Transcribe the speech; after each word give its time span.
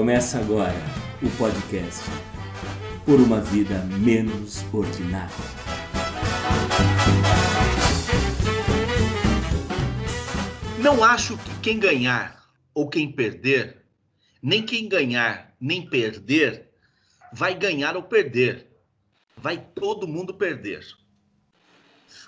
Começa 0.00 0.38
agora 0.38 0.82
o 1.22 1.28
podcast 1.36 2.08
Por 3.04 3.20
uma 3.20 3.38
Vida 3.38 3.80
Menos 3.98 4.64
Ordinária. 4.72 5.34
Não 10.78 11.04
acho 11.04 11.36
que 11.36 11.60
quem 11.60 11.78
ganhar 11.78 12.50
ou 12.72 12.88
quem 12.88 13.12
perder, 13.12 13.84
nem 14.42 14.64
quem 14.64 14.88
ganhar 14.88 15.54
nem 15.60 15.86
perder, 15.86 16.70
vai 17.30 17.54
ganhar 17.54 17.94
ou 17.94 18.02
perder. 18.02 18.68
Vai 19.36 19.58
todo 19.58 20.08
mundo 20.08 20.32
perder. 20.32 20.82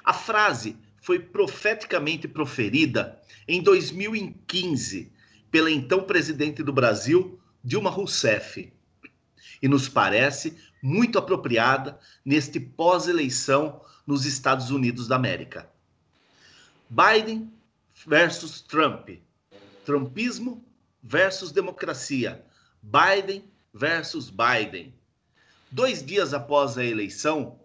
A 0.04 0.12
frase 0.12 0.76
foi 1.00 1.18
profeticamente 1.18 2.28
proferida 2.28 3.18
em 3.48 3.62
2015 3.62 5.10
pela 5.50 5.70
então 5.70 6.02
presidente 6.02 6.62
do 6.62 6.72
Brasil, 6.72 7.38
Dilma 7.64 7.90
Rousseff, 7.90 8.72
e 9.60 9.68
nos 9.68 9.88
parece 9.88 10.56
muito 10.82 11.18
apropriada 11.18 11.98
neste 12.24 12.58
pós-eleição 12.58 13.80
nos 14.06 14.26
Estados 14.26 14.70
Unidos 14.70 15.06
da 15.06 15.16
América. 15.16 15.70
Biden 16.90 17.52
versus 18.06 18.60
Trump. 18.60 19.08
Trumpismo 19.84 20.64
versus 21.02 21.52
democracia. 21.52 22.44
Biden 22.82 23.44
versus 23.72 24.28
Biden. 24.30 24.92
Dois 25.70 26.04
dias 26.04 26.34
após 26.34 26.76
a 26.76 26.84
eleição, 26.84 27.58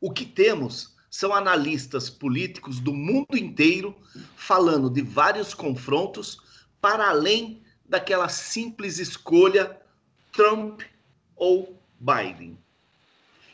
o 0.00 0.10
que 0.10 0.24
temos 0.24 0.94
são 1.08 1.32
analistas 1.32 2.10
políticos 2.10 2.80
do 2.80 2.92
mundo 2.92 3.36
inteiro 3.36 3.96
falando 4.34 4.90
de 4.90 5.00
vários 5.02 5.54
confrontos 5.54 6.40
para 6.80 7.08
além 7.08 7.62
daquela 7.94 8.28
simples 8.28 8.98
escolha 8.98 9.80
Trump 10.32 10.82
ou 11.36 11.80
Biden. 12.00 12.58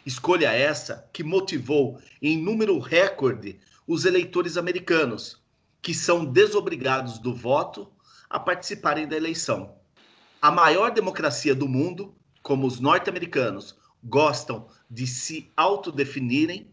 Escolha 0.07 0.51
essa 0.51 1.07
que 1.13 1.23
motivou 1.23 2.01
em 2.23 2.39
número 2.43 2.79
recorde 2.79 3.61
os 3.87 4.07
eleitores 4.07 4.57
americanos, 4.57 5.39
que 5.83 5.93
são 5.93 6.25
desobrigados 6.25 7.19
do 7.19 7.35
voto 7.35 7.93
a 8.31 8.41
participarem 8.41 9.07
da 9.07 9.15
eleição. 9.15 9.75
A 10.41 10.51
maior 10.51 10.91
democracia 10.91 11.55
do 11.55 11.69
mundo, 11.69 12.15
como 12.43 12.67
os 12.67 12.81
norte-americanos 12.81 13.77
gostam 14.03 14.69
de 14.91 15.07
se 15.07 15.51
autodefinirem, 15.55 16.67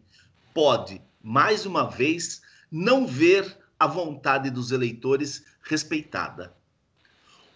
pode, 0.54 1.02
mais 1.22 1.66
uma 1.66 1.84
vez, 1.84 2.42
não 2.72 3.06
ver 3.06 3.58
a 3.78 3.88
vontade 3.88 4.50
dos 4.50 4.72
eleitores 4.72 5.44
respeitada 5.62 6.57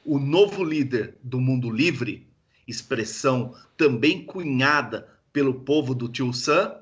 o 0.05 0.17
novo 0.17 0.63
líder 0.63 1.17
do 1.23 1.39
mundo 1.39 1.69
livre, 1.69 2.27
expressão 2.67 3.55
também 3.77 4.25
cunhada 4.25 5.07
pelo 5.31 5.61
povo 5.61 5.93
do 5.93 6.09
Tio 6.09 6.33
Sam, 6.33 6.75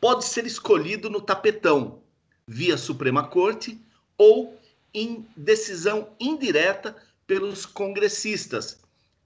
pode 0.00 0.24
ser 0.24 0.46
escolhido 0.46 1.10
no 1.10 1.20
tapetão, 1.20 2.02
via 2.46 2.76
Suprema 2.76 3.26
Corte 3.26 3.80
ou 4.16 4.58
em 4.94 5.26
decisão 5.36 6.08
indireta 6.18 6.96
pelos 7.26 7.66
congressistas, 7.66 8.80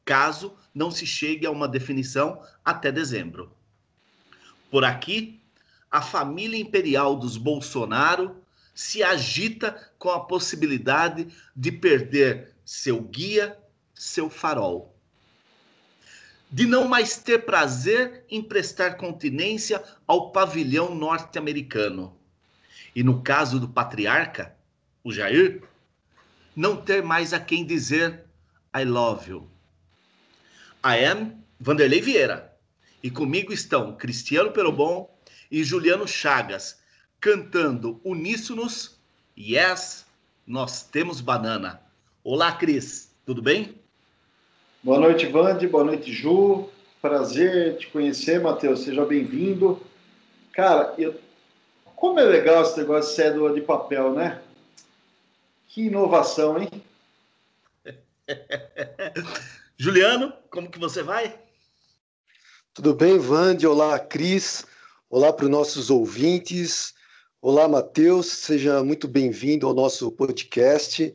caso 0.04 0.56
não 0.74 0.90
se 0.90 1.06
chegue 1.06 1.46
a 1.46 1.50
uma 1.50 1.68
definição 1.68 2.42
até 2.64 2.90
dezembro. 2.90 3.52
Por 4.70 4.84
aqui, 4.84 5.40
a 5.90 6.00
família 6.00 6.58
imperial 6.58 7.14
dos 7.14 7.36
Bolsonaro 7.36 8.36
se 8.74 9.02
agita 9.02 9.92
com 9.98 10.10
a 10.10 10.20
possibilidade 10.20 11.28
de 11.54 11.70
perder 11.70 12.51
seu 12.64 13.00
guia, 13.00 13.58
seu 13.94 14.30
farol. 14.30 14.96
De 16.50 16.66
não 16.66 16.86
mais 16.86 17.16
ter 17.16 17.46
prazer 17.46 18.24
em 18.28 18.42
prestar 18.42 18.96
continência 18.96 19.82
ao 20.06 20.30
pavilhão 20.32 20.94
norte-americano. 20.94 22.16
E 22.94 23.02
no 23.02 23.22
caso 23.22 23.58
do 23.58 23.68
patriarca, 23.68 24.54
o 25.02 25.12
Jair, 25.12 25.62
não 26.54 26.76
ter 26.76 27.02
mais 27.02 27.32
a 27.32 27.40
quem 27.40 27.64
dizer 27.64 28.24
I 28.76 28.84
love 28.84 29.30
you. 29.30 29.50
I 30.84 31.04
am 31.04 31.42
Vanderlei 31.58 32.00
Vieira. 32.00 32.52
E 33.02 33.10
comigo 33.10 33.52
estão 33.52 33.96
Cristiano 33.96 34.52
Perobon 34.52 35.08
e 35.50 35.64
Juliano 35.64 36.06
Chagas, 36.06 36.80
cantando 37.20 38.00
uníssonos 38.04 39.00
Yes, 39.36 40.06
nós 40.46 40.82
temos 40.82 41.20
banana. 41.20 41.80
Olá, 42.24 42.52
Cris, 42.52 43.10
tudo 43.26 43.42
bem? 43.42 43.82
Boa 44.80 45.00
noite, 45.00 45.26
Vande, 45.26 45.66
boa 45.66 45.82
noite, 45.82 46.12
Ju. 46.12 46.68
Prazer 47.00 47.76
te 47.78 47.88
conhecer, 47.88 48.40
Matheus, 48.40 48.84
seja 48.84 49.04
bem-vindo. 49.04 49.84
Cara, 50.52 50.94
eu... 50.96 51.20
como 51.96 52.20
é 52.20 52.22
legal 52.22 52.62
esse 52.62 52.78
negócio 52.78 53.10
de 53.10 53.16
cédula 53.16 53.52
de 53.52 53.60
papel, 53.60 54.12
né? 54.12 54.40
Que 55.66 55.86
inovação, 55.86 56.62
hein? 56.62 56.70
Juliano, 59.76 60.32
como 60.48 60.70
que 60.70 60.78
você 60.78 61.02
vai? 61.02 61.36
Tudo 62.72 62.94
bem, 62.94 63.18
Vande? 63.18 63.66
Olá, 63.66 63.98
Cris. 63.98 64.64
Olá 65.10 65.32
para 65.32 65.46
os 65.46 65.50
nossos 65.50 65.90
ouvintes. 65.90 66.94
Olá, 67.40 67.66
Matheus. 67.66 68.28
Seja 68.28 68.80
muito 68.84 69.08
bem-vindo 69.08 69.66
ao 69.66 69.74
nosso 69.74 70.12
podcast. 70.12 71.12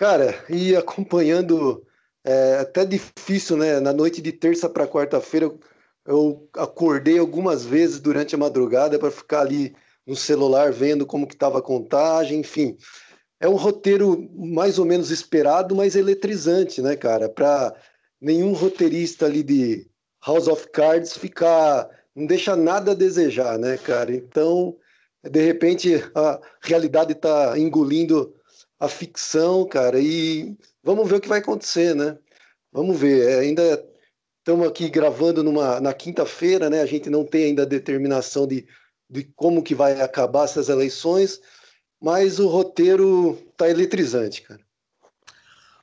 Cara, 0.00 0.34
e 0.48 0.74
acompanhando, 0.74 1.84
é 2.24 2.60
até 2.60 2.86
difícil, 2.86 3.58
né? 3.58 3.80
Na 3.80 3.92
noite 3.92 4.22
de 4.22 4.32
terça 4.32 4.66
para 4.66 4.88
quarta-feira, 4.88 5.52
eu 6.06 6.48
acordei 6.56 7.18
algumas 7.18 7.66
vezes 7.66 8.00
durante 8.00 8.34
a 8.34 8.38
madrugada 8.38 8.98
para 8.98 9.10
ficar 9.10 9.42
ali 9.42 9.76
no 10.06 10.16
celular 10.16 10.72
vendo 10.72 11.04
como 11.04 11.26
que 11.26 11.34
estava 11.34 11.58
a 11.58 11.62
contagem, 11.62 12.40
enfim. 12.40 12.78
É 13.38 13.46
um 13.46 13.56
roteiro 13.56 14.26
mais 14.34 14.78
ou 14.78 14.86
menos 14.86 15.10
esperado, 15.10 15.76
mas 15.76 15.94
eletrizante, 15.94 16.80
né, 16.80 16.96
cara? 16.96 17.28
Para 17.28 17.76
nenhum 18.18 18.54
roteirista 18.54 19.26
ali 19.26 19.42
de 19.42 19.86
House 20.26 20.48
of 20.48 20.66
Cards 20.70 21.14
ficar. 21.14 21.90
Não 22.16 22.24
deixa 22.24 22.56
nada 22.56 22.92
a 22.92 22.94
desejar, 22.94 23.58
né, 23.58 23.76
cara? 23.76 24.16
Então, 24.16 24.78
de 25.22 25.42
repente, 25.42 26.02
a 26.14 26.40
realidade 26.62 27.12
está 27.12 27.58
engolindo 27.58 28.39
a 28.80 28.88
ficção, 28.88 29.68
cara, 29.68 30.00
e 30.00 30.56
vamos 30.82 31.06
ver 31.06 31.16
o 31.16 31.20
que 31.20 31.28
vai 31.28 31.38
acontecer, 31.38 31.94
né? 31.94 32.18
Vamos 32.72 32.98
ver. 32.98 33.28
É, 33.28 33.40
ainda 33.40 33.86
estamos 34.38 34.66
aqui 34.66 34.88
gravando 34.88 35.44
numa, 35.44 35.78
na 35.80 35.92
quinta-feira, 35.92 36.70
né? 36.70 36.80
A 36.80 36.86
gente 36.86 37.10
não 37.10 37.24
tem 37.24 37.44
ainda 37.44 37.62
a 37.62 37.66
determinação 37.66 38.46
de, 38.46 38.66
de 39.08 39.24
como 39.36 39.62
que 39.62 39.74
vai 39.74 40.00
acabar 40.00 40.44
essas 40.44 40.70
eleições, 40.70 41.40
mas 42.00 42.38
o 42.38 42.48
roteiro 42.48 43.38
está 43.50 43.68
eletrizante, 43.68 44.40
cara. 44.42 44.60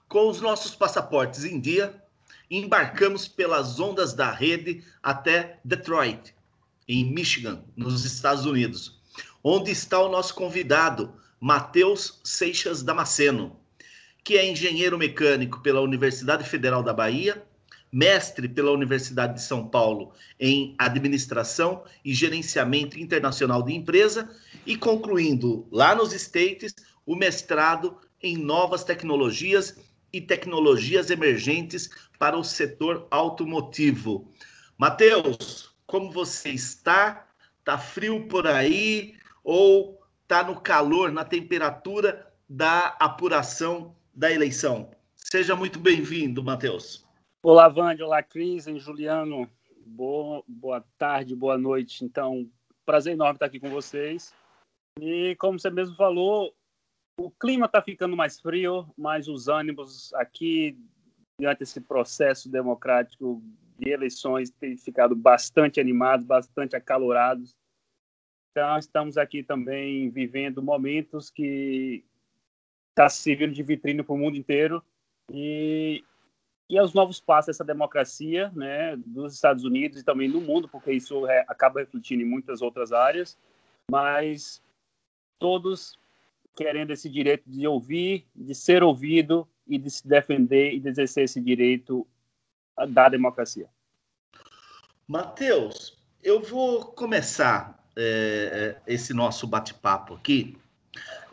Com 0.10 0.28
os 0.28 0.42
nossos 0.42 0.74
passaportes 0.74 1.44
em 1.44 1.60
dia, 1.60 2.02
embarcamos 2.50 3.28
pelas 3.28 3.80
ondas 3.80 4.14
da 4.14 4.32
rede 4.32 4.84
até 5.04 5.60
Detroit, 5.64 6.34
em 6.88 7.14
Michigan, 7.14 7.64
nos 7.76 8.06
Estados 8.06 8.46
Unidos, 8.46 9.00
onde 9.44 9.70
está 9.70 10.00
o 10.00 10.10
nosso 10.10 10.34
convidado, 10.34 11.14
Matheus 11.40 12.20
Seixas 12.24 12.82
Damasceno, 12.82 13.60
que 14.24 14.38
é 14.38 14.50
engenheiro 14.50 14.98
mecânico 14.98 15.62
pela 15.62 15.82
Universidade 15.82 16.44
Federal 16.44 16.82
da 16.82 16.94
Bahia, 16.94 17.44
mestre 17.92 18.50
pela 18.50 18.72
Universidade 18.72 19.36
de 19.36 19.42
São 19.42 19.68
Paulo 19.68 20.12
em 20.40 20.76
Administração 20.78 21.84
e 22.04 22.14
Gerenciamento 22.14 23.00
Internacional 23.00 23.64
de 23.64 23.74
Empresa 23.74 24.30
e 24.66 24.76
concluindo 24.76 25.68
lá 25.72 25.96
nos 25.96 26.12
States 26.14 26.74
o 27.06 27.16
mestrado 27.16 27.98
em 28.22 28.36
Novas 28.36 28.84
Tecnologias 28.84 29.78
e 30.12 30.20
Tecnologias 30.20 31.10
Emergentes 31.10 31.90
para 32.18 32.38
o 32.38 32.44
setor 32.44 33.08
automotivo. 33.12 34.32
Matheus, 34.78 35.72
como 35.86 36.12
você 36.12 36.50
está? 36.50 37.28
Tá 37.64 37.78
frio 37.78 38.28
por 38.28 38.48
aí 38.48 39.16
ou 39.44 39.97
está 40.28 40.44
no 40.44 40.60
calor, 40.60 41.10
na 41.10 41.24
temperatura 41.24 42.30
da 42.50 42.88
apuração 43.00 43.96
da 44.14 44.30
eleição. 44.30 44.92
Seja 45.16 45.56
muito 45.56 45.80
bem-vindo, 45.80 46.44
Matheus. 46.44 47.08
Olá, 47.42 47.70
Vande, 47.70 48.04
olá, 48.04 48.22
Cris 48.22 48.68
e 48.68 48.78
Juliano. 48.78 49.50
Boa, 49.86 50.44
boa 50.46 50.84
tarde, 50.98 51.34
boa 51.34 51.58
noite. 51.58 52.04
Então, 52.04 52.46
prazer 52.86 53.14
enorme 53.14 53.36
estar 53.36 53.46
aqui 53.46 53.58
com 53.58 53.70
vocês. 53.70 54.36
E 55.00 55.34
como 55.40 55.58
você 55.58 55.70
mesmo 55.70 55.96
falou, 55.96 56.54
o 57.18 57.32
clima 57.32 57.66
está 57.66 57.82
ficando 57.82 58.18
mais 58.18 58.38
frio, 58.38 58.86
mas 58.98 59.30
os 59.30 59.48
ânimos 59.48 60.14
aqui, 60.16 60.78
diante 61.40 61.60
desse 61.60 61.80
processo 61.80 62.52
democrático 62.52 63.42
de 63.80 63.92
eleições, 63.92 64.50
têm 64.50 64.76
ficado 64.76 65.16
bastante 65.16 65.80
animados, 65.80 66.26
bastante 66.26 66.76
acalorados. 66.76 67.56
Então, 68.58 68.76
estamos 68.80 69.20
aqui 69.20 69.44
também 69.44 70.10
vivendo 70.10 70.64
momentos 70.64 71.30
que 71.30 72.04
está 72.90 73.08
servindo 73.08 73.54
de 73.54 73.62
vitrine 73.62 74.02
para 74.02 74.16
o 74.16 74.18
mundo 74.18 74.36
inteiro 74.36 74.84
e 75.32 76.04
e 76.68 76.76
aos 76.76 76.92
novos 76.92 77.20
passos 77.20 77.46
dessa 77.48 77.64
democracia, 77.64 78.52
né, 78.56 78.96
dos 78.98 79.36
Estados 79.36 79.64
Unidos 79.64 80.02
e 80.02 80.04
também 80.04 80.30
do 80.30 80.42
mundo, 80.42 80.68
porque 80.68 80.92
isso 80.92 81.28
é, 81.28 81.46
acaba 81.48 81.82
refletindo 81.82 82.24
em 82.24 82.26
muitas 82.26 82.64
outras 82.64 82.92
áreas, 82.92 83.38
mas 83.92 84.60
todos 85.38 86.00
querendo 86.56 86.92
esse 86.92 87.08
direito 87.12 87.48
de 87.48 87.68
ouvir, 87.68 88.26
de 88.36 88.56
ser 88.56 88.82
ouvido 88.82 89.48
e 89.68 89.78
de 89.78 89.92
se 89.92 90.06
defender 90.08 90.74
e 90.74 90.80
de 90.80 90.90
exercer 90.90 91.26
esse 91.26 91.40
direito 91.40 92.08
da 92.90 93.08
democracia. 93.08 93.70
Mateus, 95.08 95.96
eu 96.24 96.42
vou 96.42 96.86
começar 96.88 97.78
é, 97.98 98.76
é, 98.88 98.94
esse 98.94 99.14
nosso 99.14 99.48
bate-papo 99.48 100.14
aqui 100.14 100.56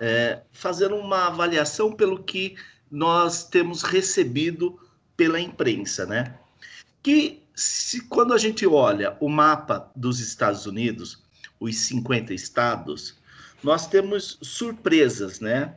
é, 0.00 0.40
fazendo 0.52 0.96
uma 0.96 1.26
avaliação 1.26 1.92
pelo 1.92 2.22
que 2.22 2.56
nós 2.90 3.44
temos 3.44 3.82
recebido 3.82 4.78
pela 5.16 5.40
imprensa, 5.40 6.06
né? 6.06 6.34
Que 7.02 7.42
se, 7.54 8.00
quando 8.08 8.32
a 8.32 8.38
gente 8.38 8.66
olha 8.66 9.16
o 9.20 9.28
mapa 9.28 9.90
dos 9.94 10.20
Estados 10.20 10.66
Unidos, 10.66 11.22
os 11.60 11.76
50 11.76 12.34
estados, 12.34 13.16
nós 13.62 13.86
temos 13.86 14.38
surpresas, 14.42 15.40
né? 15.40 15.74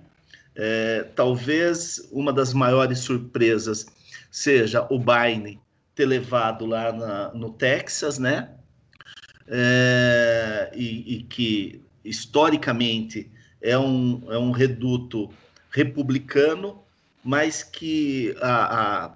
É, 0.55 1.03
talvez 1.15 2.07
uma 2.11 2.33
das 2.33 2.53
maiores 2.53 2.99
surpresas 2.99 3.85
seja 4.31 4.87
o 4.89 4.97
Biden 4.97 5.59
ter 5.93 6.05
levado 6.05 6.65
lá 6.65 6.91
na, 6.91 7.33
no 7.33 7.51
Texas, 7.51 8.17
né? 8.17 8.49
É, 9.47 10.71
e, 10.75 11.15
e, 11.15 11.23
que 11.23 11.81
historicamente 12.03 13.31
é 13.61 13.77
um, 13.77 14.21
é 14.29 14.37
um 14.37 14.51
reduto 14.51 15.29
republicano, 15.71 16.83
mas 17.23 17.63
que 17.63 18.35
a, 18.41 19.05
a, 19.05 19.15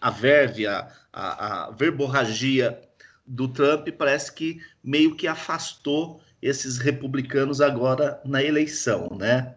a 0.00 0.10
verve, 0.10 0.66
a, 0.66 0.88
a, 1.12 1.68
a 1.68 1.70
verborragia 1.70 2.78
do 3.26 3.48
Trump 3.48 3.88
parece 3.96 4.32
que 4.32 4.60
meio 4.84 5.14
que 5.16 5.26
afastou 5.26 6.20
esses 6.42 6.76
republicanos 6.76 7.60
agora 7.60 8.20
na 8.24 8.42
eleição, 8.42 9.16
né? 9.18 9.54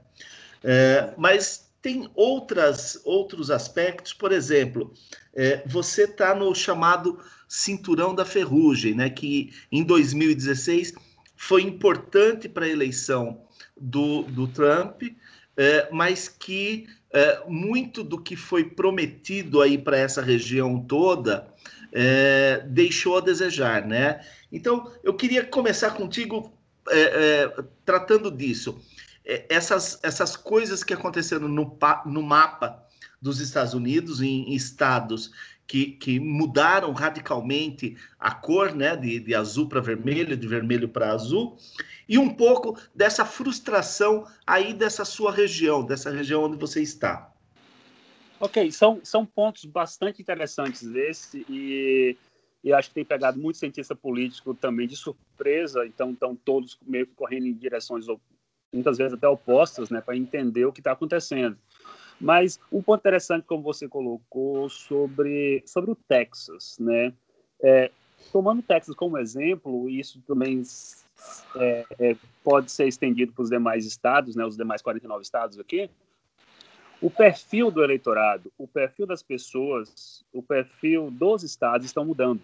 É, 0.63 1.13
mas 1.17 1.71
tem 1.81 2.09
outras, 2.15 2.99
outros 3.03 3.51
aspectos, 3.51 4.13
por 4.13 4.31
exemplo, 4.31 4.93
é, 5.35 5.61
você 5.65 6.05
está 6.05 6.33
no 6.33 6.53
chamado 6.55 7.19
cinturão 7.47 8.13
da 8.13 8.25
ferrugem, 8.25 8.93
né? 8.93 9.09
Que 9.09 9.51
em 9.71 9.83
2016 9.83 10.93
foi 11.35 11.61
importante 11.61 12.47
para 12.47 12.65
a 12.65 12.69
eleição 12.69 13.41
do, 13.79 14.23
do 14.23 14.47
Trump, 14.47 15.03
é, 15.57 15.89
mas 15.91 16.27
que 16.27 16.87
é, 17.11 17.43
muito 17.47 18.03
do 18.03 18.21
que 18.21 18.35
foi 18.35 18.63
prometido 18.63 19.61
aí 19.61 19.77
para 19.77 19.97
essa 19.97 20.21
região 20.21 20.79
toda 20.79 21.53
é, 21.91 22.61
deixou 22.67 23.17
a 23.17 23.21
desejar, 23.21 23.85
né? 23.85 24.19
Então, 24.51 24.91
eu 25.01 25.13
queria 25.13 25.45
começar 25.45 25.91
contigo 25.91 26.51
é, 26.89 26.99
é, 26.99 27.63
tratando 27.85 28.29
disso. 28.29 28.79
É, 29.25 29.45
essas, 29.49 29.97
essas 30.03 30.35
coisas 30.35 30.83
que 30.83 30.93
aconteceram 30.93 31.47
no, 31.47 31.77
no 32.05 32.21
mapa 32.21 32.83
dos 33.21 33.39
Estados 33.39 33.73
Unidos, 33.73 34.21
em, 34.21 34.49
em 34.49 34.53
estados 34.53 35.31
que, 35.67 35.87
que, 35.93 36.19
mudaram 36.19 36.91
radicalmente 36.93 37.97
a 38.19 38.33
cor, 38.33 38.73
né, 38.73 38.95
de, 38.95 39.19
de 39.19 39.33
azul 39.33 39.67
para 39.67 39.81
vermelho, 39.81 40.37
de 40.37 40.47
vermelho 40.47 40.87
para 40.87 41.11
azul, 41.11 41.57
e 42.07 42.17
um 42.17 42.29
pouco 42.29 42.79
dessa 42.93 43.25
frustração 43.25 44.27
aí 44.45 44.73
dessa 44.73 45.03
sua 45.03 45.31
região, 45.31 45.83
dessa 45.83 46.11
região 46.11 46.43
onde 46.43 46.57
você 46.57 46.81
está. 46.81 47.31
Ok, 48.39 48.71
são, 48.71 48.99
são 49.03 49.25
pontos 49.25 49.65
bastante 49.65 50.21
interessantes 50.21 50.83
esse 50.83 51.45
e, 51.49 52.15
e 52.63 52.73
acho 52.73 52.89
que 52.89 52.95
tem 52.95 53.05
pegado 53.05 53.39
muito 53.39 53.57
cientista 53.57 53.95
político 53.95 54.53
também 54.53 54.87
de 54.87 54.95
surpresa, 54.95 55.85
então 55.85 56.11
estão 56.11 56.35
todos 56.35 56.77
meio 56.85 57.07
que 57.07 57.13
correndo 57.15 57.47
em 57.47 57.53
direções 57.53 58.05
muitas 58.71 58.97
vezes 58.97 59.13
até 59.13 59.27
opostas, 59.27 59.89
né, 59.89 60.01
para 60.01 60.17
entender 60.17 60.65
o 60.65 60.73
que 60.73 60.81
está 60.81 60.91
acontecendo. 60.91 61.57
Mas 62.19 62.59
um 62.71 62.81
ponto 62.81 62.99
interessante, 62.99 63.45
como 63.45 63.61
você 63.61 63.87
colocou, 63.87 64.69
sobre, 64.69 65.63
sobre 65.65 65.91
o 65.91 65.95
Texas, 65.95 66.77
né? 66.79 67.13
É, 67.61 67.91
tomando 68.31 68.59
o 68.59 68.63
Texas 68.63 68.95
como 68.95 69.17
exemplo, 69.17 69.89
isso 69.89 70.21
também 70.27 70.61
é, 71.55 71.85
é, 71.99 72.15
pode 72.43 72.71
ser 72.71 72.87
estendido 72.87 73.33
para 73.33 73.43
os 73.43 73.49
demais 73.49 73.85
estados, 73.85 74.35
né, 74.35 74.45
os 74.45 74.57
demais 74.57 74.81
49 74.81 75.21
estados 75.21 75.59
aqui, 75.59 75.89
o 77.01 77.09
perfil 77.09 77.69
do 77.69 77.83
eleitorado, 77.83 78.51
o 78.57 78.67
perfil 78.67 79.05
das 79.05 79.21
pessoas, 79.21 80.23
o 80.33 80.41
perfil 80.41 81.11
dos 81.11 81.43
estados 81.43 81.85
estão 81.85 82.05
mudando. 82.05 82.41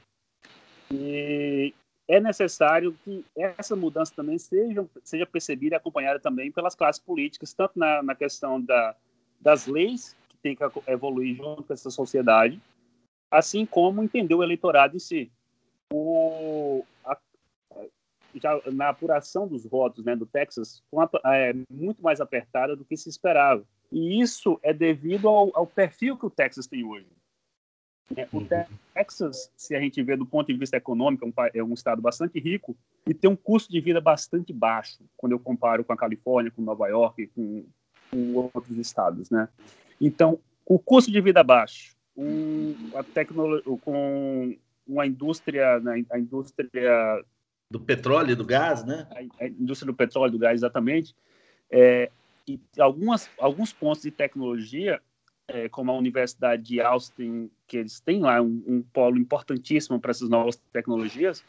E 0.91 1.73
é 2.07 2.19
necessário 2.19 2.95
que 3.03 3.23
essa 3.35 3.75
mudança 3.75 4.13
também 4.13 4.37
seja, 4.37 4.85
seja 5.03 5.25
percebida 5.25 5.75
e 5.75 5.77
acompanhada 5.77 6.19
também 6.19 6.51
pelas 6.51 6.75
classes 6.75 7.01
políticas, 7.01 7.53
tanto 7.53 7.79
na, 7.79 8.03
na 8.03 8.13
questão 8.13 8.59
da, 8.59 8.95
das 9.41 9.65
leis, 9.65 10.15
que 10.29 10.37
tem 10.37 10.55
que 10.55 10.63
evoluir 10.87 11.35
junto 11.35 11.63
com 11.63 11.73
essa 11.73 11.89
sociedade, 11.89 12.61
assim 13.29 13.65
como 13.65 14.03
entender 14.03 14.35
o 14.35 14.43
eleitorado 14.43 14.95
em 14.95 14.99
si. 14.99 15.31
O, 15.91 16.85
a, 17.03 17.17
já 18.35 18.61
na 18.71 18.89
apuração 18.89 19.47
dos 19.47 19.65
votos 19.65 20.05
né, 20.05 20.15
do 20.15 20.25
Texas, 20.25 20.83
é, 21.25 21.53
muito 21.69 22.01
mais 22.01 22.21
apertada 22.21 22.75
do 22.75 22.85
que 22.85 22.95
se 22.95 23.09
esperava. 23.09 23.63
E 23.91 24.21
isso 24.21 24.59
é 24.63 24.73
devido 24.73 25.27
ao, 25.27 25.51
ao 25.53 25.67
perfil 25.67 26.17
que 26.17 26.25
o 26.25 26.29
Texas 26.29 26.67
tem 26.67 26.85
hoje. 26.85 27.07
É, 28.15 28.27
o 28.31 28.37
uhum. 28.37 28.47
Texas, 28.93 29.51
se 29.55 29.75
a 29.75 29.79
gente 29.79 30.01
vê 30.03 30.17
do 30.17 30.25
ponto 30.25 30.47
de 30.47 30.57
vista 30.57 30.77
econômico, 30.77 31.25
é 31.25 31.27
um, 31.27 31.33
é 31.55 31.63
um, 31.63 31.73
estado 31.73 32.01
bastante 32.01 32.39
rico 32.39 32.75
e 33.07 33.13
tem 33.13 33.29
um 33.29 33.35
custo 33.35 33.71
de 33.71 33.79
vida 33.79 34.01
bastante 34.01 34.51
baixo, 34.51 34.99
quando 35.15 35.31
eu 35.31 35.39
comparo 35.39 35.83
com 35.83 35.93
a 35.93 35.97
Califórnia, 35.97 36.51
com 36.51 36.61
Nova 36.61 36.87
York, 36.87 37.27
com 37.27 37.65
outros 38.33 38.77
estados, 38.77 39.29
né? 39.29 39.47
Então, 39.99 40.39
o 40.65 40.79
custo 40.79 41.11
de 41.11 41.21
vida 41.21 41.43
baixo, 41.43 41.95
um, 42.15 42.75
a 42.95 43.03
tecnologia, 43.03 43.63
com 43.81 44.55
uma 44.87 45.05
indústria, 45.05 45.79
né, 45.79 46.03
a 46.11 46.19
indústria 46.19 47.23
do 47.69 47.79
petróleo 47.79 48.31
e 48.31 48.35
do 48.35 48.45
gás, 48.45 48.83
né? 48.83 49.07
A, 49.11 49.45
a 49.45 49.47
indústria 49.47 49.91
do 49.91 49.95
petróleo 49.95 50.29
e 50.29 50.31
do 50.31 50.39
gás, 50.39 50.55
exatamente. 50.55 51.15
É, 51.69 52.11
e 52.47 52.59
algumas, 52.77 53.29
alguns 53.39 53.71
pontos 53.71 54.01
de 54.01 54.11
tecnologia, 54.11 55.01
é, 55.47 55.69
como 55.69 55.91
a 55.91 55.97
Universidade 55.97 56.63
de 56.63 56.81
Austin, 56.81 57.49
que 57.67 57.77
eles 57.77 57.99
têm 57.99 58.19
lá 58.19 58.41
um, 58.41 58.61
um 58.67 58.81
polo 58.81 59.17
importantíssimo 59.17 59.99
para 59.99 60.11
essas 60.11 60.29
novas 60.29 60.57
tecnologias, 60.73 61.43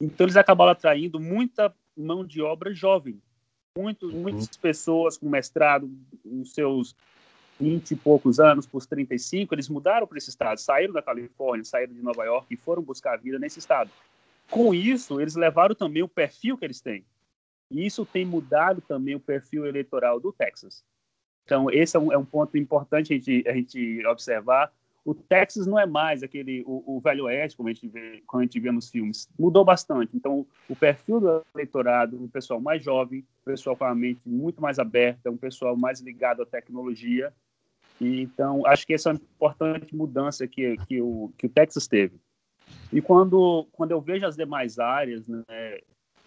então 0.00 0.26
eles 0.26 0.36
acabaram 0.36 0.72
atraindo 0.72 1.18
muita 1.18 1.74
mão 1.96 2.24
de 2.24 2.42
obra 2.42 2.72
jovem. 2.72 3.20
Muito, 3.76 4.06
uhum. 4.06 4.22
Muitas 4.22 4.56
pessoas 4.56 5.16
com 5.16 5.28
mestrado 5.28 5.90
nos 6.24 6.52
seus 6.52 6.96
20 7.60 7.90
e 7.90 7.96
poucos 7.96 8.38
anos, 8.38 8.66
para 8.66 8.78
os 8.78 8.86
35, 8.86 9.54
eles 9.54 9.68
mudaram 9.68 10.06
para 10.06 10.18
esse 10.18 10.30
estado, 10.30 10.58
saíram 10.58 10.94
da 10.94 11.02
Califórnia, 11.02 11.64
saíram 11.64 11.92
de 11.92 12.02
Nova 12.02 12.24
York 12.24 12.46
e 12.52 12.56
foram 12.56 12.82
buscar 12.82 13.14
a 13.14 13.16
vida 13.16 13.38
nesse 13.38 13.58
estado. 13.58 13.90
Com 14.50 14.72
isso, 14.72 15.20
eles 15.20 15.34
levaram 15.34 15.74
também 15.74 16.02
o 16.02 16.08
perfil 16.08 16.56
que 16.56 16.64
eles 16.64 16.80
têm. 16.80 17.04
E 17.70 17.84
isso 17.84 18.06
tem 18.06 18.24
mudado 18.24 18.80
também 18.80 19.14
o 19.14 19.20
perfil 19.20 19.66
eleitoral 19.66 20.18
do 20.18 20.32
Texas. 20.32 20.82
Então, 21.44 21.70
esse 21.70 21.96
é 21.96 22.00
um, 22.00 22.12
é 22.12 22.16
um 22.18 22.24
ponto 22.24 22.56
importante 22.56 23.12
a 23.12 23.16
gente, 23.16 23.44
a 23.46 23.52
gente, 23.52 24.06
observar. 24.06 24.72
O 25.08 25.14
Texas 25.14 25.66
não 25.66 25.78
é 25.78 25.86
mais 25.86 26.22
aquele 26.22 26.62
o, 26.66 26.98
o 26.98 27.00
velho 27.00 27.24
oeste, 27.24 27.56
como 27.56 27.70
a, 27.70 27.72
gente 27.72 27.88
vê, 27.88 28.22
como 28.26 28.42
a 28.42 28.44
gente 28.44 28.60
vê 28.60 28.70
nos 28.70 28.90
filmes. 28.90 29.26
Mudou 29.38 29.64
bastante. 29.64 30.14
Então, 30.14 30.46
o 30.68 30.76
perfil 30.76 31.18
do 31.18 31.42
eleitorado, 31.54 32.22
um 32.22 32.28
pessoal 32.28 32.60
mais 32.60 32.84
jovem, 32.84 33.20
um 33.20 33.44
pessoal 33.46 33.74
com 33.74 33.86
a 33.86 33.94
mente 33.94 34.20
muito 34.26 34.60
mais 34.60 34.78
aberta, 34.78 35.30
um 35.30 35.36
pessoal 35.38 35.74
mais 35.74 36.02
ligado 36.02 36.42
à 36.42 36.44
tecnologia. 36.44 37.32
E, 37.98 38.20
então, 38.20 38.66
acho 38.66 38.86
que 38.86 38.92
essa 38.92 39.08
é 39.08 39.12
uma 39.14 39.18
importante 39.18 39.96
mudança 39.96 40.46
que, 40.46 40.76
que, 40.86 41.00
o, 41.00 41.32
que 41.38 41.46
o 41.46 41.48
Texas 41.48 41.86
teve. 41.86 42.20
E 42.92 43.00
quando, 43.00 43.66
quando 43.72 43.92
eu 43.92 44.02
vejo 44.02 44.26
as 44.26 44.36
demais 44.36 44.78
áreas, 44.78 45.26
né, 45.26 45.42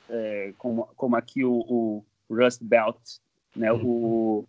é, 0.10 0.54
como, 0.58 0.90
como 0.96 1.16
aqui 1.16 1.46
o, 1.46 1.54
o, 1.54 2.04
Rust 2.28 2.64
Belt, 2.64 2.98
né, 3.56 3.72
o, 3.72 4.44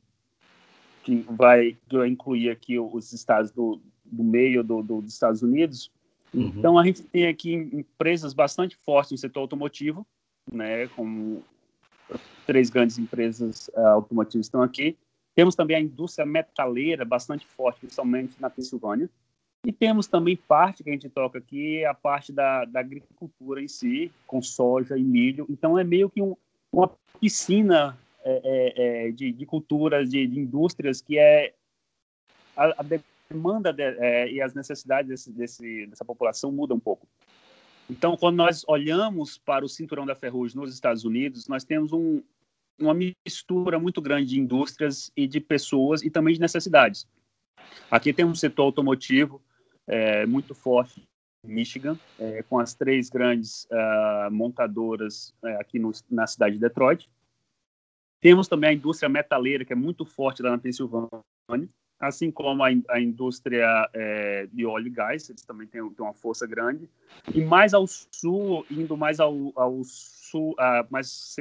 que 1.04 1.16
vai, 1.28 1.76
que 1.86 1.98
vai 1.98 2.08
incluir 2.08 2.48
aqui 2.48 2.78
os 2.78 3.12
estados 3.12 3.50
do, 3.50 3.78
do 4.12 4.22
meio 4.22 4.62
do, 4.62 4.82
do, 4.82 5.00
dos 5.00 5.14
Estados 5.14 5.42
Unidos. 5.42 5.90
Uhum. 6.32 6.52
Então, 6.56 6.78
a 6.78 6.84
gente 6.84 7.02
tem 7.02 7.26
aqui 7.26 7.52
empresas 7.52 8.32
bastante 8.32 8.76
fortes 8.76 9.12
no 9.12 9.18
setor 9.18 9.40
automotivo, 9.40 10.06
né, 10.50 10.86
como 10.88 11.42
três 12.46 12.70
grandes 12.70 12.98
empresas 12.98 13.68
uh, 13.68 13.86
automotivas 13.86 14.46
estão 14.46 14.62
aqui. 14.62 14.96
Temos 15.34 15.54
também 15.54 15.76
a 15.76 15.80
indústria 15.80 16.26
metaleira 16.26 17.04
bastante 17.04 17.46
forte, 17.46 17.80
principalmente 17.80 18.34
na 18.38 18.50
Pensilvânia. 18.50 19.08
E 19.64 19.72
temos 19.72 20.06
também 20.06 20.36
parte 20.36 20.82
que 20.82 20.90
a 20.90 20.92
gente 20.92 21.08
toca 21.08 21.38
aqui, 21.38 21.84
a 21.84 21.94
parte 21.94 22.32
da, 22.32 22.64
da 22.64 22.80
agricultura 22.80 23.62
em 23.62 23.68
si, 23.68 24.10
com 24.26 24.42
soja 24.42 24.98
e 24.98 25.02
milho. 25.02 25.46
Então, 25.48 25.78
é 25.78 25.84
meio 25.84 26.10
que 26.10 26.20
um, 26.20 26.36
uma 26.72 26.90
piscina 27.20 27.96
é, 28.24 29.06
é, 29.06 29.10
de, 29.12 29.32
de 29.32 29.46
culturas, 29.46 30.10
de, 30.10 30.26
de, 30.26 30.40
indústrias, 30.40 31.00
que 31.00 31.18
é 31.18 31.54
demanda 33.32 33.72
de, 33.72 33.82
é, 33.82 34.30
e 34.30 34.40
as 34.40 34.54
necessidades 34.54 35.08
desse, 35.08 35.32
desse, 35.32 35.86
dessa 35.86 36.04
população 36.04 36.52
mudam 36.52 36.76
um 36.76 36.80
pouco. 36.80 37.06
Então, 37.90 38.16
quando 38.16 38.36
nós 38.36 38.64
olhamos 38.68 39.38
para 39.38 39.64
o 39.64 39.68
cinturão 39.68 40.06
da 40.06 40.14
ferrugem 40.14 40.56
nos 40.56 40.72
Estados 40.72 41.04
Unidos, 41.04 41.48
nós 41.48 41.64
temos 41.64 41.92
um, 41.92 42.22
uma 42.78 42.94
mistura 42.94 43.78
muito 43.78 44.00
grande 44.00 44.30
de 44.30 44.40
indústrias 44.40 45.10
e 45.16 45.26
de 45.26 45.40
pessoas 45.40 46.02
e 46.02 46.10
também 46.10 46.34
de 46.34 46.40
necessidades. 46.40 47.06
Aqui 47.90 48.12
tem 48.12 48.24
um 48.24 48.34
setor 48.34 48.62
automotivo 48.64 49.42
é, 49.86 50.24
muito 50.26 50.54
forte 50.54 51.06
Michigan, 51.44 51.98
é, 52.18 52.42
com 52.44 52.58
as 52.58 52.72
três 52.72 53.10
grandes 53.10 53.64
uh, 53.64 54.30
montadoras 54.30 55.34
é, 55.44 55.56
aqui 55.56 55.78
no, 55.78 55.90
na 56.08 56.26
cidade 56.26 56.54
de 56.54 56.60
Detroit. 56.60 57.10
Temos 58.20 58.46
também 58.46 58.70
a 58.70 58.72
indústria 58.72 59.08
metaleira, 59.08 59.64
que 59.64 59.72
é 59.72 59.76
muito 59.76 60.04
forte 60.04 60.40
lá 60.40 60.50
na 60.50 60.58
Pensilvânia, 60.58 61.10
assim 62.02 62.32
como 62.32 62.64
a, 62.64 62.68
a 62.88 63.00
indústria 63.00 63.88
é, 63.94 64.48
de 64.52 64.66
óleo 64.66 64.88
e 64.88 64.90
gás, 64.90 65.30
eles 65.30 65.42
também 65.42 65.68
têm, 65.68 65.88
têm, 65.90 66.04
uma 66.04 66.12
força 66.12 66.44
grande. 66.48 66.90
E 67.32 67.40
mais 67.40 67.72
ao 67.72 67.86
sul, 67.86 68.66
indo 68.68 68.96
mais 68.96 69.20
ao, 69.20 69.52
ao 69.54 69.84
sul, 69.84 70.50
uh, 70.54 70.84
mais 70.90 71.36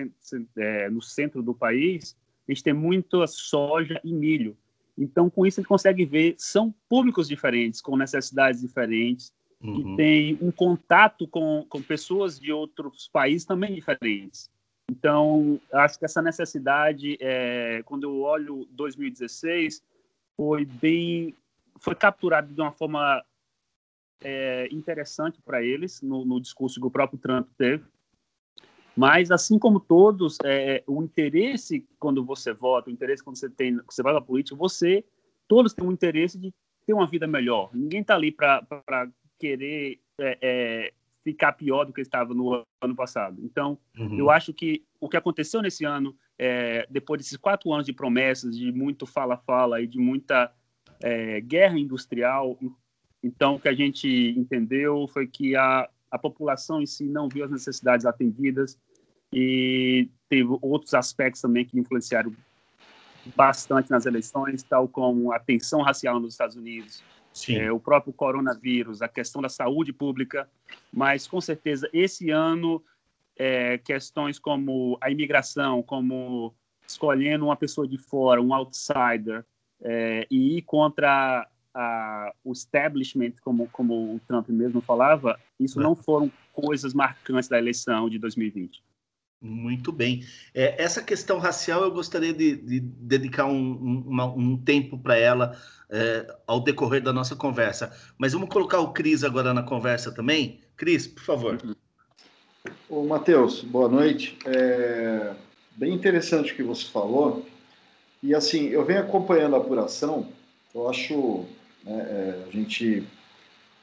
é, 0.55 0.87
no 0.87 1.01
centro 1.01 1.41
do 1.41 1.55
país, 1.55 2.15
a 2.47 2.51
gente 2.51 2.63
tem 2.63 2.73
muita 2.73 3.25
soja 3.25 3.99
e 4.03 4.13
milho. 4.13 4.55
Então, 4.95 5.31
com 5.31 5.47
isso, 5.47 5.59
a 5.59 5.61
gente 5.61 5.67
consegue 5.67 6.05
ver, 6.05 6.35
são 6.37 6.71
públicos 6.87 7.27
diferentes, 7.27 7.81
com 7.81 7.97
necessidades 7.97 8.61
diferentes, 8.61 9.33
uhum. 9.59 9.93
e 9.93 9.95
tem 9.95 10.37
um 10.39 10.51
contato 10.51 11.27
com, 11.27 11.65
com 11.67 11.81
pessoas 11.81 12.39
de 12.39 12.51
outros 12.51 13.09
países 13.11 13.45
também 13.45 13.73
diferentes. 13.73 14.47
Então, 14.91 15.59
acho 15.73 15.97
que 15.97 16.05
essa 16.05 16.21
necessidade, 16.21 17.17
é, 17.19 17.81
quando 17.83 18.03
eu 18.03 18.19
olho 18.19 18.67
2016, 18.71 19.81
foi 20.41 20.65
bem, 20.65 21.35
foi 21.77 21.93
capturado 21.93 22.51
de 22.51 22.59
uma 22.59 22.71
forma 22.71 23.23
é, 24.23 24.67
interessante 24.71 25.39
para 25.39 25.61
eles 25.61 26.01
no, 26.01 26.25
no, 26.25 26.41
discurso 26.41 26.79
que 26.79 26.87
o 26.87 26.89
próprio 26.89 27.19
Trump 27.19 27.47
teve. 27.55 27.85
Mas, 28.97 29.29
assim 29.29 29.59
como 29.59 29.79
todos, 29.79 30.39
é, 30.43 30.83
o 30.87 31.03
interesse 31.03 31.87
quando 31.99 32.25
você 32.25 32.53
vota, 32.53 32.89
o 32.89 32.91
interesse 32.91 33.23
quando 33.23 33.37
você 33.37 33.51
tem, 33.51 33.79
você 33.85 34.01
vai 34.01 34.13
para 34.13 34.19
a 34.19 34.25
política, 34.25 34.55
você, 34.55 35.05
todos 35.47 35.75
têm 35.75 35.85
um 35.85 35.91
interesse 35.91 36.39
de 36.39 36.51
ter 36.87 36.93
uma 36.93 37.05
vida 37.05 37.27
melhor. 37.27 37.69
Ninguém 37.71 38.01
está 38.01 38.15
ali 38.15 38.31
para 38.31 38.65
querer 39.37 39.99
é, 40.19 40.37
é, 40.41 40.93
ficar 41.23 41.51
pior 41.51 41.85
do 41.85 41.93
que 41.93 42.01
estava 42.01 42.33
no 42.33 42.65
ano 42.81 42.95
passado. 42.95 43.39
Então, 43.45 43.77
uhum. 43.95 44.17
eu 44.17 44.31
acho 44.31 44.51
que 44.55 44.83
o 45.01 45.09
que 45.09 45.17
aconteceu 45.17 45.61
nesse 45.63 45.83
ano, 45.83 46.15
é, 46.37 46.87
depois 46.89 47.19
desses 47.19 47.35
quatro 47.35 47.73
anos 47.73 47.87
de 47.87 47.91
promessas, 47.91 48.55
de 48.55 48.71
muito 48.71 49.07
fala-fala 49.07 49.81
e 49.81 49.87
de 49.87 49.97
muita 49.97 50.53
é, 51.01 51.41
guerra 51.41 51.79
industrial, 51.79 52.57
então 53.23 53.55
o 53.55 53.59
que 53.59 53.67
a 53.67 53.73
gente 53.73 54.07
entendeu 54.37 55.07
foi 55.07 55.27
que 55.27 55.55
a, 55.55 55.89
a 56.09 56.19
população 56.19 56.81
em 56.81 56.85
si 56.85 57.05
não 57.05 57.27
viu 57.27 57.43
as 57.43 57.51
necessidades 57.51 58.05
atendidas 58.05 58.79
e 59.33 60.07
teve 60.29 60.57
outros 60.61 60.93
aspectos 60.93 61.41
também 61.41 61.65
que 61.65 61.79
influenciaram 61.79 62.33
bastante 63.35 63.89
nas 63.89 64.05
eleições, 64.05 64.61
tal 64.61 64.87
como 64.87 65.31
a 65.31 65.39
tensão 65.39 65.81
racial 65.81 66.19
nos 66.19 66.33
Estados 66.33 66.55
Unidos, 66.55 67.03
é, 67.49 67.71
o 67.71 67.79
próprio 67.79 68.13
coronavírus, 68.13 69.01
a 69.01 69.07
questão 69.07 69.41
da 69.41 69.49
saúde 69.49 69.93
pública, 69.93 70.49
mas 70.91 71.27
com 71.27 71.39
certeza 71.41 71.89
esse 71.93 72.29
ano 72.29 72.83
é, 73.41 73.79
questões 73.79 74.37
como 74.37 74.99
a 75.01 75.09
imigração, 75.09 75.81
como 75.81 76.53
escolhendo 76.87 77.45
uma 77.45 77.55
pessoa 77.55 77.87
de 77.87 77.97
fora, 77.97 78.39
um 78.39 78.53
outsider, 78.53 79.43
é, 79.81 80.27
e 80.29 80.57
ir 80.57 80.61
contra 80.61 81.47
a, 81.73 82.33
o 82.43 82.51
establishment, 82.51 83.33
como, 83.41 83.67
como 83.69 84.15
o 84.15 84.21
Trump 84.27 84.47
mesmo 84.49 84.79
falava, 84.79 85.39
isso 85.59 85.79
não 85.79 85.95
foram 85.95 86.31
coisas 86.53 86.93
marcantes 86.93 87.49
da 87.49 87.57
eleição 87.57 88.07
de 88.11 88.19
2020. 88.19 88.83
Muito 89.41 89.91
bem. 89.91 90.23
É, 90.53 90.79
essa 90.79 91.01
questão 91.01 91.39
racial 91.39 91.81
eu 91.81 91.91
gostaria 91.91 92.31
de, 92.31 92.57
de 92.57 92.79
dedicar 92.79 93.45
um, 93.47 93.71
um, 93.71 94.03
uma, 94.05 94.25
um 94.25 94.55
tempo 94.55 94.99
para 94.99 95.17
ela 95.17 95.57
é, 95.89 96.27
ao 96.45 96.63
decorrer 96.63 97.01
da 97.01 97.11
nossa 97.11 97.35
conversa. 97.35 97.91
Mas 98.19 98.33
vamos 98.33 98.49
colocar 98.49 98.81
o 98.81 98.93
Cris 98.93 99.23
agora 99.23 99.51
na 99.51 99.63
conversa 99.63 100.13
também. 100.13 100.61
Cris, 100.77 101.07
por 101.07 101.23
favor. 101.23 101.57
Ô, 102.87 103.03
Matheus, 103.03 103.61
boa 103.61 103.89
noite. 103.89 104.37
É 104.45 105.33
bem 105.71 105.93
interessante 105.93 106.53
o 106.53 106.55
que 106.55 106.61
você 106.61 106.85
falou. 106.85 107.43
E 108.21 108.35
assim, 108.35 108.67
eu 108.67 108.85
venho 108.85 108.99
acompanhando 108.99 109.55
a 109.55 109.59
apuração, 109.59 110.27
eu 110.75 110.87
acho, 110.87 111.45
né, 111.83 112.07
é, 112.07 112.45
a 112.47 112.51
gente 112.51 113.03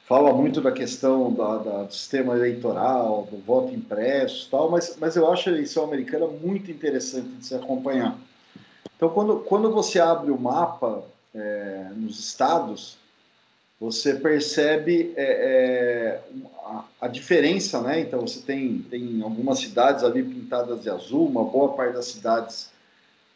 fala 0.07 0.31
muito 0.31 0.61
da 0.61 0.71
questão 0.71 1.33
da, 1.33 1.57
da, 1.57 1.83
do 1.83 1.93
sistema 1.93 2.35
eleitoral, 2.35 3.27
do 3.29 3.37
voto 3.39 3.73
impresso 3.73 4.47
tal, 4.49 4.71
mas, 4.71 4.95
mas 4.97 5.17
eu 5.17 5.29
acho 5.29 5.49
a 5.49 5.51
eleição 5.51 5.83
americana 5.83 6.27
muito 6.27 6.71
interessante 6.71 7.27
de 7.27 7.45
se 7.45 7.55
acompanhar. 7.55 8.17
Então, 8.95 9.09
quando, 9.09 9.39
quando 9.41 9.69
você 9.71 9.99
abre 9.99 10.31
o 10.31 10.39
mapa 10.39 11.03
é, 11.35 11.89
nos 11.97 12.17
estados, 12.17 12.97
você 13.79 14.15
percebe 14.15 15.13
é, 15.15 15.23
é, 15.23 16.19
a, 16.65 16.83
a, 17.01 17.07
diferença, 17.07 17.81
né? 17.81 18.01
Então, 18.01 18.21
você 18.21 18.41
tem, 18.41 18.79
tem 18.89 19.21
algumas 19.21 19.59
cidades 19.59 20.03
ali 20.03 20.21
pintadas 20.21 20.81
de 20.81 20.89
azul, 20.89 21.27
uma 21.27 21.45
boa 21.45 21.73
parte 21.73 21.93
das 21.93 22.07
cidades 22.07 22.71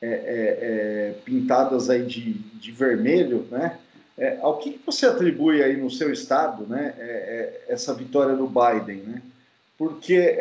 é, 0.02 0.06
é, 0.06 0.12
é, 0.12 1.16
pintadas 1.24 1.90
aí 1.90 2.04
de, 2.04 2.34
de 2.34 2.72
vermelho, 2.74 3.48
né? 3.50 3.80
É, 4.18 4.38
ao 4.42 4.58
que 4.58 4.80
você 4.86 5.06
atribui 5.06 5.64
aí 5.64 5.78
no 5.78 5.90
seu 5.90 6.12
estado, 6.12 6.68
né, 6.68 6.94
essa 7.68 7.96
vitória 7.96 8.36
do 8.36 8.46
Biden, 8.46 8.98
né? 8.98 9.22
Porque 9.76 10.38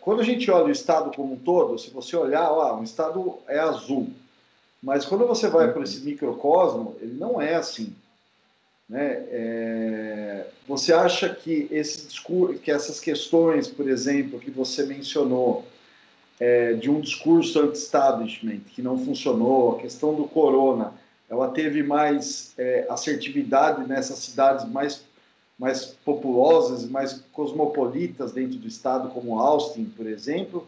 quando 0.00 0.20
a 0.20 0.24
gente 0.24 0.48
olha 0.48 0.66
o 0.66 0.70
estado 0.70 1.10
como 1.16 1.32
um 1.32 1.36
todo, 1.36 1.76
se 1.76 1.90
você 1.90 2.14
olhar, 2.14 2.52
ó, 2.52 2.78
o 2.78 2.84
estado 2.84 3.38
é 3.48 3.58
azul, 3.58 4.10
mas 4.80 5.04
quando 5.04 5.26
você 5.26 5.48
vai 5.48 5.72
para 5.72 5.82
esse 5.82 6.02
microcosmo, 6.02 6.94
ele 7.00 7.14
não 7.14 7.42
é 7.42 7.56
assim. 7.56 7.92
Né? 8.90 9.24
É, 9.30 10.46
você 10.66 10.92
acha 10.92 11.32
que 11.32 11.68
esse 11.70 12.08
que 12.60 12.72
essas 12.72 12.98
questões, 12.98 13.68
por 13.68 13.88
exemplo, 13.88 14.40
que 14.40 14.50
você 14.50 14.84
mencionou, 14.84 15.64
é, 16.40 16.72
de 16.72 16.90
um 16.90 17.00
discurso 17.00 17.60
anti-establishment 17.60 18.62
que 18.74 18.82
não 18.82 18.98
funcionou, 18.98 19.76
a 19.76 19.80
questão 19.80 20.12
do 20.14 20.24
corona, 20.24 20.92
ela 21.28 21.50
teve 21.50 21.84
mais 21.84 22.52
é, 22.58 22.84
assertividade 22.90 23.86
nessas 23.86 24.18
cidades 24.18 24.68
mais, 24.68 25.04
mais 25.56 25.84
populosas, 26.04 26.84
mais 26.88 27.22
cosmopolitas 27.32 28.32
dentro 28.32 28.58
do 28.58 28.66
estado, 28.66 29.10
como 29.10 29.38
Austin, 29.38 29.84
por 29.84 30.06
exemplo, 30.08 30.66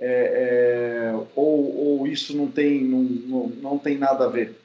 é, 0.00 1.12
é, 1.12 1.26
ou, 1.36 2.00
ou, 2.00 2.06
isso 2.08 2.36
não 2.36 2.48
tem, 2.48 2.82
não, 2.82 3.02
não, 3.02 3.46
não, 3.62 3.78
tem 3.78 3.96
nada 3.96 4.24
a 4.24 4.28
ver? 4.28 4.58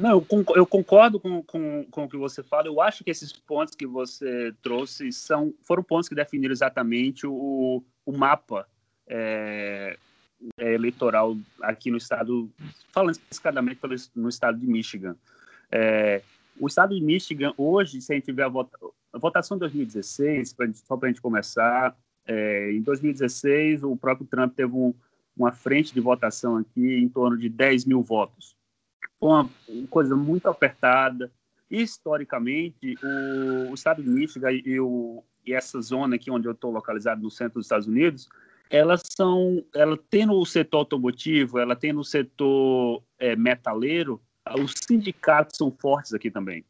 Não, 0.00 0.24
eu 0.56 0.66
concordo 0.66 1.20
com, 1.20 1.42
com, 1.42 1.84
com 1.90 2.04
o 2.04 2.08
que 2.08 2.16
você 2.16 2.42
fala. 2.42 2.66
Eu 2.66 2.80
acho 2.80 3.04
que 3.04 3.10
esses 3.10 3.32
pontos 3.32 3.74
que 3.74 3.86
você 3.86 4.54
trouxe 4.62 5.12
são, 5.12 5.54
foram 5.62 5.82
pontos 5.82 6.08
que 6.08 6.14
definiram 6.14 6.52
exatamente 6.52 7.26
o, 7.26 7.82
o 8.06 8.12
mapa 8.12 8.66
é, 9.06 9.98
eleitoral 10.58 11.36
aqui 11.60 11.90
no 11.90 11.98
estado, 11.98 12.50
falando 12.90 13.14
especificamente 13.14 13.76
pelo, 13.76 13.94
no 14.14 14.28
estado 14.28 14.58
de 14.58 14.66
Michigan. 14.66 15.14
É, 15.70 16.22
o 16.58 16.66
estado 16.66 16.94
de 16.94 17.00
Michigan, 17.00 17.52
hoje, 17.56 18.00
se 18.00 18.12
a 18.12 18.16
gente 18.16 18.24
tiver 18.24 18.44
a, 18.44 18.48
vota, 18.48 18.76
a 19.12 19.18
votação 19.18 19.56
de 19.56 19.60
2016, 19.60 20.52
pra 20.54 20.72
só 20.72 20.96
para 20.96 21.08
a 21.08 21.12
gente 21.12 21.20
começar, 21.20 21.96
é, 22.26 22.72
em 22.72 22.80
2016, 22.80 23.82
o 23.82 23.96
próprio 23.96 24.26
Trump 24.26 24.54
teve 24.54 24.72
um, 24.74 24.94
uma 25.36 25.52
frente 25.52 25.92
de 25.92 26.00
votação 26.00 26.56
aqui 26.56 26.98
em 26.98 27.08
torno 27.08 27.36
de 27.36 27.48
10 27.48 27.84
mil 27.84 28.02
votos. 28.02 28.56
Uma 29.22 29.48
coisa 29.88 30.16
muito 30.16 30.48
apertada. 30.48 31.30
Historicamente, 31.70 32.96
o, 33.00 33.70
o 33.70 33.74
estado 33.74 34.02
de 34.02 34.10
Michigan 34.10 34.50
e, 34.50 34.80
o, 34.80 35.22
e 35.46 35.52
essa 35.54 35.80
zona 35.80 36.16
aqui 36.16 36.28
onde 36.28 36.48
eu 36.48 36.52
estou 36.52 36.72
localizado, 36.72 37.22
no 37.22 37.30
centro 37.30 37.54
dos 37.54 37.66
Estados 37.66 37.86
Unidos, 37.86 38.28
elas 38.68 39.00
são, 39.04 39.64
ela 39.72 39.96
tem 40.10 40.26
no 40.26 40.44
setor 40.44 40.78
automotivo, 40.78 41.60
ela 41.60 41.76
tem 41.76 41.92
no 41.92 42.02
setor 42.02 43.00
é, 43.16 43.36
metaleiro, 43.36 44.20
os 44.58 44.74
sindicatos 44.86 45.56
são 45.56 45.70
fortes 45.70 46.12
aqui 46.12 46.28
também. 46.28 46.64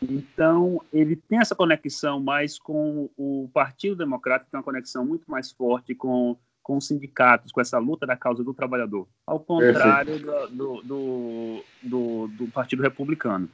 Então, 0.00 0.80
ele 0.92 1.14
tem 1.14 1.38
essa 1.40 1.54
conexão 1.54 2.20
mais 2.20 2.58
com 2.58 3.10
o 3.18 3.50
Partido 3.52 3.96
Democrata, 3.96 4.46
tem 4.50 4.58
uma 4.58 4.64
conexão 4.64 5.04
muito 5.04 5.30
mais 5.30 5.52
forte 5.52 5.94
com, 5.94 6.38
com 6.68 6.76
os 6.76 6.86
sindicatos, 6.86 7.50
com 7.50 7.62
essa 7.62 7.78
luta 7.78 8.06
da 8.06 8.14
causa 8.14 8.44
do 8.44 8.52
trabalhador, 8.52 9.08
ao 9.26 9.40
contrário 9.40 10.18
do, 10.18 10.82
do, 10.82 11.64
do, 11.82 12.28
do, 12.28 12.48
Partido 12.48 12.82
Republicano. 12.82 13.48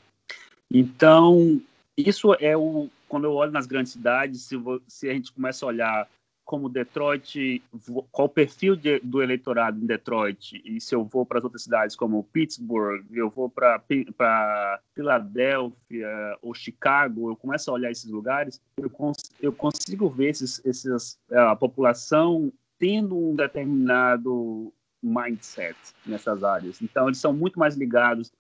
Então, 0.68 1.62
isso 1.97 2.35
é 2.40 2.56
o. 2.56 2.90
Quando 3.09 3.25
eu 3.25 3.35
olho 3.35 3.52
nas 3.52 3.66
grandes 3.66 3.92
cidades, 3.92 4.42
se, 4.42 4.56
se 4.88 5.09
a 5.09 5.12
gente 5.12 5.33
começa 5.33 5.64
a 5.64 5.68
olhar 5.68 6.09
como 6.44 6.68
Detroit, 6.68 7.62
qual 8.11 8.26
o 8.26 8.28
perfil 8.28 8.75
de, 8.75 8.99
do 8.99 9.23
eleitorado 9.23 9.80
em 9.80 9.87
Detroit, 9.87 10.61
e 10.64 10.80
se 10.80 10.92
eu 10.92 11.04
vou 11.04 11.25
para 11.25 11.38
as 11.38 11.44
outras 11.44 11.62
cidades 11.62 11.94
como 11.94 12.25
Pittsburgh, 12.25 13.04
eu 13.12 13.30
vou 13.30 13.49
para 13.49 13.80
Filadélfia 14.92 16.37
ou 16.42 16.52
Chicago, 16.52 17.30
eu 17.30 17.37
começo 17.37 17.71
a 17.71 17.75
olhar 17.75 17.92
esses 17.92 18.11
lugares, 18.11 18.61
eu, 18.76 18.90
cons, 18.90 19.30
eu 19.40 19.52
consigo 19.52 20.11
ver 20.11 20.30
esses, 20.30 20.61
esses, 20.66 21.16
a 21.30 21.54
população 21.54 22.52
tendo 22.78 23.16
um 23.16 23.35
determinado 23.35 24.73
mindset 25.02 25.76
nessas 26.07 26.43
áreas. 26.43 26.81
Então, 26.81 27.09
eles 27.09 27.19
são 27.19 27.33
muito 27.33 27.59
mais 27.59 27.76
ligados 27.76 28.33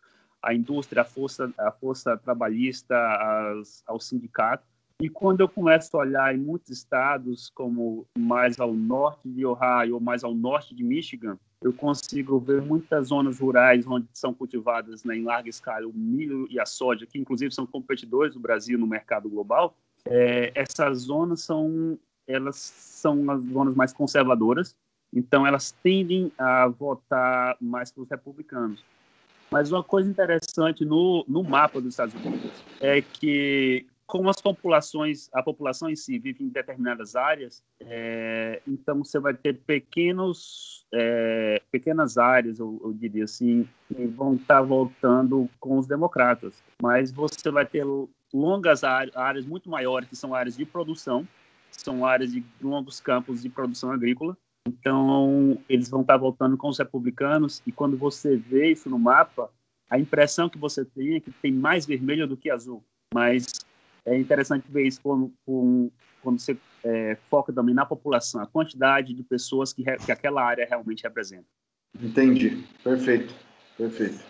à 0.42 0.54
indústria, 0.54 1.02
à 1.02 1.04
força, 1.04 1.52
à 1.58 1.70
força 1.70 2.16
trabalhista, 2.16 2.96
às, 2.96 3.82
ao 3.86 4.00
sindicato, 4.00 4.66
e 5.00 5.08
quando 5.08 5.40
eu 5.40 5.48
começo 5.48 5.96
a 5.96 6.00
olhar 6.00 6.34
em 6.34 6.38
muitos 6.38 6.70
estados, 6.70 7.50
como 7.50 8.06
mais 8.16 8.60
ao 8.60 8.72
norte 8.72 9.28
de 9.28 9.44
Ohio 9.44 9.94
ou 9.94 10.00
mais 10.00 10.22
ao 10.22 10.32
norte 10.32 10.74
de 10.74 10.84
Michigan, 10.84 11.36
eu 11.60 11.72
consigo 11.72 12.38
ver 12.38 12.62
muitas 12.62 13.08
zonas 13.08 13.40
rurais 13.40 13.86
onde 13.86 14.06
são 14.12 14.32
cultivadas 14.32 15.02
né, 15.02 15.16
em 15.16 15.24
larga 15.24 15.48
escala 15.48 15.86
o 15.86 15.92
milho 15.92 16.46
e 16.48 16.60
a 16.60 16.66
soja, 16.66 17.06
que 17.06 17.18
inclusive 17.18 17.52
são 17.52 17.66
competidores 17.66 18.34
do 18.34 18.40
Brasil 18.40 18.78
no 18.78 18.86
mercado 18.86 19.28
global. 19.28 19.76
É, 20.06 20.52
essas 20.54 20.98
zonas 20.98 21.40
são 21.40 21.98
elas 22.26 22.56
são 22.56 23.30
as 23.30 23.42
zonas 23.44 23.74
mais 23.74 23.92
conservadoras, 23.92 24.76
então 25.12 25.46
elas 25.46 25.72
tendem 25.82 26.32
a 26.38 26.66
votar 26.66 27.56
mais 27.60 27.90
para 27.92 28.02
os 28.02 28.08
republicanos. 28.08 28.84
Mas 29.50 29.70
uma 29.70 29.84
coisa 29.84 30.10
interessante 30.10 30.84
no, 30.84 31.24
no 31.28 31.42
mapa 31.44 31.80
dos 31.80 31.90
Estados 31.90 32.14
Unidos 32.14 32.50
é 32.80 33.00
que 33.00 33.86
como 34.06 34.28
as 34.28 34.40
populações, 34.40 35.30
a 35.32 35.42
população 35.42 35.88
em 35.88 35.96
si 35.96 36.18
vive 36.18 36.44
em 36.44 36.48
determinadas 36.48 37.16
áreas, 37.16 37.62
é, 37.80 38.60
então 38.66 39.02
você 39.02 39.18
vai 39.18 39.34
ter 39.34 39.54
pequenos, 39.54 40.86
é, 40.92 41.60
pequenas 41.70 42.18
áreas, 42.18 42.58
eu, 42.58 42.80
eu, 42.84 42.92
diria 42.92 43.24
assim, 43.24 43.68
que 43.88 44.06
vão 44.06 44.34
estar 44.34 44.60
voltando 44.60 45.48
com 45.58 45.78
os 45.78 45.86
democratas, 45.86 46.62
mas 46.82 47.10
você 47.10 47.50
vai 47.50 47.64
ter 47.64 47.84
longas 48.32 48.84
áreas, 48.84 49.16
áreas 49.16 49.46
muito 49.46 49.70
maiores 49.70 50.08
que 50.08 50.16
são 50.16 50.34
áreas 50.34 50.56
de 50.56 50.66
produção, 50.66 51.26
são 51.76 52.04
áreas 52.04 52.32
de 52.32 52.44
longos 52.60 53.00
campos 53.00 53.42
de 53.42 53.48
produção 53.48 53.90
agrícola. 53.90 54.36
Então 54.66 55.58
eles 55.68 55.88
vão 55.88 56.00
estar 56.00 56.16
voltando 56.16 56.56
com 56.56 56.68
os 56.68 56.78
republicanos 56.78 57.62
e 57.66 57.72
quando 57.72 57.96
você 57.96 58.36
vê 58.36 58.72
isso 58.72 58.88
no 58.88 58.98
mapa, 58.98 59.50
a 59.90 59.98
impressão 59.98 60.48
que 60.48 60.58
você 60.58 60.84
tem 60.84 61.16
é 61.16 61.20
que 61.20 61.30
tem 61.30 61.52
mais 61.52 61.84
vermelho 61.84 62.26
do 62.26 62.36
que 62.36 62.50
azul, 62.50 62.82
mas 63.12 63.46
é 64.04 64.18
interessante 64.18 64.64
ver 64.70 64.86
isso 64.86 65.00
quando, 65.02 65.32
quando 65.44 66.38
você 66.38 66.56
é, 66.82 67.16
foca 67.30 67.52
também 67.52 67.74
na 67.74 67.86
população, 67.86 68.40
a 68.40 68.46
quantidade 68.46 69.14
de 69.14 69.22
pessoas 69.22 69.72
que, 69.72 69.84
que 69.84 70.12
aquela 70.12 70.42
área 70.42 70.66
realmente 70.66 71.02
representa. 71.02 71.46
Entendi. 72.00 72.64
Perfeito. 72.82 73.34
Perfeito. 73.76 74.20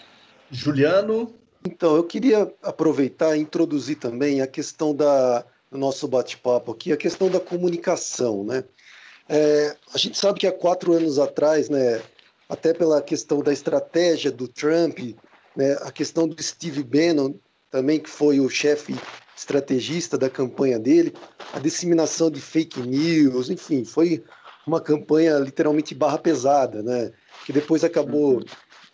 Juliano? 0.51 1.35
Então, 1.67 1.97
eu 1.97 2.05
queria 2.05 2.53
aproveitar 2.63 3.37
e 3.37 3.41
introduzir 3.41 3.97
também 3.97 4.41
a 4.41 4.47
questão 4.47 4.95
da, 4.95 5.45
do 5.75 5.79
nosso 5.79 6.07
bate-papo 6.07 6.71
aqui, 6.71 6.93
a 6.93 6.97
questão 6.97 7.29
da 7.29 7.41
comunicação, 7.41 8.45
né? 8.45 8.63
É, 9.29 9.77
a 9.93 9.99
gente 9.99 10.17
sabe 10.17 10.39
que 10.39 10.47
há 10.47 10.53
quatro 10.53 10.93
anos 10.93 11.19
atrás, 11.19 11.69
né, 11.69 12.01
até 12.49 12.73
pela 12.73 13.03
questão 13.03 13.43
da 13.43 13.53
estratégia 13.53 14.31
do 14.31 14.47
Trump, 14.47 15.01
né, 15.57 15.77
a 15.81 15.91
questão 15.91 16.29
do 16.29 16.41
Steve 16.41 16.85
Bannon, 16.85 17.35
também 17.73 17.99
que 17.99 18.09
foi 18.09 18.39
o 18.39 18.49
chefe 18.49 18.95
estrategista 19.37 20.17
da 20.17 20.31
campanha 20.31 20.79
dele, 20.79 21.13
a 21.53 21.59
disseminação 21.59 22.31
de 22.31 22.41
fake 22.41 22.81
news, 22.81 23.51
enfim, 23.51 23.85
foi 23.85 24.23
uma 24.65 24.81
campanha 24.81 25.39
literalmente 25.39 25.93
barra 25.93 26.19
pesada, 26.19 26.83
né? 26.83 27.11
Que 27.45 27.53
depois 27.53 27.83
acabou 27.83 28.35
uhum. 28.37 28.45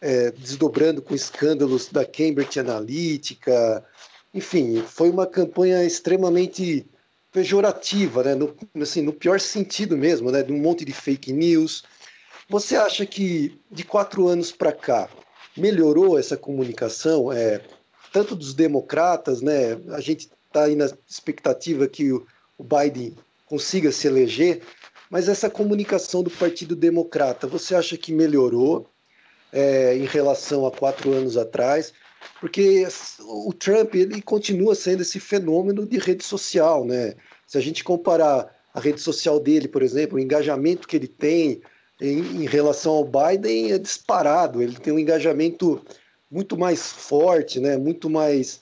é, 0.00 0.30
desdobrando 0.30 1.02
com 1.02 1.14
escândalos 1.14 1.88
da 1.88 2.06
Cambridge 2.06 2.58
Analytica. 2.58 3.84
Enfim, 4.32 4.82
foi 4.82 5.10
uma 5.10 5.26
campanha 5.26 5.84
extremamente 5.84 6.86
pejorativa, 7.32 8.22
né? 8.22 8.34
No, 8.34 8.54
assim, 8.80 9.02
no 9.02 9.12
pior 9.12 9.40
sentido 9.40 9.96
mesmo, 9.96 10.30
né? 10.30 10.42
De 10.42 10.52
um 10.52 10.58
monte 10.60 10.84
de 10.84 10.92
fake 10.92 11.32
news. 11.32 11.82
Você 12.48 12.76
acha 12.76 13.06
que 13.06 13.60
de 13.70 13.84
quatro 13.84 14.28
anos 14.28 14.50
para 14.52 14.72
cá 14.72 15.08
melhorou 15.56 16.18
essa 16.18 16.36
comunicação? 16.36 17.32
É, 17.32 17.60
tanto 18.12 18.34
dos 18.34 18.54
democratas, 18.54 19.40
né? 19.40 19.78
A 19.90 20.00
gente 20.00 20.30
está 20.46 20.64
aí 20.64 20.74
na 20.74 20.90
expectativa 21.08 21.86
que 21.86 22.12
o, 22.12 22.26
o 22.58 22.64
Biden 22.64 23.16
consiga 23.46 23.90
se 23.90 24.06
eleger, 24.06 24.62
mas 25.08 25.28
essa 25.28 25.50
comunicação 25.50 26.22
do 26.22 26.30
Partido 26.30 26.76
Democrata, 26.76 27.46
você 27.46 27.74
acha 27.74 27.96
que 27.96 28.12
melhorou 28.12 28.88
é, 29.52 29.96
em 29.96 30.04
relação 30.04 30.66
a 30.66 30.70
quatro 30.70 31.12
anos 31.12 31.36
atrás? 31.36 31.92
Porque 32.40 32.87
o 33.20 33.52
Trump 33.52 33.94
ele 33.94 34.22
continua 34.22 34.74
sendo 34.74 35.02
esse 35.02 35.20
fenômeno 35.20 35.87
de 35.87 35.98
rede 35.98 36.24
social, 36.24 36.85
né? 36.85 37.14
Se 37.46 37.59
a 37.59 37.61
gente 37.61 37.85
comparar 37.85 38.54
a 38.72 38.80
rede 38.80 39.00
social 39.00 39.40
dele, 39.40 39.68
por 39.68 39.83
exemplo, 39.83 40.16
o 40.16 40.20
engajamento 40.20 40.87
que 40.87 40.96
ele 40.96 41.09
tem 41.09 41.61
em, 42.00 42.18
em 42.42 42.46
relação 42.46 42.92
ao 42.92 43.04
Biden 43.04 43.72
é 43.72 43.78
disparado. 43.78 44.62
Ele 44.62 44.76
tem 44.76 44.92
um 44.92 44.98
engajamento 44.98 45.85
muito 46.30 46.56
mais 46.56 46.92
forte, 46.92 47.61
né? 47.61 47.76
Muito 47.76 48.09
mais, 48.09 48.61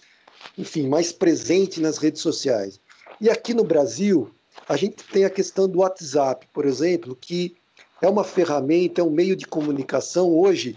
enfim, 0.56 0.88
mais 0.88 1.12
presente 1.12 1.80
nas 1.80 1.98
redes 1.98 2.22
sociais. 2.22 2.80
E 3.20 3.28
aqui 3.28 3.52
no 3.52 3.64
Brasil, 3.64 4.32
a 4.68 4.76
gente 4.76 5.04
tem 5.12 5.24
a 5.24 5.30
questão 5.30 5.68
do 5.68 5.80
WhatsApp, 5.80 6.46
por 6.52 6.64
exemplo, 6.64 7.16
que 7.20 7.56
é 8.00 8.08
uma 8.08 8.24
ferramenta, 8.24 9.00
é 9.00 9.04
um 9.04 9.10
meio 9.10 9.36
de 9.36 9.46
comunicação 9.46 10.30
hoje 10.30 10.76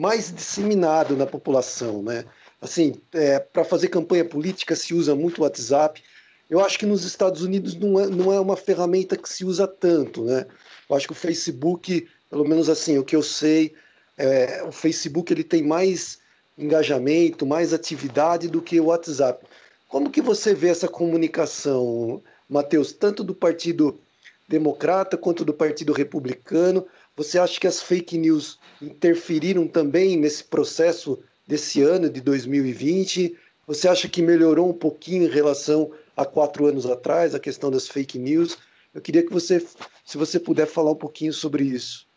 mais 0.00 0.34
disseminado 0.34 1.14
na 1.14 1.26
população, 1.26 2.02
né? 2.02 2.24
Assim, 2.58 2.94
é, 3.12 3.38
para 3.38 3.64
fazer 3.64 3.88
campanha 3.88 4.24
política 4.24 4.74
se 4.74 4.94
usa 4.94 5.14
muito 5.14 5.38
o 5.38 5.42
WhatsApp. 5.42 6.02
Eu 6.48 6.64
acho 6.64 6.78
que 6.78 6.86
nos 6.86 7.04
Estados 7.04 7.42
Unidos 7.42 7.74
não 7.74 8.00
é, 8.00 8.06
não 8.06 8.32
é 8.32 8.40
uma 8.40 8.56
ferramenta 8.56 9.14
que 9.14 9.28
se 9.28 9.44
usa 9.44 9.68
tanto, 9.68 10.24
né? 10.24 10.46
Eu 10.88 10.96
acho 10.96 11.06
que 11.06 11.12
o 11.12 11.14
Facebook, 11.14 12.08
pelo 12.30 12.48
menos 12.48 12.70
assim, 12.70 12.96
o 12.96 13.04
que 13.04 13.14
eu 13.14 13.22
sei, 13.22 13.74
é, 14.16 14.62
o 14.62 14.72
Facebook 14.72 15.30
ele 15.30 15.44
tem 15.44 15.62
mais 15.62 16.18
engajamento, 16.56 17.44
mais 17.44 17.74
atividade 17.74 18.48
do 18.48 18.62
que 18.62 18.80
o 18.80 18.86
WhatsApp. 18.86 19.44
Como 19.86 20.08
que 20.08 20.22
você 20.22 20.54
vê 20.54 20.68
essa 20.68 20.88
comunicação, 20.88 22.22
Matheus, 22.48 22.90
tanto 22.90 23.22
do 23.22 23.34
Partido 23.34 24.00
Democrata 24.48 25.18
quanto 25.18 25.44
do 25.44 25.52
Partido 25.52 25.92
Republicano? 25.92 26.86
Você 27.20 27.38
acha 27.38 27.60
que 27.60 27.66
as 27.66 27.82
fake 27.82 28.16
news 28.16 28.58
interferiram 28.80 29.68
também 29.68 30.16
nesse 30.16 30.42
processo 30.42 31.22
desse 31.46 31.82
ano 31.82 32.08
de 32.08 32.18
2020? 32.18 33.36
Você 33.66 33.88
acha 33.88 34.08
que 34.08 34.22
melhorou 34.22 34.70
um 34.70 34.72
pouquinho 34.72 35.24
em 35.24 35.30
relação 35.30 35.92
a 36.16 36.24
quatro 36.24 36.64
anos 36.64 36.86
atrás, 36.86 37.34
a 37.34 37.38
questão 37.38 37.70
das 37.70 37.86
fake 37.86 38.18
news? 38.18 38.56
Eu 38.94 39.02
queria 39.02 39.22
que 39.22 39.30
você, 39.30 39.60
se 40.02 40.16
você 40.16 40.40
puder 40.40 40.66
falar 40.66 40.92
um 40.92 40.96
pouquinho 40.96 41.30
sobre 41.30 41.62
isso. 41.62 42.08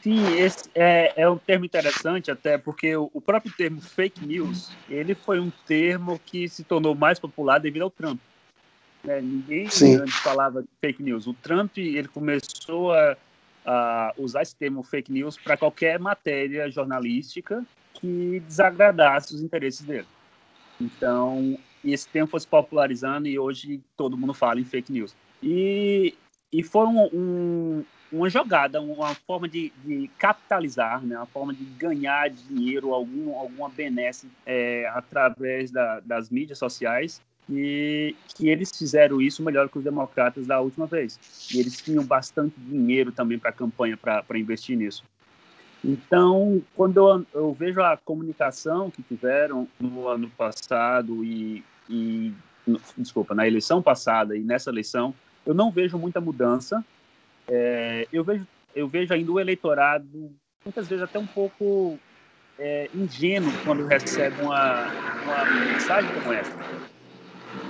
Sim, 0.00 0.24
esse 0.38 0.64
é, 0.74 1.12
é 1.14 1.28
um 1.28 1.36
termo 1.36 1.66
interessante 1.66 2.30
até 2.30 2.56
porque 2.56 2.96
o, 2.96 3.10
o, 3.12 3.20
próprio 3.20 3.52
termo 3.54 3.82
fake 3.82 4.24
news, 4.24 4.70
ele 4.88 5.14
foi 5.14 5.38
um 5.38 5.52
termo 5.66 6.18
que 6.24 6.48
se 6.48 6.64
tornou 6.64 6.94
mais 6.94 7.18
popular 7.18 7.58
devido 7.58 7.82
ao 7.82 7.90
Trump. 7.90 8.18
Né? 9.04 9.20
Ninguém 9.20 9.68
Sim. 9.68 9.96
antes 9.96 10.14
falava 10.16 10.64
fake 10.80 11.02
news. 11.02 11.26
O 11.26 11.34
Trump 11.34 11.78
ele 11.78 12.08
começou 12.08 12.92
a, 12.92 13.16
a 13.64 14.14
usar 14.16 14.42
esse 14.42 14.56
termo 14.56 14.82
fake 14.82 15.12
news 15.12 15.36
para 15.36 15.56
qualquer 15.56 15.98
matéria 15.98 16.70
jornalística 16.70 17.64
que 17.94 18.40
desagradasse 18.46 19.34
os 19.34 19.42
interesses 19.42 19.84
dele. 19.84 20.06
Então, 20.80 21.58
esse 21.84 22.08
termo 22.08 22.28
foi 22.28 22.40
se 22.40 22.46
popularizando 22.46 23.26
e 23.26 23.38
hoje 23.38 23.80
todo 23.96 24.16
mundo 24.16 24.34
fala 24.34 24.60
em 24.60 24.64
fake 24.64 24.92
news. 24.92 25.14
E, 25.42 26.14
e 26.52 26.62
foi 26.62 26.86
um, 26.86 27.08
um 27.12 27.84
uma 28.10 28.30
jogada, 28.30 28.80
uma 28.80 29.14
forma 29.14 29.46
de, 29.46 29.70
de, 29.84 30.08
capitalizar, 30.18 31.02
né? 31.02 31.16
uma 31.16 31.26
forma 31.26 31.52
de 31.52 31.62
ganhar 31.64 32.30
dinheiro, 32.30 32.94
algum, 32.94 33.36
alguma 33.36 33.68
benesse 33.68 34.28
é, 34.46 34.90
através 34.94 35.70
da, 35.70 36.00
das 36.00 36.30
mídias 36.30 36.58
sociais 36.58 37.20
que 37.48 38.48
eles 38.48 38.70
fizeram 38.76 39.20
isso 39.20 39.42
melhor 39.42 39.68
que 39.68 39.78
os 39.78 39.84
democratas 39.84 40.46
da 40.46 40.60
última 40.60 40.86
vez. 40.86 41.18
E 41.52 41.58
eles 41.58 41.80
tinham 41.80 42.04
bastante 42.04 42.54
dinheiro 42.58 43.10
também 43.10 43.38
para 43.38 43.50
a 43.50 43.52
campanha, 43.52 43.96
para 43.96 44.38
investir 44.38 44.76
nisso. 44.76 45.02
Então, 45.82 46.62
quando 46.74 46.96
eu, 46.96 47.26
eu, 47.32 47.54
vejo 47.54 47.80
a 47.80 47.96
comunicação 47.96 48.90
que 48.90 49.02
tiveram 49.02 49.68
no 49.80 50.08
ano 50.08 50.28
passado 50.30 51.24
e, 51.24 51.64
e, 51.88 52.34
desculpa, 52.96 53.34
na 53.34 53.46
eleição 53.46 53.80
passada 53.80 54.36
e 54.36 54.40
nessa 54.40 54.70
eleição, 54.70 55.14
eu 55.46 55.54
não 55.54 55.70
vejo 55.70 55.96
muita 55.96 56.20
mudança, 56.20 56.84
é, 57.46 58.06
eu, 58.12 58.24
vejo, 58.24 58.46
eu 58.74 58.88
vejo 58.88 59.14
ainda 59.14 59.30
o 59.30 59.40
eleitorado, 59.40 60.30
muitas 60.64 60.88
vezes 60.88 61.04
até 61.04 61.18
um 61.18 61.26
pouco 61.26 61.98
é, 62.58 62.90
ingênuo 62.92 63.52
quando 63.64 63.86
recebe 63.86 64.42
uma, 64.42 64.88
uma 65.22 65.44
mensagem 65.64 66.12
como 66.12 66.32
essa. 66.32 66.97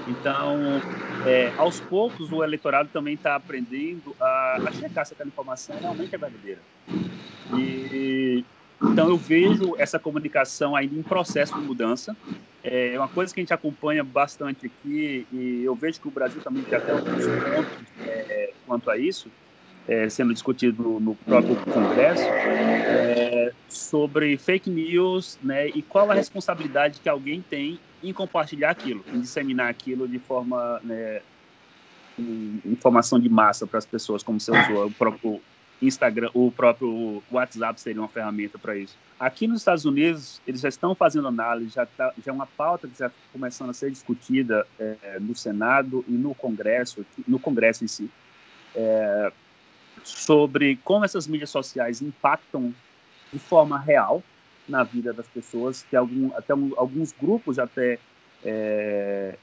Então, 0.09 0.83
é, 1.27 1.53
aos 1.57 1.81
poucos, 1.81 2.33
o 2.33 2.43
eleitorado 2.43 2.89
também 2.93 3.15
está 3.15 3.35
aprendendo 3.35 4.15
a, 4.21 4.59
a 4.67 4.73
checar 4.73 5.05
se 5.05 5.13
aquela 5.13 5.29
informação 5.29 5.77
realmente 5.79 6.15
é 6.15 6.19
verdadeira. 6.19 6.61
E, 7.55 8.45
então, 8.83 9.09
eu 9.09 9.17
vejo 9.17 9.75
essa 9.79 9.99
comunicação 9.99 10.75
ainda 10.75 10.95
em 10.95 11.03
processo 11.03 11.55
de 11.55 11.61
mudança. 11.61 12.17
É 12.63 12.99
uma 12.99 13.09
coisa 13.09 13.33
que 13.33 13.41
a 13.41 13.43
gente 13.43 13.53
acompanha 13.53 14.03
bastante 14.03 14.67
aqui, 14.67 15.27
e 15.33 15.63
eu 15.65 15.75
vejo 15.75 16.01
que 16.01 16.09
o 16.09 16.11
Brasil 16.11 16.41
também 16.43 16.63
tem 16.63 16.77
até 16.77 16.93
alguns 16.93 17.27
pontos 17.27 17.73
é, 18.07 18.53
quanto 18.67 18.91
a 18.91 18.99
isso, 18.99 19.31
é, 19.87 20.09
sendo 20.09 20.33
discutido 20.35 21.01
no, 21.01 21.15
próprio 21.15 21.57
Congresso, 21.57 22.23
é, 22.23 23.53
sobre 23.69 24.37
fake 24.37 24.69
news 24.69 25.39
né, 25.43 25.69
e 25.69 25.81
qual 25.81 26.11
a 26.11 26.15
responsabilidade 26.15 27.01
que 27.01 27.09
alguém 27.09 27.41
tem 27.41 27.79
em 28.03 28.13
compartilhar 28.13 28.71
aquilo, 28.71 29.05
em 29.13 29.21
disseminar 29.21 29.69
aquilo 29.69 30.09
de 30.09 30.19
forma. 30.19 30.81
Né, 30.83 31.21
informação 32.65 33.19
de 33.19 33.29
massa 33.29 33.65
para 33.65 33.79
as 33.79 33.87
pessoas, 33.87 34.23
como 34.23 34.41
você 34.41 34.51
usou, 34.51 34.87
o 34.87 34.91
próprio 34.91 35.41
Instagram, 35.81 36.31
o 36.35 36.51
próprio 36.51 37.23
WhatsApp 37.31 37.81
seria 37.81 38.03
uma 38.03 38.09
ferramenta 38.09 38.59
para 38.59 38.77
isso. 38.77 38.97
Aqui 39.19 39.47
nos 39.47 39.61
Estados 39.61 39.85
Unidos, 39.85 40.41
eles 40.47 40.61
já 40.61 40.69
estão 40.69 40.95
fazendo 40.95 41.29
análise, 41.29 41.71
já, 41.71 41.87
tá, 41.87 42.13
já 42.25 42.33
é 42.33 42.35
uma 42.35 42.47
pauta 42.47 42.89
que 42.89 42.99
já 42.99 43.07
está 43.07 43.19
começando 43.33 43.71
a 43.71 43.73
ser 43.73 43.91
discutida 43.91 44.67
é, 44.79 45.19
no 45.21 45.35
Senado 45.35 46.05
e 46.09 46.13
no 46.13 46.35
Congresso, 46.35 47.07
no 47.27 47.39
Congresso 47.39 47.85
em 47.85 47.89
si, 47.89 48.11
é, 48.75 49.33
sobre 50.03 50.77
como 50.83 51.05
essas 51.05 51.27
mídias 51.27 51.51
sociais 51.51 52.03
impactam 52.03 52.75
de 53.33 53.39
forma 53.39 53.79
real 53.79 54.23
na 54.69 54.83
vida 54.85 55.13
das 55.13 55.27
pessoas, 55.29 55.83
que 55.89 55.97
algum, 55.97 56.31
até 56.37 56.55
um, 56.55 56.73
alguns 56.77 57.13
grupos 57.13 57.59
até 57.59 57.99
é, 58.45 59.37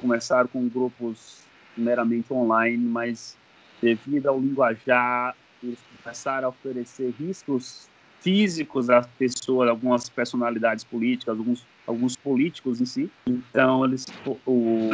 começaram 0.00 0.48
com 0.48 0.68
grupos 0.68 1.42
meramente 1.76 2.32
online, 2.32 2.84
mas 2.84 3.36
devido 3.80 4.26
ao 4.26 4.40
linguajar, 4.40 5.36
eles 5.62 5.78
começaram 6.02 6.46
a 6.46 6.50
oferecer 6.50 7.14
riscos 7.18 7.88
físicos 8.20 8.90
às 8.90 9.06
pessoas, 9.06 9.68
algumas 9.68 10.08
personalidades 10.08 10.82
políticas, 10.82 11.38
alguns, 11.38 11.66
alguns 11.86 12.16
políticos 12.16 12.80
em 12.80 12.84
si. 12.84 13.10
Então, 13.26 13.84
eles, 13.84 14.04
o, 14.44 14.90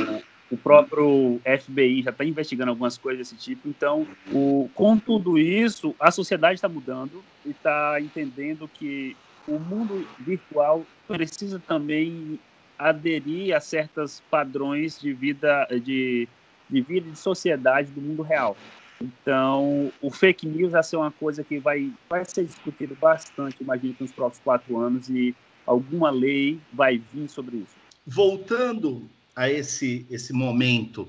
o 0.51 0.57
próprio 0.57 1.41
FBI 1.45 2.03
já 2.03 2.11
está 2.11 2.25
investigando 2.25 2.71
algumas 2.71 2.99
coisas 2.99 3.31
desse 3.31 3.43
tipo. 3.43 3.69
Então, 3.69 4.07
o, 4.31 4.69
com 4.75 4.99
tudo 4.99 5.39
isso, 5.39 5.95
a 5.99 6.11
sociedade 6.11 6.57
está 6.57 6.69
mudando 6.69 7.25
e 7.47 7.51
está 7.51 7.99
entendendo 8.01 8.69
que 8.69 9.17
o 9.47 9.59
mundo 9.59 10.07
virtual 10.21 10.85
precisa 11.07 11.59
também 11.59 12.39
aderir 12.79 13.55
a 13.55 13.61
certos 13.61 14.23
padrões 14.31 15.01
de 15.01 15.13
vida, 15.13 15.67
de, 15.85 16.29
de 16.69 16.81
vida 16.81 17.11
de 17.11 17.19
sociedade 17.19 17.91
do 17.91 18.01
mundo 18.01 18.23
real. 18.23 18.57
Então, 19.01 19.93
o 20.01 20.11
fake 20.11 20.47
news 20.47 20.73
vai 20.73 20.83
ser 20.83 20.97
uma 20.97 21.11
coisa 21.11 21.43
que 21.43 21.59
vai, 21.59 21.91
vai 22.09 22.25
ser 22.25 22.45
discutido 22.45 22.97
bastante, 23.01 23.57
imagino, 23.61 23.97
nos 23.99 24.13
próximos 24.13 24.45
quatro 24.45 24.79
anos, 24.79 25.09
e 25.09 25.35
alguma 25.67 26.11
lei 26.11 26.61
vai 26.73 27.03
vir 27.13 27.29
sobre 27.29 27.59
isso. 27.59 27.75
Voltando 28.07 29.09
a 29.35 29.51
esse, 29.51 30.07
esse 30.11 30.33
momento 30.33 31.09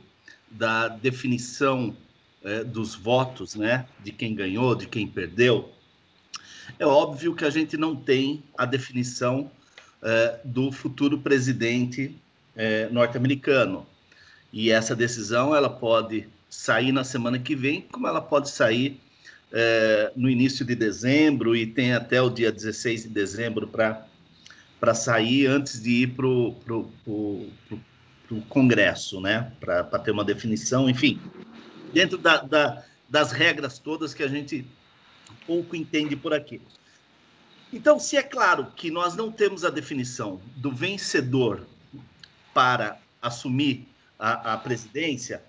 da 0.49 0.87
definição 0.87 1.95
é, 2.43 2.63
dos 2.63 2.95
votos, 2.95 3.55
né, 3.55 3.85
de 4.03 4.11
quem 4.11 4.35
ganhou, 4.35 4.75
de 4.75 4.87
quem 4.87 5.07
perdeu, 5.07 5.69
é 6.79 6.85
óbvio 6.85 7.35
que 7.35 7.45
a 7.45 7.49
gente 7.49 7.77
não 7.77 7.95
tem 7.95 8.43
a 8.57 8.65
definição 8.65 9.49
é, 10.01 10.39
do 10.43 10.71
futuro 10.71 11.17
presidente 11.19 12.15
é, 12.55 12.89
norte-americano. 12.89 13.85
E 14.51 14.69
essa 14.69 14.95
decisão 14.95 15.55
ela 15.55 15.69
pode 15.69 16.27
sair 16.49 16.91
na 16.91 17.03
semana 17.03 17.39
que 17.39 17.55
vem, 17.55 17.81
como 17.81 18.07
ela 18.07 18.21
pode 18.21 18.49
sair 18.49 18.99
é, 19.51 20.11
no 20.15 20.29
início 20.29 20.65
de 20.65 20.75
dezembro 20.75 21.55
e 21.55 21.65
tem 21.65 21.93
até 21.93 22.21
o 22.21 22.29
dia 22.29 22.51
16 22.51 23.03
de 23.03 23.09
dezembro 23.09 23.67
para 23.67 24.93
sair 24.93 25.47
antes 25.47 25.81
de 25.81 26.03
ir 26.03 26.07
para 26.07 26.27
o 26.27 27.49
Congresso, 28.49 29.21
né? 29.21 29.51
Para 29.59 29.83
ter 29.99 30.11
uma 30.11 30.23
definição, 30.23 30.89
enfim, 30.89 31.19
dentro 31.93 32.17
da, 32.17 32.37
da, 32.37 32.83
das 33.09 33.31
regras 33.31 33.79
todas 33.79 34.13
que 34.13 34.23
a 34.23 34.27
gente 34.27 34.65
pouco 35.45 35.75
entende 35.75 36.15
por 36.15 36.33
aqui. 36.33 36.61
Então, 37.71 37.99
se 37.99 38.15
é 38.15 38.21
claro 38.21 38.67
que 38.75 38.91
nós 38.91 39.15
não 39.15 39.31
temos 39.31 39.65
a 39.65 39.69
definição 39.69 40.39
do 40.55 40.71
vencedor 40.71 41.65
para 42.53 42.99
assumir 43.21 43.87
a, 44.19 44.53
a 44.53 44.57
presidência, 44.57 45.41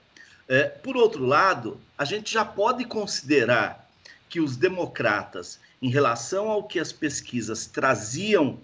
é, 0.49 0.65
por 0.65 0.97
outro 0.97 1.25
lado, 1.27 1.79
a 1.97 2.05
gente 2.05 2.33
já 2.33 2.45
pode 2.45 2.85
considerar 2.85 3.89
que 4.29 4.41
os 4.41 4.57
democratas, 4.57 5.61
em 5.81 5.91
relação 5.91 6.51
ao 6.51 6.65
que 6.65 6.81
as 6.81 6.93
pesquisas 6.93 7.67
traziam 7.67 8.59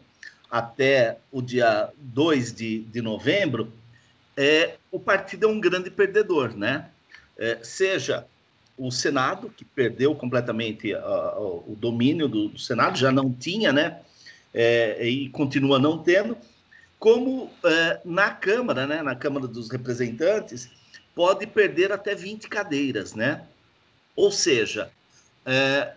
até 0.51 1.19
o 1.31 1.41
dia 1.41 1.91
2 1.97 2.53
de, 2.53 2.81
de 2.81 3.01
novembro, 3.01 3.73
é, 4.37 4.77
o 4.91 4.99
partido 4.99 5.47
é 5.47 5.49
um 5.49 5.61
grande 5.61 5.91
perdedor, 5.91 6.57
né? 6.57 6.91
É, 7.37 7.59
seja 7.63 8.27
o 8.81 8.91
Senado, 8.91 9.53
que 9.55 9.63
perdeu 9.63 10.15
completamente 10.15 10.95
o 10.95 11.77
domínio 11.79 12.27
do, 12.27 12.49
do, 12.49 12.59
Senado, 12.59 12.99
já 12.99 13.13
não 13.13 13.31
tinha, 13.31 13.73
né? 13.73 14.01
É, 14.55 15.07
e 15.07 15.29
continua 15.29 15.79
não 15.79 15.99
tendo, 15.99 16.37
como 16.99 17.51
é, 17.63 18.01
na 18.07 18.31
Câmara, 18.31 18.87
né? 18.87 19.03
Na 19.03 19.15
Câmara 19.15 19.47
dos 19.47 19.71
Representantes, 19.71 20.71
pode 21.15 21.47
perder 21.47 21.93
até 21.93 22.15
20 22.15 22.49
cadeiras, 22.49 23.15
né? 23.15 23.45
Ou 24.17 24.33
seja, 24.33 24.91
é, 25.45 25.93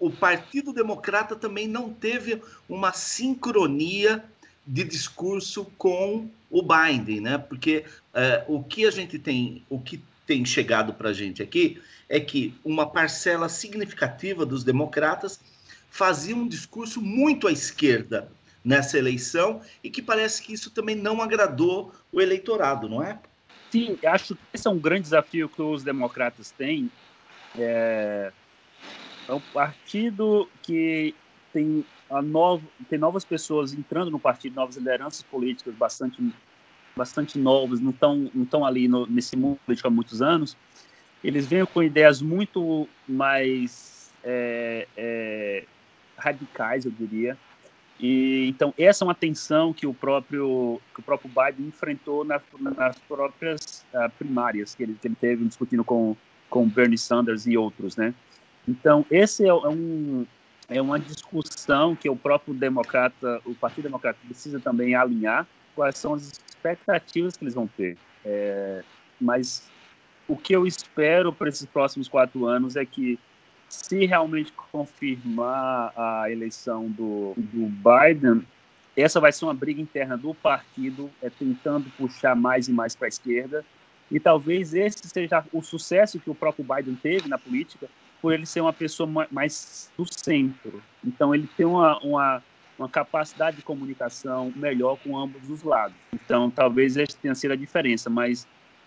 o 0.00 0.10
Partido 0.10 0.72
Democrata 0.72 1.36
também 1.36 1.68
não 1.68 1.92
teve 1.92 2.40
uma 2.66 2.92
sincronia 2.92 4.24
de 4.66 4.82
discurso 4.82 5.66
com 5.76 6.30
o 6.50 6.62
Biden, 6.62 7.20
né? 7.20 7.36
Porque 7.36 7.84
é, 8.14 8.44
o 8.48 8.62
que 8.62 8.86
a 8.86 8.90
gente 8.90 9.18
tem, 9.18 9.62
o 9.68 9.78
que 9.78 10.02
tem 10.26 10.44
chegado 10.44 10.94
para 10.94 11.10
a 11.10 11.12
gente 11.12 11.42
aqui 11.42 11.82
é 12.08 12.20
que 12.20 12.54
uma 12.64 12.90
parcela 12.90 13.48
significativa 13.48 14.44
dos 14.44 14.64
democratas 14.64 15.40
fazia 15.88 16.34
um 16.34 16.46
discurso 16.46 17.00
muito 17.00 17.46
à 17.46 17.52
esquerda 17.52 18.30
nessa 18.64 18.98
eleição 18.98 19.60
e 19.82 19.90
que 19.90 20.00
parece 20.00 20.42
que 20.42 20.52
isso 20.52 20.70
também 20.70 20.96
não 20.96 21.20
agradou 21.20 21.92
o 22.10 22.20
eleitorado, 22.20 22.88
não 22.88 23.02
é? 23.02 23.20
Sim, 23.70 23.98
acho 24.06 24.34
que 24.34 24.40
esse 24.52 24.66
é 24.66 24.70
um 24.70 24.78
grande 24.78 25.02
desafio 25.02 25.48
que 25.48 25.60
os 25.60 25.82
democratas 25.82 26.50
têm. 26.52 26.90
É, 27.56 28.32
é 29.28 29.32
um 29.32 29.40
partido 29.40 30.48
que 30.62 31.14
tem, 31.52 31.84
a 32.10 32.22
novo, 32.22 32.66
tem 32.88 32.98
novas 32.98 33.24
pessoas 33.24 33.74
entrando 33.74 34.10
no 34.10 34.18
partido, 34.18 34.54
novas 34.54 34.76
lideranças 34.76 35.22
políticas 35.22 35.74
bastante, 35.74 36.22
bastante 36.96 37.38
novas, 37.38 37.80
não 37.80 37.90
estão 37.90 38.30
não 38.34 38.44
tão 38.44 38.64
ali 38.64 38.88
no, 38.88 39.06
nesse 39.06 39.36
mundo 39.36 39.58
político 39.64 39.88
há 39.88 39.90
muitos 39.90 40.22
anos. 40.22 40.56
Eles 41.22 41.46
vêm 41.46 41.64
com 41.64 41.82
ideias 41.82 42.20
muito 42.20 42.88
mais 43.08 44.12
é, 44.22 44.86
é, 44.96 45.64
radicais, 46.16 46.84
eu 46.84 46.90
diria, 46.90 47.36
e, 47.98 48.48
então, 48.48 48.74
essa 48.76 49.04
é 49.04 49.06
uma 49.06 49.14
tensão 49.14 49.72
que 49.72 49.86
o 49.86 49.94
próprio, 49.94 50.80
que 50.92 51.00
o 51.00 51.02
próprio 51.02 51.30
Biden 51.30 51.68
enfrentou 51.68 52.24
nas, 52.24 52.42
nas 52.58 52.98
próprias 52.98 53.84
uh, 53.94 54.10
primárias 54.18 54.74
que 54.74 54.82
ele, 54.82 54.96
que 55.00 55.08
ele 55.08 55.14
teve 55.14 55.44
discutindo 55.44 55.84
com, 55.84 56.16
com 56.50 56.68
Bernie 56.68 56.98
Sanders 56.98 57.46
e 57.46 57.56
outros, 57.56 57.96
né? 57.96 58.12
Então, 58.66 59.06
esse 59.10 59.44
é, 59.44 59.48
é, 59.48 59.52
um, 59.52 60.26
é 60.68 60.82
uma 60.82 60.98
discussão 60.98 61.94
que 61.94 62.08
o 62.08 62.16
próprio 62.16 62.52
democrata, 62.52 63.40
o 63.44 63.54
Partido 63.54 63.84
Democrata 63.84 64.18
precisa 64.24 64.58
também 64.58 64.94
alinhar 64.94 65.46
quais 65.76 65.98
são 65.98 66.14
as 66.14 66.32
expectativas 66.64 67.36
que 67.36 67.44
eles 67.44 67.54
vão 67.54 67.66
ter. 67.66 67.96
É, 68.24 68.82
mas 69.20 69.68
o 70.26 70.36
que 70.36 70.54
eu 70.54 70.66
espero 70.66 71.32
para 71.32 71.48
esses 71.48 71.66
próximos 71.66 72.08
quatro 72.08 72.46
anos 72.46 72.76
é 72.76 72.84
que 72.84 73.18
se 73.68 74.06
realmente 74.06 74.52
confirmar 74.72 75.92
a 75.96 76.30
eleição 76.30 76.88
do, 76.88 77.34
do 77.36 77.66
Biden, 77.66 78.46
essa 78.96 79.20
vai 79.20 79.32
ser 79.32 79.44
uma 79.44 79.54
briga 79.54 79.80
interna 79.80 80.16
do 80.16 80.34
partido, 80.34 81.10
é, 81.22 81.28
tentando 81.28 81.90
puxar 81.98 82.34
mais 82.34 82.68
e 82.68 82.72
mais 82.72 82.94
para 82.94 83.06
a 83.06 83.08
esquerda. 83.08 83.64
E 84.10 84.20
talvez 84.20 84.74
esse 84.74 85.08
seja 85.08 85.44
o 85.52 85.62
sucesso 85.62 86.20
que 86.20 86.30
o 86.30 86.34
próprio 86.34 86.64
Biden 86.64 86.94
teve 86.94 87.28
na 87.28 87.38
política, 87.38 87.88
por 88.22 88.32
ele 88.32 88.46
ser 88.46 88.60
uma 88.60 88.72
pessoa 88.72 89.08
mais 89.30 89.90
do 89.98 90.06
centro. 90.10 90.82
Então, 91.04 91.34
ele 91.34 91.48
tem 91.56 91.66
uma, 91.66 91.98
uma, 91.98 92.42
uma 92.78 92.88
capacidade 92.88 93.58
de 93.58 93.62
comunicação 93.62 94.52
melhor 94.56 94.98
com 94.98 95.18
ambos 95.18 95.48
os 95.48 95.62
lados. 95.62 95.96
Então, 96.12 96.50
talvez 96.50 96.96
essa 96.96 97.16
tenha 97.20 97.34
sido 97.34 97.52
a 97.52 97.56
diferença, 97.56 98.10
mas 98.10 98.46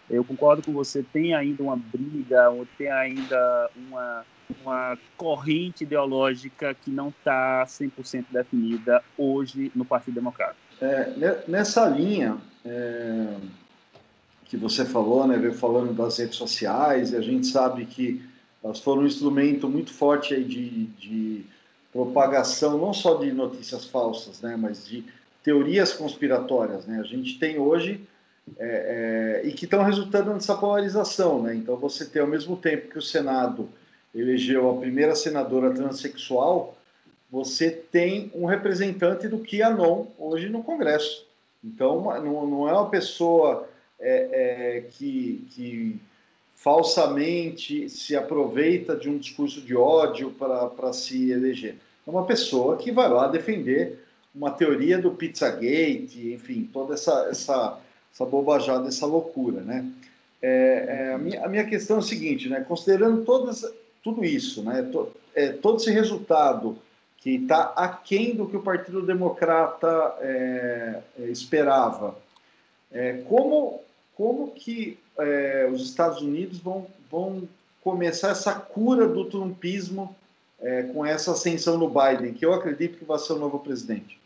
eu 0.10 0.24
concordo 0.24 0.62
com 0.64 0.74
você, 0.74 1.04
tem 1.04 1.34
ainda 1.34 1.64
uma 1.64 1.76
briga, 1.76 2.50
ou 2.50 2.68
tem 2.78 2.90
ainda 2.90 3.70
uma 3.76 4.26
uma 4.64 4.98
corrente 5.18 5.84
ideológica 5.84 6.74
que 6.74 6.90
não 6.90 7.10
está 7.10 7.66
100% 7.66 8.26
definida 8.32 9.04
hoje 9.18 9.72
no 9.76 9.84
Partido 9.84 10.16
Democrata. 10.16 10.56
É, 10.82 11.44
nessa 11.48 11.88
linha, 11.88 12.38
é, 12.64 13.36
que 14.46 14.56
você 14.56 14.86
falou, 14.86 15.28
né, 15.28 15.38
veio 15.38 15.54
falando 15.54 15.94
das 15.94 16.18
redes 16.18 16.36
sociais, 16.36 17.12
e 17.12 17.18
a 17.18 17.22
gente 17.22 17.48
sabe 17.48 17.86
que 17.86 18.24
elas 18.64 18.80
foram 18.80 19.04
um 19.04 19.08
instrumento 19.08 19.68
muito 19.68 19.94
forte 19.94 20.42
de, 20.44 20.86
de 20.86 21.46
propagação, 22.06 22.78
não 22.78 22.94
só 22.94 23.16
de 23.16 23.32
notícias 23.32 23.86
falsas, 23.86 24.40
né, 24.40 24.56
mas 24.56 24.88
de 24.88 25.04
teorias 25.44 25.94
conspiratórias. 25.94 26.86
Né? 26.86 27.00
A 27.00 27.04
gente 27.04 27.40
tem 27.40 27.58
hoje 27.58 28.02
é, 28.60 29.42
é, 29.44 29.48
e 29.48 29.52
que 29.52 29.66
estão 29.66 29.82
resultando 29.84 30.32
nessa 30.32 30.56
polarização. 30.56 31.42
Né? 31.42 31.56
Então, 31.56 31.76
você 31.76 32.06
tem, 32.06 32.22
ao 32.22 32.28
mesmo 32.28 32.56
tempo 32.56 32.92
que 32.92 33.00
o 33.00 33.02
Senado 33.02 33.68
elegeu 34.14 34.70
a 34.70 34.78
primeira 34.78 35.16
senadora 35.16 35.74
transexual, 35.74 36.78
você 37.32 37.72
tem 37.72 38.32
um 38.36 38.46
representante 38.46 39.28
do 39.28 39.40
QAnon 39.40 40.06
hoje 40.20 40.50
no 40.50 40.64
Congresso. 40.64 41.26
Então, 41.64 42.04
não, 42.22 42.46
não 42.46 42.70
é 42.70 42.74
uma 42.74 42.90
pessoa 42.90 43.68
é, 44.00 44.78
é, 44.78 44.82
que, 44.92 45.48
que 45.52 46.00
falsamente 46.56 47.90
se 47.90 48.16
aproveita 48.16 48.96
de 48.96 49.10
um 49.10 49.18
discurso 49.18 49.62
de 49.62 49.76
ódio 49.76 50.32
para 50.32 50.94
se 50.94 51.32
eleger. 51.32 51.76
É 52.08 52.10
uma 52.10 52.26
pessoa 52.26 52.78
que 52.78 52.90
vai 52.90 53.10
lá 53.10 53.28
defender 53.28 54.00
uma 54.34 54.52
teoria 54.52 54.98
do 54.98 55.12
Pizzagate, 55.12 56.32
enfim, 56.34 56.70
toda 56.72 56.94
essa, 56.94 57.28
essa, 57.30 57.80
essa 58.14 58.26
bobajada, 58.26 58.88
essa 58.88 59.06
loucura, 59.06 59.62
né? 59.62 59.86
É, 60.42 60.86
é, 60.88 61.14
a, 61.14 61.18
minha, 61.18 61.44
a, 61.44 61.50
minha, 61.50 61.66
questão 61.66 61.98
é 61.98 62.00
o 62.00 62.04
seguinte, 62.04 62.48
né? 62.48 62.62
Considerando 62.62 63.26
todas, 63.26 63.66
tudo 64.02 64.24
isso, 64.24 64.64
né? 64.64 64.84
To, 64.84 65.12
é, 65.36 65.50
todo 65.50 65.82
esse 65.82 65.92
resultado 65.92 66.78
que 67.18 67.32
está 67.32 67.74
aquém 67.76 68.36
do 68.36 68.48
que 68.48 68.56
o 68.56 68.62
Partido 68.62 69.02
Democrata 69.02 70.16
é, 70.22 71.02
é, 71.20 71.24
esperava, 71.26 72.16
como, 73.28 73.82
como 74.16 74.52
que 74.52 74.98
os 75.74 75.84
Estados 75.84 76.22
Unidos 76.22 76.58
vão, 76.60 76.88
vão 77.12 77.48
começar 77.84 78.30
essa 78.30 78.54
cura 78.54 79.08
do 79.08 79.26
trumpismo 79.26 80.16
com 80.94 81.06
essa 81.06 81.32
ascensão 81.32 81.78
do 81.78 81.88
Biden, 81.88 82.34
que 82.34 82.46
eu 82.46 82.54
acredito 82.54 82.98
que 82.98 83.06
vai 83.06 83.20
ser 83.20 83.34
o 83.34 83.40
novo 83.40 83.60
presidente? 83.60 84.20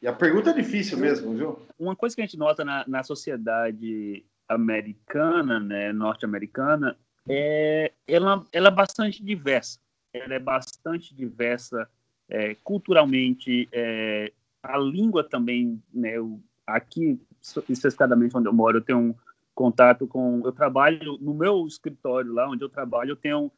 E 0.00 0.06
a 0.06 0.12
pergunta 0.12 0.50
é 0.50 0.52
difícil 0.52 0.96
mesmo, 0.98 1.34
viu? 1.34 1.58
Uma 1.78 1.96
coisa 1.96 2.14
que 2.14 2.22
a 2.22 2.24
gente 2.24 2.36
nota 2.36 2.64
na, 2.64 2.84
na 2.86 3.02
sociedade 3.02 4.24
americana, 4.48 5.58
né, 5.58 5.92
norte-americana, 5.92 6.96
é 7.28 7.92
ela, 8.06 8.44
ela 8.52 8.68
é 8.68 8.70
bastante 8.70 9.22
diversa. 9.22 9.78
Ela 10.12 10.34
é 10.34 10.38
bastante 10.38 11.14
diversa 11.14 11.88
é, 12.28 12.54
culturalmente. 12.62 13.68
É, 13.72 14.32
a 14.62 14.78
língua 14.78 15.24
também, 15.24 15.82
né, 15.92 16.16
eu, 16.16 16.40
aqui, 16.66 17.20
especificamente 17.68 18.36
onde 18.36 18.48
eu 18.48 18.52
moro, 18.52 18.78
eu 18.78 18.82
tenho 18.82 18.98
um 18.98 19.14
contato 19.54 20.06
com... 20.06 20.40
Eu 20.44 20.52
trabalho 20.52 21.18
no 21.20 21.34
meu 21.34 21.66
escritório 21.66 22.32
lá, 22.32 22.48
onde 22.48 22.62
eu 22.62 22.68
trabalho, 22.68 23.10
eu 23.10 23.16
tenho 23.16 23.50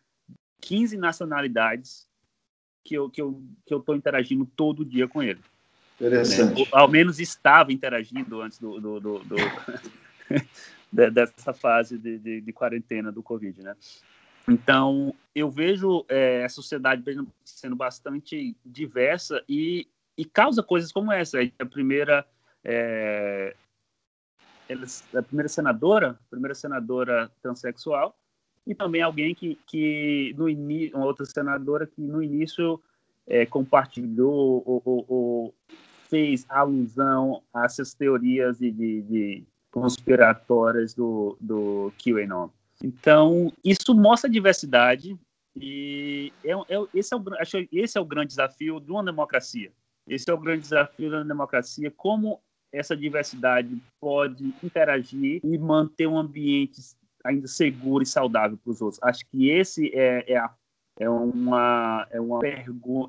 15 0.61 0.96
nacionalidades 0.96 2.09
que 2.85 2.94
eu 2.94 3.11
que 3.11 3.20
eu 3.20 3.42
que 3.66 3.75
eu 3.75 3.79
estou 3.79 3.94
interagindo 3.94 4.46
todo 4.57 4.85
dia 4.85 5.09
com 5.09 5.23
ele. 5.23 5.40
Interessante. 6.01 6.62
Né? 6.62 6.68
Ao 6.73 6.88
menos 6.88 7.20
estava 7.20 7.73
interagindo 7.73 8.40
antes 8.40 8.59
do, 8.59 8.81
do, 8.81 9.01
do, 9.01 9.18
do 9.18 9.37
dessa 10.90 11.53
fase 11.53 11.99
de, 11.99 12.18
de, 12.18 12.40
de, 12.40 12.53
quarentena 12.53 13.12
do 13.12 13.23
Covid, 13.23 13.62
né? 13.62 13.77
Então, 14.49 15.14
eu 15.35 15.51
vejo 15.51 16.05
é, 16.09 16.44
a 16.44 16.49
sociedade 16.49 17.05
sendo 17.44 17.77
bastante 17.77 18.57
diversa 18.64 19.44
e, 19.49 19.87
e 20.16 20.25
causa 20.25 20.62
coisas 20.62 20.90
como 20.90 21.12
essa. 21.12 21.38
A 21.59 21.66
primeira, 21.66 22.27
é, 22.64 23.55
a 25.14 25.23
primeira 25.23 25.49
senadora, 25.49 26.18
a 26.27 26.31
primeira 26.31 26.55
senadora 26.55 27.31
transexual, 27.42 28.18
e 28.66 28.75
também 28.75 29.03
alguém 29.03 29.35
que, 29.35 29.59
que 29.66 30.35
no 30.37 30.49
início, 30.49 30.96
uma 30.96 31.07
outra 31.07 31.25
senadora 31.27 31.87
que 31.87 32.01
no 32.01 32.23
início 32.23 32.81
é, 33.27 33.46
compartilhou 33.46 34.62
ou, 34.66 34.83
ou, 34.85 35.05
ou, 35.09 35.55
fez 36.09 36.44
alusão 36.49 37.42
a 37.55 37.64
essas 37.64 37.94
teorias 37.94 38.59
de, 38.59 38.70
de, 38.70 39.03
de 39.03 39.44
conspiratórias 39.70 40.92
do, 40.92 41.37
do 41.40 41.92
QAnon. 41.99 42.49
Então, 42.83 43.53
isso 43.64 43.94
mostra 43.94 44.29
a 44.29 44.33
diversidade 44.33 45.16
e 45.55 46.33
é, 46.44 46.53
é, 46.53 46.87
esse, 46.94 47.14
é 47.14 47.16
o, 47.16 47.23
acho 47.38 47.57
esse 47.70 47.96
é 47.96 48.01
o 48.01 48.05
grande 48.05 48.29
desafio 48.29 48.81
de 48.81 48.90
uma 48.90 49.05
democracia. 49.05 49.73
Esse 50.09 50.31
é 50.31 50.35
o 50.35 50.38
grande 50.38 50.62
desafio 50.62 51.11
da 51.11 51.23
democracia, 51.23 51.90
como 51.90 52.40
essa 52.73 52.96
diversidade 52.96 53.81
pode 54.01 54.55
interagir 54.62 55.40
e 55.44 55.59
manter 55.59 56.07
um 56.07 56.18
ambiente 56.18 56.81
ainda 57.24 57.46
seguro 57.46 58.02
e 58.02 58.06
saudável 58.06 58.56
para 58.56 58.70
os 58.70 58.80
outros. 58.80 59.02
Acho 59.02 59.26
que 59.26 59.50
esse 59.50 59.90
é, 59.94 60.33
é, 60.33 60.37
a, 60.37 60.50
é 60.98 61.09
uma 61.09 62.06
é 62.11 62.20
uma 62.20 62.40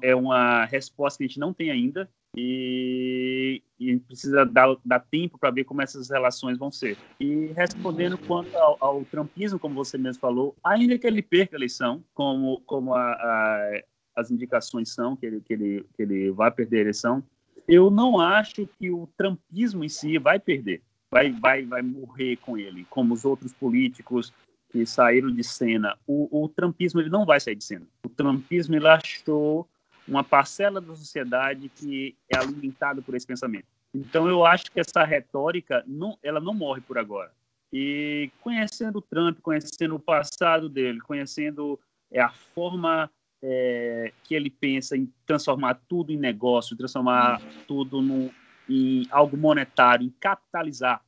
é 0.02 0.15
uma 0.15 0.65
resposta 0.65 1.17
que 1.17 1.24
a 1.24 1.28
gente 1.28 1.39
não 1.39 1.54
tem 1.54 1.71
ainda 1.71 2.10
e, 2.36 3.62
e 3.80 3.97
precisa 4.00 4.45
dar, 4.45 4.76
dar 4.86 5.00
tempo 5.00 5.38
para 5.38 5.52
ver 5.52 5.65
como 5.65 5.82
essas 5.82 6.10
relações 6.10 6.58
vão 6.58 6.71
ser. 6.71 6.97
E 7.19 7.47
respondendo 7.56 8.17
quanto 8.17 8.56
ao, 8.56 8.78
ao, 8.80 9.06
trumpismo, 9.06 9.60
como 9.60 9.76
você 9.76 9.97
mesmo 9.97 10.21
falou, 10.21 10.56
ainda 10.63 10.97
que 10.97 11.06
ele 11.06 11.21
perca 11.21 11.56
a 11.56 11.60
eleição, 11.60 12.04
como, 12.13 12.62
como 12.62 12.93
a, 12.93 13.12
a, 13.12 13.82
as 14.15 14.32
indicações 14.32 14.93
são, 14.93 15.15
que 15.15 15.26
ele, 15.26 15.41
que, 15.41 15.54
ele, 15.54 15.86
que 15.95 16.02
ele 16.02 16.32
vai 16.32 16.52
perder 16.52 16.78
a 16.78 16.82
eleição, 16.82 17.24
eu 17.67 17.91
não 17.91 18.19
acho 18.19 18.65
que 18.80 18.89
o 18.89 19.08
trumpismo 19.17 19.84
em 19.84 19.89
si 19.89 20.17
vai 20.17 20.39
perder, 20.39 20.82
vai, 21.12 21.32
vai, 21.32 21.65
vai 21.65 21.82
morrer 21.82 22.38
com 22.38 22.58
ele, 22.58 22.86
como 22.89 23.13
os 23.13 23.26
outros 23.26 23.52
políticos 23.54 24.34
que 24.71 24.86
saíram 24.86 25.30
de 25.30 25.43
cena. 25.43 25.97
O, 26.08 26.43
o 26.43 26.47
trumpismo 26.47 27.02
ele 27.02 27.10
não 27.10 27.26
vai 27.26 27.39
sair 27.39 27.56
de 27.56 27.63
cena. 27.65 27.86
O 28.06 28.10
trumpismo 28.10 28.74
ele 28.76 28.88
achou 28.88 29.67
uma 30.08 30.24
parcela 30.24 30.80
da 30.80 30.95
sociedade 30.95 31.69
que 31.69 32.15
é 32.30 32.38
alimentada 32.38 33.02
por 33.02 33.13
esse 33.13 33.28
pensamento. 33.28 33.65
Então 33.93 34.28
eu 34.30 34.45
acho 34.45 34.71
que 34.71 34.80
essa 34.80 35.04
retórica 35.04 35.84
não, 35.86 36.17
ela 36.24 36.39
não 36.39 36.54
morre 36.54 36.80
por 36.80 36.97
agora. 36.97 37.32
E 37.74 38.32
conhecendo 38.41 39.00
o 39.00 39.02
Trump, 39.02 39.39
conhecendo 39.41 39.95
o 39.95 40.00
passado 40.00 40.69
dele, 40.69 41.00
conhecendo 41.02 41.80
é, 42.10 42.21
a 42.21 42.30
forma 42.30 43.10
é, 43.41 44.13
que 44.24 44.36
ele 44.36 44.50
pensa 44.50 44.95
em 44.95 45.12
transformar 45.26 45.76
tudo 45.88 46.12
em 46.12 46.17
negócio, 46.17 46.78
transformar 46.78 47.41
tudo 47.67 48.02
no, 48.02 48.32
em 48.72 49.08
algo 49.12 49.36
monetário, 49.36 50.06
em 50.06 50.10
capitalizar 50.20 51.04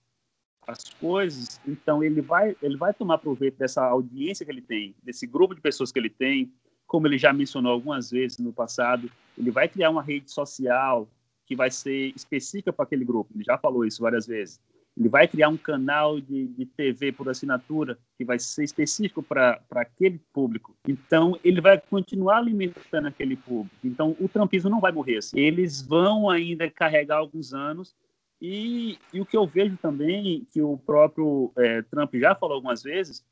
as 0.67 0.89
coisas, 0.93 1.59
então 1.67 2.03
ele 2.03 2.21
vai 2.21 2.55
ele 2.61 2.77
vai 2.77 2.93
tomar 2.93 3.17
proveito 3.17 3.57
dessa 3.57 3.83
audiência 3.83 4.45
que 4.45 4.51
ele 4.51 4.61
tem, 4.61 4.95
desse 5.03 5.27
grupo 5.27 5.53
de 5.53 5.61
pessoas 5.61 5.91
que 5.91 5.99
ele 5.99 6.09
tem, 6.09 6.53
como 6.87 7.07
ele 7.07 7.17
já 7.17 7.33
mencionou 7.33 7.73
algumas 7.73 8.11
vezes 8.11 8.37
no 8.37 8.53
passado, 8.53 9.09
ele 9.37 9.51
vai 9.51 9.67
criar 9.67 9.89
uma 9.89 10.01
rede 10.01 10.31
social 10.31 11.07
que 11.45 11.55
vai 11.55 11.69
ser 11.69 12.13
específica 12.15 12.71
para 12.71 12.85
aquele 12.85 13.03
grupo. 13.03 13.31
Ele 13.35 13.43
já 13.43 13.57
falou 13.57 13.85
isso 13.85 14.01
várias 14.01 14.25
vezes. 14.25 14.61
Ele 14.95 15.09
vai 15.09 15.27
criar 15.27 15.49
um 15.49 15.57
canal 15.57 16.21
de, 16.21 16.47
de 16.47 16.65
TV 16.65 17.11
por 17.11 17.27
assinatura 17.27 17.97
que 18.15 18.23
vai 18.23 18.37
ser 18.37 18.63
específico 18.63 19.23
para 19.23 19.59
aquele 19.71 20.19
público. 20.31 20.75
Então, 20.87 21.37
ele 21.43 21.59
vai 21.59 21.79
continuar 21.79 22.37
alimentando 22.37 23.07
aquele 23.07 23.35
público. 23.35 23.75
Então, 23.83 24.15
o 24.19 24.29
trumpismo 24.29 24.69
não 24.69 24.79
vai 24.79 24.91
morrer. 24.91 25.17
Assim. 25.17 25.39
Eles 25.39 25.81
vão 25.81 26.29
ainda 26.29 26.69
carregar 26.69 27.17
alguns 27.17 27.53
anos. 27.53 27.95
E, 28.39 28.99
e 29.11 29.19
o 29.19 29.25
que 29.25 29.37
eu 29.37 29.47
vejo 29.47 29.77
também, 29.77 30.45
que 30.51 30.61
o 30.61 30.77
próprio 30.77 31.51
é, 31.57 31.81
Trump 31.83 32.13
já 32.15 32.35
falou 32.35 32.55
algumas 32.55 32.83
vezes, 32.83 33.25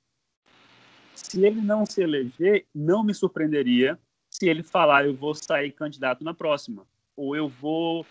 se 1.13 1.45
ele 1.45 1.61
não 1.61 1.85
se 1.85 2.01
eleger, 2.01 2.65
não 2.73 3.03
me 3.03 3.13
surpreenderia 3.13 3.99
se 4.29 4.47
ele 4.47 4.63
falar 4.63 5.05
eu 5.05 5.13
vou 5.13 5.35
sair 5.35 5.71
candidato 5.71 6.23
na 6.23 6.33
próxima, 6.33 6.87
ou 7.15 7.35
eu 7.35 7.49
vou 7.49 8.05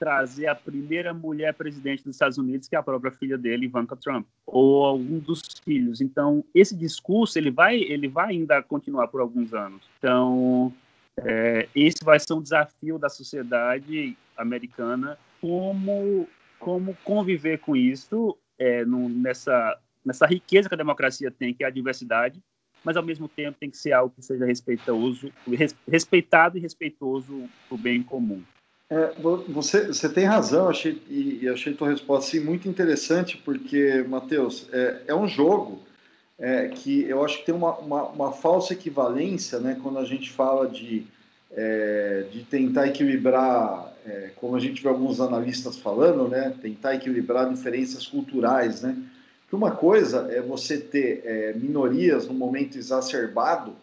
trazer 0.00 0.46
a 0.46 0.54
primeira 0.54 1.12
mulher 1.12 1.52
presidente 1.52 2.02
dos 2.02 2.16
Estados 2.16 2.38
Unidos, 2.38 2.66
que 2.66 2.74
é 2.74 2.78
a 2.78 2.82
própria 2.82 3.12
filha 3.12 3.36
dele, 3.36 3.66
Ivanka 3.66 3.94
Trump, 3.94 4.26
ou 4.46 4.86
algum 4.86 5.18
dos 5.18 5.42
filhos. 5.62 6.00
Então, 6.00 6.42
esse 6.54 6.74
discurso 6.74 7.38
ele 7.38 7.50
vai, 7.50 7.76
ele 7.76 8.08
vai 8.08 8.30
ainda 8.30 8.62
continuar 8.62 9.08
por 9.08 9.20
alguns 9.20 9.52
anos. 9.52 9.82
Então, 9.98 10.72
é, 11.18 11.68
esse 11.74 12.02
vai 12.02 12.18
ser 12.18 12.32
um 12.32 12.40
desafio 12.40 12.98
da 12.98 13.10
sociedade 13.10 14.16
americana, 14.36 15.18
como 15.38 16.26
como 16.58 16.94
conviver 17.04 17.58
com 17.58 17.74
isso 17.74 18.36
é, 18.58 18.84
no, 18.84 19.08
nessa 19.08 19.78
nessa 20.04 20.26
riqueza 20.26 20.68
que 20.68 20.74
a 20.74 20.78
democracia 20.78 21.30
tem, 21.30 21.52
que 21.52 21.62
é 21.62 21.66
a 21.66 21.70
diversidade, 21.70 22.42
mas 22.82 22.96
ao 22.96 23.02
mesmo 23.02 23.28
tempo 23.28 23.58
tem 23.60 23.68
que 23.68 23.76
ser 23.76 23.92
algo 23.92 24.14
que 24.14 24.22
seja 24.22 24.46
respeitoso, 24.46 25.30
respeitado 25.86 26.56
e 26.56 26.60
respeitoso 26.60 27.48
o 27.70 27.76
bem 27.76 28.02
comum. 28.02 28.42
É, 28.90 29.12
você, 29.48 29.86
você 29.86 30.08
tem 30.08 30.24
razão, 30.24 30.68
achei, 30.68 31.00
e, 31.08 31.48
achei 31.48 31.72
tua 31.74 31.90
resposta 31.90 32.32
sim, 32.32 32.40
muito 32.40 32.68
interessante, 32.68 33.36
porque, 33.36 34.04
Matheus, 34.08 34.68
é, 34.72 35.02
é 35.06 35.14
um 35.14 35.28
jogo 35.28 35.80
é, 36.36 36.66
que 36.68 37.08
eu 37.08 37.24
acho 37.24 37.38
que 37.38 37.46
tem 37.46 37.54
uma, 37.54 37.78
uma, 37.78 38.02
uma, 38.08 38.32
falsa 38.32 38.72
equivalência 38.72 39.60
né, 39.60 39.78
quando 39.80 40.00
a 40.00 40.04
gente 40.04 40.28
fala 40.30 40.66
de, 40.66 41.06
é, 41.52 42.24
de 42.32 42.42
tentar 42.42 42.88
equilibrar 42.88 43.94
é, 44.04 44.30
como 44.34 44.56
a 44.56 44.60
gente 44.60 44.82
vê 44.82 44.88
alguns 44.88 45.20
analistas 45.20 45.76
falando, 45.76 46.26
né, 46.26 46.52
tentar 46.60 46.94
equilibrar 46.94 47.48
diferenças 47.48 48.06
culturais, 48.06 48.82
né? 48.82 48.96
Uma 49.52 49.72
coisa 49.72 50.28
é 50.30 50.40
você 50.40 50.78
ter 50.78 51.22
é, 51.24 51.52
minorias 51.54 52.26
no 52.26 52.32
momento 52.32 52.78
exacerbado 52.78 53.74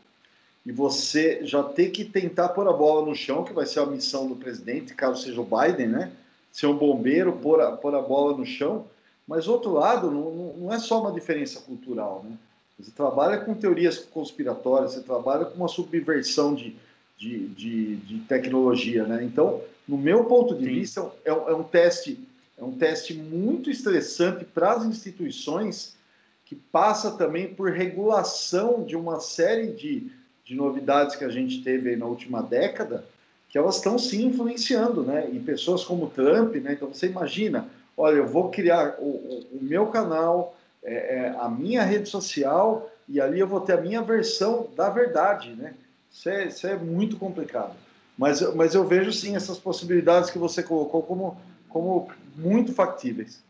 e 0.67 0.71
você 0.73 1.39
já 1.45 1.63
ter 1.63 1.91
que 1.91 2.03
tentar 2.03 2.49
pôr 2.49 2.67
a 2.67 2.73
bola 2.73 3.05
no 3.05 3.15
chão, 3.15 3.45
que 3.45 3.53
vai 3.53 3.65
ser 3.65 3.79
a 3.79 3.85
missão 3.85 4.27
do 4.27 4.35
presidente, 4.35 4.93
caso 4.93 5.23
seja 5.23 5.39
o 5.39 5.45
Biden, 5.45 5.87
né? 5.87 6.11
Ser 6.51 6.67
um 6.67 6.75
bombeiro, 6.75 7.31
pôr 7.31 7.61
a, 7.61 7.71
pôr 7.71 7.95
a 7.95 8.01
bola 8.01 8.35
no 8.35 8.45
chão. 8.45 8.85
Mas, 9.25 9.47
outro 9.47 9.71
lado, 9.71 10.11
não, 10.11 10.53
não 10.57 10.73
é 10.73 10.77
só 10.77 10.99
uma 10.99 11.13
diferença 11.13 11.61
cultural, 11.61 12.25
né? 12.29 12.35
Você 12.77 12.91
trabalha 12.91 13.37
com 13.37 13.53
teorias 13.53 13.97
conspiratórias, 13.97 14.91
você 14.91 14.99
trabalha 14.99 15.45
com 15.45 15.55
uma 15.55 15.69
subversão 15.69 16.53
de, 16.53 16.75
de, 17.17 17.47
de, 17.47 17.95
de 17.95 18.19
tecnologia, 18.27 19.05
né? 19.05 19.23
Então, 19.23 19.61
no 19.87 19.97
meu 19.97 20.25
ponto 20.25 20.53
de 20.53 20.65
Sim. 20.65 20.73
vista, 20.73 21.09
é, 21.23 21.29
é, 21.29 21.55
um 21.55 21.63
teste 21.63 22.19
é 22.57 22.63
um 22.63 22.73
teste 22.73 23.13
muito 23.13 23.69
estressante 23.69 24.43
para 24.43 24.73
as 24.73 24.83
instituições 24.83 25.95
que 26.43 26.55
passa 26.55 27.11
também 27.11 27.53
por 27.53 27.71
regulação 27.71 28.83
de 28.83 28.97
uma 28.97 29.21
série 29.21 29.67
de, 29.67 30.11
de 30.47 30.55
novidades 30.55 31.15
que 31.15 31.25
a 31.25 31.29
gente 31.29 31.61
teve 31.61 31.97
na 31.97 32.05
última 32.05 32.41
década, 32.41 33.03
que 33.49 33.57
elas 33.57 33.75
estão 33.75 33.99
se 33.99 34.23
influenciando, 34.23 35.03
né? 35.03 35.29
E 35.31 35.39
pessoas 35.39 35.83
como 35.83 36.09
Trump, 36.09 36.55
né? 36.55 36.73
Então 36.73 36.87
você 36.87 37.07
imagina, 37.07 37.67
olha, 37.97 38.15
eu 38.15 38.27
vou 38.27 38.49
criar 38.49 38.95
o, 38.99 39.05
o, 39.05 39.47
o 39.57 39.59
meu 39.61 39.87
canal, 39.87 40.57
é, 40.81 40.93
é, 40.93 41.35
a 41.37 41.49
minha 41.49 41.83
rede 41.83 42.07
social 42.07 42.89
e 43.09 43.19
ali 43.19 43.39
eu 43.39 43.47
vou 43.47 43.59
ter 43.59 43.73
a 43.73 43.81
minha 43.81 44.01
versão 44.01 44.67
da 44.75 44.89
verdade, 44.89 45.51
né? 45.51 45.73
Isso 46.09 46.29
é, 46.29 46.47
isso 46.47 46.65
é 46.65 46.77
muito 46.77 47.17
complicado. 47.17 47.75
Mas, 48.17 48.41
mas 48.55 48.73
eu 48.73 48.87
vejo 48.87 49.11
sim 49.11 49.35
essas 49.35 49.59
possibilidades 49.59 50.29
que 50.29 50.39
você 50.39 50.63
colocou 50.63 51.03
como, 51.03 51.39
como 51.67 52.09
muito 52.35 52.73
factíveis. 52.73 53.43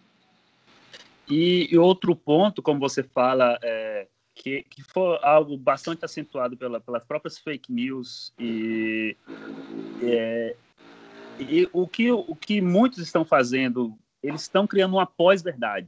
E, 1.29 1.67
e 1.71 1.77
outro 1.77 2.15
ponto, 2.15 2.62
como 2.62 2.79
você 2.79 3.03
fala, 3.03 3.57
é, 3.62 4.07
que, 4.38 4.63
que 4.63 4.84
foi 4.84 5.17
algo 5.21 5.58
bastante 5.58 6.06
acentuado 6.06 6.56
pela, 6.56 6.80
pelas 6.80 7.04
próprias 7.04 7.38
fake 7.38 7.71
news 7.71 8.34
e, 8.39 9.17
e 11.39 11.67
o, 11.73 11.88
que, 11.88 12.12
o 12.12 12.36
que 12.36 12.62
muitos 12.62 13.00
estão 13.00 13.26
fazendo, 13.26 13.97
eles 14.21 14.43
estão 14.43 14.67
criando 14.67 14.93
uma 14.93 15.06
pós-verdade. 15.06 15.88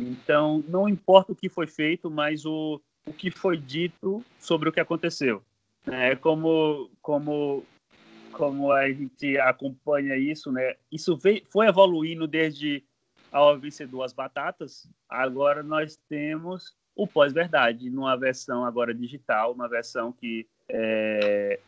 Então, 0.00 0.64
não 0.66 0.88
importa 0.88 1.32
o 1.32 1.36
que 1.36 1.48
foi 1.48 1.66
feito, 1.66 2.10
mas 2.10 2.44
o, 2.44 2.80
o 3.06 3.12
que 3.12 3.30
foi 3.30 3.56
dito 3.56 4.24
sobre 4.38 4.68
o 4.68 4.72
que 4.72 4.80
aconteceu. 4.80 5.42
É 5.86 6.16
como, 6.16 6.90
como, 7.00 7.64
como 8.32 8.72
a 8.72 8.90
gente 8.90 9.38
acompanha 9.38 10.16
isso, 10.16 10.50
né? 10.50 10.74
Isso 10.90 11.16
veio, 11.16 11.42
foi 11.50 11.66
evoluindo 11.66 12.26
desde 12.26 12.82
ao 13.30 13.58
vencedor 13.58 14.02
as 14.02 14.12
batatas. 14.12 14.88
Agora 15.08 15.62
nós 15.62 15.98
temos 16.08 16.74
o 16.94 17.06
pós-verdade, 17.06 17.90
numa 17.90 18.16
versão 18.16 18.64
agora 18.64 18.94
digital, 18.94 19.52
uma 19.52 19.68
versão 19.68 20.12
que 20.12 20.46
é, 20.68 21.58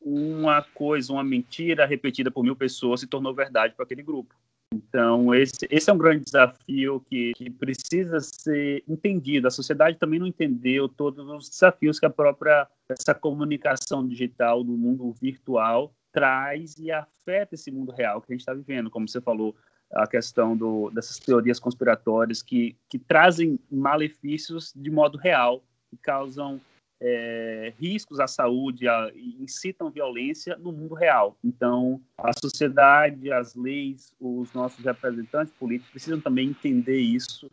uma 0.00 0.62
coisa, 0.62 1.12
uma 1.12 1.24
mentira 1.24 1.86
repetida 1.86 2.30
por 2.30 2.42
mil 2.42 2.56
pessoas 2.56 3.00
se 3.00 3.06
tornou 3.06 3.34
verdade 3.34 3.74
para 3.74 3.84
aquele 3.84 4.02
grupo. 4.02 4.34
Então, 4.72 5.34
esse, 5.34 5.66
esse 5.68 5.90
é 5.90 5.92
um 5.92 5.98
grande 5.98 6.24
desafio 6.24 7.04
que, 7.08 7.32
que, 7.34 7.50
precisa 7.50 8.20
ser 8.20 8.84
entendido. 8.88 9.48
A 9.48 9.50
sociedade 9.50 9.98
também 9.98 10.20
não 10.20 10.26
entendeu 10.28 10.88
todos 10.88 11.26
os 11.28 11.50
desafios 11.50 11.98
que 11.98 12.06
a 12.06 12.10
própria 12.10 12.68
essa 12.88 13.12
comunicação 13.12 14.06
digital 14.06 14.62
do 14.62 14.72
mundo 14.72 15.12
virtual 15.20 15.92
traz 16.12 16.76
e 16.78 16.90
afeta 16.90 17.56
esse 17.56 17.70
mundo 17.70 17.90
real 17.90 18.20
que 18.20 18.32
a 18.32 18.34
gente 18.34 18.42
está 18.42 18.54
vivendo. 18.54 18.90
Como 18.90 19.08
você 19.08 19.20
falou, 19.20 19.56
a 19.92 20.06
questão 20.06 20.56
do, 20.56 20.90
dessas 20.90 21.18
teorias 21.18 21.58
conspiratórias 21.58 22.42
que, 22.42 22.76
que 22.88 22.98
trazem 22.98 23.58
malefícios 23.70 24.72
de 24.74 24.90
modo 24.90 25.18
real, 25.18 25.62
que 25.88 25.96
causam 25.96 26.60
é, 27.00 27.72
riscos 27.78 28.20
à 28.20 28.26
saúde 28.26 28.86
a, 28.86 29.10
incitam 29.14 29.90
violência 29.90 30.56
no 30.56 30.70
mundo 30.70 30.94
real. 30.94 31.36
Então, 31.42 32.00
a 32.18 32.30
sociedade, 32.38 33.32
as 33.32 33.54
leis, 33.54 34.12
os 34.20 34.52
nossos 34.52 34.84
representantes 34.84 35.52
políticos 35.54 35.90
precisam 35.90 36.20
também 36.20 36.48
entender 36.48 36.98
isso 36.98 37.50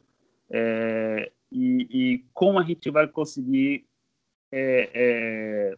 é, 0.50 1.32
e, 1.52 1.88
e, 1.90 2.26
como 2.34 2.60
a 2.60 2.64
gente 2.64 2.90
vai 2.90 3.08
conseguir 3.08 3.86
é, 4.52 4.90
é 4.94 5.78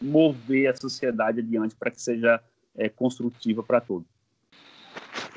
mover 0.00 0.68
a 0.68 0.76
sociedade 0.76 1.40
adiante 1.40 1.76
para 1.76 1.90
que 1.90 2.00
seja 2.00 2.42
é, 2.74 2.88
construtiva 2.88 3.62
para 3.62 3.80
todos. 3.80 4.08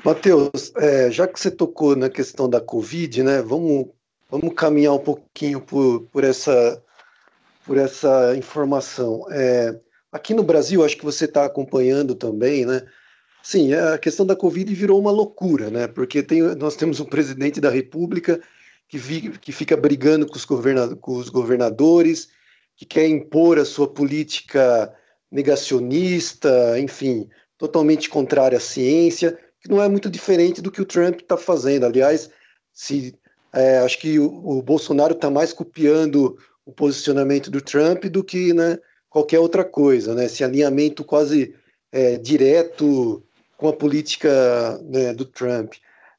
Matheus, 0.04 0.72
é, 0.76 1.10
já 1.10 1.26
que 1.26 1.38
você 1.40 1.50
tocou 1.50 1.96
na 1.96 2.10
questão 2.10 2.48
da 2.48 2.60
Covid, 2.60 3.22
né, 3.22 3.42
vamos, 3.42 3.86
vamos 4.30 4.54
caminhar 4.54 4.94
um 4.94 4.98
pouquinho 4.98 5.60
por, 5.60 6.02
por 6.12 6.24
essa 6.24 6.82
por 7.64 7.78
essa 7.78 8.36
informação. 8.36 9.26
É, 9.30 9.78
aqui 10.12 10.34
no 10.34 10.42
Brasil, 10.42 10.84
acho 10.84 10.96
que 10.96 11.04
você 11.04 11.24
está 11.24 11.44
acompanhando 11.44 12.14
também, 12.14 12.64
né? 12.66 12.82
Sim, 13.42 13.74
a 13.74 13.98
questão 13.98 14.24
da 14.24 14.36
Covid 14.36 14.72
virou 14.74 14.98
uma 14.98 15.10
loucura, 15.10 15.70
né? 15.70 15.86
Porque 15.86 16.22
tem, 16.22 16.40
nós 16.54 16.76
temos 16.76 17.00
um 17.00 17.04
presidente 17.04 17.60
da 17.60 17.70
República 17.70 18.40
que, 18.88 18.96
vi, 18.96 19.30
que 19.38 19.52
fica 19.52 19.76
brigando 19.76 20.26
com 20.26 20.36
os, 20.36 20.44
com 21.00 21.16
os 21.16 21.28
governadores, 21.28 22.28
que 22.76 22.86
quer 22.86 23.06
impor 23.06 23.58
a 23.58 23.64
sua 23.64 23.88
política 23.88 24.92
negacionista, 25.30 26.78
enfim, 26.78 27.28
totalmente 27.58 28.08
contrária 28.08 28.58
à 28.58 28.60
ciência, 28.60 29.38
que 29.64 29.70
não 29.70 29.82
é 29.82 29.88
muito 29.88 30.10
diferente 30.10 30.60
do 30.60 30.70
que 30.70 30.82
o 30.82 30.84
Trump 30.84 31.20
está 31.20 31.38
fazendo. 31.38 31.86
Aliás, 31.86 32.30
se 32.70 33.18
é, 33.52 33.78
acho 33.78 33.98
que 33.98 34.18
o, 34.18 34.58
o 34.58 34.62
Bolsonaro 34.62 35.14
está 35.14 35.30
mais 35.30 35.54
copiando 35.54 36.36
o 36.66 36.72
posicionamento 36.72 37.50
do 37.50 37.62
Trump 37.62 38.04
do 38.04 38.22
que 38.22 38.52
né, 38.52 38.78
qualquer 39.08 39.38
outra 39.38 39.64
coisa, 39.64 40.14
né? 40.14 40.26
Esse 40.26 40.44
alinhamento 40.44 41.02
quase 41.02 41.54
é, 41.90 42.18
direto 42.18 43.24
com 43.56 43.68
a 43.68 43.72
política 43.72 44.78
né, 44.82 45.14
do 45.14 45.24
Trump. 45.24 45.74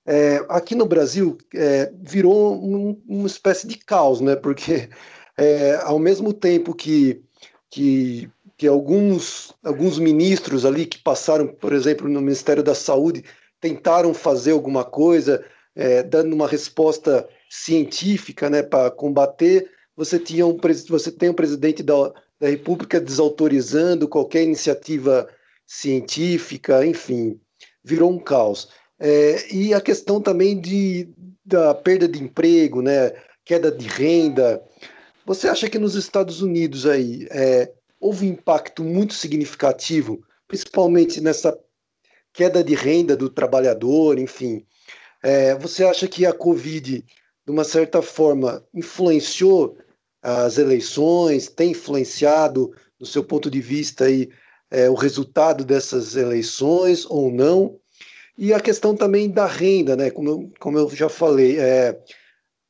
É, 0.08 0.43
aqui 0.49 0.73
no 0.73 0.86
Brasil 0.86 1.38
é, 1.53 1.91
virou 2.01 2.55
um, 2.55 2.99
uma 3.08 3.27
espécie 3.27 3.67
de 3.67 3.77
caos, 3.77 4.21
né? 4.21 4.36
Porque 4.36 4.89
é, 5.38 5.75
ao 5.84 5.99
mesmo 5.99 6.34
tempo 6.34 6.73
que, 6.73 7.21
que, 7.69 8.27
que 8.58 8.68
alguns, 8.68 9.54
alguns 9.63 10.00
ministros 10.00 10.65
ali 10.65 10.86
que 10.86 10.98
passaram, 10.98 11.48
por 11.48 11.74
exemplo, 11.74 12.08
no 12.08 12.22
Ministério 12.22 12.63
da 12.63 12.76
Saúde, 12.76 13.24
tentaram 13.60 14.13
fazer 14.13 14.52
alguma 14.52 14.84
coisa, 14.84 15.44
é, 15.76 16.04
dando 16.04 16.34
uma 16.34 16.48
resposta 16.48 17.28
científica 17.50 18.50
né, 18.50 18.63
para 18.63 18.89
combater 18.91 19.70
você, 19.96 20.20
tinha 20.20 20.46
um, 20.46 20.58
você 20.89 21.12
tem 21.12 21.30
um 21.30 21.34
presidente 21.34 21.82
da, 21.82 22.12
da 22.39 22.50
República 22.50 23.00
desautorizando 23.00 24.08
qualquer 24.08 24.44
iniciativa 24.44 25.28
científica, 25.65 26.86
enfim, 26.86 27.39
virou 27.84 28.12
um 28.12 28.20
caos. 28.20 28.70
É, 29.00 29.54
e 29.54 29.74
a 29.74 29.80
questão 29.80 30.22
também 30.22 30.60
de, 30.60 31.10
da 31.46 31.74
perda 31.74 32.08
de 32.08 32.22
emprego, 32.22 32.82
né, 32.82 33.13
queda 33.46 33.72
de 33.72 33.88
renda. 33.88 34.62
Você 35.26 35.48
acha 35.48 35.70
que 35.70 35.80
nos 35.80 35.96
Estados 35.96 36.41
Unidos 36.41 36.86
aí 36.86 37.26
é, 37.32 37.72
houve 38.06 38.28
um 38.28 38.34
impacto 38.34 38.84
muito 38.84 39.15
significativo, 39.15 40.24
principalmente 40.48 41.20
nessa 41.20 41.58
queda 42.32 42.63
de 42.63 42.76
renda 42.76 43.18
do 43.18 43.32
trabalhador, 43.32 44.20
enfim? 44.20 44.63
É, 45.24 45.56
você 45.56 45.84
acha 45.84 46.08
que 46.08 46.24
a 46.24 46.32
Covid, 46.32 47.04
de 47.04 47.52
uma 47.52 47.63
certa 47.63 48.04
forma, 48.04 48.63
influenciou 48.72 49.76
as 50.22 50.60
eleições, 50.60 51.48
tem 51.48 51.72
influenciado, 51.72 52.72
do 53.00 53.08
seu 53.08 53.24
ponto 53.24 53.50
de 53.50 53.60
vista, 53.60 54.06
aí, 54.06 54.30
é, 54.70 54.88
o 54.88 54.94
resultado 54.94 55.65
dessas 55.65 56.15
eleições 56.15 57.06
ou 57.06 57.32
não? 57.32 57.79
E 58.38 58.54
a 58.54 58.60
questão 58.60 58.96
também 58.96 59.32
da 59.32 59.48
renda, 59.48 59.96
né? 59.96 60.12
Como 60.12 60.29
eu, 60.29 60.52
como 60.60 60.77
eu 60.77 60.90
já 60.92 61.10
falei, 61.10 61.58
é, 61.58 62.00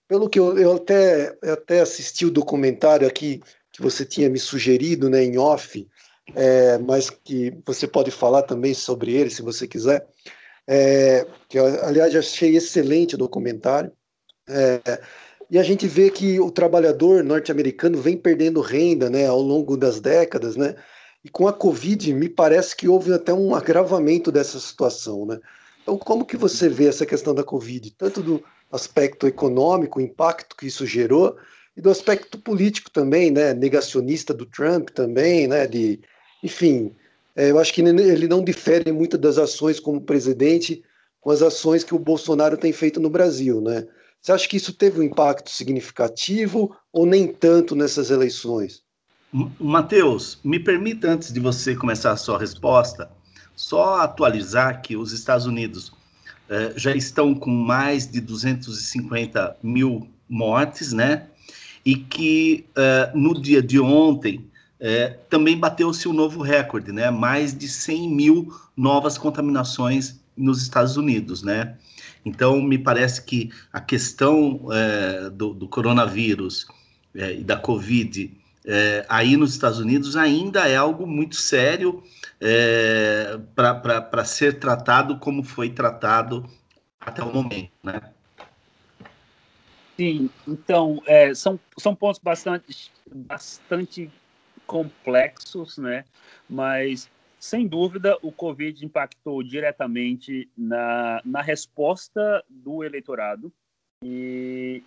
pelo 0.07 0.29
que 0.29 0.39
eu, 0.39 0.57
eu, 0.57 0.75
até, 0.75 1.37
eu 1.41 1.53
até 1.53 1.81
assisti 1.81 2.25
o 2.25 2.31
documentário 2.31 3.05
aqui 3.05 3.41
que 3.75 3.81
você 3.81 4.05
tinha 4.05 4.29
me 4.29 4.39
sugerido, 4.39 5.09
né, 5.09 5.21
em 5.21 5.37
off, 5.37 5.85
é, 6.33 6.77
mas 6.77 7.09
que 7.09 7.53
você 7.65 7.85
pode 7.85 8.09
falar 8.09 8.43
também 8.43 8.73
sobre 8.73 9.13
ele, 9.13 9.29
se 9.29 9.41
você 9.41 9.67
quiser. 9.67 10.07
É, 10.65 11.27
que 11.49 11.59
aliás, 11.59 12.15
achei 12.15 12.55
excelente 12.55 13.15
o 13.15 13.17
documentário. 13.17 13.91
É, 14.47 15.01
e 15.51 15.59
a 15.59 15.63
gente 15.63 15.87
vê 15.87 16.09
que 16.09 16.39
o 16.39 16.49
trabalhador 16.49 17.21
norte-americano 17.21 17.99
vem 17.99 18.17
perdendo 18.17 18.61
renda 18.61 19.09
né, 19.09 19.27
ao 19.27 19.41
longo 19.41 19.75
das 19.75 19.99
décadas, 19.99 20.55
né? 20.55 20.75
E 21.23 21.29
com 21.29 21.47
a 21.47 21.53
Covid, 21.53 22.13
me 22.13 22.29
parece 22.29 22.75
que 22.75 22.87
houve 22.87 23.11
até 23.11 23.33
um 23.33 23.53
agravamento 23.53 24.31
dessa 24.31 24.59
situação, 24.59 25.25
né? 25.25 25.39
Então, 25.81 25.97
como 25.97 26.25
que 26.25 26.37
você 26.37 26.69
vê 26.69 26.87
essa 26.87 27.05
questão 27.05 27.35
da 27.35 27.43
Covid? 27.43 27.91
Tanto 27.91 28.21
do 28.23 28.43
aspecto 28.71 29.27
econômico, 29.27 29.99
o 29.99 30.01
impacto 30.01 30.55
que 30.55 30.65
isso 30.65 30.85
gerou, 30.85 31.35
e 31.75 31.81
do 31.81 31.89
aspecto 31.89 32.37
político 32.37 32.89
também, 32.89 33.31
né? 33.31 33.53
Negacionista 33.53 34.33
do 34.33 34.45
Trump 34.45 34.89
também, 34.89 35.47
né? 35.47 35.67
De, 35.67 35.99
enfim, 36.43 36.93
é, 37.35 37.51
eu 37.51 37.59
acho 37.59 37.73
que 37.73 37.81
ele 37.81 38.27
não 38.27 38.43
difere 38.43 38.91
muito 38.91 39.17
das 39.17 39.37
ações 39.37 39.79
como 39.79 40.01
presidente 40.01 40.83
com 41.19 41.31
as 41.31 41.41
ações 41.41 41.83
que 41.83 41.95
o 41.95 41.99
Bolsonaro 41.99 42.55
tem 42.55 42.71
feito 42.71 42.99
no 42.99 43.09
Brasil, 43.09 43.59
né? 43.59 43.85
Você 44.21 44.31
acha 44.31 44.47
que 44.47 44.57
isso 44.57 44.73
teve 44.73 44.99
um 44.99 45.03
impacto 45.03 45.49
significativo 45.49 46.75
ou 46.91 47.05
nem 47.05 47.27
tanto 47.27 47.75
nessas 47.75 48.09
eleições? 48.09 48.83
Matheus, 49.59 50.39
me 50.43 50.59
permita, 50.59 51.09
antes 51.09 51.33
de 51.33 51.39
você 51.39 51.75
começar 51.75 52.11
a 52.11 52.17
sua 52.17 52.39
resposta, 52.39 53.09
só 53.55 53.97
atualizar 54.01 54.81
que 54.81 54.95
os 54.95 55.11
Estados 55.11 55.45
Unidos 55.45 55.91
eh, 56.49 56.73
já 56.75 56.95
estão 56.95 57.35
com 57.35 57.49
mais 57.49 58.09
de 58.09 58.21
250 58.21 59.57
mil 59.61 60.07
mortes, 60.29 60.93
né? 60.93 61.27
E 61.85 61.95
que 61.95 62.65
eh, 62.75 63.11
no 63.13 63.39
dia 63.39 63.61
de 63.61 63.79
ontem 63.79 64.49
eh, 64.79 65.19
também 65.29 65.57
bateu-se 65.57 66.07
um 66.07 66.13
novo 66.13 66.41
recorde, 66.41 66.91
né? 66.91 67.11
Mais 67.11 67.55
de 67.55 67.67
100 67.67 68.09
mil 68.09 68.53
novas 68.75 69.17
contaminações 69.17 70.19
nos 70.35 70.61
Estados 70.61 70.97
Unidos, 70.97 71.43
né? 71.43 71.77
Então, 72.25 72.59
me 72.61 72.77
parece 72.77 73.23
que 73.23 73.51
a 73.71 73.79
questão 73.79 74.61
do, 75.33 75.53
do, 75.53 75.67
coronavírus 75.67 76.65
e 77.13 77.43
da 77.43 77.55
Covid 77.55 78.35
aí 79.07 79.37
nos 79.37 79.51
Estados 79.51 79.77
Unidos 79.77 80.15
ainda 80.15 80.67
é 80.67 80.75
algo 80.75 81.05
muito 81.05 81.35
sério 81.35 82.03
para 83.55 84.25
ser 84.25 84.59
tratado 84.59 85.19
como 85.19 85.43
foi 85.43 85.69
tratado 85.69 86.43
até 86.99 87.23
o 87.23 87.31
momento, 87.31 87.71
né? 87.83 88.01
Sim, 89.95 90.29
então 90.45 91.01
é, 91.05 91.33
são, 91.33 91.59
são 91.77 91.95
pontos 91.95 92.19
bastante, 92.21 92.91
bastante 93.09 94.11
complexos, 94.67 95.77
né? 95.77 96.03
Mas 96.49 97.09
sem 97.39 97.67
dúvida 97.67 98.17
o 98.21 98.31
Covid 98.31 98.85
impactou 98.85 99.41
diretamente 99.41 100.49
na, 100.57 101.21
na 101.23 101.41
resposta 101.41 102.43
do 102.49 102.83
eleitorado 102.83 103.53
e, 104.03 104.83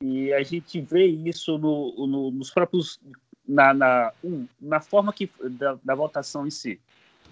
e 0.00 0.32
a 0.32 0.42
gente 0.42 0.80
vê 0.80 1.06
isso 1.06 1.58
no, 1.58 2.06
no, 2.06 2.30
nos 2.30 2.50
próprios 2.50 3.00
na, 3.46 3.74
na, 3.74 4.12
um, 4.22 4.46
na 4.60 4.80
forma 4.80 5.12
que 5.12 5.28
da, 5.42 5.78
da 5.82 5.94
votação 5.94 6.46
em 6.46 6.50
si. 6.50 6.80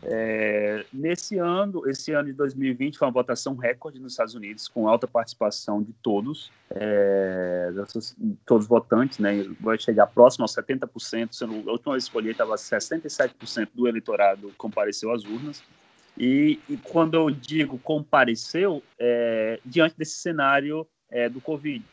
É, 0.03 0.84
nesse 0.92 1.36
ano, 1.36 1.88
esse 1.88 2.12
ano 2.12 2.28
de 2.28 2.32
2020 2.32 2.96
foi 2.98 3.07
uma 3.07 3.12
votação 3.12 3.55
recorde 3.55 3.98
nos 3.98 4.12
Estados 4.12 4.34
Unidos, 4.34 4.66
com 4.66 4.88
alta 4.88 5.07
participação 5.07 5.82
de 5.82 5.92
todos, 6.03 6.51
é, 6.70 7.70
todos 8.46 8.64
os 8.64 8.68
votantes, 8.68 9.18
né? 9.18 9.46
Vai 9.61 9.78
chegar 9.78 10.07
próximo 10.07 10.44
aos 10.44 10.55
70%, 10.55 11.32
sendo 11.32 11.68
a 11.68 11.72
última 11.72 11.92
vez 11.92 12.05
que 12.05 12.09
escolhi 12.09 12.30
estava 12.30 12.55
67% 12.55 13.68
do 13.74 13.86
eleitorado 13.86 14.53
compareceu 14.57 15.12
às 15.12 15.24
urnas. 15.24 15.62
E, 16.16 16.59
e 16.68 16.76
quando 16.76 17.14
eu 17.14 17.30
digo 17.30 17.78
compareceu, 17.78 18.82
é, 18.98 19.61
diante 19.64 19.96
desse 19.96 20.16
cenário 20.16 20.86
é, 21.11 21.28
do 21.28 21.40
Covid, 21.40 21.84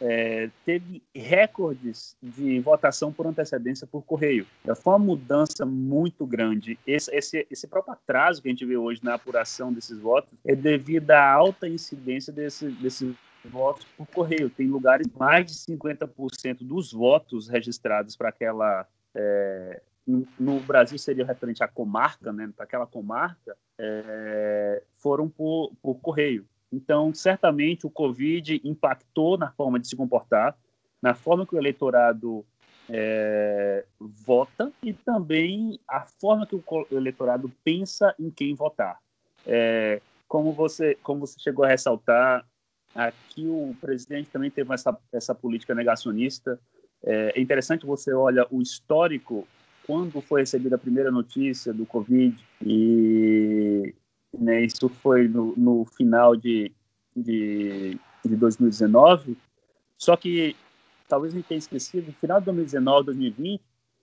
é, 0.00 0.50
teve 0.64 1.02
recordes 1.14 2.16
de 2.22 2.60
votação 2.60 3.12
por 3.12 3.26
antecedência 3.26 3.86
por 3.86 4.02
correio. 4.02 4.46
Foi 4.76 4.92
uma 4.92 4.98
mudança 4.98 5.66
muito 5.66 6.26
grande. 6.26 6.78
Esse, 6.86 7.14
esse, 7.14 7.46
esse 7.50 7.66
próprio 7.66 7.94
atraso 7.94 8.40
que 8.42 8.48
a 8.48 8.50
gente 8.50 8.64
vê 8.64 8.76
hoje 8.76 9.00
na 9.02 9.14
apuração 9.14 9.72
desses 9.72 9.98
votos 9.98 10.30
é 10.44 10.54
devido 10.54 11.10
à 11.10 11.32
alta 11.32 11.68
incidência 11.68 12.32
desse, 12.32 12.68
desses 12.70 13.14
votos 13.44 13.86
por 13.96 14.06
correio. 14.06 14.50
Tem 14.50 14.66
lugares 14.66 15.06
mais 15.18 15.46
de 15.46 15.52
50% 15.52 16.58
dos 16.60 16.92
votos 16.92 17.48
registrados 17.48 18.16
para 18.16 18.28
aquela 18.28 18.86
é, 19.14 19.82
no 20.38 20.60
Brasil 20.60 20.98
seria 20.98 21.24
referente 21.24 21.62
à 21.62 21.68
comarca, 21.68 22.32
né, 22.32 22.50
para 22.56 22.64
aquela 22.64 22.86
comarca, 22.86 23.56
é, 23.78 24.82
foram 24.96 25.28
por, 25.28 25.72
por 25.82 25.96
correio. 25.96 26.46
Então, 26.72 27.12
certamente 27.14 27.86
o 27.86 27.90
Covid 27.90 28.60
impactou 28.64 29.38
na 29.38 29.50
forma 29.52 29.78
de 29.78 29.88
se 29.88 29.96
comportar, 29.96 30.56
na 31.00 31.14
forma 31.14 31.46
que 31.46 31.54
o 31.54 31.58
eleitorado 31.58 32.44
é, 32.90 33.84
vota 33.98 34.72
e 34.82 34.92
também 34.92 35.78
a 35.88 36.00
forma 36.00 36.46
que 36.46 36.54
o 36.54 36.86
eleitorado 36.90 37.50
pensa 37.64 38.14
em 38.18 38.30
quem 38.30 38.54
votar. 38.54 38.98
É, 39.46 40.00
como 40.26 40.52
você 40.52 40.96
como 41.02 41.20
você 41.20 41.38
chegou 41.38 41.64
a 41.64 41.68
ressaltar, 41.68 42.46
aqui 42.94 43.46
o 43.46 43.74
presidente 43.80 44.30
também 44.30 44.50
teve 44.50 44.72
essa, 44.72 44.96
essa 45.12 45.34
política 45.34 45.74
negacionista. 45.74 46.58
É, 47.02 47.32
é 47.36 47.40
interessante 47.40 47.86
você 47.86 48.12
olha 48.12 48.46
o 48.50 48.60
histórico 48.60 49.46
quando 49.86 50.20
foi 50.20 50.42
recebida 50.42 50.76
a 50.76 50.78
primeira 50.78 51.10
notícia 51.10 51.72
do 51.72 51.86
Covid 51.86 52.36
e 52.62 53.94
né, 54.36 54.64
isso 54.64 54.88
foi 54.88 55.28
no, 55.28 55.54
no 55.56 55.84
final 55.84 56.36
de, 56.36 56.72
de, 57.16 57.98
de 58.24 58.36
2019, 58.36 59.36
só 59.96 60.16
que 60.16 60.56
talvez 61.08 61.32
a 61.32 61.36
gente 61.36 61.46
tenha 61.46 61.58
esquecido, 61.58 62.08
no 62.08 62.12
final 62.14 62.38
de 62.38 62.46
2019, 62.46 63.06
2020, 63.06 63.62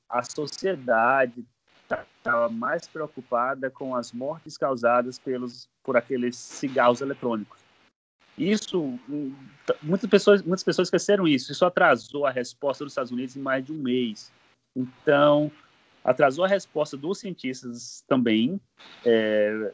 a 0.09 0.23
sociedade 0.23 1.45
estava 1.84 2.49
mais 2.49 2.88
preocupada 2.88 3.69
com 3.69 3.95
as 3.95 4.11
mortes 4.11 4.57
causadas 4.57 5.19
pelos, 5.19 5.69
por 5.84 5.95
aqueles 5.95 6.36
cigarros 6.36 7.01
eletrônicos. 7.01 7.63
Isso, 8.38 8.99
muitas 9.82 10.09
pessoas, 10.09 10.41
muitas 10.41 10.63
pessoas 10.63 10.88
esqueceram 10.88 11.28
isso. 11.28 11.51
Isso 11.51 11.63
atrasou 11.63 12.26
a 12.26 12.32
resposta 12.32 12.84
dos 12.84 12.91
Estados 12.91 13.11
Unidos 13.11 13.36
em 13.38 13.39
mais 13.39 13.63
de 13.63 13.71
um 13.71 13.78
mês. 13.78 14.32
Então, 14.76 15.49
atrasou 16.03 16.43
a 16.43 16.47
resposta 16.47 16.97
dos 16.97 17.19
cientistas 17.19 18.03
também. 18.07 18.59
É, 19.05 19.71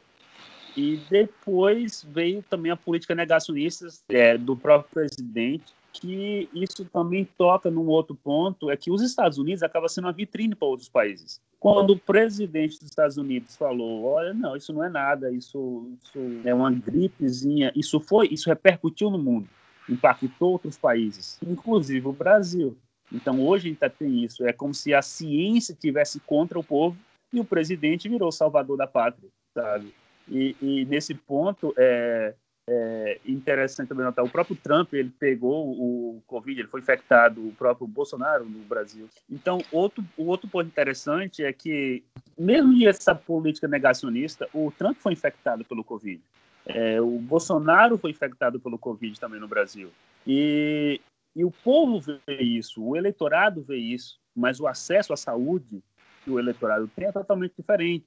e 0.76 1.00
depois 1.10 2.06
veio 2.10 2.44
também 2.44 2.72
a 2.72 2.78
política 2.78 3.14
negacionista 3.14 3.88
é, 4.10 4.38
do 4.38 4.56
próprio 4.56 4.92
presidente, 4.92 5.74
que 5.94 6.50
isso 6.54 6.86
também 6.86 7.28
toca 7.38 7.70
num 7.70 7.88
outro 7.88 8.16
ponto, 8.16 8.72
é 8.72 8.78
que 8.78 8.90
os 8.90 9.02
Estados 9.02 9.38
Unidos 9.38 9.62
acaba 9.62 9.90
sendo 9.90 10.06
uma 10.06 10.14
vitrine 10.14 10.56
para 10.56 10.68
outros 10.68 10.88
países. 10.88 11.42
Quando 11.60 11.92
o 11.92 12.00
presidente 12.00 12.80
dos 12.80 12.90
Estados 12.90 13.18
Unidos 13.18 13.56
falou, 13.56 14.04
olha, 14.06 14.34
não, 14.34 14.56
isso 14.56 14.74
não 14.74 14.84
é 14.84 14.90
nada, 14.90 15.32
isso, 15.32 15.92
isso 16.02 16.20
é 16.44 16.54
uma 16.54 16.72
gripezinha, 16.72 17.72
isso 17.76 18.00
foi, 18.00 18.30
isso 18.30 18.50
repercutiu 18.50 19.12
no 19.12 19.18
mundo, 19.18 19.48
impactou 19.88 20.54
outros 20.54 20.78
países, 20.78 21.38
inclusive 21.46 22.08
o 22.08 22.14
Brasil. 22.14 22.76
Então 23.12 23.46
hoje 23.46 23.68
a 23.68 23.70
gente 23.72 23.98
tem 23.98 24.24
isso, 24.24 24.46
é 24.46 24.54
como 24.54 24.74
se 24.74 24.94
a 24.94 25.02
ciência 25.02 25.76
tivesse 25.80 26.20
contra 26.22 26.58
o 26.58 26.64
povo 26.64 26.98
e 27.32 27.40
o 27.40 27.46
presidente 27.46 28.10
virou 28.10 28.32
salvador 28.32 28.78
da 28.78 28.88
pátria, 28.88 29.30
sabe? 29.54 29.94
E, 30.32 30.56
e 30.62 30.86
nesse 30.86 31.14
ponto 31.14 31.74
é, 31.78 32.34
é, 32.70 33.20
interessante 33.26 33.90
também 33.90 34.06
notar, 34.06 34.24
o 34.24 34.30
próprio 34.30 34.56
Trump 34.56 34.94
ele 34.94 35.12
pegou 35.20 35.72
o 35.72 36.24
Covid, 36.26 36.62
ele 36.62 36.70
foi 36.70 36.80
infectado, 36.80 37.46
o 37.46 37.52
próprio 37.52 37.86
Bolsonaro 37.86 38.46
no 38.46 38.60
Brasil. 38.60 39.10
Então, 39.30 39.60
outro, 39.72 40.04
o 40.18 40.28
outro 40.28 40.48
ponto 40.48 40.68
interessante 40.68 41.44
é 41.44 41.52
que, 41.52 42.02
mesmo 42.38 42.88
essa 42.88 43.14
política 43.14 43.68
negacionista, 43.68 44.48
o 44.54 44.72
Trump 44.72 44.98
foi 44.98 45.12
infectado 45.12 45.66
pelo 45.66 45.84
Covid. 45.84 46.22
É, 46.66 47.02
o 47.02 47.20
Bolsonaro 47.20 47.98
foi 47.98 48.12
infectado 48.12 48.58
pelo 48.58 48.80
Covid 48.80 49.20
também 49.20 49.40
no 49.40 49.50
Brasil. 49.50 49.90
E, 50.26 51.02
e 51.36 51.44
o 51.44 51.52
povo 51.52 52.00
vê 52.00 52.42
isso, 52.42 52.82
o 52.82 52.96
eleitorado 52.96 53.62
vê 53.62 53.78
isso, 53.78 54.18
mas 54.34 54.62
o 54.62 54.68
acesso 54.68 55.12
à 55.12 55.18
saúde 55.18 55.84
que 56.24 56.30
o 56.30 56.40
eleitorado 56.40 56.88
tem 56.96 57.08
é 57.08 57.12
totalmente 57.12 57.54
diferente. 57.58 58.06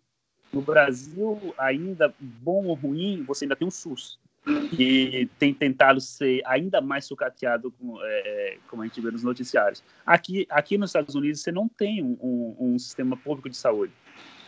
No 0.55 0.62
Brasil, 0.62 1.52
ainda 1.59 2.14
bom 2.20 2.66
ou 2.66 2.74
ruim, 2.74 3.24
você 3.26 3.44
ainda 3.44 3.57
tem 3.57 3.66
o 3.66 3.72
SUS, 3.72 4.20
que 4.70 5.28
tem 5.36 5.52
tentado 5.52 6.00
ser 6.00 6.42
ainda 6.46 6.80
mais 6.80 7.07
sucateado, 7.07 7.72
com, 7.72 8.00
é, 8.00 8.05
é, 8.05 8.59
como 8.68 8.82
a 8.82 8.86
gente 8.86 9.00
vê 9.00 9.11
nos 9.11 9.24
noticiários. 9.24 9.82
Aqui, 10.07 10.46
aqui 10.48 10.78
nos 10.78 10.90
Estados 10.90 11.16
Unidos, 11.16 11.40
você 11.40 11.50
não 11.50 11.68
tem 11.68 12.05
um, 12.05 12.16
um, 12.22 12.57
um 12.61 12.78
sistema 12.78 13.16
público 13.16 13.50
de 13.50 13.57
saúde. 13.57 13.92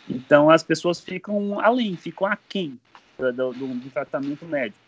Então, 0.08 0.48
as 0.48 0.62
pessoas 0.62 1.00
ficam 1.00 1.58
além, 1.58 1.96
ficam 1.96 2.28
aquém 2.28 2.78
do, 3.18 3.32
do, 3.32 3.52
do 3.52 3.90
tratamento 3.90 4.46
médico. 4.46 4.78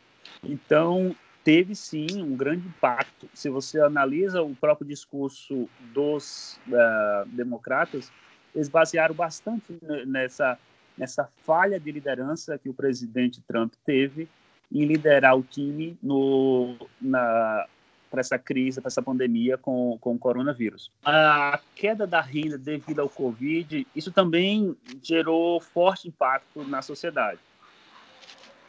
Então, 0.44 1.16
teve 1.42 1.74
sim 1.74 2.22
um 2.22 2.36
grande 2.36 2.68
impacto. 2.68 3.28
Se 3.34 3.50
você 3.50 3.80
analisa 3.80 4.40
o 4.40 4.54
próprio 4.54 4.86
discurso 4.86 5.68
dos 5.92 6.60
uh, 6.68 7.26
democratas, 7.26 8.12
eles 8.54 8.68
basearam 8.68 9.16
bastante 9.16 9.64
nessa 10.06 10.56
nessa 10.98 11.28
falha 11.44 11.78
de 11.78 11.90
liderança 11.92 12.58
que 12.58 12.68
o 12.68 12.74
presidente 12.74 13.40
Trump 13.42 13.72
teve 13.86 14.28
em 14.70 14.84
liderar 14.84 15.36
o 15.36 15.42
time 15.42 15.96
no, 16.02 16.76
na, 17.00 17.66
para 18.10 18.20
essa 18.20 18.38
crise, 18.38 18.80
para 18.80 18.88
essa 18.88 19.00
pandemia 19.00 19.56
com, 19.56 19.96
com 20.00 20.14
o 20.14 20.18
coronavírus. 20.18 20.90
A 21.04 21.60
queda 21.74 22.06
da 22.06 22.20
renda 22.20 22.58
devido 22.58 23.00
ao 23.00 23.08
Covid, 23.08 23.86
isso 23.94 24.12
também 24.12 24.76
gerou 25.02 25.60
forte 25.60 26.08
impacto 26.08 26.64
na 26.64 26.82
sociedade. 26.82 27.40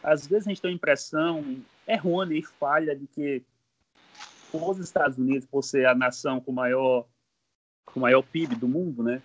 Às 0.02 0.26
vezes 0.26 0.48
a 0.48 0.50
gente 0.52 0.62
tem 0.62 0.72
a 0.72 0.74
impressão 0.74 1.58
errônea 1.86 2.38
e 2.38 2.44
falha 2.44 2.96
de 2.96 3.08
que 3.08 3.42
os 4.54 4.80
Estados 4.80 5.18
Unidos, 5.18 5.46
por 5.46 5.64
ser 5.64 5.86
a 5.86 5.96
nação 5.96 6.40
com 6.40 6.52
maior 6.52 7.06
com 7.86 8.00
maior 8.00 8.22
PIB 8.22 8.56
do 8.56 8.68
mundo, 8.68 9.02
né, 9.02 9.20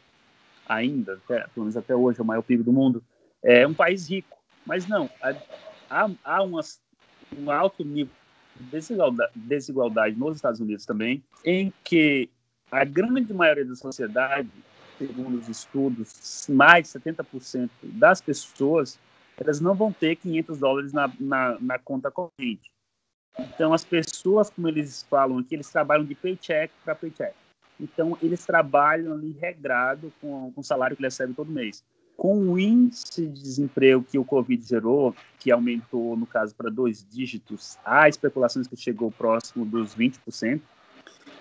ainda, 0.66 1.14
até, 1.14 1.46
pelo 1.48 1.64
menos 1.64 1.76
até 1.76 1.94
hoje, 1.94 2.18
é 2.18 2.22
o 2.22 2.26
maior 2.26 2.42
PIB 2.42 2.62
do 2.62 2.72
mundo, 2.72 3.02
é 3.42 3.66
um 3.66 3.74
país 3.74 4.08
rico. 4.08 4.36
Mas 4.66 4.86
não, 4.86 5.10
há, 5.90 6.10
há 6.24 6.42
umas, 6.42 6.80
um 7.36 7.50
alto 7.50 7.84
nível 7.84 8.12
de 8.58 8.80
desigualdade, 9.34 10.16
nos 10.16 10.36
Estados 10.36 10.60
Unidos 10.60 10.86
também, 10.86 11.22
em 11.44 11.72
que 11.82 12.28
a 12.70 12.84
grande 12.84 13.32
maioria 13.32 13.64
da 13.64 13.74
sociedade, 13.74 14.48
segundo 14.98 15.38
os 15.38 15.48
estudos, 15.48 16.46
mais 16.48 16.92
de 16.92 16.98
70% 16.98 17.70
das 17.82 18.20
pessoas, 18.20 18.98
elas 19.36 19.60
não 19.60 19.74
vão 19.74 19.92
ter 19.92 20.16
500 20.16 20.58
dólares 20.58 20.92
na, 20.92 21.12
na, 21.18 21.58
na 21.60 21.78
conta 21.78 22.10
corrente. 22.10 22.72
Então, 23.38 23.72
as 23.72 23.84
pessoas, 23.84 24.48
como 24.48 24.68
eles 24.68 25.04
falam 25.10 25.38
aqui, 25.38 25.56
eles 25.56 25.70
trabalham 25.70 26.04
de 26.04 26.14
paycheck 26.14 26.72
para 26.84 26.94
paycheck. 26.94 27.34
Então, 27.80 28.16
eles 28.22 28.44
trabalham 28.44 29.12
ali 29.14 29.32
regrado 29.32 30.12
com, 30.20 30.52
com 30.52 30.60
o 30.60 30.64
salário 30.64 30.96
que 30.96 31.02
eles 31.02 31.14
recebem 31.14 31.34
todo 31.34 31.50
mês. 31.50 31.84
Com 32.16 32.50
o 32.50 32.58
índice 32.58 33.26
de 33.26 33.42
desemprego 33.42 34.04
que 34.04 34.18
o 34.18 34.24
Covid 34.24 34.64
gerou, 34.64 35.14
que 35.40 35.50
aumentou, 35.50 36.16
no 36.16 36.26
caso, 36.26 36.54
para 36.54 36.70
dois 36.70 37.04
dígitos, 37.04 37.76
há 37.84 38.08
especulações 38.08 38.68
que 38.68 38.76
chegou 38.76 39.10
próximo 39.10 39.64
dos 39.64 39.94
20%. 39.96 40.60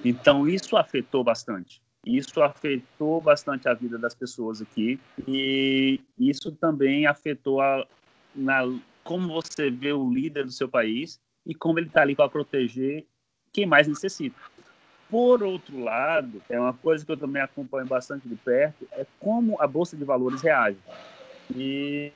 Então, 0.04 0.48
isso 0.48 0.76
afetou 0.76 1.24
bastante. 1.24 1.82
Isso 2.06 2.42
afetou 2.42 3.22
bastante 3.22 3.70
a 3.70 3.74
vida 3.74 3.98
das 3.98 4.14
pessoas 4.14 4.62
aqui 4.62 5.00
e 5.26 6.02
isso 6.20 6.52
também 6.52 7.06
afetou 7.06 7.62
a, 7.62 7.88
na, 8.36 8.64
como 9.06 9.30
você 9.30 9.72
vê 9.72 9.94
o 9.94 10.12
líder 10.12 10.44
do 10.44 10.52
seu 10.52 10.68
país 10.68 11.18
e 11.46 11.56
como 11.56 11.80
ele 11.80 11.88
está 11.88 12.02
ali 12.02 12.14
para 12.14 12.28
proteger 12.28 13.06
quem 13.54 13.66
mais 13.66 13.88
necessita. 13.88 14.36
Por 15.14 15.44
outro 15.44 15.80
lado, 15.80 16.42
é 16.50 16.60
uma 16.60 16.74
coisa 16.74 17.06
que 17.06 17.12
eu 17.12 17.18
também 17.18 17.40
acompanho 17.40 17.86
bastante 17.86 18.28
de 18.28 18.36
perto, 18.36 18.88
é 18.94 19.06
como 19.20 19.62
a 19.62 19.68
Bolsa 19.68 19.96
de 19.96 20.04
Valores 20.04 20.42
reage. 20.42 20.80
E, 21.56 22.12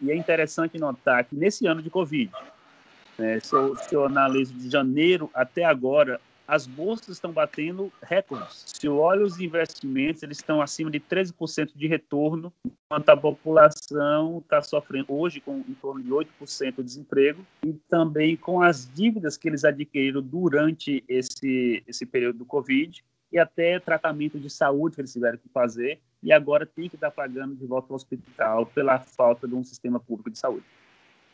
e 0.00 0.12
é 0.12 0.14
interessante 0.14 0.78
notar 0.78 1.24
que 1.24 1.34
nesse 1.34 1.66
ano 1.66 1.82
de 1.82 1.90
Covid, 1.90 2.30
né, 3.18 3.40
se, 3.40 3.52
eu, 3.52 3.76
se 3.76 3.92
eu 3.92 4.04
analiso 4.04 4.54
de 4.54 4.70
janeiro 4.70 5.28
até 5.34 5.64
agora, 5.64 6.20
as 6.46 6.66
bolsas 6.66 7.08
estão 7.08 7.32
batendo 7.32 7.92
recordes. 8.02 8.64
Se 8.66 8.86
eu 8.86 8.98
olho 8.98 9.24
os 9.24 9.40
investimentos, 9.40 10.22
eles 10.22 10.38
estão 10.38 10.62
acima 10.62 10.90
de 10.90 11.00
13% 11.00 11.72
de 11.74 11.86
retorno, 11.86 12.52
enquanto 12.64 13.08
a 13.08 13.16
população 13.16 14.38
está 14.38 14.62
sofrendo 14.62 15.12
hoje 15.12 15.40
com 15.40 15.58
em 15.58 15.74
torno 15.74 16.02
de 16.02 16.10
8% 16.10 16.76
de 16.76 16.82
desemprego 16.82 17.44
e 17.64 17.72
também 17.88 18.36
com 18.36 18.62
as 18.62 18.88
dívidas 18.92 19.36
que 19.36 19.48
eles 19.48 19.64
adquiriram 19.64 20.22
durante 20.22 21.02
esse, 21.08 21.82
esse 21.86 22.06
período 22.06 22.38
do 22.38 22.44
Covid 22.44 23.04
e 23.32 23.38
até 23.38 23.80
tratamento 23.80 24.38
de 24.38 24.48
saúde 24.48 24.94
que 24.94 25.00
eles 25.00 25.12
tiveram 25.12 25.38
que 25.38 25.48
fazer 25.48 26.00
e 26.22 26.32
agora 26.32 26.64
tem 26.64 26.88
que 26.88 26.94
estar 26.94 27.10
pagando 27.10 27.54
de 27.54 27.66
volta 27.66 27.92
ao 27.92 27.96
hospital 27.96 28.66
pela 28.66 28.98
falta 29.00 29.46
de 29.48 29.54
um 29.54 29.64
sistema 29.64 29.98
público 29.98 30.30
de 30.30 30.38
saúde. 30.38 30.64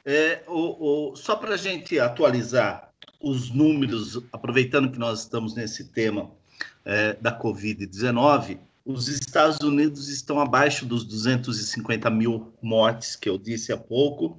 É, 0.04 0.42
o, 0.48 1.10
o, 1.12 1.16
só 1.16 1.36
para 1.36 1.54
a 1.54 1.56
gente 1.56 1.98
atualizar 2.00 2.92
os 3.22 3.50
números, 3.50 4.20
aproveitando 4.32 4.90
que 4.90 4.98
nós 4.98 5.20
estamos 5.20 5.54
nesse 5.54 5.84
tema 5.84 6.28
é, 6.84 7.12
da 7.14 7.38
Covid-19, 7.38 8.58
os 8.84 9.06
Estados 9.06 9.60
Unidos 9.60 10.08
estão 10.08 10.40
abaixo 10.40 10.84
dos 10.84 11.04
250 11.04 12.10
mil 12.10 12.52
mortes 12.60 13.14
que 13.14 13.28
eu 13.28 13.38
disse 13.38 13.72
há 13.72 13.76
pouco. 13.76 14.36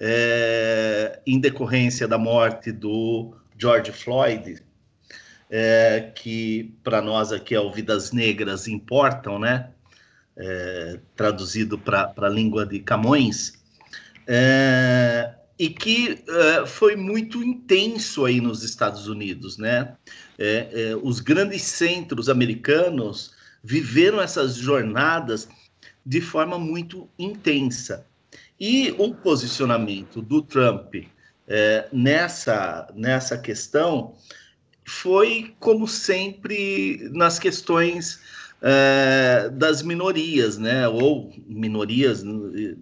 É, 0.00 1.20
em 1.26 1.40
decorrência 1.40 2.06
da 2.06 2.16
morte 2.16 2.70
do 2.70 3.34
George 3.58 3.90
Floyd, 3.90 4.62
é, 5.50 6.12
que 6.14 6.72
para 6.84 7.02
nós 7.02 7.32
aqui 7.32 7.54
é 7.54 7.60
o 7.60 7.72
Vidas 7.72 8.12
Negras 8.12 8.68
Importam, 8.68 9.38
né? 9.38 9.70
É, 10.36 11.00
traduzido 11.16 11.76
para 11.76 12.12
a 12.16 12.28
língua 12.28 12.64
de 12.64 12.78
Camões. 12.78 13.54
É, 14.26 15.34
e 15.58 15.68
que 15.68 16.22
uh, 16.28 16.66
foi 16.66 16.94
muito 16.94 17.42
intenso 17.42 18.24
aí 18.24 18.40
nos 18.40 18.62
Estados 18.62 19.08
Unidos, 19.08 19.58
né? 19.58 19.96
É, 20.38 20.68
é, 20.72 20.96
os 21.02 21.18
grandes 21.18 21.62
centros 21.62 22.28
americanos 22.28 23.32
viveram 23.62 24.20
essas 24.20 24.54
jornadas 24.54 25.48
de 26.06 26.20
forma 26.20 26.58
muito 26.58 27.08
intensa. 27.18 28.06
E 28.60 28.94
o 28.98 29.12
posicionamento 29.14 30.22
do 30.22 30.42
Trump 30.42 30.94
é, 31.46 31.88
nessa, 31.92 32.88
nessa 32.94 33.36
questão 33.36 34.14
foi, 34.86 35.54
como 35.58 35.86
sempre, 35.86 37.08
nas 37.12 37.38
questões 37.38 38.20
é, 38.60 39.48
das 39.52 39.82
minorias, 39.82 40.58
né? 40.58 40.88
Ou 40.88 41.32
minorias, 41.46 42.24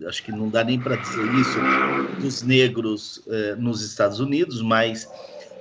acho 0.07 0.23
que 0.23 0.33
não 0.33 0.49
dá 0.49 0.65
nem 0.65 0.81
para 0.81 0.97
dizer 0.97 1.25
isso, 1.35 1.59
dos 2.21 2.43
negros 2.43 3.23
é, 3.29 3.55
nos 3.57 3.83
Estados 3.83 4.21
Unidos, 4.21 4.63
mas 4.63 5.09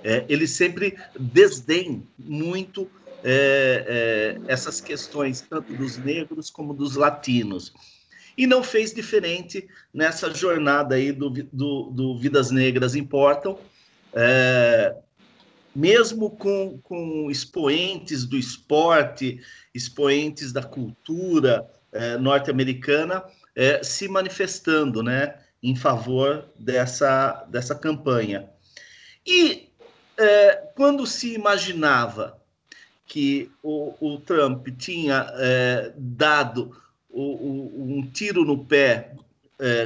é, 0.03 0.25
ele 0.29 0.47
sempre 0.47 0.95
desdém 1.19 2.03
muito 2.17 2.89
é, 3.23 4.37
é, 4.47 4.51
essas 4.51 4.79
questões, 4.79 5.41
tanto 5.41 5.73
dos 5.73 5.97
negros 5.97 6.49
como 6.49 6.73
dos 6.73 6.95
latinos. 6.95 7.73
E 8.37 8.45
não 8.45 8.63
fez 8.63 8.93
diferente 8.93 9.67
nessa 9.93 10.33
jornada 10.33 10.95
aí 10.95 11.11
do, 11.11 11.29
do, 11.29 11.89
do 11.89 12.17
Vidas 12.17 12.51
Negras 12.51 12.95
Importam, 12.95 13.57
é, 14.13 14.95
mesmo 15.75 16.29
com, 16.29 16.79
com 16.81 17.29
expoentes 17.29 18.25
do 18.25 18.37
esporte, 18.37 19.41
expoentes 19.73 20.53
da 20.53 20.63
cultura 20.63 21.69
eh, 21.91 22.17
norte-americana 22.17 23.23
eh, 23.53 23.83
se 23.83 24.07
manifestando 24.07 25.03
né, 25.03 25.35
em 25.61 25.75
favor 25.75 26.45
dessa, 26.57 27.45
dessa 27.49 27.75
campanha. 27.75 28.49
E 29.27 29.69
eh, 30.17 30.63
quando 30.75 31.05
se 31.05 31.33
imaginava 31.33 32.37
que 33.05 33.51
o, 33.61 33.93
o 33.99 34.17
Trump 34.19 34.67
tinha 34.77 35.27
dado 35.95 36.75
o, 37.09 37.21
o, 37.21 37.97
um 37.97 38.09
tiro 38.11 38.43
no 38.43 38.65
pé 38.65 39.11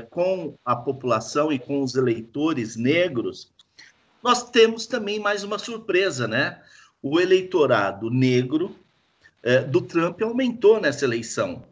com 0.09 0.55
a 0.63 0.75
população 0.75 1.51
e 1.51 1.59
com 1.59 1.83
os 1.83 1.95
eleitores 1.95 2.77
negros, 2.77 3.51
nós 4.23 4.49
temos 4.49 4.85
também 4.85 5.19
mais 5.19 5.43
uma 5.43 5.57
surpresa, 5.57 6.27
né? 6.27 6.61
O 7.01 7.19
eleitorado 7.19 8.09
negro 8.09 8.75
é, 9.41 9.61
do 9.61 9.81
Trump 9.81 10.21
aumentou 10.21 10.79
nessa 10.79 11.05
eleição. 11.05 11.63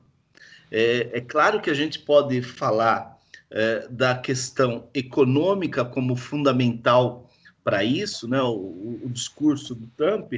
É, 0.71 1.09
é, 1.13 1.21
claro 1.21 1.61
que 1.61 1.69
a 1.69 1.73
gente 1.73 1.99
pode 1.99 2.41
falar 2.41 3.17
é, 3.49 3.87
da 3.89 4.15
questão 4.15 4.87
econômica 4.93 5.83
como 5.83 6.15
fundamental 6.15 7.29
para 7.63 7.83
isso, 7.83 8.27
né? 8.27 8.41
O, 8.41 8.99
o, 9.03 9.09
discurso 9.09 9.75
do 9.75 9.87
Trump, 9.97 10.33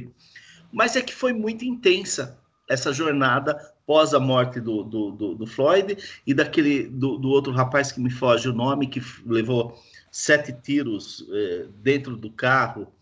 mas 0.72 0.96
é 0.96 1.00
que 1.00 1.14
foi 1.14 1.32
muito 1.32 1.64
intensa 1.64 2.36
essa 2.68 2.92
jornada 2.92 3.54
pós 3.86 4.14
a 4.14 4.20
morte 4.20 4.60
do, 4.60 4.84
do, 4.84 5.10
do, 5.10 5.34
do 5.34 5.46
Floyd 5.46 5.96
e 6.24 6.32
daquele 6.32 6.84
do, 6.88 7.18
do 7.18 7.28
outro 7.28 7.52
rapaz 7.52 7.90
que 7.90 8.00
me 8.00 8.10
foge 8.10 8.48
o 8.48 8.52
nome 8.52 8.86
que 8.86 9.02
levou 9.26 9.76
sete 10.10 10.52
tiros 10.52 11.26
é, 11.30 11.66
dentro 11.82 12.16
do 12.16 12.30
carro 12.30 12.92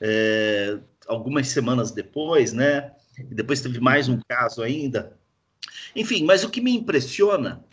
é, 0.00 0.78
algumas 1.06 1.48
semanas 1.48 1.90
depois, 1.90 2.52
né? 2.52 2.92
E 3.18 3.34
depois 3.34 3.60
teve 3.60 3.80
mais 3.80 4.08
um 4.08 4.18
caso 4.28 4.62
ainda. 4.62 5.18
Enfim, 5.94 6.24
mas 6.24 6.44
o 6.44 6.50
que 6.50 6.60
me 6.60 6.74
impressiona 6.74 7.64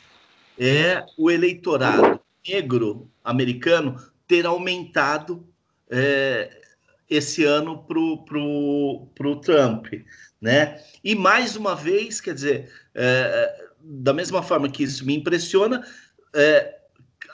é 0.57 1.05
o 1.17 1.29
eleitorado 1.29 2.19
negro 2.47 3.09
americano 3.23 4.01
ter 4.27 4.45
aumentado 4.45 5.47
é, 5.89 6.61
esse 7.09 7.43
ano 7.43 7.83
para 7.83 7.99
o 7.99 8.17
pro, 8.23 9.07
pro 9.15 9.39
Trump. 9.39 9.87
Né? 10.41 10.81
E 11.03 11.15
mais 11.15 11.55
uma 11.55 11.75
vez, 11.75 12.19
quer 12.19 12.33
dizer, 12.33 12.71
é, 12.93 13.67
da 13.79 14.13
mesma 14.13 14.43
forma 14.43 14.69
que 14.69 14.83
isso 14.83 15.05
me 15.05 15.15
impressiona, 15.15 15.85
é, 16.35 16.77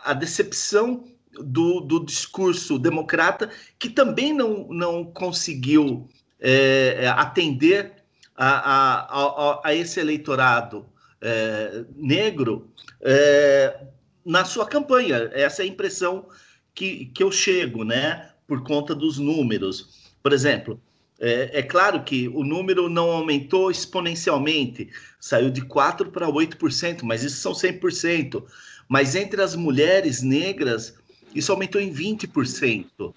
a 0.04 0.14
decepção 0.14 1.06
do, 1.40 1.80
do, 1.80 2.06
discurso 2.06 2.78
democrata, 2.78 3.50
que 3.80 3.90
também 3.90 4.34
não, 4.34 4.68
não 4.70 5.06
conseguiu 5.06 6.08
é, 6.40 7.08
atender 7.16 7.94
a, 8.36 8.48
a, 8.48 9.00
a, 9.02 9.62
a, 9.66 9.76
esse 9.76 10.00
eleitorado 10.00 10.86
é, 11.22 11.86
negro 11.96 12.70
é, 13.02 13.86
na 14.26 14.46
sua 14.46 14.66
campanha. 14.66 15.30
Essa 15.34 15.62
é 15.62 15.66
a 15.66 15.70
impressão 15.70 16.28
que, 16.74 17.06
que 17.08 17.24
eu 17.24 17.32
chego, 17.32 17.84
né? 17.84 18.30
Por 18.48 18.64
conta 18.64 18.94
dos 18.94 19.18
números. 19.18 20.12
Por 20.22 20.34
exemplo, 20.34 20.80
é, 21.20 21.60
é, 21.60 21.64
claro 21.64 22.04
que 22.04 22.28
o 22.28 22.44
número 22.44 22.90
não 22.90 23.10
aumentou 23.10 23.72
exponencialmente, 23.72 24.90
saiu 25.20 25.50
de 25.50 25.62
4% 25.62 26.12
para 26.12 26.28
8%, 26.28 27.04
mas 27.04 27.24
isso 27.24 27.38
são 27.38 27.54
100%. 27.54 28.44
Mas 28.90 29.16
entre 29.16 29.42
as 29.42 29.56
mulheres 29.56 30.22
negras, 30.22 30.96
isso 31.34 31.52
aumentou 31.52 31.82
em 31.82 31.92
20%. 31.92 33.14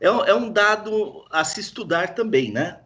É, 0.00 0.06
é 0.06 0.34
um 0.34 0.50
dado 0.50 1.24
a 1.30 1.44
se 1.44 1.60
estudar 1.60 2.14
também, 2.14 2.50
né? 2.50 2.80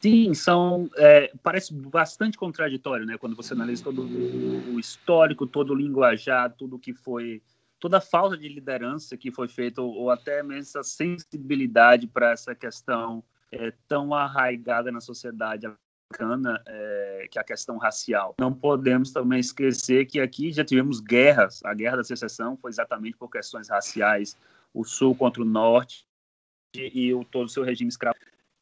Sim, 0.00 0.32
são 0.32 0.88
é, 0.96 1.30
parece 1.42 1.74
bastante 1.74 2.38
contraditório, 2.38 3.04
né? 3.04 3.18
Quando 3.18 3.36
você 3.36 3.52
analisa 3.52 3.84
todo 3.84 4.02
o 4.02 4.80
histórico, 4.80 5.46
todo 5.46 5.74
o 5.74 5.76
linguajar, 5.76 6.54
tudo 6.56 6.78
que 6.78 6.94
foi, 6.94 7.42
toda 7.78 7.98
a 7.98 8.00
falta 8.00 8.36
de 8.36 8.48
liderança 8.48 9.16
que 9.16 9.30
foi 9.30 9.46
feita, 9.46 9.82
ou, 9.82 10.10
até 10.10 10.42
mesmo 10.42 10.62
essa 10.62 10.82
sensibilidade 10.82 12.06
para 12.06 12.30
essa 12.30 12.54
questão 12.54 13.22
é, 13.52 13.74
tão 13.86 14.14
arraigada 14.14 14.90
na 14.90 15.02
sociedade 15.02 15.66
americana, 16.10 16.62
é, 16.66 17.28
que 17.30 17.38
é 17.38 17.40
a 17.40 17.44
questão 17.44 17.78
racial. 17.78 18.34
Não 18.38 18.52
podemos 18.52 19.12
também 19.12 19.40
esquecer 19.40 20.06
que 20.06 20.20
aqui 20.20 20.52
já 20.52 20.64
tivemos 20.64 21.00
guerras. 21.00 21.60
A 21.64 21.72
guerra 21.74 21.98
da 21.98 22.04
secessão 22.04 22.56
foi 22.56 22.70
exatamente 22.70 23.16
por 23.16 23.30
questões 23.30 23.68
raciais, 23.68 24.36
o 24.74 24.84
sul 24.84 25.14
contra 25.14 25.42
o 25.42 25.44
norte 25.44 26.04
e 26.74 27.12
o 27.12 27.24
todo 27.24 27.46
o 27.46 27.48
seu 27.48 27.64
regime 27.64 27.88
escravo 27.88 28.16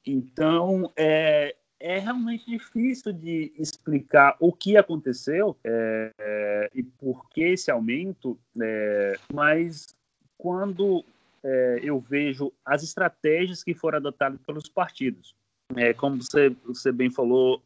então, 0.09 0.91
é, 0.97 1.55
é 1.79 1.99
realmente 1.99 2.47
difícil 2.47 3.13
de 3.13 3.53
explicar 3.59 4.37
o 4.41 4.51
que 4.51 4.77
aconteceu 4.77 5.55
é, 5.63 6.11
é, 6.19 6.71
e 6.75 6.83
por 6.83 7.29
que 7.29 7.43
esse 7.43 7.71
aumento, 7.71 8.39
é, 8.59 9.19
mas 9.31 9.95
quando 10.39 11.05
é, 11.45 11.81
eu 11.83 12.01
vejo 12.01 12.51
as 12.65 12.83
estratégias 12.83 13.63
que 13.63 13.75
foram 13.75 13.99
adotadas 13.99 14.41
pelos 14.47 14.67
partidos, 14.67 15.37
é, 15.77 15.93
como 15.93 16.23
você, 16.23 16.51
você 16.65 16.93
bem 16.93 17.11
falou, 17.11 17.63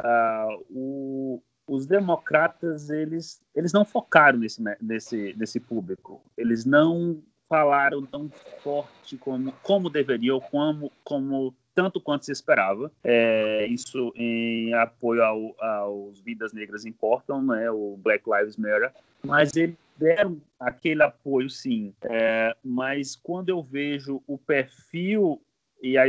uh, 0.00 0.64
o, 0.70 1.42
os 1.66 1.86
democratas 1.86 2.90
eles, 2.90 3.42
eles 3.54 3.72
não 3.72 3.84
focaram 3.84 4.38
nesse, 4.38 4.62
nesse, 4.80 5.34
nesse 5.36 5.60
público, 5.60 6.22
eles 6.36 6.64
não 6.64 7.22
falaram 7.48 8.06
tão 8.06 8.30
forte 8.62 9.16
como, 9.16 9.52
como 9.62 9.90
deveriam, 9.90 10.40
como, 10.40 10.92
como 11.02 11.52
tanto 11.74 12.00
quanto 12.00 12.24
se 12.24 12.32
esperava. 12.32 12.92
É, 13.02 13.66
isso 13.66 14.12
em 14.14 14.72
apoio 14.74 15.22
ao, 15.22 15.56
aos 15.58 16.20
Vidas 16.20 16.52
Negras 16.52 16.84
Importam, 16.84 17.42
né, 17.42 17.70
o 17.70 17.96
Black 17.96 18.24
Lives 18.30 18.56
Matter, 18.56 18.92
mas 19.24 19.54
eles 19.56 19.76
deram 19.96 20.40
aquele 20.58 21.02
apoio, 21.02 21.50
sim. 21.50 21.92
É, 22.02 22.56
mas 22.64 23.16
quando 23.16 23.50
eu 23.50 23.62
vejo 23.62 24.22
o 24.26 24.38
perfil 24.38 25.42
e 25.82 25.96
a, 25.96 26.04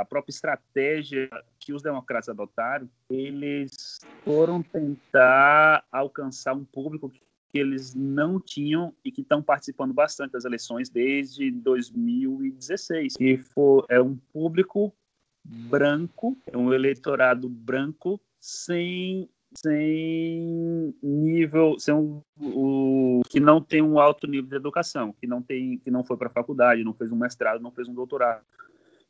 a, 0.00 0.04
própria 0.04 0.32
estratégia 0.32 1.28
que 1.58 1.72
os 1.72 1.82
democratas 1.82 2.28
adotaram, 2.28 2.88
eles 3.10 3.98
foram 4.24 4.62
tentar 4.62 5.84
alcançar 5.92 6.54
um 6.54 6.64
público 6.64 7.08
que 7.10 7.24
que 7.54 7.60
eles 7.60 7.94
não 7.94 8.40
tinham 8.40 8.92
e 9.04 9.12
que 9.12 9.20
estão 9.20 9.40
participando 9.40 9.94
bastante 9.94 10.32
das 10.32 10.44
eleições 10.44 10.90
desde 10.90 11.52
2016, 11.52 13.14
que 13.16 13.36
for, 13.36 13.86
é 13.88 14.02
um 14.02 14.16
público 14.32 14.92
branco, 15.44 16.36
é 16.48 16.56
um 16.56 16.72
eleitorado 16.72 17.48
branco 17.48 18.20
sem 18.40 19.30
sem 19.56 20.92
nível, 21.00 21.78
sem 21.78 21.94
um, 21.94 22.20
o, 22.40 23.20
que 23.30 23.38
não 23.38 23.60
tem 23.60 23.80
um 23.80 24.00
alto 24.00 24.26
nível 24.26 24.50
de 24.50 24.56
educação, 24.56 25.12
que 25.12 25.28
não 25.28 25.40
tem, 25.40 25.78
que 25.78 25.92
não 25.92 26.02
foi 26.02 26.16
para 26.16 26.26
a 26.26 26.32
faculdade, 26.32 26.82
não 26.82 26.92
fez 26.92 27.12
um 27.12 27.16
mestrado, 27.16 27.62
não 27.62 27.70
fez 27.70 27.86
um 27.86 27.94
doutorado. 27.94 28.44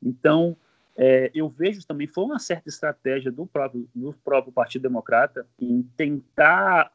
Então, 0.04 0.56
é, 0.96 1.30
eu 1.34 1.48
vejo 1.48 1.84
também 1.86 2.06
foi 2.06 2.24
uma 2.24 2.38
certa 2.38 2.68
estratégia 2.68 3.32
do 3.32 3.46
próprio 3.46 3.88
do 3.94 4.12
próprio 4.12 4.52
Partido 4.52 4.82
Democrata 4.82 5.46
em 5.60 5.82
tentar 5.96 6.92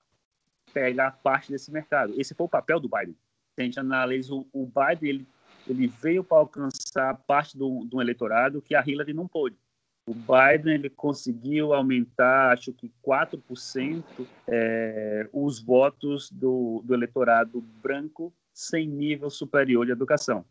pegar 0.74 1.20
parte 1.24 1.51
desse 1.51 1.72
mercado. 1.72 2.14
Esse 2.20 2.34
foi 2.34 2.45
o 2.45 2.49
papel 2.49 2.80
do 2.80 2.88
Biden. 2.88 3.16
A 3.57 3.62
gente 3.62 3.80
analisa 3.80 4.34
o, 4.34 4.47
o 4.53 4.66
Biden, 4.66 5.10
ele, 5.10 5.28
ele 5.68 5.88
veio 5.88 6.24
para 6.24 6.38
alcançar 6.38 7.18
parte 7.28 7.57
do, 7.57 7.84
do 7.86 8.01
eleitorado 8.01 8.62
que 8.62 8.74
a 8.74 8.84
Hillary 8.86 9.14
não 9.14 9.28
pôde. 9.28 9.57
O 10.05 10.14
Biden 10.14 10.74
ele 10.74 10.89
conseguiu 10.89 11.74
aumentar, 11.74 12.53
acho 12.53 12.74
que 12.74 12.91
4% 13.05 14.03
é, 14.47 15.30
os 15.32 15.60
votos 15.60 16.32
do, 16.32 16.82
do 16.84 16.93
eleitorado 16.93 17.62
branco 17.62 18.34
sem 18.53 18.88
nível 18.88 19.30
superior 19.30 19.86
de 19.86 19.91
educação. 19.91 20.43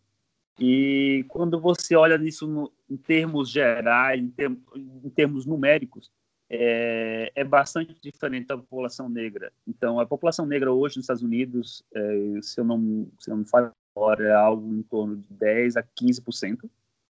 E 0.59 1.25
quando 1.29 1.61
você 1.61 1.95
olha 1.95 2.19
nisso 2.19 2.47
no, 2.47 2.73
em 2.91 2.97
termos 2.97 3.49
gerais, 3.49 4.21
em, 4.21 4.29
term, 4.29 4.57
em 4.75 5.11
termos 5.11 5.47
numéricos, 5.47 6.11
é, 6.51 7.31
é, 7.35 7.45
bastante 7.45 7.95
diferente 8.01 8.49
da 8.49 8.57
população 8.57 9.09
negra. 9.09 9.53
Então, 9.67 10.01
a 10.01 10.07
população 10.07 10.47
negra 10.47 10.73
hoje 10.73 10.97
nos 10.97 11.05
Estados 11.05 11.23
Unidos, 11.23 11.85
é, 11.95 12.41
se 12.43 12.61
eu 12.61 12.65
não 12.65 13.07
se 13.19 13.31
eu 13.31 13.37
não 13.37 13.45
falo 13.45 13.71
agora, 13.95 14.25
é 14.25 14.35
algo 14.35 14.75
em 14.75 14.83
torno 14.83 15.17
de 15.17 15.35
10 15.35 15.77
a 15.77 15.83
15%, 15.83 16.69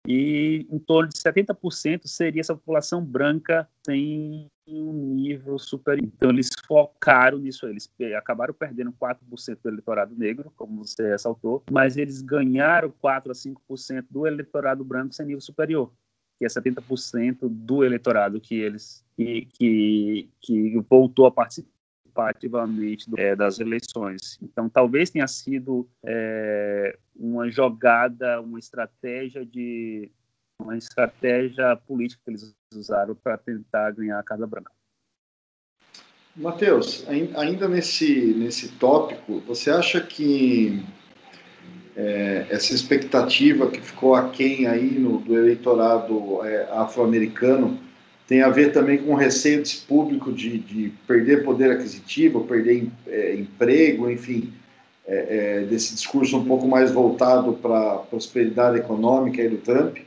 e 0.07 0.65
em 0.69 0.79
torno 0.79 1.09
de 1.09 1.17
70% 1.17 2.07
seria 2.07 2.41
essa 2.41 2.55
população 2.55 3.03
branca 3.03 3.67
sem 3.83 4.49
um 4.67 4.91
nível 4.93 5.57
superior. 5.59 6.05
Então, 6.05 6.29
eles 6.29 6.49
focaram 6.67 7.37
nisso, 7.37 7.67
eles 7.67 7.89
acabaram 8.17 8.53
perdendo 8.53 8.91
4% 8.93 9.57
do 9.61 9.69
eleitorado 9.69 10.15
negro, 10.15 10.51
como 10.55 10.85
você 10.85 11.09
ressaltou, 11.09 11.63
mas 11.71 11.97
eles 11.97 12.21
ganharam 12.21 12.91
4 13.01 13.31
a 13.31 13.35
5% 13.35 14.05
do 14.09 14.25
eleitorado 14.25 14.83
branco 14.83 15.13
sem 15.13 15.25
nível 15.27 15.41
superior 15.41 15.91
que 16.37 16.45
é 16.45 16.47
70% 16.47 17.47
do 17.49 17.83
eleitorado 17.83 18.41
que 18.41 18.55
eles 18.55 19.03
que, 19.15 19.47
que, 19.53 20.29
que 20.41 20.79
voltou 20.89 21.25
a 21.25 21.31
participar 21.31 21.75
ativamente 22.29 23.09
é, 23.17 23.35
das 23.35 23.59
eleições. 23.59 24.37
Então, 24.41 24.69
talvez 24.69 25.09
tenha 25.09 25.27
sido 25.27 25.87
é, 26.03 26.97
uma 27.15 27.49
jogada, 27.49 28.41
uma 28.41 28.59
estratégia 28.59 29.45
de 29.45 30.11
uma 30.59 30.77
estratégia 30.77 31.75
política 31.87 32.21
que 32.23 32.31
eles 32.31 32.55
usaram 32.73 33.15
para 33.15 33.37
tentar 33.37 33.91
ganhar 33.91 34.19
a 34.19 34.23
Casa 34.23 34.47
Branca. 34.47 34.71
Matheus, 36.35 37.05
ainda 37.07 37.67
nesse, 37.67 38.33
nesse 38.33 38.73
tópico, 38.73 39.39
você 39.41 39.71
acha 39.71 40.01
que 40.01 40.83
é, 41.95 42.47
essa 42.49 42.73
expectativa 42.73 43.71
que 43.71 43.79
ficou 43.79 44.15
aquém 44.15 44.67
aí 44.67 44.99
no, 44.99 45.19
do 45.19 45.37
eleitorado 45.37 46.43
é, 46.45 46.67
afro-americano 46.71 47.79
tem 48.27 48.41
a 48.41 48.49
ver 48.49 48.73
também 48.73 48.97
com 48.97 49.13
o 49.13 49.15
receio 49.15 49.59
desse 49.59 49.85
público 49.85 50.31
de, 50.33 50.57
de 50.57 50.91
perder 51.07 51.45
poder 51.45 51.71
aquisitivo, 51.71 52.43
perder 52.43 52.89
é, 53.07 53.35
emprego, 53.35 54.09
enfim, 54.09 54.51
é, 55.07 55.61
é, 55.61 55.65
desse 55.65 55.93
discurso 55.93 56.37
um 56.37 56.43
pouco 56.43 56.67
mais 56.67 56.91
voltado 56.91 57.53
para 57.53 57.93
a 57.93 57.97
prosperidade 57.99 58.77
econômica 58.77 59.41
aí 59.41 59.47
do 59.47 59.57
Trump? 59.57 59.99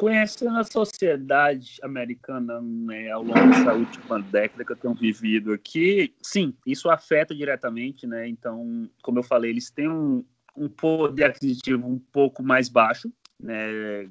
Conhecendo 0.00 0.56
a 0.56 0.64
sociedade 0.64 1.78
americana 1.82 2.58
né, 2.62 3.10
ao 3.10 3.22
longo 3.22 3.50
dessa 3.50 3.74
última 3.74 4.18
década 4.18 4.64
que 4.64 4.72
eu 4.72 4.76
tenho 4.76 4.94
vivido 4.94 5.52
aqui, 5.52 6.14
sim, 6.22 6.54
isso 6.66 6.88
afeta 6.88 7.34
diretamente, 7.34 8.06
né? 8.06 8.26
Então, 8.26 8.88
como 9.02 9.18
eu 9.18 9.22
falei, 9.22 9.50
eles 9.50 9.70
têm 9.70 9.90
um, 9.90 10.24
um 10.56 10.70
poder 10.70 11.24
aquisitivo 11.24 11.86
um 11.86 11.98
pouco 11.98 12.42
mais 12.42 12.66
baixo, 12.66 13.12
né? 13.38 14.08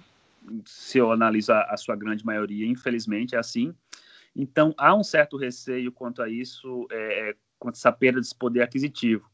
se 0.64 1.00
eu 1.00 1.12
analisar 1.12 1.66
a 1.68 1.76
sua 1.76 1.96
grande 1.96 2.24
maioria, 2.24 2.68
infelizmente 2.68 3.34
é 3.34 3.40
assim. 3.40 3.74
Então, 4.36 4.76
há 4.78 4.94
um 4.94 5.04
certo 5.04 5.38
receio 5.38 5.92
quanto 5.92 6.22
a 6.22 6.30
isso, 6.30 6.86
é, 6.92 7.32
é 7.32 7.36
quanto 7.58 7.78
a 7.78 7.80
essa 7.80 7.92
perda 7.92 8.20
desse 8.20 8.36
poder 8.36 8.62
aquisitivo. 8.62 9.28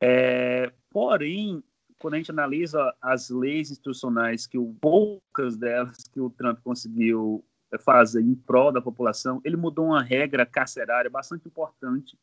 É, 0.00 0.72
porém, 0.88 1.62
quando 1.98 2.14
a 2.14 2.16
gente 2.16 2.30
analisa 2.30 2.94
as 3.00 3.30
leis 3.30 3.70
institucionais, 3.70 4.46
que 4.46 4.58
o, 4.58 4.74
poucas 4.80 5.56
delas 5.56 5.96
que 6.12 6.20
o 6.20 6.30
Trump 6.30 6.58
conseguiu 6.62 7.44
fazer 7.80 8.22
em 8.22 8.34
prol 8.34 8.72
da 8.72 8.80
população, 8.80 9.40
ele 9.44 9.56
mudou 9.56 9.86
uma 9.86 10.02
regra 10.02 10.46
carcerária 10.46 11.10
bastante 11.10 11.46
importante 11.46 12.16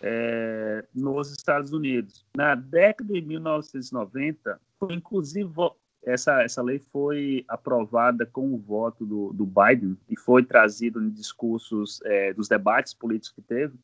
é, 0.00 0.84
nos 0.94 1.30
Estados 1.30 1.72
Unidos. 1.72 2.24
Na 2.34 2.54
década 2.54 3.12
de 3.12 3.20
1990, 3.20 4.60
foi 4.78 4.94
inclusive 4.94 5.50
essa, 6.02 6.42
essa 6.42 6.62
lei 6.62 6.78
foi 6.78 7.44
aprovada 7.48 8.24
com 8.24 8.54
o 8.54 8.58
voto 8.58 9.04
do, 9.04 9.32
do 9.32 9.44
Biden 9.44 9.96
e 10.08 10.16
foi 10.16 10.44
trazido 10.44 11.02
em 11.02 11.10
discursos 11.10 12.00
é, 12.04 12.32
dos 12.32 12.48
debates 12.48 12.94
políticos 12.94 13.34
que 13.34 13.42
teve. 13.42 13.74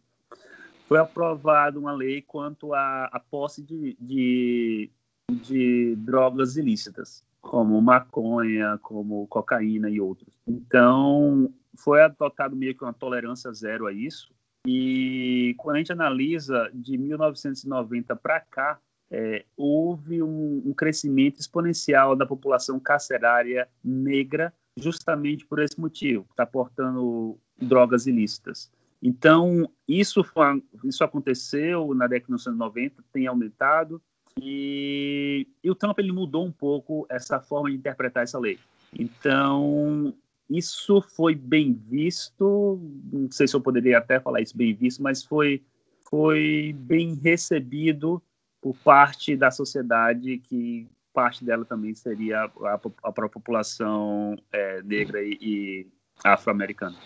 Foi 0.87 0.99
aprovada 0.99 1.79
uma 1.79 1.93
lei 1.93 2.23
quanto 2.23 2.73
à, 2.75 3.07
à 3.07 3.19
posse 3.19 3.63
de, 3.63 3.97
de, 3.99 4.91
de 5.31 5.97
drogas 5.97 6.57
ilícitas, 6.57 7.25
como 7.41 7.81
maconha, 7.81 8.79
como 8.83 9.27
cocaína 9.27 9.91
e 9.91 10.01
outros. 10.01 10.35
Então, 10.47 11.53
foi 11.77 12.03
adotado 12.03 12.57
meio 12.57 12.75
que 12.75 12.85
uma 12.85 12.93
tolerância 12.93 13.53
zero 13.53 13.87
a 13.87 13.93
isso. 13.93 14.33
E 14.67 15.55
quando 15.59 15.77
a 15.77 15.79
gente 15.79 15.93
analisa 15.93 16.71
de 16.73 16.97
1990 16.97 18.15
para 18.17 18.41
cá, 18.41 18.79
é, 19.11 19.45
houve 19.57 20.23
um, 20.23 20.63
um, 20.65 20.73
crescimento 20.73 21.39
exponencial 21.39 22.17
da 22.17 22.25
população 22.25 22.81
carcerária 22.81 23.69
negra, 23.85 24.53
justamente 24.77 25.45
por 25.45 25.59
esse 25.59 25.79
motivo, 25.79 26.27
está 26.31 26.47
portando 26.47 27.37
drogas 27.61 28.07
ilícitas. 28.07 28.71
Então, 29.03 29.69
isso, 29.87 30.23
foi, 30.23 30.63
isso 30.85 31.03
aconteceu 31.03 31.93
na 31.93 32.07
década 32.07 32.27
de 32.27 32.49
1990, 32.49 33.05
tem 33.13 33.27
aumentado, 33.27 34.01
e, 34.41 35.47
e 35.63 35.71
o 35.71 35.75
Trump 35.75 35.99
ele 35.99 36.13
mudou 36.13 36.45
um 36.45 36.53
pouco 36.53 37.07
essa 37.09 37.41
forma 37.41 37.71
de 37.71 37.77
interpretar 37.77 38.23
essa 38.23 38.39
lei. 38.39 38.59
Então, 38.99 40.15
isso 40.49 41.01
foi 41.01 41.35
bem 41.35 41.73
visto, 41.73 42.79
não 43.13 43.31
sei 43.31 43.49
se 43.49 43.57
eu 43.57 43.61
poderia 43.61 43.99
até 43.99 44.21
falar 44.21 44.41
isso 44.41 44.57
bem 44.57 44.75
visto, 44.75 45.03
mas 45.03 45.23
foi, 45.23 45.63
foi 46.09 46.75
bem 46.79 47.15
recebido 47.15 48.23
por 48.61 48.77
parte 48.77 49.37
da 49.37 49.51
sociedade, 49.51 50.39
que 50.39 50.87
parte 51.13 51.45
dela 51.45 51.65
também 51.65 51.95
seria 51.95 52.45
a, 52.45 52.75
a 52.75 52.79
própria 53.13 53.29
população 53.29 54.37
é, 54.53 54.83
negra 54.83 55.23
e, 55.23 55.39
e 55.41 55.87
afro-americana. 56.25 56.97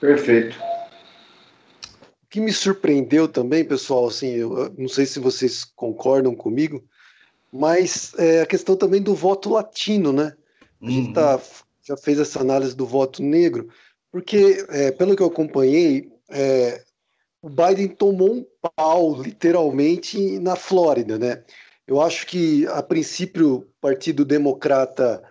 Perfeito. 0.00 0.56
Que 2.34 2.40
me 2.40 2.52
surpreendeu 2.52 3.28
também, 3.28 3.64
pessoal, 3.64 4.08
assim, 4.08 4.30
eu 4.30 4.74
não 4.76 4.88
sei 4.88 5.06
se 5.06 5.20
vocês 5.20 5.62
concordam 5.62 6.34
comigo, 6.34 6.82
mas 7.52 8.12
é 8.18 8.40
a 8.40 8.46
questão 8.46 8.74
também 8.74 9.00
do 9.00 9.14
voto 9.14 9.50
latino, 9.50 10.12
né? 10.12 10.34
A 10.82 10.90
gente 10.90 11.12
tá, 11.12 11.36
uhum. 11.36 11.42
já 11.86 11.96
fez 11.96 12.18
essa 12.18 12.40
análise 12.40 12.74
do 12.74 12.84
voto 12.84 13.22
negro, 13.22 13.68
porque, 14.10 14.66
é, 14.68 14.90
pelo 14.90 15.14
que 15.14 15.22
eu 15.22 15.28
acompanhei, 15.28 16.10
é, 16.28 16.82
o 17.40 17.48
Biden 17.48 17.86
tomou 17.86 18.34
um 18.34 18.44
pau, 18.74 19.22
literalmente, 19.22 20.40
na 20.40 20.56
Flórida, 20.56 21.16
né? 21.16 21.44
Eu 21.86 22.02
acho 22.02 22.26
que, 22.26 22.66
a 22.66 22.82
princípio, 22.82 23.54
o 23.58 23.66
Partido 23.80 24.24
Democrata 24.24 25.22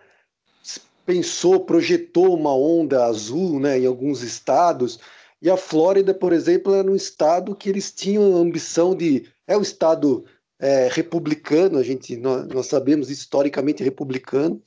pensou, 1.06 1.66
projetou 1.66 2.34
uma 2.34 2.56
onda 2.56 3.04
azul 3.04 3.60
né, 3.60 3.78
em 3.78 3.86
alguns 3.86 4.22
estados, 4.22 5.02
e 5.44 5.50
a 5.50 5.58
Flórida, 5.58 6.14
por 6.14 6.32
exemplo, 6.32 6.74
era 6.74 6.90
um 6.90 6.96
estado 6.96 7.54
que 7.54 7.68
eles 7.68 7.92
tinham 7.92 8.38
a 8.38 8.40
ambição 8.40 8.96
de. 8.96 9.30
É 9.46 9.58
um 9.58 9.62
estado 9.62 10.24
é, 10.58 10.88
republicano, 10.90 11.78
a 11.78 11.84
gente, 11.84 12.16
nós, 12.16 12.48
nós 12.48 12.68
sabemos 12.68 13.10
historicamente 13.10 13.84
republicano. 13.84 14.64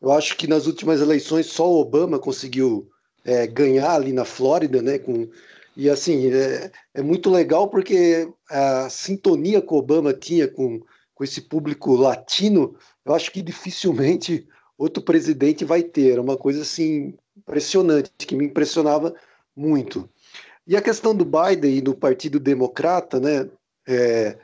Eu 0.00 0.10
acho 0.10 0.34
que 0.38 0.46
nas 0.46 0.66
últimas 0.66 1.02
eleições 1.02 1.44
só 1.44 1.70
o 1.70 1.78
Obama 1.78 2.18
conseguiu 2.18 2.88
é, 3.26 3.46
ganhar 3.46 3.92
ali 3.92 4.10
na 4.10 4.24
Flórida, 4.24 4.80
né, 4.80 4.98
com 4.98 5.28
e 5.76 5.90
assim, 5.90 6.32
é, 6.32 6.70
é 6.94 7.02
muito 7.02 7.30
legal 7.30 7.68
porque 7.68 8.26
a 8.48 8.88
sintonia 8.88 9.60
que 9.60 9.74
o 9.74 9.76
Obama 9.76 10.14
tinha 10.14 10.48
com, 10.48 10.80
com 11.14 11.22
esse 11.22 11.42
público 11.42 11.94
latino, 11.94 12.74
eu 13.04 13.14
acho 13.14 13.30
que 13.30 13.42
dificilmente 13.42 14.48
outro 14.78 15.02
presidente 15.02 15.62
vai 15.62 15.82
ter. 15.82 16.16
É 16.16 16.20
uma 16.20 16.38
coisa 16.38 16.62
assim 16.62 17.14
impressionante, 17.36 18.10
que 18.16 18.34
me 18.34 18.46
impressionava 18.46 19.14
muito. 19.56 20.08
E 20.66 20.76
a 20.76 20.82
questão 20.82 21.14
do 21.14 21.24
Biden 21.24 21.76
e 21.76 21.80
do 21.80 21.94
Partido 21.94 22.38
Democrata, 22.38 23.20
né, 23.20 23.48
é, 23.86 24.36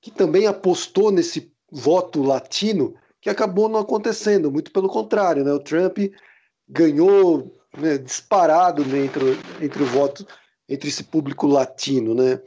que 0.00 0.10
também 0.10 0.46
apostou 0.46 1.10
nesse 1.12 1.52
voto 1.70 2.22
latino, 2.22 2.94
que 3.20 3.28
acabou 3.28 3.68
não 3.68 3.80
acontecendo, 3.80 4.50
muito 4.50 4.70
pelo 4.70 4.88
contrário, 4.88 5.44
né, 5.44 5.52
o 5.52 5.60
Trump 5.60 5.98
ganhou 6.68 7.52
né, 7.76 7.98
disparado 7.98 8.82
entre, 8.96 9.38
entre 9.60 9.82
o 9.82 9.86
voto 9.86 10.26
entre 10.68 10.88
esse 10.88 11.04
público 11.04 11.46
latino, 11.46 12.14
né? 12.14 12.40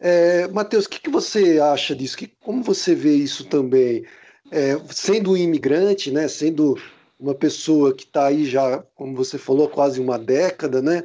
É, 0.00 0.48
Matheus, 0.48 0.86
o 0.86 0.90
que, 0.90 1.00
que, 1.00 1.10
você 1.10 1.60
acha 1.60 1.94
disso? 1.94 2.16
Que, 2.16 2.26
como 2.40 2.62
você 2.62 2.94
vê 2.94 3.14
isso 3.14 3.44
também? 3.44 4.04
É, 4.50 4.76
sendo 4.90 5.32
um 5.32 5.36
imigrante, 5.36 6.10
né? 6.10 6.26
Sendo 6.26 6.76
uma 7.18 7.34
pessoa 7.34 7.94
que 7.94 8.04
está 8.04 8.26
aí 8.26 8.44
já, 8.44 8.84
como 8.94 9.14
você 9.14 9.38
falou, 9.38 9.68
quase 9.68 10.00
uma 10.00 10.18
década, 10.18 10.82
né? 10.82 11.04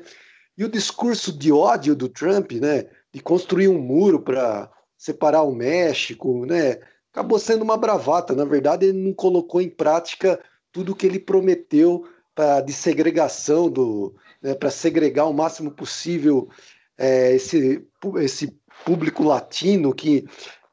E 0.60 0.66
o 0.66 0.70
discurso 0.70 1.32
de 1.32 1.54
ódio 1.54 1.96
do 1.96 2.10
Trump, 2.10 2.52
né? 2.52 2.86
De 3.14 3.22
construir 3.22 3.70
um 3.70 3.80
muro 3.80 4.20
para 4.20 4.70
separar 4.98 5.44
o 5.44 5.56
México, 5.56 6.46
né? 6.46 6.80
Acabou 7.14 7.40
sendo 7.40 7.62
uma 7.62 7.78
bravata. 7.78 8.36
Na 8.36 8.44
verdade, 8.44 8.88
ele 8.88 9.02
não 9.02 9.14
colocou 9.14 9.62
em 9.62 9.70
prática 9.70 10.38
tudo 10.70 10.92
o 10.92 10.96
que 10.96 11.06
ele 11.06 11.18
prometeu 11.18 12.04
pra, 12.36 12.60
de 12.60 12.74
segregação 12.74 13.70
do, 13.70 14.14
né, 14.42 14.54
para 14.54 14.70
segregar 14.70 15.28
o 15.28 15.34
máximo 15.34 15.72
possível 15.72 16.50
é, 16.98 17.34
esse, 17.34 17.82
esse 18.18 18.54
público 18.86 19.24
latino 19.24 19.94
que, 19.94 20.26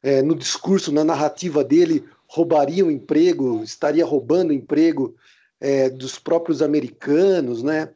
é, 0.03 0.21
no 0.21 0.35
discurso, 0.35 0.91
na 0.91 1.05
narrativa 1.05 1.63
dele, 1.63 2.05
roubaria 2.27 2.85
o 2.85 2.91
emprego, 2.91 3.63
estaria 3.63 4.05
roubando 4.05 4.51
o 4.51 4.53
emprego 4.53 5.15
é, 5.61 5.89
dos 5.89 6.19
próprios 6.19 6.61
americanos, 6.61 7.63
né? 7.63 7.91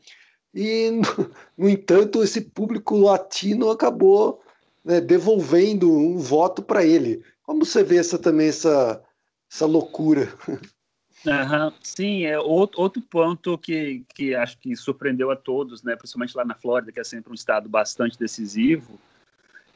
E, 0.54 0.90
no, 1.56 1.68
entanto, 1.68 2.22
esse 2.22 2.40
público 2.40 2.96
latino 2.96 3.70
acabou 3.70 4.42
né, 4.84 5.00
devolvendo 5.00 5.92
um 5.92 6.18
voto 6.18 6.62
para 6.62 6.84
ele. 6.84 7.22
Como 7.42 7.64
você 7.64 7.82
vê 7.82 7.98
essa 7.98 8.18
também 8.18 8.48
essa, 8.48 9.02
essa 9.50 9.66
loucura? 9.66 10.28
Uhum. 11.26 11.70
Sim, 11.82 12.24
é 12.24 12.38
outro, 12.38 12.80
outro 12.80 13.02
ponto 13.02 13.58
que, 13.58 14.02
que 14.14 14.34
acho 14.34 14.56
que 14.58 14.74
surpreendeu 14.74 15.30
a 15.30 15.36
todos, 15.36 15.82
né, 15.82 15.94
principalmente 15.94 16.34
lá 16.34 16.46
na 16.46 16.54
Flórida, 16.54 16.90
que 16.90 16.98
é 16.98 17.04
sempre 17.04 17.30
um 17.30 17.34
estado 17.34 17.68
bastante 17.68 18.18
decisivo. 18.18 18.98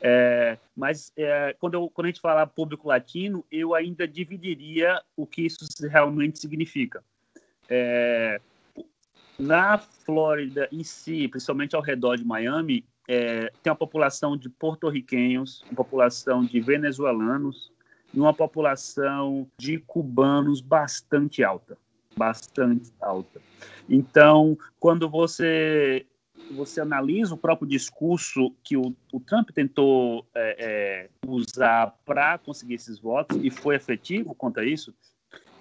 É, 0.01 0.59
mas 0.75 1.13
é, 1.17 1.55
quando, 1.59 1.75
eu, 1.75 1.91
quando 1.91 2.07
a 2.07 2.09
gente 2.09 2.21
fala 2.21 2.47
público 2.47 2.89
latino, 2.89 3.45
eu 3.51 3.75
ainda 3.75 4.09
dividiria 4.09 5.03
o 5.17 5.27
que 5.27 5.43
isso 5.43 5.67
realmente 5.89 6.39
significa. 6.39 7.03
É, 7.69 8.41
na 9.39 9.79
Flórida 9.79 10.69
em 10.71 10.85
si, 10.85 11.29
principalmente 11.29 11.75
ao 11.75 11.83
redor 11.83 12.17
de 12.17 12.25
Miami, 12.25 12.85
é, 13.09 13.53
tem 13.63 13.71
uma 13.71 13.77
população 13.77 14.37
de 14.37 14.49
porto-riquenhos, 14.49 15.63
uma 15.65 15.77
população 15.77 16.45
de 16.45 16.61
venezuelanos, 16.61 17.73
e 18.15 18.21
uma 18.21 18.33
população 18.33 19.49
de 19.59 19.79
cubanos 19.79 20.61
bastante 20.61 21.43
alta, 21.43 21.77
bastante 22.17 22.93
alta. 23.01 23.41
Então, 23.89 24.57
quando 24.79 25.09
você 25.09 26.07
você 26.51 26.81
analisa 26.81 27.35
o 27.35 27.39
próprio 27.39 27.67
discurso 27.67 28.55
que 28.63 28.77
o, 28.77 28.95
o 29.13 29.19
Trump 29.19 29.49
tentou 29.51 30.27
é, 30.35 30.57
é, 30.59 31.11
usar 31.27 31.97
para 32.05 32.37
conseguir 32.37 32.75
esses 32.75 32.99
votos 32.99 33.39
e 33.43 33.51
foi 33.51 33.77
efetivo 33.77 34.35
quanto 34.35 34.61
a 34.61 34.65
isso, 34.65 34.95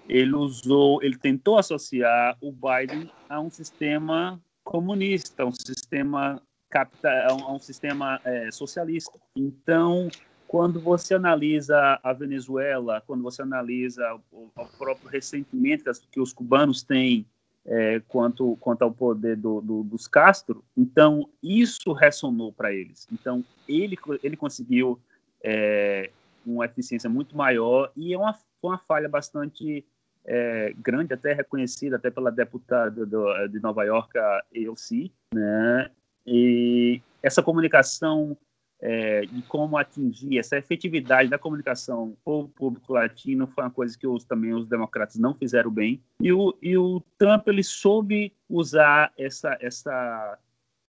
ele 0.07 0.35
usou, 0.35 1.01
ele 1.01 1.17
tentou 1.17 1.57
associar 1.57 2.37
o 2.41 2.51
Biden 2.51 3.09
a 3.29 3.39
um 3.39 3.49
sistema 3.49 4.41
comunista, 4.63 5.45
um 5.45 5.51
sistema 5.51 6.41
capital, 6.69 7.39
a 7.41 7.53
um 7.53 7.59
sistema 7.59 8.19
é, 8.23 8.51
socialista. 8.51 9.19
Então, 9.35 10.09
quando 10.47 10.79
você 10.79 11.13
analisa 11.13 11.99
a 12.03 12.13
Venezuela, 12.13 13.01
quando 13.05 13.23
você 13.23 13.41
analisa 13.41 14.19
o, 14.31 14.49
o 14.55 14.65
próprio 14.77 15.09
ressentimento 15.09 15.91
que 16.11 16.19
os 16.19 16.33
cubanos 16.33 16.83
têm 16.83 17.25
é, 17.65 18.01
quanto, 18.07 18.57
quanto 18.57 18.81
ao 18.81 18.91
poder 18.91 19.37
do, 19.37 19.61
do, 19.61 19.83
dos 19.83 20.07
Castro, 20.07 20.63
então 20.75 21.29
isso 21.41 21.93
ressonou 21.93 22.51
para 22.51 22.73
eles. 22.73 23.07
Então 23.11 23.43
ele, 23.67 23.97
ele 24.21 24.35
conseguiu 24.35 24.99
é, 25.41 26.11
uma 26.45 26.65
eficiência 26.65 27.09
muito 27.09 27.35
maior 27.37 27.91
e 27.95 28.13
é 28.13 28.17
uma, 28.17 28.37
uma 28.61 28.77
falha 28.77 29.07
bastante 29.07 29.85
é, 30.25 30.73
grande, 30.77 31.13
até 31.13 31.33
reconhecida 31.33 31.97
até 31.97 32.09
pela 32.09 32.31
deputada 32.31 33.05
do, 33.05 33.47
de 33.47 33.59
Nova 33.59 33.83
York, 33.83 34.17
AOC, 34.17 35.11
né? 35.33 35.89
E 36.25 37.01
essa 37.21 37.43
comunicação 37.43 38.37
é, 38.85 39.21
de 39.21 39.41
como 39.43 39.77
atingir 39.77 40.37
essa 40.37 40.57
efetividade 40.57 41.29
da 41.29 41.39
comunicação 41.39 42.17
com 42.23 42.41
o 42.41 42.49
público 42.49 42.93
latino 42.93 43.47
foi 43.47 43.63
uma 43.63 43.71
coisa 43.71 43.97
que 43.97 44.05
os, 44.05 44.25
também 44.25 44.53
os 44.53 44.67
democratas 44.67 45.15
não 45.15 45.33
fizeram 45.33 45.71
bem. 45.71 46.01
E 46.19 46.33
o, 46.33 46.53
e 46.61 46.77
o 46.77 47.01
Trump 47.17 47.47
ele 47.47 47.63
soube 47.63 48.33
usar 48.49 49.13
essa, 49.17 49.57
essa, 49.61 50.37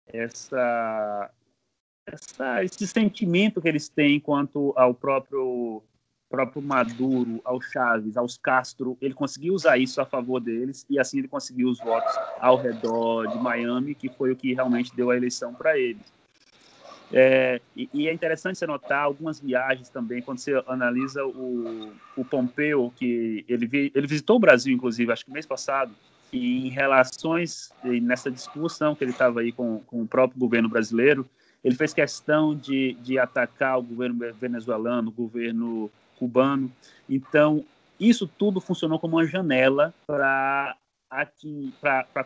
essa, 0.07 1.31
essa, 2.05 2.63
esse 2.63 2.87
sentimento 2.87 3.61
que 3.61 3.67
eles 3.67 3.89
têm 3.89 4.21
quanto 4.21 4.73
ao 4.77 4.93
próprio 4.93 5.83
próprio 6.31 6.61
Maduro, 6.61 7.41
ao 7.43 7.61
Chaves, 7.61 8.15
aos 8.15 8.37
Castro, 8.37 8.97
ele 9.01 9.13
conseguiu 9.13 9.53
usar 9.53 9.77
isso 9.77 9.99
a 9.99 10.05
favor 10.05 10.39
deles 10.39 10.85
e 10.89 10.97
assim 10.97 11.19
ele 11.19 11.27
conseguiu 11.27 11.69
os 11.69 11.79
votos 11.79 12.15
ao 12.39 12.55
redor 12.55 13.27
de 13.27 13.37
Miami, 13.37 13.93
que 13.93 14.07
foi 14.07 14.31
o 14.31 14.35
que 14.35 14.53
realmente 14.53 14.95
deu 14.95 15.11
a 15.11 15.17
eleição 15.17 15.53
para 15.53 15.77
eles. 15.77 16.01
É, 17.13 17.59
e, 17.75 17.89
e, 17.93 18.07
é 18.07 18.13
interessante 18.13 18.57
você 18.57 18.65
notar 18.65 19.03
algumas 19.03 19.37
viagens 19.37 19.89
também, 19.89 20.21
quando 20.21 20.39
você 20.39 20.63
analisa 20.65 21.25
o, 21.25 21.91
o 22.15 22.23
Pompeu, 22.23 22.93
que 22.95 23.43
ele, 23.49 23.67
vi, 23.67 23.91
ele 23.93 24.07
visitou 24.07 24.37
o 24.37 24.39
Brasil, 24.39 24.73
inclusive, 24.73 25.11
acho 25.11 25.25
que 25.25 25.31
mês 25.31 25.45
passado, 25.45 25.93
e 26.31 26.67
em 26.67 26.69
relações, 26.69 27.73
e 27.83 27.99
nessa 27.99 28.31
discussão 28.31 28.95
que 28.95 29.03
ele 29.03 29.11
estava 29.11 29.41
aí 29.41 29.51
com, 29.51 29.81
com 29.85 30.01
o 30.01 30.07
próprio 30.07 30.39
governo 30.39 30.69
brasileiro, 30.69 31.27
ele 31.61 31.75
fez 31.75 31.93
questão 31.93 32.55
de, 32.55 32.93
de 33.01 33.19
atacar 33.19 33.77
o 33.77 33.83
governo 33.83 34.33
venezuelano, 34.39 35.09
o 35.09 35.11
governo 35.11 35.91
cubano. 36.21 36.71
Então, 37.09 37.65
isso 37.99 38.27
tudo 38.27 38.61
funcionou 38.61 38.99
como 38.99 39.17
uma 39.17 39.25
janela 39.25 39.91
para 40.05 40.77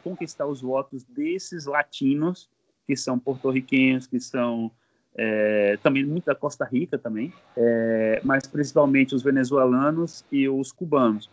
conquistar 0.04 0.46
os 0.46 0.60
votos 0.62 1.06
desses 1.06 1.66
latinos 1.66 2.50
que 2.86 2.96
são 2.98 3.18
porto-riquenhos, 3.18 4.06
que 4.06 4.20
são 4.20 4.70
é, 5.18 5.80
também 5.82 6.06
muito 6.06 6.26
da 6.26 6.36
Costa 6.36 6.66
Rica 6.66 6.98
também, 6.98 7.34
é, 7.56 8.22
mas 8.24 8.46
principalmente 8.46 9.16
os 9.16 9.24
venezuelanos 9.24 10.26
e 10.30 10.48
os 10.50 10.74
cubanos. 10.74 11.30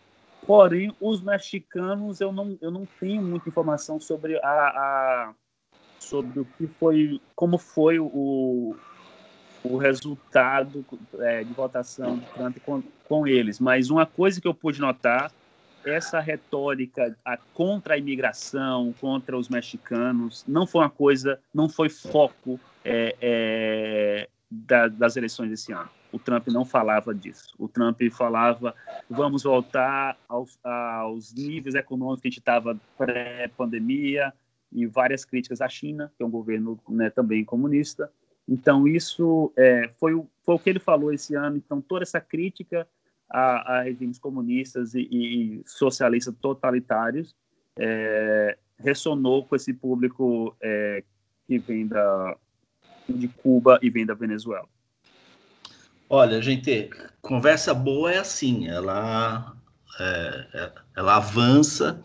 Porém, 0.47 0.95
os 1.01 1.21
mexicanos 1.21 2.21
eu 2.21 2.31
não, 2.31 2.57
eu 2.61 2.71
não 2.71 2.87
tenho 2.99 3.21
muita 3.21 3.49
informação 3.49 3.99
sobre 3.99 4.37
a, 4.37 4.49
a 4.49 5.33
sobre 5.99 6.39
o 6.39 6.45
que 6.45 6.67
foi, 6.67 7.21
como 7.35 7.57
foi 7.57 7.99
o, 7.99 8.75
o 9.63 9.77
resultado 9.77 10.85
é, 11.19 11.43
de 11.43 11.53
votação 11.53 12.17
de 12.17 12.25
Trump 12.27 12.57
com, 12.65 12.83
com 13.07 13.27
eles. 13.27 13.59
Mas 13.59 13.89
uma 13.89 14.05
coisa 14.05 14.41
que 14.41 14.47
eu 14.47 14.53
pude 14.53 14.81
notar 14.81 15.31
essa 15.85 16.19
retórica 16.19 17.15
a, 17.23 17.37
contra 17.37 17.95
a 17.95 17.97
imigração, 17.97 18.93
contra 18.99 19.37
os 19.37 19.49
mexicanos, 19.49 20.43
não 20.47 20.65
foi 20.65 20.81
uma 20.81 20.89
coisa, 20.89 21.39
não 21.53 21.67
foi 21.67 21.89
foco 21.89 22.59
é, 22.83 23.15
é, 23.21 24.29
da, 24.49 24.87
das 24.87 25.15
eleições 25.15 25.49
desse 25.49 25.71
ano. 25.71 25.89
O 26.11 26.19
Trump 26.19 26.47
não 26.49 26.63
falava 26.63 27.13
disso. 27.13 27.55
O 27.57 27.67
Trump 27.67 27.99
falava 28.11 28.75
vamos 29.09 29.43
voltar 29.43 30.15
aos, 30.29 30.59
aos 30.63 31.33
níveis 31.33 31.73
econômicos 31.73 32.21
que 32.21 32.27
a 32.27 32.31
gente 32.31 32.39
estava 32.39 32.77
pré-pandemia 32.97 34.31
e 34.71 34.85
várias 34.85 35.25
críticas 35.25 35.59
à 35.59 35.67
China, 35.67 36.11
que 36.15 36.23
é 36.23 36.25
um 36.25 36.29
governo 36.29 36.79
né, 36.87 37.09
também 37.09 37.43
comunista. 37.43 38.11
Então, 38.47 38.87
isso 38.87 39.51
é, 39.57 39.89
foi, 39.99 40.13
o, 40.13 40.27
foi 40.43 40.55
o 40.55 40.59
que 40.59 40.69
ele 40.69 40.79
falou 40.79 41.13
esse 41.13 41.35
ano. 41.35 41.57
Então, 41.57 41.81
toda 41.81 42.03
essa 42.03 42.19
crítica 42.19 42.87
a, 43.33 43.77
a 43.77 43.81
regimes 43.81 44.19
comunistas 44.19 44.93
e, 44.93 45.07
e 45.11 45.63
socialistas 45.65 46.35
totalitários, 46.39 47.35
é, 47.77 48.57
ressonou 48.77 49.43
com 49.43 49.55
esse 49.55 49.73
público 49.73 50.55
é, 50.61 51.03
que 51.47 51.57
vem 51.57 51.87
da, 51.87 52.37
de 53.09 53.27
Cuba 53.27 53.79
e 53.81 53.89
vem 53.89 54.05
da 54.05 54.13
Venezuela. 54.13 54.67
Olha, 56.07 56.39
gente, 56.41 56.91
conversa 57.21 57.73
boa 57.73 58.11
é 58.11 58.19
assim, 58.19 58.67
ela, 58.67 59.55
é, 59.99 60.47
é, 60.53 60.71
ela 60.95 61.15
avança 61.15 62.03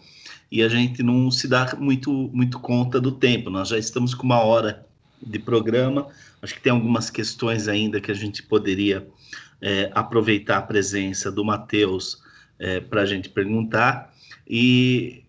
e 0.51 0.63
a 0.63 0.69
gente 0.69 1.03
não 1.03 1.31
se 1.31 1.47
dá 1.47 1.77
muito, 1.79 2.11
muito 2.11 2.59
conta 2.59 2.99
do 2.99 3.13
tempo. 3.13 3.51
Nós 3.51 3.69
já 3.69 3.77
estamos 3.77 4.15
com 4.15 4.23
uma 4.23 4.43
hora 4.43 4.88
de 5.21 5.39
programa, 5.39 6.09
acho 6.41 6.55
que 6.55 6.61
tem 6.61 6.73
algumas 6.73 7.11
questões 7.11 7.69
ainda 7.69 8.01
que 8.01 8.11
a 8.11 8.15
gente 8.15 8.43
poderia 8.43 9.07
é, 9.61 9.91
aproveitar 9.95 10.59
a 10.59 10.63
presença 10.63 11.31
do 11.31 11.45
Matheus 11.45 12.23
é, 12.59 12.81
para 12.81 13.03
a 13.03 13.07
gente 13.07 13.29
perguntar. 13.29 14.15
E 14.47 15.23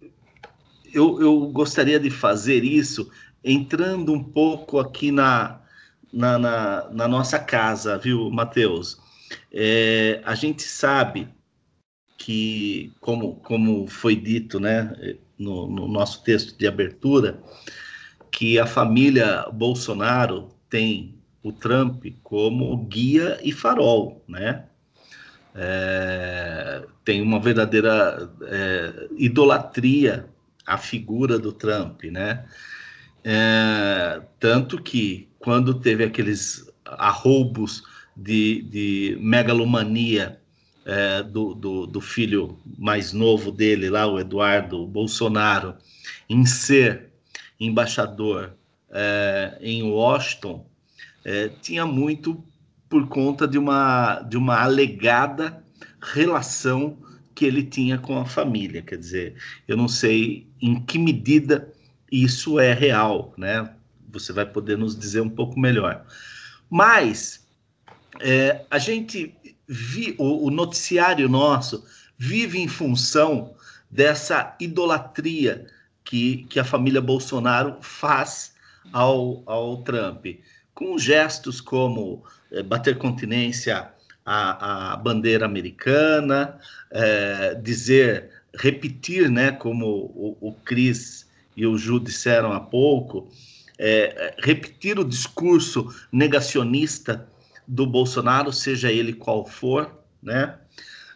eu, 0.93 1.21
eu, 1.21 1.39
gostaria 1.47 1.99
de 1.99 2.09
fazer 2.09 2.63
isso 2.63 3.11
entrando 3.43 4.13
um 4.13 4.23
pouco 4.23 4.79
aqui 4.79 5.11
na, 5.11 5.59
na, 6.11 6.37
na, 6.37 6.89
na 6.91 7.07
nossa 7.07 7.39
casa, 7.39 7.97
viu, 7.97 8.29
Matheus? 8.29 8.99
É, 9.51 10.21
a 10.25 10.35
gente 10.35 10.63
sabe 10.63 11.27
que, 12.17 12.91
como, 12.99 13.35
como 13.37 13.87
foi 13.87 14.15
dito 14.15 14.59
né, 14.59 14.93
no, 15.37 15.67
no 15.67 15.87
nosso 15.87 16.23
texto 16.23 16.57
de 16.57 16.67
abertura, 16.67 17.41
que 18.39 18.57
a 18.57 18.65
família 18.65 19.45
Bolsonaro 19.51 20.47
tem 20.69 21.13
o 21.43 21.51
Trump 21.51 22.05
como 22.23 22.77
guia 22.85 23.37
e 23.43 23.51
farol, 23.51 24.23
né? 24.29 24.63
É, 25.53 26.85
tem 27.03 27.21
uma 27.21 27.37
verdadeira 27.41 28.31
é, 28.43 29.09
idolatria 29.17 30.25
à 30.65 30.77
figura 30.77 31.37
do 31.37 31.51
Trump, 31.51 32.05
né? 32.05 32.45
É, 33.25 34.21
tanto 34.39 34.81
que 34.81 35.27
quando 35.37 35.73
teve 35.73 36.05
aqueles 36.05 36.65
arroubos 36.85 37.83
de, 38.15 38.61
de 38.61 39.17
megalomania 39.19 40.39
é, 40.85 41.23
do, 41.23 41.53
do, 41.53 41.85
do, 41.85 41.99
filho 41.99 42.57
mais 42.77 43.11
novo 43.11 43.51
dele, 43.51 43.89
lá, 43.89 44.07
o 44.07 44.17
Eduardo 44.17 44.87
Bolsonaro, 44.87 45.75
em 46.29 46.45
ser 46.45 47.08
embaixador 47.59 48.53
é, 48.89 49.57
em 49.61 49.83
Washington, 49.83 50.65
é, 51.25 51.49
tinha 51.61 51.85
muito 51.85 52.43
por 52.87 53.07
conta 53.07 53.47
de 53.47 53.57
uma, 53.57 54.21
de 54.21 54.37
uma 54.37 54.61
alegada 54.61 55.63
relação 56.01 56.97
que 57.35 57.45
ele 57.45 57.63
tinha 57.63 57.97
com 57.97 58.17
a 58.17 58.25
família. 58.25 58.81
Quer 58.81 58.97
dizer, 58.97 59.35
eu 59.67 59.77
não 59.77 59.87
sei 59.87 60.47
em 60.61 60.81
que 60.83 60.97
medida 60.97 61.71
isso 62.11 62.59
é 62.59 62.73
real, 62.73 63.33
né? 63.37 63.71
Você 64.11 64.33
vai 64.33 64.45
poder 64.45 64.77
nos 64.77 64.97
dizer 64.97 65.21
um 65.21 65.29
pouco 65.29 65.59
melhor. 65.59 66.05
Mas 66.69 67.47
é, 68.19 68.65
a 68.69 68.79
gente 68.79 69.35
vi, 69.67 70.15
o, 70.17 70.47
o 70.47 70.49
noticiário 70.49 71.29
nosso 71.29 71.85
vive 72.17 72.59
em 72.59 72.67
função 72.67 73.53
dessa 73.89 74.55
idolatria 74.59 75.67
que, 76.09 76.47
que 76.49 76.59
a 76.59 76.63
família 76.63 76.99
Bolsonaro 76.99 77.77
faz 77.81 78.55
ao, 78.91 79.43
ao 79.45 79.83
Trump 79.83 80.25
com 80.73 80.97
gestos 80.97 81.61
como 81.61 82.23
é, 82.51 82.63
bater 82.63 82.97
continência 82.97 83.91
à, 84.25 84.93
à 84.93 84.97
bandeira 84.97 85.45
americana, 85.45 86.57
é, 86.89 87.53
dizer, 87.53 88.31
repetir, 88.55 89.29
né, 89.29 89.51
como 89.51 89.85
o, 89.85 90.35
o 90.41 90.51
Cris 90.65 91.27
e 91.55 91.67
o 91.67 91.77
Ju 91.77 91.99
disseram 91.99 92.53
há 92.53 92.59
pouco, 92.59 93.29
é, 93.77 94.33
repetir 94.39 94.97
o 94.97 95.05
discurso 95.05 95.93
negacionista 96.11 97.27
do 97.67 97.85
Bolsonaro, 97.85 98.51
seja 98.51 98.91
ele 98.91 99.13
qual 99.13 99.45
for, 99.45 99.95
né? 100.23 100.55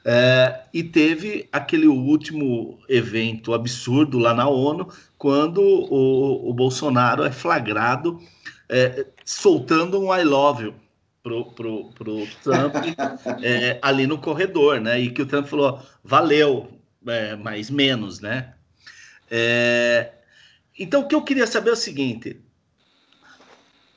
É, 0.06 0.64
e 0.74 0.84
teve 0.84 1.47
aquele 1.51 1.88
último 1.88 2.78
evento 2.89 3.54
absurdo 3.54 4.20
lá 4.20 4.34
na 4.34 4.47
ONU, 4.47 4.89
quando 5.18 5.62
o, 5.62 6.49
o 6.49 6.54
Bolsonaro 6.54 7.24
é 7.24 7.32
flagrado 7.32 8.20
é, 8.68 9.06
soltando 9.24 10.01
um 10.01 10.14
I 10.14 10.24
love 10.24 10.64
you 10.66 10.76
pro, 11.22 11.45
pro, 11.54 11.86
pro 11.93 12.28
Trump 12.43 12.76
é, 13.41 13.80
ali 13.82 14.06
no 14.06 14.18
corredor, 14.18 14.82
né? 14.82 14.99
E 14.99 15.10
que 15.10 15.22
o 15.22 15.26
Trump 15.26 15.47
falou, 15.47 15.82
valeu, 16.04 16.70
é, 17.08 17.36
mas 17.38 17.70
menos, 17.70 18.20
né? 18.20 18.54
É, 19.32 20.12
então, 20.78 21.01
o 21.01 21.08
que 21.08 21.16
eu 21.16 21.22
queria 21.22 21.47
saber 21.47 21.70
é 21.70 21.74
o 21.74 21.78
seguinte: 21.78 22.41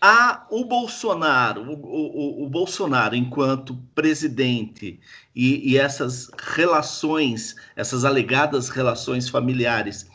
a, 0.01 0.47
o 0.51 0.65
Bolsonaro, 0.65 1.63
o, 1.63 2.43
o, 2.43 2.45
o 2.45 2.49
Bolsonaro 2.49 3.17
enquanto 3.17 3.77
presidente 3.95 5.01
e, 5.35 5.73
e, 5.73 5.79
essas 5.79 6.31
relações, 6.39 7.57
essas 7.75 8.05
alegadas 8.05 8.69
relações 8.69 9.29
familiares, 9.29 10.07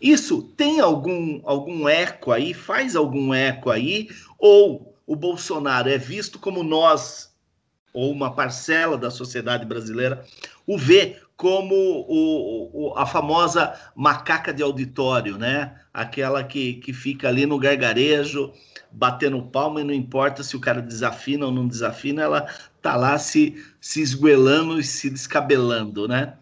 isso 0.00 0.42
tem 0.56 0.80
algum, 0.80 1.40
algum 1.44 1.88
eco 1.88 2.32
aí? 2.32 2.54
Faz 2.54 2.96
algum 2.96 3.32
eco 3.34 3.70
aí? 3.70 4.08
Ou 4.38 4.96
o 5.06 5.14
Bolsonaro 5.14 5.88
é 5.88 5.98
visto 5.98 6.38
como 6.38 6.62
nós, 6.62 7.32
ou 7.92 8.10
uma 8.10 8.32
parcela 8.32 8.96
da 8.96 9.10
sociedade 9.10 9.64
brasileira, 9.66 10.24
o 10.66 10.78
vê 10.78 11.20
como 11.40 11.74
o, 11.74 12.70
o, 12.70 12.98
a 12.98 13.06
famosa 13.06 13.74
macaca 13.96 14.52
de 14.52 14.62
auditório, 14.62 15.38
né? 15.38 15.74
Aquela 15.90 16.44
que, 16.44 16.74
que 16.74 16.92
fica 16.92 17.28
ali 17.28 17.46
no 17.46 17.58
gargarejo, 17.58 18.52
batendo 18.92 19.40
palma 19.44 19.80
e 19.80 19.84
não 19.84 19.94
importa 19.94 20.42
se 20.42 20.54
o 20.54 20.60
cara 20.60 20.82
desafina 20.82 21.46
ou 21.46 21.50
não 21.50 21.66
desafina, 21.66 22.20
ela 22.20 22.46
tá 22.82 22.94
lá 22.94 23.18
se, 23.18 23.56
se 23.80 24.02
esguelando 24.02 24.78
e 24.78 24.84
se 24.84 25.08
descabelando, 25.08 26.06
né? 26.06 26.34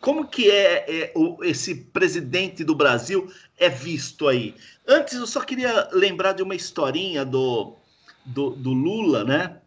Como 0.00 0.26
que 0.26 0.50
é, 0.50 0.84
é 0.88 1.12
o, 1.14 1.44
esse 1.44 1.74
presidente 1.74 2.64
do 2.64 2.74
Brasil 2.74 3.30
é 3.58 3.68
visto 3.68 4.26
aí? 4.26 4.54
Antes, 4.86 5.12
eu 5.12 5.26
só 5.26 5.42
queria 5.42 5.90
lembrar 5.92 6.32
de 6.32 6.42
uma 6.42 6.54
historinha 6.54 7.22
do, 7.22 7.76
do, 8.24 8.52
do 8.52 8.72
Lula, 8.72 9.24
né? 9.24 9.58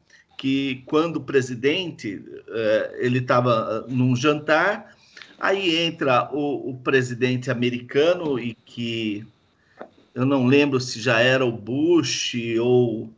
Que 0.42 0.82
quando 0.88 1.22
presidente, 1.22 2.20
é, 2.50 2.98
ele 2.98 3.20
estava 3.20 3.86
num 3.88 4.16
jantar, 4.16 4.98
aí 5.40 5.78
entra 5.78 6.28
o, 6.34 6.72
o 6.72 6.78
presidente 6.78 7.52
americano 7.52 8.40
e 8.40 8.56
que 8.66 9.24
eu 10.16 10.26
não 10.26 10.48
lembro 10.48 10.80
se 10.80 11.00
já 11.00 11.20
era 11.20 11.46
o 11.46 11.52
Bush 11.52 12.34
ou 12.60 13.14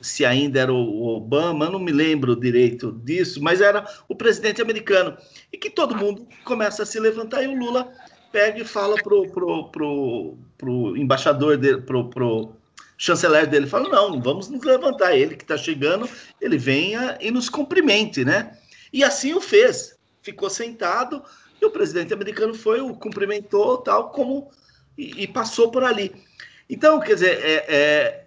se 0.00 0.24
ainda 0.24 0.60
era 0.60 0.72
o 0.72 1.16
Obama, 1.16 1.68
não 1.68 1.80
me 1.80 1.90
lembro 1.90 2.36
direito 2.36 2.92
disso, 2.92 3.42
mas 3.42 3.60
era 3.60 3.84
o 4.08 4.14
presidente 4.14 4.62
americano. 4.62 5.16
E 5.52 5.58
que 5.58 5.68
todo 5.68 5.96
mundo 5.96 6.28
começa 6.44 6.84
a 6.84 6.86
se 6.86 7.00
levantar 7.00 7.42
e 7.42 7.48
o 7.48 7.58
Lula 7.58 7.92
pega 8.30 8.60
e 8.60 8.64
fala 8.64 8.94
pro, 9.02 9.28
pro, 9.32 9.64
pro, 9.70 10.38
pro 10.56 10.96
embaixador 10.96 11.56
dele, 11.56 11.82
pro, 11.82 12.08
pro 12.08 12.52
chanceler 12.96 13.46
dele, 13.46 13.68
não, 13.70 14.10
não 14.10 14.20
vamos 14.20 14.48
nos 14.48 14.62
levantar, 14.62 15.16
ele 15.16 15.36
que 15.36 15.44
está 15.44 15.56
chegando, 15.56 16.08
ele 16.40 16.56
venha 16.56 17.18
e 17.20 17.30
nos 17.30 17.48
cumprimente, 17.48 18.24
né? 18.24 18.58
E 18.92 19.04
assim 19.04 19.34
o 19.34 19.40
fez, 19.40 19.98
ficou 20.22 20.48
sentado 20.48 21.22
e 21.60 21.64
o 21.64 21.70
presidente 21.70 22.14
americano 22.14 22.54
foi, 22.54 22.80
o 22.80 22.94
cumprimentou, 22.94 23.78
tal, 23.78 24.10
como, 24.10 24.50
e, 24.96 25.24
e 25.24 25.26
passou 25.26 25.70
por 25.70 25.84
ali. 25.84 26.14
Então, 26.68 26.98
quer 27.00 27.14
dizer, 27.14 27.44
é, 27.44 27.64
é, 27.68 28.26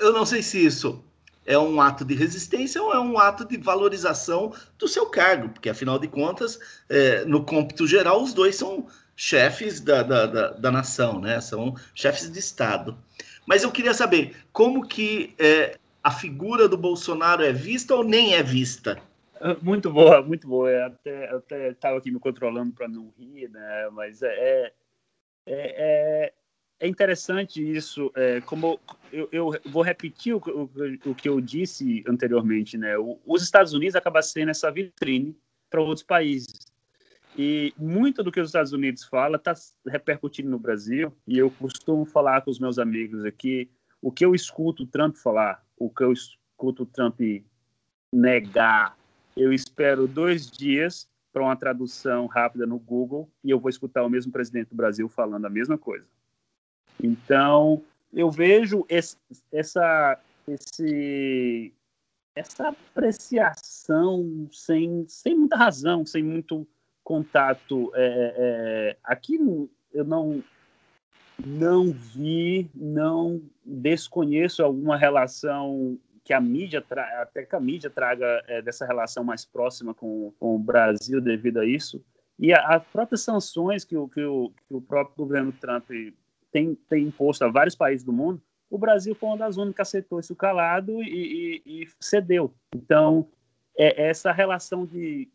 eu 0.00 0.12
não 0.12 0.26
sei 0.26 0.42
se 0.42 0.64
isso 0.64 1.04
é 1.46 1.58
um 1.58 1.80
ato 1.80 2.04
de 2.04 2.14
resistência 2.14 2.82
ou 2.82 2.92
é 2.92 3.00
um 3.00 3.18
ato 3.18 3.44
de 3.46 3.56
valorização 3.56 4.52
do 4.78 4.86
seu 4.86 5.06
cargo, 5.06 5.48
porque 5.48 5.70
afinal 5.70 5.98
de 5.98 6.06
contas, 6.06 6.58
é, 6.90 7.24
no 7.24 7.42
cômpito 7.44 7.86
geral, 7.86 8.22
os 8.22 8.34
dois 8.34 8.56
são 8.56 8.86
chefes 9.16 9.80
da, 9.80 10.02
da, 10.02 10.26
da, 10.26 10.50
da, 10.50 10.70
nação, 10.70 11.20
né? 11.20 11.40
São 11.40 11.74
chefes 11.94 12.30
de 12.30 12.38
Estado. 12.38 12.96
Mas 13.48 13.62
eu 13.62 13.72
queria 13.72 13.94
saber 13.94 14.36
como 14.52 14.86
que 14.86 15.34
é, 15.38 15.78
a 16.02 16.10
figura 16.10 16.68
do 16.68 16.76
Bolsonaro 16.76 17.42
é 17.42 17.50
vista 17.50 17.94
ou 17.94 18.04
nem 18.04 18.34
é 18.34 18.42
vista? 18.42 19.00
Ah, 19.40 19.56
muito 19.62 19.90
boa, 19.90 20.20
muito 20.20 20.46
boa. 20.46 20.68
Eu 20.70 21.38
até 21.38 21.70
estava 21.70 21.96
aqui 21.96 22.10
me 22.10 22.20
controlando 22.20 22.74
para 22.74 22.86
não 22.86 23.10
rir, 23.18 23.48
né? 23.48 23.88
Mas 23.90 24.22
é, 24.22 24.28
é, 24.36 24.72
é, 25.46 26.32
é 26.78 26.86
interessante 26.86 27.58
isso, 27.58 28.12
é, 28.14 28.42
como 28.42 28.78
eu, 29.10 29.30
eu, 29.32 29.50
vou 29.64 29.82
repetir 29.82 30.34
o, 30.34 30.38
o, 30.38 31.10
o, 31.10 31.14
que 31.14 31.26
eu 31.26 31.40
disse 31.40 32.04
anteriormente, 32.06 32.76
né? 32.76 32.98
O, 32.98 33.18
os 33.24 33.42
Estados 33.42 33.72
Unidos 33.72 33.96
acabam 33.96 34.20
sendo 34.20 34.50
essa 34.50 34.70
vitrine 34.70 35.34
para 35.70 35.80
outros 35.80 36.04
países. 36.04 36.67
E 37.38 37.72
muito 37.78 38.24
do 38.24 38.32
que 38.32 38.40
os 38.40 38.48
Estados 38.48 38.72
Unidos 38.72 39.04
fala 39.04 39.36
está 39.36 39.54
repercutindo 39.86 40.50
no 40.50 40.58
Brasil, 40.58 41.14
e 41.24 41.38
eu 41.38 41.52
costumo 41.52 42.04
falar 42.04 42.40
com 42.42 42.50
os 42.50 42.58
meus 42.58 42.80
amigos 42.80 43.24
aqui, 43.24 43.70
o 44.02 44.10
que 44.10 44.24
eu 44.24 44.34
escuto 44.34 44.82
o 44.82 44.86
Trump 44.86 45.14
falar, 45.14 45.64
o 45.76 45.88
que 45.88 46.02
eu 46.02 46.12
escuto 46.12 46.82
o 46.82 46.86
Trump 46.86 47.20
negar, 48.12 48.98
eu 49.36 49.52
espero 49.52 50.08
dois 50.08 50.50
dias 50.50 51.08
para 51.32 51.42
uma 51.42 51.54
tradução 51.54 52.26
rápida 52.26 52.66
no 52.66 52.76
Google 52.76 53.30
e 53.44 53.50
eu 53.50 53.60
vou 53.60 53.70
escutar 53.70 54.04
o 54.04 54.10
mesmo 54.10 54.32
presidente 54.32 54.70
do 54.70 54.76
Brasil 54.76 55.08
falando 55.08 55.44
a 55.44 55.50
mesma 55.50 55.78
coisa. 55.78 56.06
Então, 57.00 57.84
eu 58.12 58.32
vejo 58.32 58.84
esse, 58.88 59.16
essa, 59.52 60.18
esse, 60.48 61.72
essa 62.34 62.70
apreciação 62.70 64.48
sem, 64.50 65.06
sem 65.06 65.36
muita 65.36 65.56
razão, 65.56 66.04
sem 66.04 66.24
muito 66.24 66.66
contato. 67.08 67.90
É, 67.94 68.04
é, 68.04 68.34
é 68.36 68.96
aqui 69.02 69.38
eu 69.94 70.04
não, 70.04 70.44
não 71.42 71.90
vi, 71.90 72.70
não 72.74 73.40
desconheço 73.64 74.62
alguma 74.62 74.94
relação 74.94 75.98
que 76.22 76.34
a 76.34 76.40
mídia 76.40 76.84
até 77.22 77.46
que 77.46 77.56
a 77.56 77.60
mídia 77.60 77.88
traga 77.88 78.44
é, 78.46 78.60
dessa 78.60 78.84
relação 78.84 79.24
mais 79.24 79.46
próxima 79.46 79.94
com, 79.94 80.30
com, 80.38 80.56
o 80.56 80.58
Brasil 80.58 81.22
devido 81.22 81.60
a 81.60 81.64
isso 81.64 82.04
e 82.38 82.52
as 82.52 82.84
próprias 82.92 83.22
sanções 83.22 83.82
que 83.82 83.96
o, 83.96 84.06
que 84.06 84.22
o, 84.22 84.52
que 84.68 84.74
o 84.74 84.80
próprio 84.82 85.16
governo 85.16 85.50
Trump 85.52 85.88
tem, 86.52 86.74
tem 86.90 87.04
imposto 87.04 87.42
a 87.46 87.48
vários 87.48 87.74
países 87.74 88.04
do 88.04 88.12
mundo, 88.12 88.42
o 88.68 88.76
Brasil 88.76 89.14
foi 89.14 89.30
uma 89.30 89.38
das 89.38 89.56
únicas 89.56 89.74
que 89.74 89.82
aceitou 89.96 90.20
isso 90.20 90.36
calado 90.36 91.02
e, 91.02 91.62
e, 91.64 91.82
e 91.82 91.88
cedeu. 91.98 92.52
Então, 92.74 93.26
é 93.78 94.08
essa 94.08 94.32
relação 94.32 94.84
de. 94.84 95.28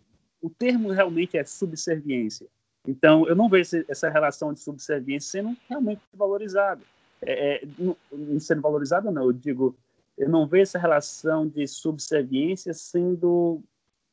O 0.43 0.49
termo 0.49 0.91
realmente 0.91 1.37
é 1.37 1.45
subserviência. 1.45 2.47
Então, 2.85 3.25
eu 3.25 3.35
não 3.35 3.47
vejo 3.47 3.85
essa 3.87 4.09
relação 4.09 4.51
de 4.51 4.59
subserviência 4.59 5.31
sendo 5.31 5.57
realmente 5.69 6.01
valorizada. 6.13 6.81
É, 7.21 7.55
é, 7.55 7.67
não, 7.79 7.95
não 8.11 8.39
sendo 8.41 8.61
valorizada, 8.61 9.09
não, 9.09 9.23
eu 9.23 9.31
digo, 9.31 9.73
eu 10.17 10.27
não 10.27 10.45
vejo 10.45 10.63
essa 10.63 10.77
relação 10.77 11.47
de 11.47 11.65
subserviência 11.65 12.73
sendo, 12.73 13.61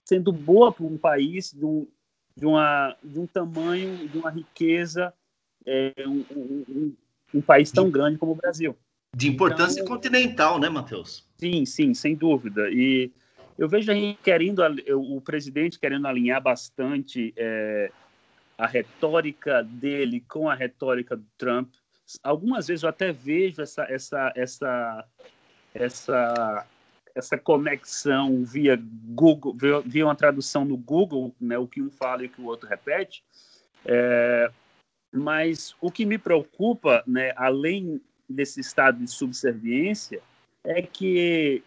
sendo 0.04 0.30
boa 0.30 0.72
para 0.72 0.86
um 0.86 0.96
país 0.96 1.52
de 1.52 1.64
um, 1.64 1.84
de, 2.36 2.46
uma, 2.46 2.96
de 3.02 3.18
um 3.18 3.26
tamanho, 3.26 4.08
de 4.08 4.16
uma 4.16 4.30
riqueza 4.30 5.12
é, 5.66 5.92
um, 6.06 6.24
um, 6.30 6.96
um, 7.34 7.40
país 7.40 7.72
tão 7.72 7.90
grande 7.90 8.18
como 8.18 8.32
o 8.32 8.36
Brasil. 8.36 8.76
De 9.16 9.28
importância 9.28 9.80
então, 9.80 9.92
continental, 9.92 10.60
né, 10.60 10.68
Matheus? 10.68 11.28
Sim, 11.38 11.66
sim, 11.66 11.92
sem 11.92 12.14
dúvida. 12.14 12.70
E 12.70 13.10
eu 13.60 13.68
vejo 13.68 13.92
a 13.92 13.94
gente 13.94 14.18
querendo, 14.22 14.62
o 14.96 15.20
presidente 15.20 15.78
querendo 15.78 16.06
alinhar 16.06 16.42
bastante 16.42 17.34
é, 17.36 17.92
a 18.56 18.66
retórica 18.66 19.62
dele 19.62 20.24
com 20.26 20.48
a 20.48 20.54
retórica 20.54 21.14
do 21.14 21.26
Trump. 21.36 21.70
Algumas 22.22 22.68
vezes 22.68 22.84
eu 22.84 22.88
até 22.88 23.12
vejo 23.12 23.60
essa, 23.60 23.84
essa, 23.84 24.32
essa, 24.34 25.04
essa, 25.74 26.66
essa 27.14 27.36
conexão 27.36 28.42
via 28.44 28.80
Google, 28.82 29.54
via 29.84 30.06
uma 30.06 30.16
tradução 30.16 30.64
no 30.64 30.78
Google, 30.78 31.34
né, 31.38 31.58
o 31.58 31.66
que 31.66 31.82
um 31.82 31.90
fala 31.90 32.22
e 32.22 32.28
o 32.28 32.30
que 32.30 32.40
o 32.40 32.46
outro 32.46 32.66
repete. 32.66 33.22
É, 33.84 34.50
mas 35.12 35.76
o 35.82 35.90
que 35.90 36.06
me 36.06 36.16
preocupa, 36.16 37.04
né, 37.06 37.34
além 37.36 38.00
desse 38.26 38.58
estado 38.58 39.04
de 39.04 39.10
subserviência, 39.10 40.22
é 40.64 40.80
que 40.80 41.62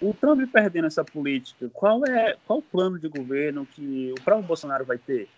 o 0.00 0.12
Trump 0.12 0.40
perdendo 0.52 0.86
essa 0.86 1.04
política, 1.04 1.70
qual 1.72 2.04
é 2.04 2.36
qual 2.46 2.58
o 2.58 2.62
plano 2.62 2.98
de 2.98 3.08
governo 3.08 3.66
que 3.66 4.12
o 4.12 4.22
próprio 4.22 4.46
Bolsonaro 4.46 4.84
vai 4.84 4.98
ter? 4.98 5.28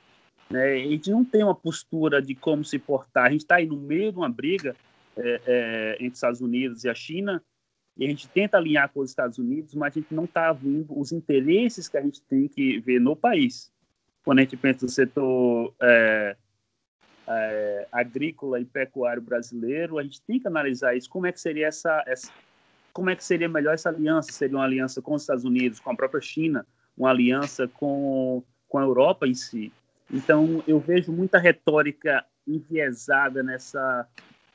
Né? 0.50 0.74
A 0.74 0.78
gente 0.78 1.11
não 1.11 1.24
tem 1.24 1.44
uma 1.44 1.54
postura 1.54 2.20
de 2.20 2.34
como 2.34 2.64
se 2.64 2.78
portar. 2.78 3.26
A 3.26 3.30
gente 3.30 3.42
está 3.42 3.56
aí 3.56 3.66
no 3.66 3.76
meio 3.76 4.12
de 4.12 4.18
uma 4.18 4.28
briga 4.28 4.74
é, 5.16 5.40
é, 5.46 5.92
entre 5.94 6.09
os 6.09 6.18
Estados 6.18 6.40
Unidos 6.40 6.84
e 6.84 6.88
a 6.88 6.94
China, 6.94 7.42
e 7.96 8.04
a 8.04 8.09
gente 8.09 8.28
tenta 8.28 8.56
alinhar 8.56 8.88
com 8.90 9.00
os 9.00 9.11
Estados 9.11 9.38
Unidos, 9.38 9.74
mas 9.74 9.96
a 9.96 10.00
gente 10.00 10.14
não 10.14 10.24
está 10.24 10.52
vendo 10.52 10.98
os 10.98 11.11
interesses 11.11 11.88
que 11.88 11.96
a 11.96 12.02
gente 12.02 12.22
tem 12.22 12.46
que 12.46 12.78
ver 12.78 13.00
no 13.00 13.16
país. 13.16 13.72
Quando 14.24 14.38
a 14.38 14.42
gente 14.42 14.56
pensa 14.56 14.84
no 14.84 14.90
setor 14.90 15.74
é, 15.82 16.36
é, 17.26 17.88
agrícola 17.90 18.61
e 18.61 18.64
pecuário 18.64 19.20
brasileiro, 19.20 19.98
a 19.98 20.02
gente 20.02 20.22
tem 20.22 20.38
que 20.38 20.46
analisar 20.46 20.96
isso. 20.96 21.11
Como 21.11 21.26
é 21.26 21.32
que 21.32 21.40
seria 21.40 21.66
essa, 21.66 22.04
essa, 22.06 22.32
como 22.93 23.11
é 23.11 23.16
que 23.16 23.24
seria 23.24 23.49
melhor 23.49 23.74
essa 23.74 23.89
aliança? 23.89 24.32
Seria 24.32 24.57
uma 24.57 24.64
aliança 24.64 25.01
com 25.01 25.14
os 25.14 25.22
Estados 25.22 25.45
Unidos, 25.45 25.80
com 25.80 25.91
a 25.91 25.97
própria 25.97 26.20
China, 26.20 26.66
uma 26.97 27.11
aliança 27.11 27.68
com, 27.68 28.43
com 28.68 28.78
a 28.78 28.82
Europa 28.82 29.26
em 29.26 29.34
si. 29.34 29.72
Então, 30.11 30.62
eu 30.66 30.80
vejo 30.80 31.12
muita 31.12 31.39
retórica 31.39 32.24
enviesada 32.47 33.43
nessa, 33.43 34.09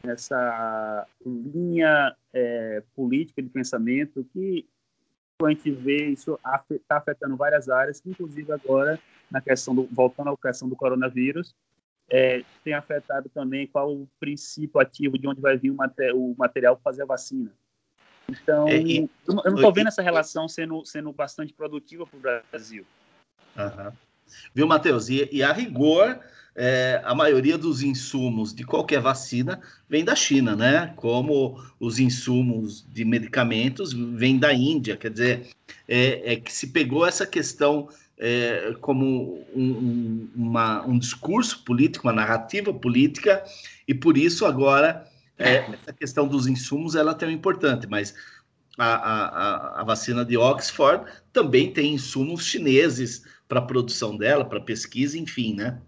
nessa 0.04 1.08
linha 1.26 2.16
é, 2.34 2.84
política 2.96 3.42
de 3.42 3.50
pensamento 3.50 4.26
que 4.34 4.68
a 5.42 5.50
gente 5.50 5.72
vê 5.72 6.06
isso 6.06 6.40
está 6.72 6.98
afetando 6.98 7.36
várias 7.36 7.68
áreas, 7.68 8.02
inclusive 8.06 8.52
agora 8.52 9.00
na 9.30 9.42
questão 9.42 9.76
do 9.76 9.88
voltando 9.92 10.30
à 10.30 10.38
questão 10.38 10.70
do 10.70 10.76
coronavírus, 10.76 11.56
é, 12.10 12.44
tem 12.64 12.74
afetado 12.74 13.30
também 13.30 13.68
qual 13.68 13.92
o 13.92 14.08
princípio 14.20 14.80
ativo 14.80 15.18
de 15.18 15.28
onde 15.28 15.42
vai 15.42 15.58
vir 15.58 15.72
o, 15.72 15.76
mater, 15.76 16.16
o 16.16 16.36
material 16.38 16.76
para 16.76 16.84
fazer 16.84 17.04
a 17.04 17.08
vacina. 17.08 17.52
Então, 18.30 18.68
é, 18.68 18.78
e, 18.78 19.10
eu 19.28 19.34
não 19.34 19.56
estou 19.56 19.74
vendo 19.74 19.88
essa 19.88 20.02
relação 20.02 20.48
sendo, 20.48 20.86
sendo 20.86 21.12
bastante 21.12 21.54
produtiva 21.54 22.06
para 22.06 22.18
o 22.18 22.44
Brasil. 22.52 22.86
Uhum. 23.58 23.92
Viu, 24.54 24.68
Matheus? 24.68 25.10
E, 25.10 25.28
e, 25.32 25.44
a 25.44 25.52
rigor, 25.52 26.20
é, 26.56 27.02
a 27.04 27.14
maioria 27.14 27.58
dos 27.58 27.82
insumos 27.82 28.54
de 28.54 28.64
qualquer 28.64 29.00
vacina 29.00 29.62
vem 29.90 30.04
da 30.04 30.16
China, 30.16 30.56
né? 30.56 30.94
Como 30.96 31.62
os 31.80 32.00
insumos 32.00 32.86
de 32.90 33.04
medicamentos 33.04 33.94
vêm 33.94 34.38
da 34.38 34.54
Índia. 34.54 34.98
Quer 34.98 35.12
dizer, 35.12 35.50
é, 35.88 36.34
é 36.34 36.36
que 36.36 36.52
se 36.52 36.68
pegou 36.68 37.06
essa 37.06 37.26
questão 37.26 37.90
é, 38.18 38.76
como 38.80 39.44
um, 39.56 40.30
uma, 40.36 40.86
um 40.86 40.98
discurso 40.98 41.64
político, 41.64 42.08
uma 42.08 42.14
narrativa 42.14 42.74
política, 42.74 43.44
e 43.88 43.94
por 43.94 44.18
isso 44.18 44.46
agora 44.46 45.06
é, 45.38 45.58
essa 45.74 45.94
questão 45.94 46.28
dos 46.28 46.48
insumos 46.48 46.96
ela 46.96 47.12
é 47.12 47.16
tão 47.16 47.32
importante, 47.32 47.88
mas 47.88 48.16
a, 48.78 48.86
a, 48.86 49.82
a 49.82 49.84
vacina 49.84 50.24
de 50.26 50.38
Oxford 50.38 51.06
também 51.32 51.72
tem 51.72 51.94
insumos 51.94 52.46
chineses 52.46 53.26
para 53.48 53.62
produção 53.62 54.18
dela, 54.18 54.46
para 54.46 54.60
pesquisa, 54.60 55.18
enfim, 55.18 55.56
né? 55.56 55.80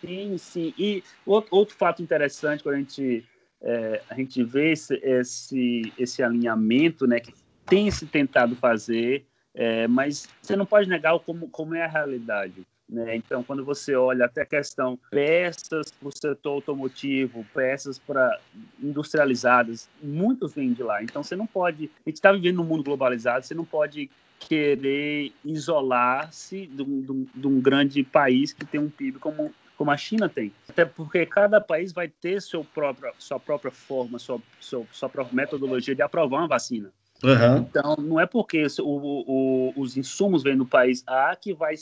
Sim, 0.00 0.36
sim. 0.36 0.74
E 0.78 1.02
outro, 1.24 1.56
outro 1.56 1.74
fato 1.74 2.02
interessante 2.02 2.62
quando 2.62 2.74
a 2.74 2.78
gente, 2.78 3.24
é, 3.62 4.02
a 4.10 4.14
gente 4.14 4.42
vê 4.44 4.72
esse, 4.72 4.94
esse, 4.96 5.92
esse 5.98 6.22
alinhamento, 6.22 7.06
né, 7.06 7.20
que 7.20 7.32
tem 7.64 7.90
se 7.90 8.06
tentado 8.06 8.54
fazer, 8.56 9.24
é, 9.54 9.88
mas 9.88 10.28
você 10.42 10.54
não 10.54 10.66
pode 10.66 10.88
negar 10.88 11.18
como, 11.20 11.48
como 11.48 11.74
é 11.74 11.84
a 11.84 11.88
realidade. 11.88 12.66
Né? 12.88 13.16
Então, 13.16 13.42
quando 13.42 13.64
você 13.64 13.94
olha 13.94 14.26
até 14.26 14.42
a 14.42 14.46
questão 14.46 14.98
peças 15.10 15.90
para 15.90 16.08
o 16.08 16.12
setor 16.16 16.50
automotivo, 16.50 17.44
peças 17.54 17.98
para 17.98 18.38
industrializadas, 18.82 19.88
muitos 20.02 20.54
vêm 20.54 20.72
de 20.72 20.82
lá. 20.82 21.02
Então, 21.02 21.22
você 21.22 21.34
não 21.34 21.46
pode. 21.46 21.90
A 22.04 22.10
gente 22.10 22.16
está 22.16 22.30
vivendo 22.30 22.56
num 22.56 22.64
mundo 22.64 22.84
globalizado, 22.84 23.46
você 23.46 23.54
não 23.54 23.64
pode 23.64 24.10
querer 24.38 25.32
isolar-se 25.44 26.66
de, 26.66 26.84
de, 26.84 27.26
de 27.34 27.46
um 27.46 27.60
grande 27.60 28.02
país 28.02 28.52
que 28.52 28.66
tem 28.66 28.80
um 28.80 28.90
PIB 28.90 29.18
como 29.18 29.52
como 29.76 29.90
a 29.90 29.96
China 29.96 30.28
tem. 30.28 30.52
Até 30.68 30.84
porque 30.84 31.26
cada 31.26 31.60
país 31.60 31.92
vai 31.92 32.08
ter 32.08 32.40
seu 32.40 32.64
próprio, 32.64 33.12
sua 33.18 33.40
própria 33.40 33.70
forma, 33.70 34.18
sua, 34.18 34.40
sua, 34.60 34.84
sua 34.92 35.08
própria 35.08 35.34
metodologia 35.34 35.94
de 35.94 36.02
aprovar 36.02 36.38
uma 36.38 36.48
vacina. 36.48 36.92
Uhum. 37.22 37.58
Então, 37.58 37.96
não 37.98 38.20
é 38.20 38.26
porque 38.26 38.66
o, 38.80 38.84
o, 38.84 39.72
os 39.76 39.96
insumos 39.96 40.42
vêm 40.42 40.56
do 40.56 40.66
país 40.66 41.02
A 41.06 41.34
que 41.36 41.52
vai 41.52 41.74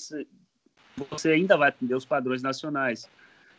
você 0.97 1.30
ainda 1.30 1.57
vai 1.57 1.68
atender 1.68 1.95
os 1.95 2.05
padrões 2.05 2.43
nacionais, 2.43 3.09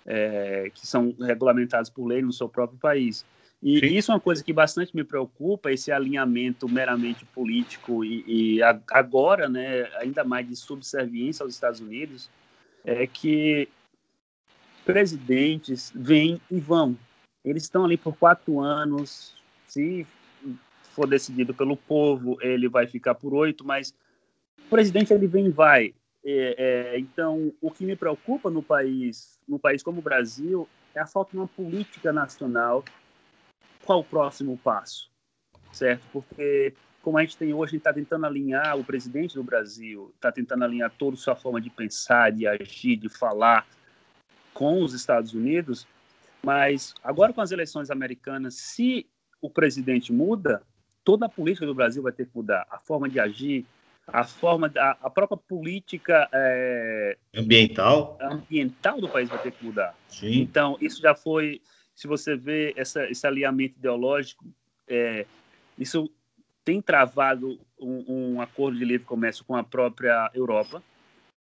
é, 0.05 0.71
que 0.73 0.85
são 0.85 1.15
regulamentados 1.19 1.89
por 1.89 2.05
lei 2.05 2.21
no 2.21 2.33
seu 2.33 2.47
próprio 2.47 2.79
país. 2.79 3.25
E 3.61 3.79
Sim. 3.79 3.85
isso 3.95 4.11
é 4.11 4.15
uma 4.15 4.19
coisa 4.19 4.43
que 4.43 4.51
bastante 4.51 4.93
me 4.93 5.05
preocupa, 5.05 5.71
esse 5.71 5.89
alinhamento 5.91 6.67
meramente 6.67 7.23
político 7.25 8.03
e, 8.03 8.57
e 8.57 8.63
agora, 8.91 9.47
né, 9.47 9.89
ainda 9.99 10.23
mais 10.25 10.47
de 10.47 10.55
subserviência 10.55 11.43
aos 11.43 11.53
Estados 11.53 11.79
Unidos, 11.79 12.29
é 12.83 13.07
que 13.07 13.69
presidentes 14.83 15.93
vêm 15.95 16.41
e 16.51 16.59
vão. 16.59 16.97
Eles 17.43 17.63
estão 17.63 17.85
ali 17.85 17.95
por 17.95 18.17
quatro 18.17 18.59
anos, 18.59 19.33
se 19.65 20.05
for 20.91 21.07
decidido 21.07 21.53
pelo 21.53 21.77
povo, 21.77 22.37
ele 22.41 22.67
vai 22.67 22.85
ficar 22.85 23.15
por 23.15 23.33
oito, 23.33 23.65
mas 23.65 23.93
o 24.59 24.69
presidente 24.69 25.13
ele 25.13 25.25
vem 25.25 25.47
e 25.47 25.49
vai. 25.49 25.93
É, 26.25 26.93
é, 26.93 26.99
então, 26.99 27.53
o 27.61 27.69
que 27.69 27.85
me 27.85 27.95
preocupa 27.95 28.49
no 28.49 28.63
país, 28.63 29.37
no 29.47 29.59
país 29.59 29.83
como 29.83 29.99
o 29.99 30.03
Brasil, 30.03 30.67
é 30.95 30.99
a 31.01 31.07
falta 31.07 31.31
de 31.31 31.37
uma 31.37 31.47
política 31.47 32.13
nacional. 32.13 32.83
Qual 33.85 33.99
o 33.99 34.03
próximo 34.03 34.57
passo, 34.57 35.09
certo? 35.73 36.07
Porque 36.13 36.73
como 37.01 37.17
a 37.17 37.21
gente 37.21 37.35
tem 37.35 37.53
hoje, 37.53 37.75
está 37.75 37.91
tentando 37.91 38.25
alinhar 38.25 38.77
o 38.77 38.83
presidente 38.83 39.35
do 39.35 39.43
Brasil, 39.43 40.13
está 40.15 40.31
tentando 40.31 40.63
alinhar 40.63 40.89
toda 40.97 41.15
a 41.15 41.19
sua 41.19 41.35
forma 41.35 41.59
de 41.59 41.69
pensar, 41.69 42.31
de 42.31 42.47
agir, 42.47 42.95
de 42.95 43.09
falar 43.09 43.67
com 44.53 44.81
os 44.81 44.93
Estados 44.93 45.33
Unidos, 45.33 45.85
mas 46.41 46.95
agora 47.03 47.33
com 47.33 47.41
as 47.41 47.51
eleições 47.51 47.91
americanas, 47.91 48.55
se 48.55 49.05
o 49.41 49.49
presidente 49.49 50.13
muda, 50.13 50.63
toda 51.03 51.25
a 51.25 51.29
política 51.29 51.65
do 51.65 51.75
Brasil 51.75 52.01
vai 52.01 52.13
ter 52.13 52.25
que 52.25 52.35
mudar, 52.35 52.65
a 52.69 52.79
forma 52.79 53.09
de 53.09 53.19
agir, 53.19 53.65
a 54.07 54.23
forma, 54.23 54.71
a, 54.77 54.97
a 55.03 55.09
própria 55.09 55.37
política 55.37 56.27
é, 56.31 57.17
ambiental 57.35 58.17
ambiental 58.21 58.99
do 58.99 59.07
país 59.07 59.29
vai 59.29 59.41
ter 59.41 59.51
que 59.51 59.63
mudar. 59.63 59.95
Sim. 60.07 60.41
Então 60.41 60.77
isso 60.81 61.01
já 61.01 61.15
foi, 61.15 61.61
se 61.95 62.07
você 62.07 62.35
vê 62.35 62.73
essa, 62.75 63.09
esse 63.09 63.25
alinhamento 63.25 63.77
ideológico, 63.77 64.45
é, 64.87 65.25
isso 65.77 66.09
tem 66.65 66.81
travado 66.81 67.59
um, 67.79 68.33
um, 68.35 68.41
acordo 68.41 68.77
de 68.77 68.85
livre 68.85 69.05
comércio 69.05 69.43
com 69.45 69.55
a 69.55 69.63
própria 69.63 70.29
Europa 70.33 70.81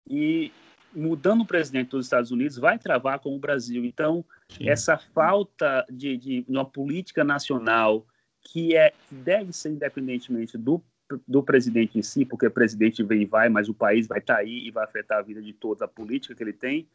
e 0.09 0.51
mudando 0.93 1.41
o 1.41 1.45
presidente 1.45 1.89
dos 1.89 2.05
Estados 2.05 2.31
Unidos 2.31 2.57
vai 2.57 2.77
travar 2.77 3.19
com 3.19 3.35
o 3.35 3.39
Brasil. 3.39 3.83
Então 3.83 4.23
Sim. 4.49 4.69
essa 4.69 4.97
falta 4.97 5.85
de, 5.89 6.17
de 6.17 6.45
uma 6.47 6.65
política 6.65 7.23
nacional 7.23 8.05
que 8.41 8.75
é 8.75 8.91
que 9.07 9.15
deve 9.15 9.53
ser 9.53 9.69
independentemente 9.69 10.57
do, 10.57 10.83
do 11.27 11.43
presidente 11.43 11.97
em 11.97 12.01
si, 12.01 12.25
porque 12.25 12.47
o 12.47 12.51
presidente 12.51 13.03
vem 13.03 13.23
e 13.23 13.25
vai, 13.25 13.49
mas 13.49 13.69
o 13.69 13.73
país 13.73 14.07
vai 14.07 14.19
estar 14.19 14.35
tá 14.35 14.39
aí 14.39 14.67
e 14.67 14.71
vai 14.71 14.83
afetar 14.83 15.19
a 15.19 15.21
vida 15.21 15.41
de 15.41 15.53
todos, 15.53 15.81
a 15.81 15.87
política 15.87 16.35
que 16.35 16.43
ele 16.43 16.53
tem, 16.53 16.87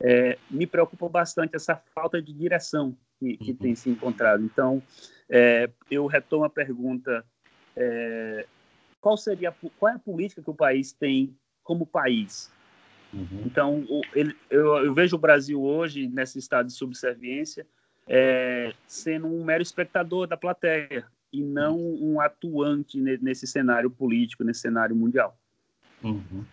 é, 0.00 0.36
me 0.50 0.66
preocupa 0.66 1.08
bastante 1.08 1.54
essa 1.54 1.76
falta 1.94 2.20
de 2.20 2.32
direção 2.32 2.96
que, 3.18 3.36
que 3.36 3.50
uhum. 3.52 3.56
tem 3.56 3.74
se 3.74 3.88
encontrado. 3.88 4.44
Então, 4.44 4.82
é, 5.28 5.70
eu 5.90 6.06
retomo 6.06 6.44
a 6.44 6.50
pergunta: 6.50 7.24
é, 7.76 8.46
qual 9.00 9.16
seria 9.16 9.54
qual 9.78 9.92
é 9.92 9.96
a 9.96 10.00
política 10.00 10.42
que 10.42 10.50
o 10.50 10.54
país 10.54 10.92
tem 10.92 11.36
como 11.62 11.86
país? 11.86 12.50
Uhum. 13.12 13.42
Então, 13.44 13.86
o, 13.88 14.00
ele, 14.14 14.34
eu, 14.50 14.84
eu, 14.84 14.94
vejo 14.94 15.16
o 15.16 15.20
Brasil 15.20 15.62
hoje 15.62 16.08
nesse 16.08 16.38
estado 16.38 16.66
de 16.66 16.72
subserviência 16.72 17.66
é, 18.06 18.72
sendo 18.86 19.26
um 19.26 19.44
mero 19.44 19.62
espectador 19.62 20.26
da 20.26 20.36
plateia 20.36 21.06
e 21.32 21.42
não 21.42 21.78
um 21.78 22.20
atuante 22.20 23.00
nesse 23.20 23.46
cenário 23.46 23.90
político, 23.90 24.44
nesse 24.44 24.60
cenário 24.60 24.94
mundial. 24.94 25.36
Uhum. 26.02 26.44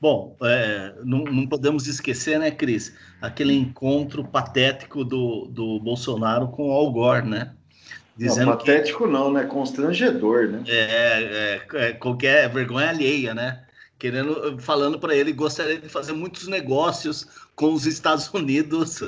Bom, 0.00 0.36
é, 0.42 0.94
não, 1.04 1.24
não, 1.24 1.46
podemos 1.46 1.86
esquecer, 1.86 2.38
né, 2.38 2.50
Cris, 2.50 2.94
aquele 3.22 3.54
encontro 3.54 4.24
patético 4.24 5.04
do, 5.04 5.46
do 5.46 5.80
Bolsonaro 5.80 6.48
com 6.48 6.68
o 6.68 6.72
Al 6.72 6.92
Gore, 6.92 7.26
né? 7.26 7.54
Dizendo 8.16 8.50
não, 8.50 8.56
patético 8.56 9.04
que... 9.04 9.10
não, 9.10 9.32
né? 9.32 9.44
Constrangedor, 9.44 10.48
né? 10.48 10.64
É, 10.66 11.62
é, 11.72 11.86
é 11.88 11.92
qualquer 11.92 12.52
vergonha 12.52 12.90
alheia, 12.90 13.34
né? 13.34 13.64
querendo, 13.98 14.58
falando 14.58 14.98
para 14.98 15.14
ele, 15.14 15.32
gostaria 15.32 15.78
de 15.78 15.88
fazer 15.88 16.12
muitos 16.12 16.46
negócios 16.46 17.26
com 17.56 17.72
os 17.72 17.86
Estados 17.86 18.28
Unidos. 18.34 19.00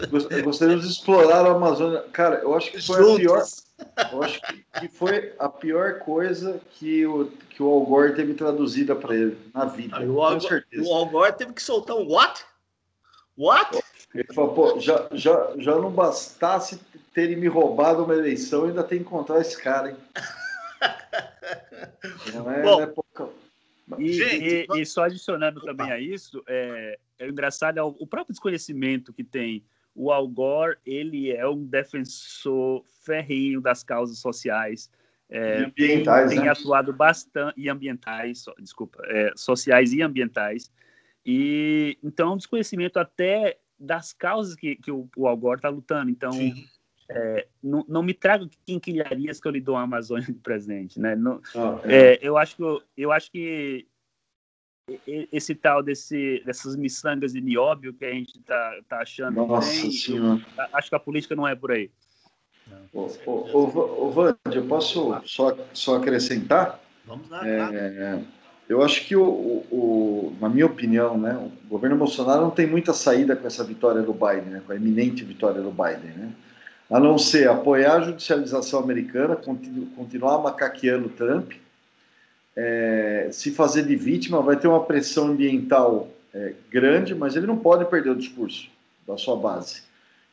Gostaríamos 0.43 0.87
de 0.87 0.93
explorar 0.93 1.45
a 1.45 1.53
Amazônia. 1.53 2.03
Cara, 2.13 2.37
eu 2.37 2.55
acho 2.55 2.71
que 2.71 2.81
foi 2.83 2.97
Juntos. 2.97 3.15
a 3.15 3.19
pior. 3.19 3.45
Eu 4.13 4.23
acho 4.23 4.41
que 4.81 4.89
foi 4.89 5.35
a 5.39 5.49
pior 5.49 5.99
coisa 5.99 6.61
que 6.73 7.07
o, 7.07 7.27
que 7.51 7.63
o 7.63 7.69
Al 7.69 7.85
Gore 7.85 8.15
teve 8.15 8.35
traduzida 8.35 8.97
para 8.97 9.15
ele 9.15 9.39
na 9.53 9.67
vida. 9.67 10.01
o, 10.01 10.23
Al, 10.23 10.39
o 10.39 10.95
Al 10.95 11.07
Gore 11.07 11.37
teve 11.37 11.53
que 11.53 11.63
soltar 11.63 11.97
um 11.97 12.07
what? 12.07 12.45
What? 13.37 13.83
Ele 14.15 14.25
falou, 14.33 14.55
pô, 14.55 14.81
já, 14.81 15.09
já, 15.13 15.53
já 15.59 15.75
não 15.75 15.91
bastasse 15.91 16.81
terem 17.13 17.37
me 17.37 17.49
roubado 17.49 18.05
uma 18.05 18.15
eleição, 18.15 18.65
ainda 18.65 18.83
tem 18.83 18.99
que 18.99 19.05
encontrar 19.05 19.41
esse 19.41 19.61
cara, 19.61 19.91
hein? 19.91 19.97
Não 22.35 22.51
é, 22.51 22.63
Bom, 22.63 22.77
não 22.77 22.83
é 22.83 22.87
pouca 22.87 23.29
e, 23.99 24.13
Gente, 24.13 24.67
e, 24.75 24.81
e, 24.81 24.87
só 24.87 25.05
adicionando 25.05 25.61
também 25.61 25.91
a 25.93 25.99
isso, 25.99 26.43
é, 26.49 26.99
é 27.19 27.29
engraçado 27.29 27.79
é 27.79 27.83
o, 27.83 27.95
o 28.01 28.07
próprio 28.07 28.33
desconhecimento 28.33 29.13
que 29.13 29.23
tem. 29.23 29.65
O 29.97 30.13
Al 30.13 30.29
Gore, 30.29 30.77
ele 30.85 31.33
é 31.33 31.49
um 31.49 31.65
defensor 31.65 32.85
ferrinho 33.03 33.63
das 33.63 33.83
causas 33.83 34.19
sociais. 34.19 34.91
É, 35.29 35.65
ambientais, 35.65 36.31
tem 36.31 36.41
né? 36.41 36.49
atuado 36.49 36.93
bastante 36.93 37.59
e 37.59 37.69
ambientais, 37.69 38.45
desculpa, 38.61 39.03
é, 39.07 39.33
sociais 39.35 39.93
e 39.93 40.03
ambientais. 40.03 40.71
E 41.25 41.99
então 42.05 42.29
é 42.29 42.33
um 42.35 42.37
desconhecimento 42.37 42.99
até 42.99 43.59
das 43.79 44.13
causas 44.13 44.55
que, 44.55 44.77
que 44.77 44.93
o, 44.93 45.09
o 45.17 45.27
Al 45.27 45.37
Gore 45.37 45.59
está 45.59 45.69
lutando. 45.69 46.11
Então. 46.11 46.31
É, 47.09 47.47
não, 47.63 47.85
não, 47.87 48.03
me 48.03 48.13
traga 48.13 48.49
quinquilharias 48.65 49.39
que 49.39 49.47
eu 49.47 49.53
lhe 49.53 49.61
dou 49.61 49.77
a 49.77 49.83
Amazônia 49.83 50.27
de 50.27 50.33
presente, 50.41 50.99
né? 50.99 51.15
Não, 51.15 51.41
ah, 51.55 51.81
é. 51.85 52.15
É, 52.15 52.19
eu 52.21 52.37
acho 52.37 52.57
que 52.57 52.63
eu, 52.63 52.83
eu, 52.97 53.13
acho 53.13 53.31
que 53.31 53.87
esse 55.33 55.55
tal 55.55 55.83
desse, 55.83 56.43
dessas 56.47 56.77
miçangas 56.77 57.33
de 57.33 57.41
nióbio 57.41 57.93
que 57.93 58.05
a 58.05 58.13
gente 58.13 58.39
tá, 58.41 58.79
tá 58.89 58.99
achando 59.01 59.47
Nossa 59.47 59.83
tem, 59.83 59.91
senhora. 59.91 60.41
Eu, 60.57 60.65
acho 60.73 60.89
que 60.89 60.95
a 60.95 61.01
política 61.01 61.35
não 61.35 61.47
é 61.47 61.57
por 61.57 61.73
aí. 61.73 61.91
Ô, 62.93 63.09
ô, 63.27 64.11
Vande, 64.11 64.57
eu 64.57 64.67
posso 64.67 65.21
só, 65.25 65.57
só 65.73 65.97
acrescentar? 65.97 66.81
Vamos 67.05 67.29
lá, 67.29 67.47
é, 67.47 68.23
Eu 68.69 68.83
acho 68.83 69.07
que, 69.07 69.15
o, 69.15 69.23
o, 69.23 70.37
na 70.41 70.49
minha 70.49 70.67
opinião, 70.67 71.19
né, 71.19 71.37
o 71.37 71.69
governo 71.69 71.97
Bolsonaro 71.97 72.43
não 72.43 72.51
tem 72.51 72.67
muita 72.67 72.93
saída 72.93 73.37
com 73.37 73.47
essa 73.47 73.65
vitória 73.65 74.03
do 74.03 74.13
Biden, 74.13 74.51
né, 74.51 74.63
com 74.65 74.73
a 74.73 74.77
iminente 74.77 75.25
vitória 75.25 75.61
do 75.61 75.71
Biden. 75.71 76.13
Né? 76.17 76.33
a 76.91 77.01
não 77.01 77.19
ser 77.19 77.49
apoiar 77.49 77.97
a 77.97 78.01
judicialização 78.01 78.81
americana, 78.81 79.35
continu, 79.35 79.87
continuar 79.97 80.39
macaqueando 80.39 81.09
Trump, 81.09 81.53
é, 82.57 83.29
se 83.31 83.51
fazer 83.51 83.85
de 83.85 83.95
vítima, 83.95 84.41
vai 84.41 84.57
ter 84.57 84.67
uma 84.67 84.85
pressão 84.85 85.29
ambiental 85.29 86.09
é, 86.33 86.55
grande, 86.71 87.15
mas 87.15 87.37
ele 87.37 87.47
não 87.47 87.59
pode 87.59 87.85
perder 87.85 88.11
o 88.11 88.17
discurso 88.17 88.69
da 89.07 89.19
sua 89.19 89.37
base. 89.37 89.83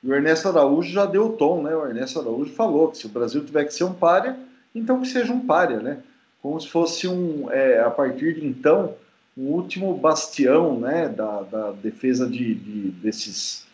E 0.01 0.09
o 0.09 0.13
Ernesto 0.13 0.47
Araújo 0.47 0.91
já 0.91 1.05
deu 1.05 1.27
o 1.27 1.33
tom, 1.33 1.61
né? 1.61 1.75
O 1.75 1.85
Ernesto 1.85 2.19
Araújo 2.19 2.51
falou 2.53 2.89
que 2.89 2.97
se 2.97 3.05
o 3.05 3.09
Brasil 3.09 3.43
tiver 3.43 3.65
que 3.65 3.73
ser 3.73 3.83
um 3.83 3.93
páreo, 3.93 4.35
então 4.73 5.01
que 5.01 5.07
seja 5.07 5.31
um 5.31 5.45
páreo, 5.45 5.81
né? 5.81 5.99
Como 6.41 6.59
se 6.59 6.67
fosse 6.67 7.07
um, 7.07 7.49
é, 7.51 7.79
a 7.79 7.89
partir 7.89 8.35
de 8.35 8.45
então, 8.45 8.95
um 9.37 9.47
último 9.47 9.95
bastião 9.95 10.79
né, 10.79 11.07
da, 11.07 11.41
da 11.41 11.71
defesa 11.71 12.27
de, 12.27 12.53
de, 12.53 12.91
desses 12.91 13.65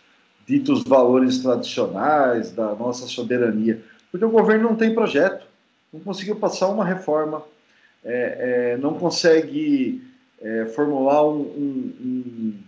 ditos 0.47 0.83
valores 0.83 1.39
tradicionais, 1.39 2.51
da 2.51 2.73
nossa 2.75 3.07
soberania, 3.07 3.83
porque 4.11 4.25
o 4.25 4.29
governo 4.29 4.69
não 4.69 4.75
tem 4.75 4.93
projeto, 4.93 5.45
não 5.91 5.99
conseguiu 5.99 6.35
passar 6.35 6.67
uma 6.67 6.85
reforma, 6.85 7.43
é, 8.03 8.73
é, 8.73 8.77
não 8.77 8.93
consegue 8.93 10.01
é, 10.41 10.65
formular 10.65 11.27
um, 11.27 11.41
um, 11.41 11.93
um, 12.01 12.59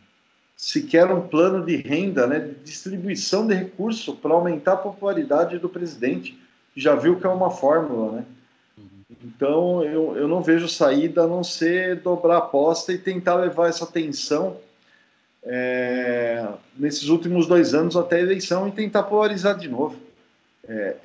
sequer 0.55 1.11
um 1.11 1.27
plano 1.27 1.65
de 1.65 1.75
renda, 1.77 2.27
né, 2.27 2.39
de 2.39 2.55
distribuição 2.55 3.47
de 3.47 3.53
recursos 3.53 4.13
para 4.15 4.33
aumentar 4.33 4.73
a 4.73 4.77
popularidade 4.77 5.57
do 5.57 5.69
presidente, 5.69 6.37
já 6.75 6.95
viu 6.95 7.19
que 7.19 7.25
é 7.25 7.29
uma 7.29 7.51
fórmula, 7.51 8.17
né? 8.17 8.25
Então, 9.23 9.83
eu, 9.83 10.15
eu 10.17 10.27
não 10.27 10.41
vejo 10.41 10.67
saída 10.67 11.23
a 11.23 11.27
não 11.27 11.43
ser 11.43 11.97
dobrar 11.97 12.35
a 12.35 12.37
aposta 12.39 12.91
e 12.91 12.97
tentar 12.97 13.35
levar 13.35 13.67
essa 13.67 13.85
tensão 13.85 14.57
é, 15.43 16.47
nesses 16.77 17.09
últimos 17.09 17.47
dois 17.47 17.73
anos 17.73 17.95
até 17.95 18.17
a 18.17 18.21
eleição 18.21 18.67
e 18.67 18.71
tentar 18.71 19.03
polarizar 19.03 19.57
de 19.57 19.67
novo. 19.67 19.99
É, 20.67 20.95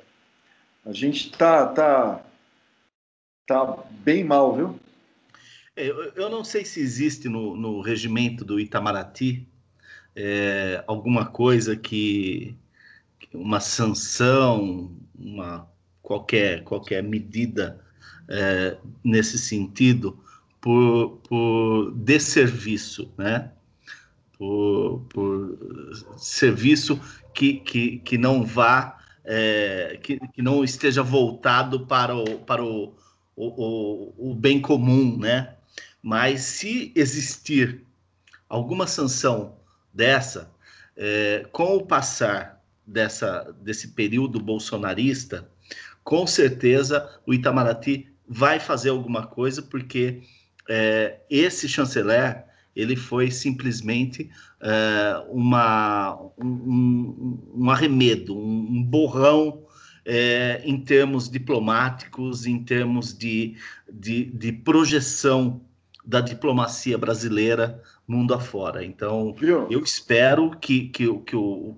a 0.85 0.93
gente 0.93 1.31
tá, 1.31 1.65
tá, 1.67 2.21
tá 3.47 3.83
bem 4.03 4.25
mal, 4.25 4.55
viu? 4.55 4.79
É, 5.75 5.87
eu, 5.87 6.11
eu 6.13 6.29
não 6.29 6.43
sei 6.43 6.65
se 6.65 6.81
existe 6.81 7.29
no, 7.29 7.55
no 7.55 7.81
regimento 7.81 8.43
do 8.43 8.59
Itamaraty 8.59 9.47
é, 10.15 10.83
alguma 10.85 11.25
coisa 11.25 11.75
que 11.75 12.55
uma 13.33 13.59
sanção, 13.59 14.91
uma 15.17 15.67
qualquer 16.01 16.63
qualquer 16.63 17.03
medida 17.03 17.79
é, 18.27 18.77
nesse 19.03 19.37
sentido 19.37 20.19
por, 20.59 21.19
por 21.27 21.91
desserviço, 21.95 23.11
né? 23.17 23.51
Por, 24.37 25.05
por 25.09 25.57
serviço 26.17 26.99
que, 27.33 27.53
que, 27.53 27.99
que 27.99 28.17
não 28.17 28.43
vá, 28.43 28.97
é, 29.23 29.99
que, 30.01 30.19
que 30.33 30.41
não 30.41 30.63
esteja 30.63 31.01
voltado 31.01 31.85
para 31.87 32.15
o, 32.15 32.39
para 32.39 32.63
o, 32.63 32.93
o, 33.37 34.31
o 34.31 34.35
bem 34.35 34.59
comum, 34.59 35.17
né? 35.17 35.53
Mas 36.01 36.41
se 36.41 36.91
existir 36.95 37.85
alguma 38.49 38.87
sanção 38.87 39.55
dessa, 39.93 40.51
é, 40.95 41.45
com 41.51 41.77
o 41.77 41.85
passar 41.85 42.63
dessa, 42.85 43.55
desse 43.61 43.89
período 43.89 44.39
bolsonarista, 44.39 45.47
com 46.03 46.25
certeza 46.25 47.19
o 47.25 47.33
Itamaraty 47.33 48.07
vai 48.27 48.59
fazer 48.59 48.89
alguma 48.89 49.27
coisa, 49.27 49.61
porque 49.61 50.23
é, 50.67 51.19
esse 51.29 51.69
chanceler 51.69 52.45
ele 52.75 52.95
foi 52.95 53.31
simplesmente 53.31 54.29
é, 54.61 55.23
uma, 55.29 56.15
um, 56.37 57.51
um, 57.55 57.69
arremedo, 57.69 58.35
um, 58.37 58.67
um 58.69 58.83
borrão 58.83 59.66
é, 60.09 60.61
em 60.63 60.79
termos 60.79 61.29
diplomáticos, 61.29 62.45
em 62.45 62.63
termos 62.63 63.15
de, 63.15 63.57
de, 63.91 64.23
de, 64.23 64.53
projeção 64.53 65.59
da 66.05 66.21
diplomacia 66.21 66.97
brasileira 66.97 67.83
mundo 68.07 68.33
afora. 68.33 68.85
Então, 68.85 69.33
Viu? 69.33 69.67
eu 69.69 69.83
espero 69.83 70.51
que, 70.51 70.87
que, 70.87 71.03
que, 71.03 71.35
o, 71.35 71.75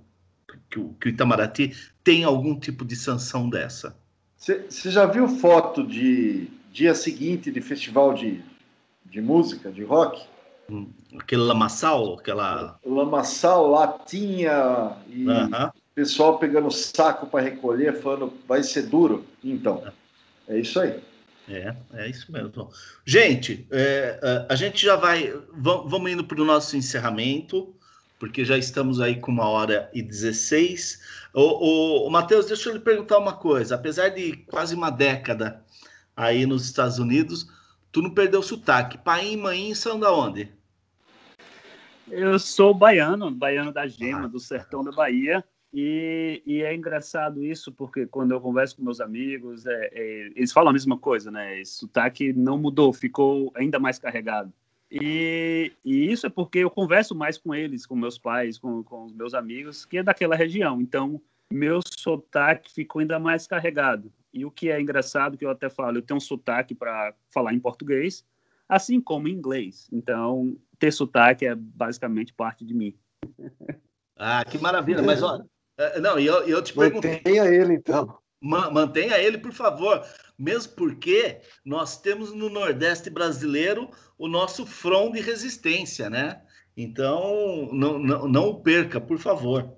que, 0.70 0.78
o, 0.80 0.94
que 0.94 1.08
o 1.08 1.10
Itamaraty 1.10 1.76
tenha 2.04 2.28
algum 2.28 2.58
tipo 2.58 2.86
de 2.86 2.96
sanção 2.96 3.50
dessa. 3.50 3.98
Você 4.38 4.92
já 4.92 5.08
viu 5.08 5.28
foto 5.28 5.86
de 5.86 6.48
dia 6.72 6.94
seguinte 6.94 7.52
de 7.52 7.62
festival 7.62 8.14
de, 8.14 8.44
de 9.06 9.20
música, 9.20 9.72
de 9.72 9.84
rock? 9.84 10.24
Hum, 10.70 10.88
aquele 11.18 11.42
lamaçal, 11.42 12.14
aquela. 12.14 12.80
Lamaçal, 12.86 13.72
latinha 13.72 14.96
e 15.08 15.26
uh 15.26 15.50
-huh. 15.50 15.72
Pessoal 16.00 16.40
pegando 16.40 16.72
saco 16.72 17.28
para 17.28 17.44
recolher, 17.44 18.02
falando 18.02 18.34
vai 18.48 18.64
ser 18.64 18.84
duro. 18.84 19.26
Então, 19.44 19.84
é 20.48 20.58
isso 20.58 20.80
aí. 20.80 20.98
É, 21.50 21.76
é 21.94 22.10
isso 22.10 22.32
mesmo. 22.32 22.70
Gente, 23.04 23.68
é, 23.70 24.18
é 24.22 24.46
a 24.48 24.56
gente 24.56 24.86
já 24.86 24.96
vai. 24.96 25.34
Vamos 25.52 26.10
indo 26.10 26.24
para 26.24 26.42
o 26.42 26.46
nosso 26.46 26.78
encerramento 26.78 27.76
porque 28.18 28.46
já 28.46 28.58
estamos 28.58 29.02
aí 29.02 29.20
com 29.20 29.32
uma 29.32 29.48
hora 29.48 29.90
e 29.94 30.02
16. 30.02 31.02
O, 31.34 31.42
o, 31.42 32.08
o 32.08 32.10
Matheus, 32.10 32.46
deixa 32.46 32.70
eu 32.70 32.74
lhe 32.74 32.80
perguntar 32.80 33.18
uma 33.18 33.34
coisa. 33.34 33.76
Apesar 33.76 34.10
de 34.10 34.38
quase 34.48 34.76
uma 34.76 34.90
década 34.90 35.64
aí 36.16 36.46
nos 36.46 36.66
Estados 36.66 36.98
Unidos, 36.98 37.50
tu 37.92 38.02
não 38.02 38.10
perdeu 38.10 38.40
o 38.40 38.44
sotaque. 38.44 38.98
Pai 38.98 39.34
e 39.34 39.38
mãe 39.38 39.76
são 39.76 40.00
da 40.00 40.14
onde? 40.14 40.50
Eu 42.10 42.40
sou 42.40 42.74
baiano, 42.74 43.32
baiano 43.32 43.72
da 43.72 43.86
Gema, 43.86 44.26
ah. 44.26 44.28
do 44.28 44.40
sertão 44.40 44.84
da 44.84 44.92
Bahia. 44.92 45.44
E, 45.72 46.42
e, 46.46 46.64
é 46.64 46.74
engraçado 46.74 47.44
isso, 47.44 47.72
porque 47.72 48.08
quando 48.08 48.32
eu 48.32 48.42
converso 48.42 48.76
com 48.76 48.84
meus 48.84 49.00
amigos, 49.00 49.68
é, 49.68 49.90
é, 49.94 50.32
eles 50.36 50.52
falam 50.52 50.72
a 50.72 50.74
mesma 50.74 50.98
coisa, 50.98 51.30
né? 51.30 51.60
Esse 51.60 51.74
sotaque 51.74 52.34
não 52.34 52.58
mudou, 52.58 52.92
ficou 52.92 53.52
ainda 53.56 53.80
mais 53.80 54.00
carregado. 54.00 54.52
E, 54.92 55.72
e, 55.86 56.12
isso 56.12 56.26
é 56.26 56.30
porque 56.30 56.60
eu 56.60 56.72
converso 56.72 57.14
mais 57.14 57.38
com 57.38 57.54
eles, 57.54 57.86
com 57.86 57.96
meus 57.96 58.18
pais, 58.18 58.58
com, 58.58 58.84
com 58.84 59.06
os 59.06 59.14
meus 59.14 59.36
amigos, 59.36 59.86
que 59.86 60.00
é 60.00 60.04
daquela 60.04 60.36
região. 60.36 60.82
Então, 60.82 61.22
meu 61.54 61.80
sotaque 62.00 62.74
ficou 62.74 63.00
ainda 63.00 63.20
mais 63.20 63.46
carregado. 63.46 64.12
E 64.34 64.46
o 64.46 64.52
que 64.52 64.72
é 64.72 64.82
engraçado, 64.82 65.38
que 65.38 65.46
eu 65.46 65.52
até 65.52 65.70
falo, 65.70 65.98
eu 65.98 66.02
tenho 66.02 66.18
um 66.18 66.22
sotaque 66.22 66.74
para 66.74 67.14
falar 67.30 67.54
em 67.54 67.60
português, 67.60 68.26
assim 68.68 69.00
como 69.00 69.28
em 69.28 69.34
inglês. 69.34 69.88
Então, 69.92 70.58
ter 70.80 70.92
sotaque 70.92 71.46
é 71.46 71.54
basicamente 71.54 72.34
parte 72.34 72.66
de 72.66 72.74
mim. 72.74 72.96
Ah, 74.22 74.44
que 74.44 74.58
maravilha. 74.58 75.02
Mas, 75.02 75.24
olha, 75.24 75.46
não, 76.02 76.20
e 76.20 76.26
eu, 76.26 76.48
eu 76.48 76.62
te 76.62 76.74
pergunto. 76.74 77.08
Mantenha 77.08 77.46
ele, 77.46 77.74
então. 77.74 78.18
Mantenha 78.42 79.18
ele, 79.18 79.38
por 79.38 79.52
favor 79.52 80.06
mesmo 80.40 80.72
porque 80.72 81.42
nós 81.66 82.00
temos 82.00 82.34
no 82.34 82.50
Nordeste 82.50 83.10
brasileiro 83.10 83.90
o 84.18 84.30
nosso 84.30 84.66
front 84.66 85.12
de 85.12 85.20
resistência, 85.20 86.10
né? 86.10 86.42
Então, 86.78 87.68
não, 87.74 88.00
não, 88.00 88.28
não 88.28 88.48
o 88.48 88.62
perca, 88.62 89.02
por 89.02 89.20
favor. 89.20 89.70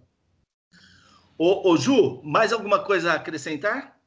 Ô, 1.36 1.72
ô, 1.72 1.76
Ju, 1.76 2.22
mais 2.23 2.53
alguma 2.53 2.78
coisa 2.78 3.11
a 3.11 3.15
acrescentar? 3.15 3.99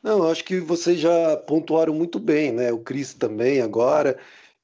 Não, 0.00 0.30
acho 0.30 0.44
que 0.44 0.60
vocês 0.60 1.00
já 1.00 1.36
pontuaram 1.36 1.92
muito 1.92 2.20
bem, 2.20 2.52
né? 2.52 2.72
O 2.72 2.78
Cris 2.78 3.12
também 3.12 3.60
agora. 3.60 4.16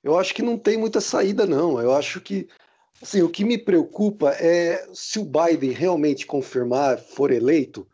Eu 0.04 0.16
acho 0.16 0.32
que 0.32 0.42
não 0.42 0.56
tem 0.56 0.76
muita 0.76 1.00
saída, 1.00 1.44
não. 1.44 1.80
Eu 1.80 1.92
acho 1.92 2.20
que 2.20 2.48
assim, 3.02 3.22
o 3.22 3.28
que 3.28 3.44
me 3.44 3.58
preocupa 3.58 4.30
é 4.32 4.86
se 4.92 5.18
o 5.18 5.24
Biden 5.24 5.70
realmente 5.70 6.26
confirmar, 6.26 6.98
for 6.98 7.30
eleito, 7.30 7.86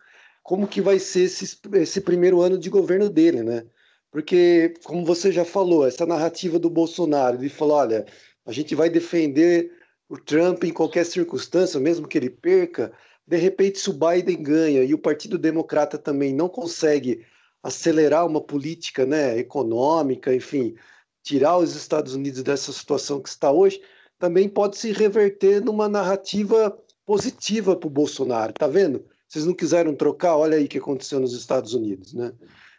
como 0.42 0.66
que 0.66 0.80
vai 0.80 0.98
ser 0.98 1.22
esse, 1.22 1.58
esse 1.74 2.00
primeiro 2.00 2.40
ano 2.40 2.58
de 2.58 2.70
governo 2.70 3.08
dele, 3.08 3.42
né? 3.42 3.66
Porque, 4.10 4.74
como 4.84 5.04
você 5.04 5.30
já 5.30 5.44
falou, 5.44 5.86
essa 5.86 6.04
narrativa 6.04 6.58
do 6.58 6.68
Bolsonaro, 6.68 7.36
ele 7.36 7.48
falou, 7.48 7.76
olha, 7.76 8.04
a 8.44 8.52
gente 8.52 8.74
vai 8.74 8.90
defender 8.90 9.70
o 10.08 10.18
Trump 10.18 10.64
em 10.64 10.72
qualquer 10.72 11.06
circunstância, 11.06 11.78
mesmo 11.78 12.08
que 12.08 12.18
ele 12.18 12.30
perca, 12.30 12.92
de 13.30 13.36
repente, 13.36 13.78
se 13.78 13.88
o 13.88 13.92
Biden 13.92 14.42
ganha 14.42 14.82
e 14.82 14.92
o 14.92 14.98
Partido 14.98 15.38
Democrata 15.38 15.96
também 15.96 16.34
não 16.34 16.48
consegue 16.48 17.24
acelerar 17.62 18.26
uma 18.26 18.40
política 18.40 19.06
né, 19.06 19.38
econômica, 19.38 20.34
enfim, 20.34 20.74
tirar 21.22 21.58
os 21.58 21.76
Estados 21.76 22.14
Unidos 22.14 22.42
dessa 22.42 22.72
situação 22.72 23.20
que 23.22 23.28
está 23.28 23.52
hoje, 23.52 23.80
também 24.20 24.48
pode 24.50 24.76
se 24.76 24.92
reverter 24.92 25.64
numa 25.64 25.88
narrativa 25.88 26.78
positiva 27.06 27.74
para 27.74 27.86
o 27.86 27.90
Bolsonaro, 27.90 28.52
tá 28.52 28.68
vendo? 28.68 29.04
Vocês 29.26 29.46
não 29.46 29.54
quiseram 29.54 29.94
trocar? 29.94 30.36
Olha 30.36 30.58
aí 30.58 30.66
o 30.66 30.68
que 30.68 30.78
aconteceu 30.78 31.18
nos 31.18 31.32
Estados 31.32 31.72
Unidos, 31.72 32.12
né? 32.12 32.30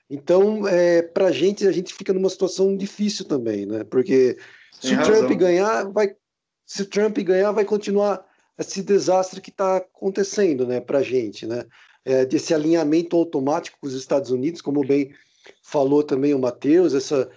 Então, 0.08 0.68
é, 0.68 1.02
para 1.02 1.28
a 1.28 1.32
gente, 1.32 1.68
a 1.68 1.72
gente 1.72 1.94
fica 1.96 2.14
numa 2.14 2.30
situação 2.30 2.78
difícil 2.78 3.26
também, 3.26 3.66
né? 3.66 3.84
Porque 3.84 4.38
se 4.80 4.94
o 4.94 5.04
Trump 5.04 5.32
ganhar, 5.32 5.86
vai, 5.90 6.16
se 6.66 6.84
o 6.84 6.86
Trump 6.86 7.18
ganhar, 7.18 7.52
vai 7.52 7.66
continuar 7.66 8.24
esse 8.60 8.84
desastre 8.84 9.42
que 9.42 9.50
está 9.50 9.78
acontecendo, 9.78 10.68
né? 10.68 10.80
Para 10.80 11.00
a 11.00 11.04
gente, 11.04 11.48
né? 11.48 11.66
É, 12.06 12.24
desse 12.24 12.54
alinhamento 12.54 13.16
automático 13.16 13.80
com 13.82 13.88
os 13.88 13.96
Estados 13.96 14.30
Unidos, 14.30 14.62
como 14.62 14.86
bem 14.86 15.12
falou 15.64 16.04
também 16.04 16.36
o 16.36 16.40
Matheus, 16.40 16.94
essa, 16.94 17.30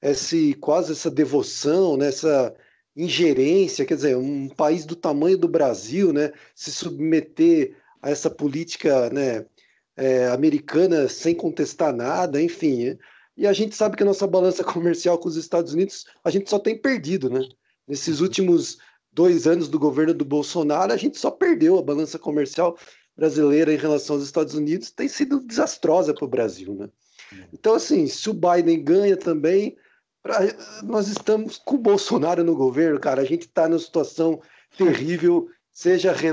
esse 0.00 0.54
quase 0.54 0.92
essa 0.92 1.10
devoção, 1.10 1.96
né? 1.96 2.08
Essa 2.08 2.54
ingerência, 2.98 3.84
quer 3.86 3.94
dizer, 3.94 4.16
um 4.16 4.48
país 4.48 4.84
do 4.84 4.96
tamanho 4.96 5.38
do 5.38 5.46
Brasil, 5.46 6.12
né? 6.12 6.32
Se 6.54 6.72
submeter 6.72 7.76
a 8.02 8.10
essa 8.10 8.28
política 8.28 9.08
né, 9.10 9.46
é, 9.96 10.26
americana 10.28 11.08
sem 11.08 11.34
contestar 11.34 11.94
nada, 11.94 12.42
enfim. 12.42 12.98
E 13.36 13.46
a 13.46 13.52
gente 13.52 13.76
sabe 13.76 13.96
que 13.96 14.02
a 14.02 14.06
nossa 14.06 14.26
balança 14.26 14.64
comercial 14.64 15.16
com 15.16 15.28
os 15.28 15.36
Estados 15.36 15.72
Unidos, 15.72 16.06
a 16.24 16.30
gente 16.30 16.50
só 16.50 16.58
tem 16.58 16.76
perdido, 16.76 17.30
né? 17.30 17.40
Nesses 17.86 18.20
últimos 18.20 18.78
dois 19.12 19.46
anos 19.46 19.68
do 19.68 19.78
governo 19.78 20.12
do 20.12 20.24
Bolsonaro, 20.24 20.92
a 20.92 20.96
gente 20.96 21.18
só 21.18 21.30
perdeu 21.30 21.78
a 21.78 21.82
balança 21.82 22.18
comercial 22.18 22.76
brasileira 23.16 23.72
em 23.72 23.76
relação 23.76 24.16
aos 24.16 24.24
Estados 24.24 24.54
Unidos, 24.54 24.90
tem 24.90 25.08
sido 25.08 25.40
desastrosa 25.40 26.12
para 26.12 26.24
o 26.24 26.28
Brasil, 26.28 26.74
né? 26.74 26.88
Então, 27.52 27.74
assim, 27.74 28.06
se 28.06 28.28
o 28.30 28.34
Biden 28.34 28.82
ganha 28.82 29.16
também, 29.16 29.76
nós 30.84 31.08
estamos 31.08 31.58
com 31.58 31.76
o 31.76 31.78
Bolsonaro 31.78 32.44
no 32.44 32.54
governo, 32.54 33.00
cara. 33.00 33.22
A 33.22 33.24
gente 33.24 33.42
está 33.42 33.68
numa 33.68 33.78
situação 33.78 34.40
terrível, 34.76 35.48
seja, 35.72 36.12
re, 36.12 36.30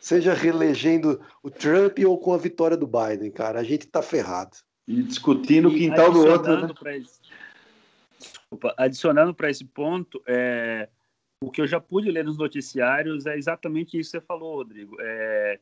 seja 0.00 0.34
reelegendo 0.34 1.20
o 1.42 1.50
Trump 1.50 1.98
ou 2.06 2.18
com 2.18 2.32
a 2.32 2.38
vitória 2.38 2.76
do 2.76 2.86
Biden, 2.86 3.30
cara. 3.30 3.60
A 3.60 3.64
gente 3.64 3.86
está 3.86 4.02
ferrado. 4.02 4.56
E 4.86 5.02
discutindo 5.02 5.68
o 5.68 5.74
quintal 5.74 6.12
do 6.12 6.26
outro. 6.26 6.66
Né? 6.84 6.98
Esse, 6.98 7.20
desculpa, 8.18 8.74
adicionando 8.76 9.34
para 9.34 9.50
esse 9.50 9.64
ponto, 9.64 10.22
é, 10.26 10.88
o 11.42 11.50
que 11.50 11.60
eu 11.60 11.66
já 11.66 11.80
pude 11.80 12.10
ler 12.10 12.24
nos 12.24 12.38
noticiários 12.38 13.26
é 13.26 13.36
exatamente 13.36 13.98
isso 13.98 14.12
que 14.12 14.18
você 14.18 14.24
falou, 14.24 14.56
Rodrigo. 14.56 14.96
É, 15.00 15.58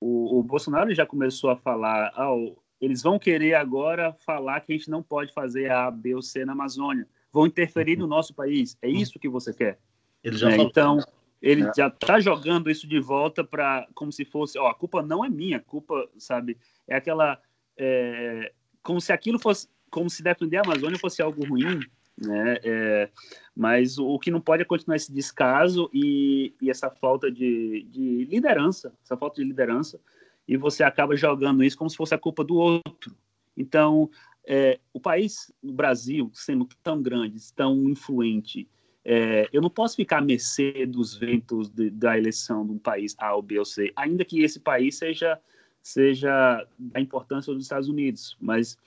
o, 0.00 0.38
o, 0.38 0.42
Bolsonaro 0.42 0.94
já 0.94 1.06
começou 1.06 1.50
a 1.50 1.56
falar, 1.56 2.12
ah, 2.16 2.34
eles 2.80 3.02
vão 3.02 3.18
querer 3.18 3.54
agora 3.54 4.12
falar 4.26 4.60
que 4.60 4.72
a 4.72 4.76
gente 4.76 4.90
não 4.90 5.02
pode 5.02 5.32
fazer 5.32 5.70
A, 5.70 5.90
B 5.90 6.14
ou 6.14 6.22
C 6.22 6.44
na 6.44 6.52
Amazônia. 6.52 7.06
Vão 7.32 7.46
interferir 7.46 7.96
no 7.96 8.06
nosso 8.06 8.34
país. 8.34 8.76
É 8.82 8.88
isso 8.88 9.18
que 9.18 9.28
você 9.28 9.52
quer? 9.52 9.78
Ele 10.22 10.36
já 10.36 10.52
é, 10.52 10.56
então, 10.56 10.98
ele 11.40 11.64
é. 11.64 11.72
já 11.76 11.88
está 11.88 12.20
jogando 12.20 12.70
isso 12.70 12.86
de 12.86 13.00
volta 13.00 13.42
para 13.42 13.88
como 13.94 14.12
se 14.12 14.24
fosse, 14.24 14.58
ó, 14.58 14.68
a 14.68 14.74
culpa 14.74 15.02
não 15.02 15.24
é 15.24 15.28
minha, 15.28 15.56
a 15.56 15.60
culpa, 15.60 16.08
sabe, 16.16 16.56
é 16.86 16.94
aquela, 16.94 17.40
é, 17.76 18.52
como 18.82 19.00
se 19.00 19.12
aquilo 19.12 19.38
fosse, 19.38 19.68
como 19.90 20.08
se 20.08 20.22
defender 20.22 20.58
a 20.58 20.62
Amazônia 20.62 20.98
fosse 20.98 21.20
algo 21.20 21.44
ruim, 21.44 21.80
né? 22.16 22.58
É, 22.62 23.10
mas 23.54 23.98
o, 23.98 24.18
que 24.18 24.30
não 24.30 24.40
pode 24.40 24.62
é 24.62 24.64
continuar 24.64 24.96
esse 24.96 25.12
descaso 25.12 25.90
e, 25.92 26.54
e 26.60 26.70
essa 26.70 26.90
falta 26.90 27.30
de, 27.30 27.86
de, 27.90 28.24
liderança, 28.26 28.94
essa 29.04 29.16
falta 29.16 29.40
de 29.40 29.46
liderança, 29.46 30.00
e 30.46 30.56
você 30.56 30.84
acaba 30.84 31.16
jogando 31.16 31.64
isso 31.64 31.76
como 31.76 31.90
se 31.90 31.96
fosse 31.96 32.14
a 32.14 32.18
culpa 32.18 32.44
do 32.44 32.54
outro. 32.56 33.14
Então, 33.56 34.10
é, 34.46 34.78
o 34.92 35.00
país, 35.00 35.52
o 35.62 35.72
Brasil, 35.72 36.30
sendo 36.34 36.68
tão 36.82 37.00
grande, 37.00 37.38
tão 37.52 37.88
influente, 37.88 38.68
é, 39.04 39.48
eu 39.52 39.60
não 39.60 39.70
posso 39.70 39.96
ficar 39.96 40.18
à 40.18 40.20
mercê 40.20 40.86
dos 40.86 41.16
ventos 41.16 41.68
de, 41.68 41.90
da 41.90 42.16
eleição 42.16 42.64
de 42.64 42.72
um 42.72 42.78
país 42.78 43.14
A 43.18 43.34
ou 43.34 43.42
B 43.42 43.58
ou 43.58 43.64
C, 43.64 43.92
ainda 43.96 44.24
que 44.24 44.42
esse 44.42 44.60
país 44.60 44.96
seja 44.96 45.40
seja 45.82 46.64
da 46.78 47.00
importância 47.00 47.52
dos 47.52 47.64
Estados 47.64 47.88
Unidos, 47.88 48.36
mas 48.40 48.78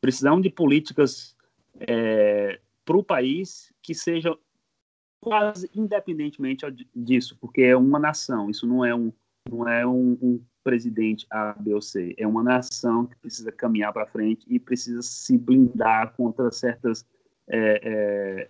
precisamos 0.00 0.42
de 0.42 0.48
políticas 0.48 1.36
é, 1.78 2.58
para 2.86 2.96
o 2.96 3.04
país 3.04 3.70
que 3.82 3.94
seja 3.94 4.34
quase 5.20 5.70
independentemente 5.74 6.64
disso, 6.96 7.36
porque 7.38 7.62
é 7.62 7.76
uma 7.76 7.98
nação, 7.98 8.48
isso 8.48 8.66
não 8.66 8.82
é 8.82 8.94
um, 8.94 9.12
não 9.50 9.68
é 9.68 9.86
um, 9.86 10.18
um 10.22 10.44
presidente 10.62 11.26
A, 11.30 11.54
B 11.58 11.74
ou 11.74 11.80
C, 11.80 12.14
é 12.18 12.26
uma 12.26 12.42
nação 12.42 13.06
que 13.06 13.16
precisa 13.16 13.50
caminhar 13.52 13.92
para 13.92 14.06
frente 14.06 14.46
e 14.48 14.58
precisa 14.58 15.02
se 15.02 15.36
blindar 15.38 16.14
contra 16.16 16.50
certas 16.50 17.06
é, 17.48 17.80
é, 17.82 18.48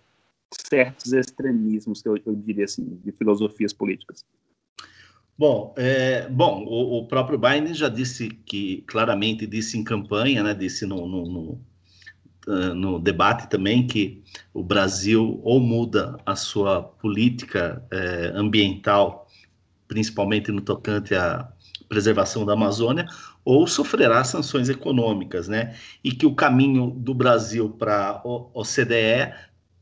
certos 0.51 1.13
extremismos, 1.13 2.01
que 2.01 2.09
eu, 2.09 2.17
eu, 2.25 2.35
diria 2.35 2.65
assim, 2.65 2.99
de 3.03 3.11
filosofias 3.11 3.71
políticas. 3.71 4.25
Bom, 5.37 5.73
é, 5.77 6.27
bom, 6.27 6.65
o, 6.65 6.99
o, 6.99 7.07
próprio 7.07 7.39
Biden 7.39 7.73
já 7.73 7.87
disse 7.87 8.27
que 8.29 8.83
claramente 8.87 9.47
disse 9.47 9.77
em 9.77 9.83
campanha, 9.83 10.43
né, 10.43 10.53
disse 10.53 10.85
no, 10.85 11.07
no, 11.07 11.25
no 11.25 11.61
eh, 12.49 12.73
no 12.73 12.99
debate 12.99 13.47
também 13.47 13.85
que 13.85 14.23
o 14.53 14.63
Brasil 14.63 15.39
ou 15.43 15.59
muda 15.59 16.17
a 16.25 16.35
sua 16.35 16.81
política 16.81 17.85
eh, 17.91 18.31
ambiental, 18.33 19.27
principalmente 19.87 20.51
no 20.51 20.59
tocante 20.59 21.13
à 21.13 21.51
preservação 21.89 22.45
da 22.45 22.53
Amazônia, 22.53 23.05
ou 23.43 23.67
sofrerá 23.67 24.23
sanções 24.23 24.69
econômicas, 24.69 25.47
né? 25.47 25.75
E 26.03 26.11
que 26.11 26.25
o 26.25 26.35
caminho 26.35 26.91
do 26.91 27.13
Brasil 27.13 27.69
para 27.69 28.09
a 28.09 28.21
OCDE 28.53 29.33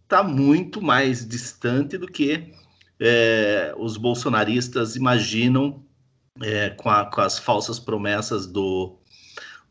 está 0.03 0.23
muito 0.23 0.81
mais 0.81 1.27
distante 1.27 1.97
do 1.97 2.07
que 2.07 2.53
eh, 2.99 3.75
os 3.77 3.97
bolsonaristas 3.97 4.95
imaginam 4.95 5.83
com, 6.77 6.89
a, 6.89 7.05
com, 7.05 7.21
as 7.21 7.39
falsas 7.39 7.79
promessas 7.79 8.45
do, 8.45 8.95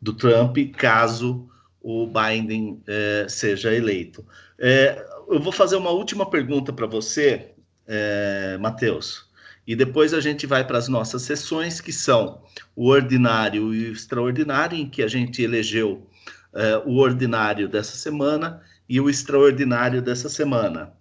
do 0.00 0.12
Trump, 0.12 0.56
caso 0.76 1.48
o 1.80 2.06
Biden 2.06 2.82
é, 2.86 3.26
seja 3.28 3.72
eleito. 3.72 4.26
É, 4.58 5.06
eu 5.28 5.40
vou 5.40 5.52
fazer 5.52 5.76
uma 5.76 5.90
última 5.90 6.28
pergunta 6.28 6.72
para 6.72 6.86
você, 6.86 7.52
é, 7.86 8.58
Matheus, 8.58 9.25
e 9.66 9.74
depois 9.74 10.14
a 10.14 10.20
gente 10.20 10.46
vai 10.46 10.64
para 10.64 10.78
as 10.78 10.86
nossas 10.86 11.22
sessões, 11.22 11.80
que 11.80 11.92
são 11.92 12.42
o 12.74 12.88
ordinário 12.88 13.74
e 13.74 13.88
o 13.88 13.92
extraordinário, 13.92 14.78
em 14.78 14.88
que 14.88 15.02
a 15.02 15.08
gente 15.08 15.42
elegeu 15.42 16.06
é, 16.54 16.76
o 16.84 16.98
ordinário 16.98 17.68
dessa 17.68 17.96
semana 17.96 18.62
e 18.88 19.00
o 19.00 19.10
extraordinário 19.10 20.00
dessa 20.00 20.28
semana. 20.28 20.92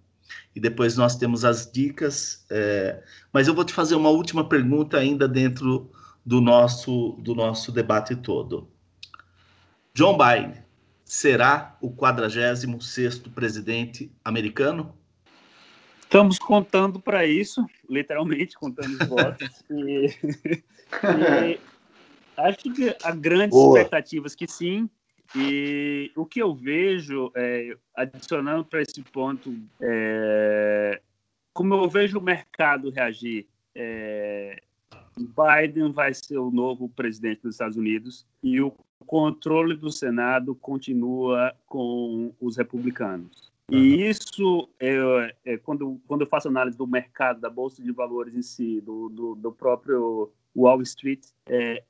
E 0.54 0.58
depois 0.58 0.96
nós 0.96 1.16
temos 1.16 1.44
as 1.44 1.70
dicas, 1.70 2.44
é, 2.50 3.02
mas 3.32 3.46
eu 3.46 3.54
vou 3.54 3.64
te 3.64 3.72
fazer 3.72 3.94
uma 3.94 4.08
última 4.08 4.48
pergunta 4.48 4.98
ainda 4.98 5.28
dentro 5.28 5.90
do 6.24 6.40
nosso, 6.40 7.12
do 7.20 7.34
nosso 7.34 7.70
debate 7.70 8.16
todo. 8.16 8.68
John 9.94 10.18
Biden 10.18 10.62
será 11.04 11.76
o 11.80 11.90
46º 11.90 13.32
presidente 13.32 14.10
americano? 14.24 14.92
Estamos 16.00 16.38
contando 16.38 16.98
para 16.98 17.24
isso, 17.26 17.64
literalmente 17.88 18.56
contando 18.56 19.00
os 19.00 19.08
votos. 19.08 19.64
e, 19.70 20.06
e 21.02 21.60
acho 22.36 22.58
que 22.72 22.94
há 23.02 23.12
grandes 23.12 23.50
Boa. 23.50 23.78
expectativas 23.78 24.34
que 24.34 24.46
sim. 24.46 24.88
E 25.34 26.12
o 26.14 26.24
que 26.24 26.40
eu 26.40 26.54
vejo, 26.54 27.32
é, 27.34 27.76
adicionando 27.94 28.64
para 28.64 28.80
esse 28.80 29.02
ponto, 29.02 29.54
é, 29.80 31.00
como 31.52 31.74
eu 31.74 31.88
vejo 31.88 32.18
o 32.18 32.22
mercado 32.22 32.90
reagir, 32.90 33.46
é, 33.74 34.62
Biden 35.16 35.92
vai 35.92 36.12
ser 36.14 36.38
o 36.38 36.50
novo 36.50 36.88
presidente 36.90 37.42
dos 37.42 37.54
Estados 37.54 37.76
Unidos 37.76 38.26
e 38.42 38.60
o 38.60 38.72
controle 39.06 39.74
do 39.74 39.90
Senado 39.90 40.54
continua 40.54 41.54
com 41.66 42.32
os 42.40 42.56
republicanos. 42.56 43.52
E 43.70 44.08
isso, 44.08 44.68
é, 44.78 45.34
é, 45.44 45.56
quando, 45.58 46.00
quando 46.06 46.20
eu 46.20 46.26
faço 46.26 46.46
análise 46.46 46.76
do 46.76 46.86
mercado, 46.86 47.40
da 47.40 47.50
Bolsa 47.50 47.82
de 47.82 47.90
Valores 47.90 48.34
em 48.34 48.42
si, 48.42 48.80
do, 48.80 49.08
do, 49.08 49.34
do 49.34 49.52
próprio 49.52 50.30
Wall 50.54 50.82
Street, 50.82 51.26
é, 51.46 51.82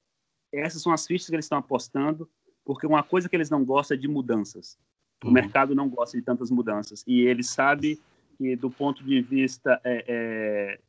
essas 0.53 0.81
são 0.81 0.93
as 0.93 1.07
fichas 1.07 1.29
que 1.29 1.35
eles 1.35 1.45
estão 1.45 1.59
apostando, 1.59 2.29
porque 2.65 2.87
uma 2.87 3.03
coisa 3.03 3.29
que 3.29 3.37
eles 3.37 3.51
não 3.51 3.63
gostam 3.65 3.95
é 3.95 4.01
de 4.01 4.09
mudanças. 4.09 4.79
O 5.23 5.27
uhum. 5.27 5.33
mercado 5.33 5.75
não 5.75 5.89
gosta 5.89 6.17
de 6.17 6.25
tantas 6.25 6.51
mudanças. 6.51 7.05
E 7.07 7.21
ele 7.21 7.43
sabe 7.43 8.01
que, 8.39 8.57
do 8.57 8.71
ponto 8.71 9.05
de 9.05 9.21
vista 9.21 9.79
é, 9.85 10.05
é 10.09 10.81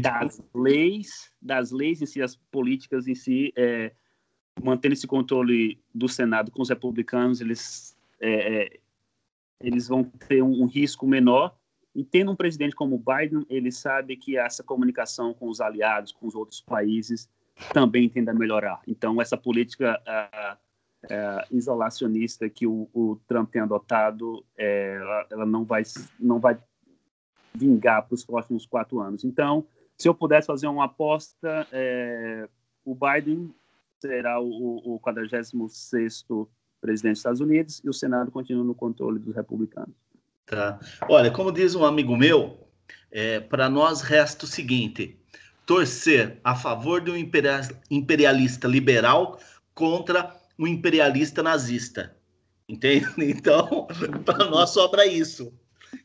das 0.00 0.42
leis, 0.52 1.32
das 1.40 1.70
leis 1.70 2.02
em 2.02 2.06
si, 2.06 2.20
as 2.20 2.36
políticas 2.36 3.08
em 3.08 3.14
si, 3.14 3.52
é, 3.56 3.92
mantendo 4.62 4.92
esse 4.92 5.06
controle 5.06 5.80
do 5.94 6.08
Senado 6.08 6.50
com 6.50 6.60
os 6.60 6.68
republicanos, 6.68 7.40
eles, 7.40 7.96
é, 8.20 8.62
é, 8.62 8.80
eles 9.60 9.88
vão 9.88 10.04
ter 10.04 10.42
um, 10.42 10.66
risco 10.66 11.06
menor. 11.06 11.54
E 11.94 12.04
tendo 12.04 12.32
um 12.32 12.36
presidente 12.36 12.74
como 12.74 12.98
Biden, 12.98 13.46
ele 13.48 13.70
sabe 13.70 14.16
que 14.16 14.36
essa 14.36 14.62
comunicação 14.62 15.32
com 15.32 15.48
os 15.48 15.60
aliados, 15.60 16.12
com 16.12 16.26
os 16.26 16.34
outros 16.34 16.60
países, 16.60 17.28
também 17.72 18.08
tende 18.08 18.30
a 18.30 18.34
melhorar. 18.34 18.80
Então, 18.86 19.20
essa 19.20 19.36
política 19.36 20.00
isolacionista 21.50 22.48
que 22.48 22.66
o, 22.66 22.88
o, 22.92 23.16
Trump 23.28 23.50
tem 23.50 23.62
adotado, 23.62 24.44
é, 24.56 24.96
ela, 24.96 25.26
ela, 25.30 25.46
não 25.46 25.64
vai 25.64 25.82
não 26.18 26.40
vai 26.40 26.58
vingar 27.54 28.06
para 28.06 28.14
os 28.14 28.24
próximos 28.24 28.66
quatro 28.66 29.00
anos. 29.00 29.22
Então, 29.22 29.66
se 29.96 30.08
eu 30.08 30.14
pudesse 30.14 30.46
fazer 30.46 30.66
uma 30.66 30.84
aposta, 30.84 31.66
é, 31.70 32.48
o 32.84 32.94
Biden 32.94 33.54
será 34.00 34.40
o, 34.40 34.96
o 34.96 35.00
46º 35.00 36.48
presidente 36.84 37.12
dos 37.12 37.20
Estados 37.20 37.40
Unidos 37.40 37.80
e 37.82 37.88
o 37.88 37.94
Senado 37.94 38.30
continua 38.30 38.62
no 38.62 38.74
controle 38.74 39.18
dos 39.18 39.34
republicanos. 39.34 39.94
Tá. 40.44 40.78
Olha, 41.08 41.30
como 41.30 41.50
diz 41.50 41.74
um 41.74 41.82
amigo 41.82 42.14
meu, 42.14 42.58
é, 43.10 43.40
para 43.40 43.70
nós 43.70 44.02
resta 44.02 44.44
o 44.44 44.48
seguinte: 44.48 45.18
torcer 45.64 46.38
a 46.44 46.54
favor 46.54 47.00
de 47.00 47.10
um 47.10 47.16
imperialista 47.90 48.68
liberal 48.68 49.40
contra 49.74 50.36
um 50.58 50.66
imperialista 50.66 51.42
nazista. 51.42 52.14
Entende? 52.68 53.06
Então, 53.18 53.88
para 54.22 54.44
nós 54.50 54.70
sobra 54.70 55.06
isso. 55.06 55.52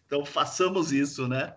Então, 0.06 0.26
façamos 0.26 0.94
isso, 0.94 1.28
né? 1.28 1.54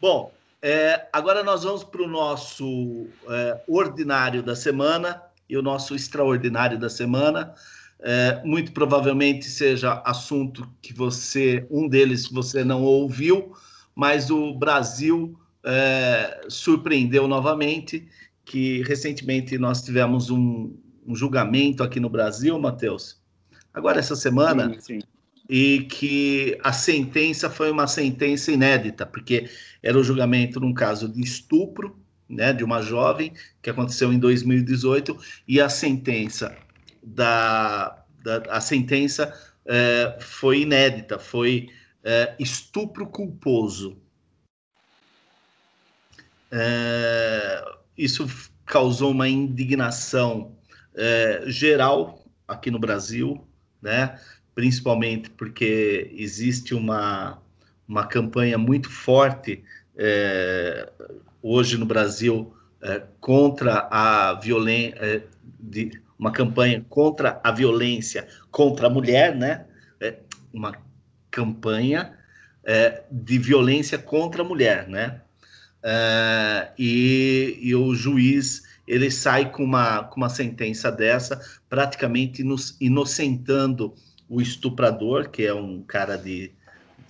Bom, 0.00 0.32
é, 0.62 1.06
agora 1.12 1.44
nós 1.44 1.64
vamos 1.64 1.84
para 1.84 2.02
o 2.02 2.08
nosso 2.08 3.06
é, 3.28 3.60
ordinário 3.68 4.42
da 4.42 4.56
semana 4.56 5.22
e 5.48 5.56
o 5.56 5.62
nosso 5.62 5.94
extraordinário 5.94 6.78
da 6.78 6.88
semana. 6.88 7.54
É, 8.04 8.42
muito 8.44 8.72
provavelmente 8.72 9.44
seja 9.44 10.02
assunto 10.04 10.68
que 10.82 10.92
você, 10.92 11.64
um 11.70 11.88
deles 11.88 12.28
você 12.28 12.64
não 12.64 12.82
ouviu, 12.82 13.52
mas 13.94 14.28
o 14.28 14.54
Brasil 14.54 15.38
é, 15.64 16.40
surpreendeu 16.48 17.28
novamente, 17.28 18.08
que 18.44 18.82
recentemente 18.82 19.56
nós 19.56 19.82
tivemos 19.82 20.30
um, 20.30 20.74
um 21.06 21.14
julgamento 21.14 21.82
aqui 21.82 22.00
no 22.00 22.08
Brasil, 22.08 22.58
Matheus. 22.58 23.20
Agora, 23.72 24.00
essa 24.00 24.16
semana, 24.16 24.74
sim, 24.80 25.00
sim. 25.00 25.06
e 25.48 25.82
que 25.88 26.58
a 26.62 26.72
sentença 26.72 27.48
foi 27.48 27.70
uma 27.70 27.86
sentença 27.86 28.50
inédita, 28.50 29.06
porque 29.06 29.48
era 29.82 29.96
o 29.96 30.02
julgamento 30.02 30.58
num 30.58 30.74
caso 30.74 31.08
de 31.08 31.22
estupro, 31.22 31.96
né, 32.28 32.52
de 32.52 32.64
uma 32.64 32.82
jovem, 32.82 33.32
que 33.62 33.70
aconteceu 33.70 34.12
em 34.12 34.18
2018, 34.18 35.16
e 35.46 35.60
a 35.60 35.68
sentença 35.68 36.56
da, 37.02 38.04
da 38.22 38.36
a 38.50 38.60
sentença 38.60 39.32
é, 39.66 40.18
foi 40.20 40.62
inédita, 40.62 41.18
foi 41.18 41.68
é, 42.04 42.34
estupro 42.38 43.06
culposo. 43.06 44.00
É, 46.50 47.64
isso 47.96 48.26
causou 48.66 49.10
uma 49.10 49.28
indignação 49.28 50.56
é, 50.94 51.44
geral 51.46 52.24
aqui 52.46 52.70
no 52.70 52.78
Brasil, 52.78 53.46
né? 53.80 54.18
principalmente 54.54 55.30
porque 55.30 56.10
existe 56.14 56.74
uma, 56.74 57.42
uma 57.88 58.06
campanha 58.06 58.58
muito 58.58 58.90
forte 58.90 59.64
é, 59.96 60.90
hoje 61.42 61.78
no 61.78 61.86
Brasil 61.86 62.54
é, 62.80 63.02
contra 63.20 63.88
a 63.90 64.34
violência, 64.34 64.98
é, 65.00 65.22
uma 66.22 66.30
campanha 66.30 66.86
contra 66.88 67.40
a 67.42 67.50
violência 67.50 68.28
contra 68.48 68.86
a 68.86 68.90
mulher, 68.90 69.34
né? 69.34 69.66
É, 70.00 70.18
uma 70.52 70.72
campanha 71.28 72.16
é, 72.64 73.02
de 73.10 73.38
violência 73.38 73.98
contra 73.98 74.42
a 74.42 74.44
mulher, 74.44 74.86
né? 74.86 75.20
É, 75.82 76.70
e, 76.78 77.58
e, 77.60 77.74
o 77.74 77.92
juiz 77.92 78.62
ele 78.86 79.10
sai 79.10 79.50
com 79.50 79.64
uma, 79.64 80.04
com 80.04 80.18
uma 80.18 80.28
sentença 80.28 80.92
dessa, 80.92 81.40
praticamente 81.68 82.44
nos 82.44 82.76
inocentando 82.80 83.92
o 84.28 84.40
estuprador, 84.40 85.28
que 85.28 85.44
é 85.44 85.52
um 85.52 85.82
cara 85.82 86.16
de, 86.16 86.52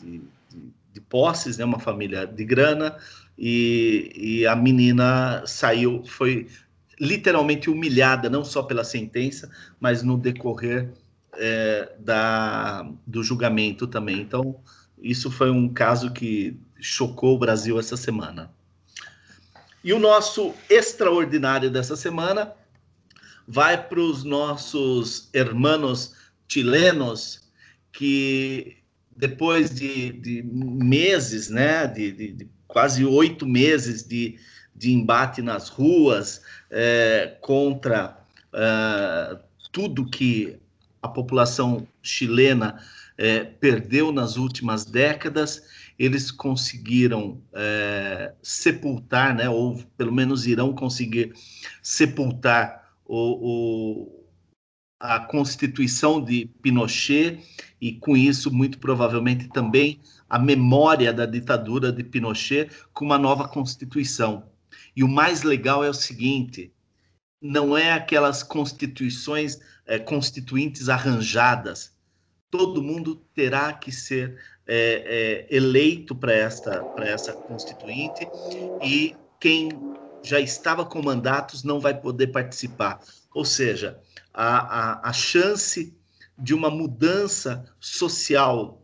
de, 0.00 0.22
de, 0.48 0.72
de 0.94 1.00
posses, 1.02 1.58
né, 1.58 1.66
uma 1.66 1.78
família 1.78 2.26
de 2.26 2.44
grana, 2.46 2.96
e, 3.36 4.10
e 4.14 4.46
a 4.46 4.56
menina 4.56 5.42
saiu, 5.44 6.02
foi 6.06 6.48
literalmente 7.02 7.68
humilhada, 7.68 8.30
não 8.30 8.44
só 8.44 8.62
pela 8.62 8.84
sentença, 8.84 9.50
mas 9.80 10.04
no 10.04 10.16
decorrer 10.16 10.92
é, 11.34 11.96
da, 11.98 12.88
do 13.04 13.24
julgamento 13.24 13.88
também. 13.88 14.20
Então, 14.20 14.54
isso 15.02 15.28
foi 15.28 15.50
um 15.50 15.68
caso 15.68 16.12
que 16.12 16.56
chocou 16.80 17.34
o 17.34 17.38
Brasil 17.40 17.76
essa 17.76 17.96
semana. 17.96 18.52
E 19.82 19.92
o 19.92 19.98
nosso 19.98 20.54
extraordinário 20.70 21.72
dessa 21.72 21.96
semana 21.96 22.52
vai 23.48 23.82
para 23.82 23.98
os 23.98 24.22
nossos 24.22 25.28
hermanos 25.32 26.14
chilenos 26.46 27.50
que 27.90 28.76
depois 29.16 29.74
de, 29.74 30.12
de 30.12 30.42
meses, 30.44 31.50
né, 31.50 31.84
de, 31.88 32.12
de, 32.12 32.32
de, 32.32 32.48
quase 32.68 33.04
oito 33.04 33.44
meses 33.44 34.06
de, 34.06 34.38
de 34.74 34.92
embate 34.92 35.42
nas 35.42 35.68
ruas 35.68 36.42
é, 36.70 37.36
contra 37.40 38.18
é, 38.52 39.38
tudo 39.70 40.08
que 40.08 40.58
a 41.00 41.08
população 41.08 41.86
chilena 42.02 42.80
é, 43.18 43.44
perdeu 43.44 44.12
nas 44.12 44.36
últimas 44.36 44.84
décadas, 44.84 45.62
eles 45.98 46.30
conseguiram 46.30 47.40
é, 47.52 48.32
sepultar, 48.42 49.34
né, 49.34 49.48
ou 49.48 49.82
pelo 49.96 50.12
menos 50.12 50.46
irão 50.46 50.72
conseguir 50.72 51.32
sepultar 51.82 52.94
o, 53.04 54.06
o 54.06 54.22
a 55.02 55.18
constituição 55.18 56.22
de 56.24 56.48
Pinochet 56.62 57.40
e, 57.80 57.92
com 57.94 58.16
isso, 58.16 58.52
muito 58.52 58.78
provavelmente 58.78 59.48
também 59.48 59.98
a 60.30 60.38
memória 60.38 61.12
da 61.12 61.26
ditadura 61.26 61.90
de 61.90 62.04
Pinochet 62.04 62.70
com 62.94 63.04
uma 63.04 63.18
nova 63.18 63.48
constituição. 63.48 64.44
E 64.94 65.02
o 65.02 65.08
mais 65.08 65.42
legal 65.42 65.82
é 65.84 65.88
o 65.88 65.94
seguinte: 65.94 66.72
não 67.40 67.76
é 67.76 67.92
aquelas 67.92 68.42
constituições 68.42 69.58
é, 69.86 69.98
constituintes 69.98 70.88
arranjadas. 70.88 71.92
Todo 72.50 72.82
mundo 72.82 73.16
terá 73.34 73.72
que 73.72 73.90
ser 73.90 74.38
é, 74.66 75.46
é, 75.50 75.56
eleito 75.56 76.14
para 76.14 76.32
esta 76.32 76.84
para 76.84 77.08
essa 77.08 77.32
constituinte 77.32 78.28
e 78.82 79.16
quem 79.40 79.70
já 80.22 80.38
estava 80.38 80.84
com 80.84 81.02
mandatos 81.02 81.64
não 81.64 81.80
vai 81.80 81.98
poder 81.98 82.28
participar. 82.28 83.00
Ou 83.34 83.44
seja, 83.44 83.98
a, 84.32 85.00
a, 85.00 85.08
a 85.08 85.12
chance 85.12 85.96
de 86.38 86.54
uma 86.54 86.70
mudança 86.70 87.64
social 87.80 88.78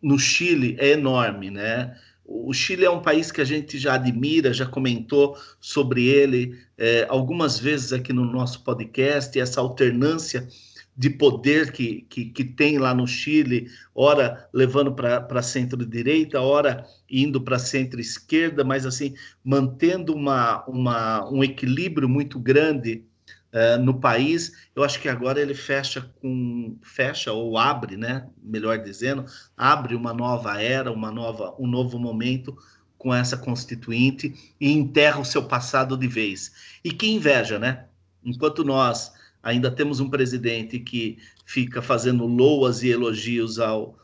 no 0.00 0.16
Chile 0.18 0.76
é 0.78 0.90
enorme, 0.90 1.50
né? 1.50 1.98
O 2.24 2.52
Chile 2.52 2.84
é 2.84 2.90
um 2.90 3.02
país 3.02 3.32
que 3.32 3.40
a 3.40 3.44
gente 3.44 3.78
já 3.78 3.94
admira, 3.94 4.54
já 4.54 4.64
comentou 4.64 5.36
sobre 5.60 6.06
ele 6.06 6.58
é, 6.78 7.06
algumas 7.08 7.58
vezes 7.58 7.92
aqui 7.92 8.12
no 8.12 8.24
nosso 8.24 8.62
podcast, 8.62 9.38
essa 9.38 9.60
alternância 9.60 10.48
de 10.96 11.08
poder 11.08 11.72
que, 11.72 12.02
que, 12.08 12.26
que 12.26 12.44
tem 12.44 12.78
lá 12.78 12.94
no 12.94 13.06
Chile, 13.06 13.68
ora 13.94 14.48
levando 14.52 14.94
para 14.94 15.42
centro-direita, 15.42 16.40
ora 16.40 16.84
indo 17.10 17.40
para 17.40 17.58
centro-esquerda, 17.58 18.62
mas 18.62 18.84
assim, 18.84 19.14
mantendo 19.42 20.14
uma, 20.14 20.64
uma, 20.66 21.30
um 21.30 21.42
equilíbrio 21.42 22.08
muito 22.08 22.38
grande 22.38 23.04
uh, 23.52 23.82
no 23.82 24.00
país. 24.00 24.52
Eu 24.74 24.82
acho 24.82 25.00
que 25.00 25.08
agora 25.08 25.40
ele 25.40 25.54
fecha 25.54 26.10
com 26.20 26.76
fecha 26.82 27.32
ou 27.32 27.58
abre, 27.58 27.96
né? 27.96 28.28
Melhor 28.42 28.78
dizendo, 28.78 29.24
abre 29.56 29.94
uma 29.94 30.12
nova 30.12 30.60
era, 30.60 30.90
uma 30.90 31.10
nova, 31.10 31.54
um 31.58 31.66
novo 31.66 31.98
momento 31.98 32.56
com 32.96 33.12
essa 33.12 33.36
constituinte 33.36 34.54
e 34.60 34.70
enterra 34.70 35.20
o 35.20 35.24
seu 35.24 35.44
passado 35.44 35.96
de 35.96 36.06
vez. 36.06 36.52
E 36.84 36.92
que 36.92 37.08
inveja, 37.08 37.58
né? 37.58 37.86
Enquanto 38.24 38.64
nós 38.64 39.12
ainda 39.42 39.70
temos 39.70 39.98
um 39.98 40.08
presidente 40.08 40.78
que 40.78 41.18
fica 41.44 41.82
fazendo 41.82 42.24
loas 42.26 42.82
e 42.82 42.90
elogios 42.90 43.58
ao 43.58 43.98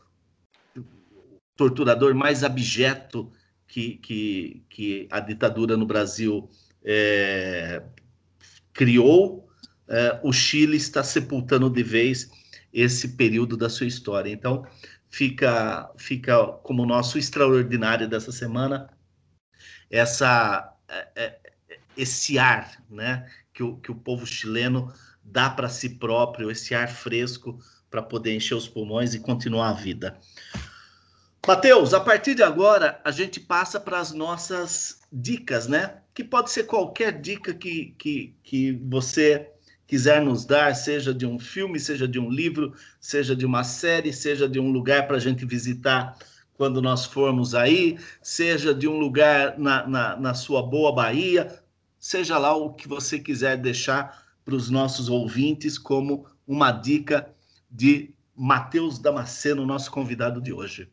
torturador 1.55 2.13
mais 2.13 2.43
abjeto 2.43 3.31
que, 3.67 3.95
que, 3.97 4.63
que 4.69 5.07
a 5.09 5.19
ditadura 5.19 5.77
no 5.77 5.85
Brasil 5.85 6.49
é, 6.83 7.81
criou, 8.73 9.47
uh, 9.87 10.27
o 10.27 10.31
Chile 10.31 10.77
está 10.77 11.03
sepultando 11.03 11.69
de 11.69 11.83
vez 11.83 12.29
esse 12.71 13.09
período 13.09 13.57
da 13.57 13.69
sua 13.69 13.87
história. 13.87 14.31
Então, 14.31 14.65
fica, 15.09 15.91
fica 15.97 16.45
como 16.63 16.85
nosso 16.85 17.17
extraordinário 17.17 18.07
dessa 18.07 18.31
semana 18.31 18.89
essa, 19.89 20.71
é, 21.15 21.39
esse 21.97 22.37
ar 22.37 22.81
né, 22.89 23.27
que, 23.53 23.63
o, 23.63 23.77
que 23.77 23.91
o 23.91 23.95
povo 23.95 24.25
chileno 24.25 24.93
dá 25.23 25.49
para 25.49 25.69
si 25.69 25.89
próprio, 25.89 26.51
esse 26.51 26.73
ar 26.73 26.87
fresco 26.87 27.59
para 27.89 28.01
poder 28.01 28.35
encher 28.35 28.55
os 28.55 28.67
pulmões 28.67 29.13
e 29.13 29.19
continuar 29.19 29.69
a 29.69 29.73
vida. 29.73 30.17
Mateus, 31.47 31.93
a 31.93 31.99
partir 31.99 32.35
de 32.35 32.43
agora, 32.43 33.01
a 33.03 33.11
gente 33.11 33.39
passa 33.39 33.79
para 33.79 33.99
as 33.99 34.11
nossas 34.11 35.01
dicas, 35.11 35.67
né? 35.67 35.97
Que 36.19 36.23
pode 36.25 36.51
ser 36.51 36.65
qualquer 36.65 37.21
dica 37.21 37.53
que, 37.53 37.95
que, 37.97 38.35
que 38.43 38.73
você 38.89 39.49
quiser 39.87 40.21
nos 40.21 40.43
dar, 40.43 40.75
seja 40.75 41.13
de 41.13 41.25
um 41.25 41.39
filme, 41.39 41.79
seja 41.79 42.05
de 42.05 42.19
um 42.19 42.29
livro, 42.29 42.73
seja 42.99 43.33
de 43.33 43.45
uma 43.45 43.63
série, 43.63 44.11
seja 44.11 44.45
de 44.45 44.59
um 44.59 44.69
lugar 44.69 45.07
para 45.07 45.15
a 45.15 45.19
gente 45.19 45.45
visitar 45.45 46.17
quando 46.55 46.81
nós 46.81 47.05
formos 47.05 47.55
aí, 47.55 47.97
seja 48.21 48.73
de 48.73 48.85
um 48.85 48.99
lugar 48.99 49.57
na, 49.57 49.87
na, 49.87 50.17
na 50.17 50.33
sua 50.33 50.61
boa 50.61 50.93
Bahia, 50.93 51.57
seja 51.97 52.37
lá 52.37 52.53
o 52.53 52.73
que 52.73 52.85
você 52.85 53.17
quiser 53.17 53.55
deixar 53.55 54.27
para 54.43 54.55
os 54.55 54.69
nossos 54.69 55.07
ouvintes 55.07 55.77
como 55.77 56.25
uma 56.45 56.69
dica 56.69 57.33
de 57.71 58.13
Matheus 58.35 58.99
Damasceno, 58.99 59.65
nosso 59.65 59.89
convidado 59.89 60.41
de 60.41 60.51
hoje. 60.51 60.91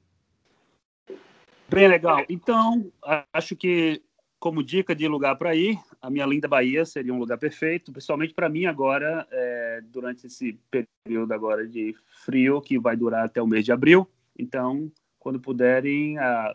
Bem 1.68 1.88
legal. 1.88 2.24
Então, 2.28 2.92
acho 3.32 3.56
que 3.56 4.00
como 4.38 4.62
dica 4.62 4.94
de 4.94 5.08
lugar 5.08 5.36
para 5.36 5.54
ir, 5.54 5.78
a 6.00 6.10
minha 6.10 6.26
linda 6.26 6.46
Bahia 6.46 6.84
seria 6.84 7.12
um 7.12 7.18
lugar 7.18 7.38
perfeito, 7.38 7.90
principalmente 7.90 8.34
para 8.34 8.48
mim 8.48 8.66
agora, 8.66 9.26
é, 9.30 9.80
durante 9.90 10.26
esse 10.26 10.58
período 10.70 11.32
agora 11.32 11.66
de 11.66 11.94
frio 12.24 12.60
que 12.60 12.78
vai 12.78 12.96
durar 12.96 13.24
até 13.24 13.40
o 13.40 13.46
mês 13.46 13.64
de 13.64 13.72
abril. 13.72 14.08
Então, 14.38 14.92
quando 15.18 15.40
puderem, 15.40 16.18
a, 16.18 16.54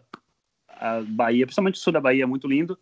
a 0.69 1.01
Bahia, 1.01 1.45
principalmente 1.45 1.75
o 1.75 1.79
sul 1.79 1.93
da 1.93 1.99
Bahia, 2.01 2.23
é 2.23 2.27
muito 2.27 2.47
lindo. 2.47 2.77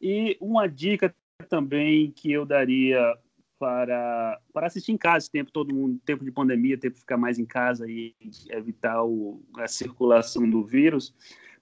E 0.00 0.36
uma 0.40 0.68
dica 0.68 1.14
também 1.48 2.10
que 2.12 2.30
eu 2.32 2.46
daria 2.46 3.16
para, 3.58 4.40
para 4.52 4.66
assistir 4.66 4.92
em 4.92 4.96
casa, 4.96 5.28
tempo 5.30 5.50
todo 5.50 5.74
mundo, 5.74 6.00
tempo 6.04 6.24
de 6.24 6.30
pandemia, 6.30 6.78
tempo 6.78 6.94
de 6.94 7.00
ficar 7.00 7.16
mais 7.16 7.38
em 7.38 7.44
casa 7.44 7.90
e 7.90 8.14
evitar 8.50 9.02
o, 9.02 9.42
a 9.56 9.66
circulação 9.66 10.48
do 10.48 10.62
vírus 10.62 11.14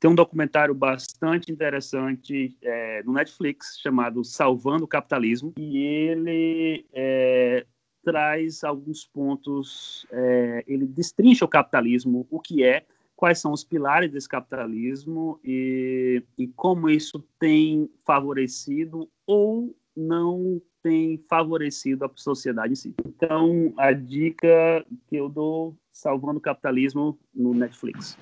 tem 0.05 0.11
um 0.11 0.15
documentário 0.15 0.75
bastante 0.75 1.51
interessante 1.51 2.55
é, 2.61 3.03
no 3.05 3.15
Netflix 3.15 3.79
chamado 3.81 4.23
Salvando 4.23 4.85
o 4.85 4.87
Capitalismo 4.87 5.55
e 5.57 5.79
ele 5.79 6.85
é, 6.93 7.65
traz 8.05 8.63
alguns 8.63 9.07
pontos, 9.07 10.07
é, 10.13 10.63
ele 10.69 10.85
destrincha 10.85 11.47
o 11.47 11.49
capitalismo, 11.49 12.27
o 12.31 12.39
que 12.39 12.63
é, 12.63 12.85
quais 13.17 13.39
são 13.39 13.51
os 13.51 13.65
pilares 13.65 14.13
desse 14.13 14.29
capitalismo 14.29 15.41
e, 15.43 16.23
e 16.37 16.49
como 16.49 16.91
isso 16.91 17.25
tem 17.39 17.89
favorecido 18.05 19.09
ou 19.27 19.75
não 19.97 20.61
tem 20.83 21.17
favorecido 21.31 22.05
a 22.05 22.11
sociedade 22.15 22.75
em 22.75 22.77
si. 22.77 22.95
Então, 23.07 23.73
a 23.79 23.91
dica 23.91 24.85
que 25.09 25.17
eu 25.17 25.31
dou, 25.31 25.75
salvando 25.91 26.37
o 26.37 26.43
capitalismo 26.43 27.19
no 27.35 27.55
Netflix. 27.55 28.19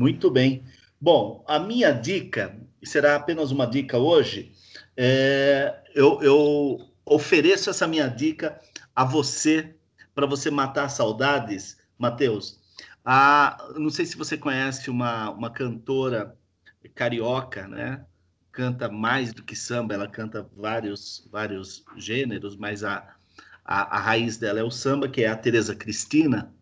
Muito 0.00 0.30
bem. 0.30 0.64
Bom, 0.98 1.44
a 1.46 1.58
minha 1.58 1.92
dica, 1.92 2.58
será 2.82 3.16
apenas 3.16 3.50
uma 3.50 3.66
dica 3.66 3.98
hoje, 3.98 4.50
é, 4.96 5.78
eu, 5.94 6.22
eu 6.22 6.78
ofereço 7.04 7.68
essa 7.68 7.86
minha 7.86 8.08
dica 8.08 8.58
a 8.96 9.04
você, 9.04 9.74
para 10.14 10.24
você 10.24 10.50
matar 10.50 10.88
saudades, 10.88 11.76
Matheus. 11.98 12.58
A, 13.04 13.72
não 13.76 13.90
sei 13.90 14.06
se 14.06 14.16
você 14.16 14.38
conhece 14.38 14.88
uma, 14.88 15.32
uma 15.32 15.50
cantora 15.50 16.34
carioca, 16.94 17.68
né? 17.68 18.02
canta 18.50 18.88
mais 18.88 19.34
do 19.34 19.42
que 19.42 19.54
samba, 19.54 19.92
ela 19.92 20.08
canta 20.08 20.48
vários, 20.56 21.28
vários 21.30 21.84
gêneros, 21.98 22.56
mas 22.56 22.82
a, 22.82 23.06
a, 23.62 23.98
a 23.98 24.00
raiz 24.00 24.38
dela 24.38 24.60
é 24.60 24.64
o 24.64 24.70
samba, 24.70 25.10
que 25.10 25.24
é 25.24 25.28
a 25.28 25.36
Tereza 25.36 25.74
Cristina. 25.74 26.54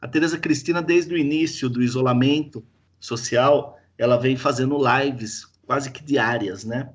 A 0.00 0.06
Tereza 0.06 0.38
Cristina, 0.38 0.80
desde 0.80 1.12
o 1.12 1.18
início 1.18 1.68
do 1.68 1.82
isolamento 1.82 2.64
social, 3.00 3.78
ela 3.98 4.16
vem 4.16 4.36
fazendo 4.36 4.78
lives 4.78 5.44
quase 5.66 5.90
que 5.90 6.02
diárias, 6.02 6.64
né? 6.64 6.90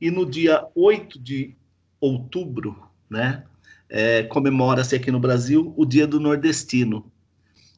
E 0.00 0.10
no 0.10 0.26
dia 0.26 0.66
8 0.74 1.18
de 1.18 1.56
outubro, 2.00 2.88
né, 3.08 3.44
é, 3.88 4.24
comemora-se 4.24 4.94
aqui 4.94 5.10
no 5.10 5.20
Brasil 5.20 5.72
o 5.76 5.86
Dia 5.86 6.06
do 6.06 6.20
Nordestino. 6.20 7.10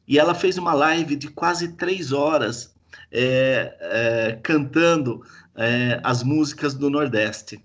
E 0.07 0.17
ela 0.17 0.33
fez 0.33 0.57
uma 0.57 0.73
live 0.73 1.15
de 1.15 1.29
quase 1.29 1.73
três 1.73 2.11
horas 2.11 2.75
é, 3.11 3.77
é, 3.79 4.39
cantando 4.41 5.21
é, 5.55 5.99
as 6.03 6.23
músicas 6.23 6.73
do 6.73 6.89
Nordeste. 6.89 7.63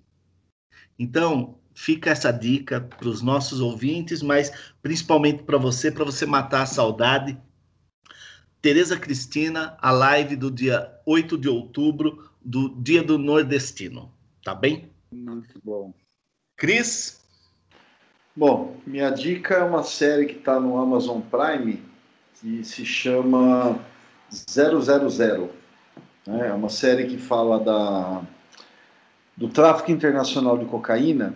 Então, 0.98 1.59
fica 1.74 2.10
essa 2.10 2.31
dica 2.31 2.81
para 2.81 3.09
os 3.09 3.23
nossos 3.23 3.60
ouvintes, 3.60 4.23
mas 4.23 4.52
principalmente 4.82 5.43
para 5.43 5.59
você, 5.59 5.90
para 5.90 6.05
você 6.05 6.27
matar 6.27 6.62
a 6.62 6.66
saudade. 6.66 7.39
Tereza 8.63 8.97
Cristina, 8.97 9.77
a 9.81 9.91
live 9.91 10.37
do 10.37 10.49
dia 10.49 10.89
8 11.05 11.37
de 11.37 11.49
outubro, 11.49 12.31
do 12.41 12.69
Dia 12.81 13.03
do 13.03 13.19
Nordestino. 13.19 14.13
Tá 14.45 14.55
bem? 14.55 14.89
Muito 15.11 15.61
bom. 15.65 15.93
Cris? 16.57 17.21
Bom, 18.37 18.77
minha 18.87 19.11
dica 19.11 19.57
é 19.57 19.65
uma 19.65 19.83
série 19.83 20.27
que 20.27 20.39
está 20.39 20.61
no 20.61 20.79
Amazon 20.79 21.21
Prime 21.21 21.83
que 22.35 22.65
se 22.65 22.87
chama 22.87 23.81
000. 24.31 25.51
Né? 26.25 26.49
É 26.49 26.53
uma 26.53 26.69
série 26.69 27.07
que 27.07 27.19
fala 27.19 27.59
da, 27.59 28.23
do 29.37 29.49
tráfico 29.49 29.91
internacional 29.91 30.57
de 30.57 30.67
cocaína 30.67 31.35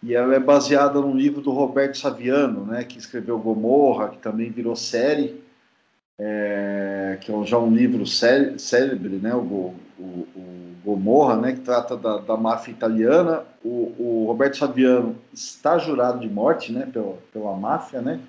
e 0.00 0.14
ela 0.14 0.32
é 0.32 0.38
baseada 0.40 1.00
num 1.00 1.16
livro 1.16 1.40
do 1.40 1.50
Roberto 1.50 1.98
Saviano, 1.98 2.64
né, 2.64 2.84
que 2.84 2.98
escreveu 2.98 3.36
Gomorra, 3.36 4.10
que 4.10 4.18
também 4.18 4.48
virou 4.48 4.76
série, 4.76 5.42
é, 6.18 7.18
que 7.20 7.30
é 7.30 7.44
já 7.44 7.58
um 7.58 7.72
livro 7.72 8.04
cé 8.06 8.58
célebre, 8.58 9.16
né, 9.16 9.34
o, 9.34 9.74
o, 9.98 10.02
o, 10.02 10.58
Gomorra, 10.84 11.36
né, 11.36 11.52
que 11.52 11.60
trata 11.60 11.96
da, 11.96 12.18
da 12.18 12.36
máfia 12.36 12.72
italiana. 12.72 13.42
O, 13.62 13.92
o, 13.98 14.24
Roberto 14.26 14.56
Saviano 14.56 15.16
está 15.32 15.78
jurado 15.78 16.20
de 16.20 16.28
morte, 16.28 16.72
né, 16.72 16.88
pela, 16.90 17.18
pela 17.32 17.54
máfia, 17.54 18.00
né, 18.00 18.20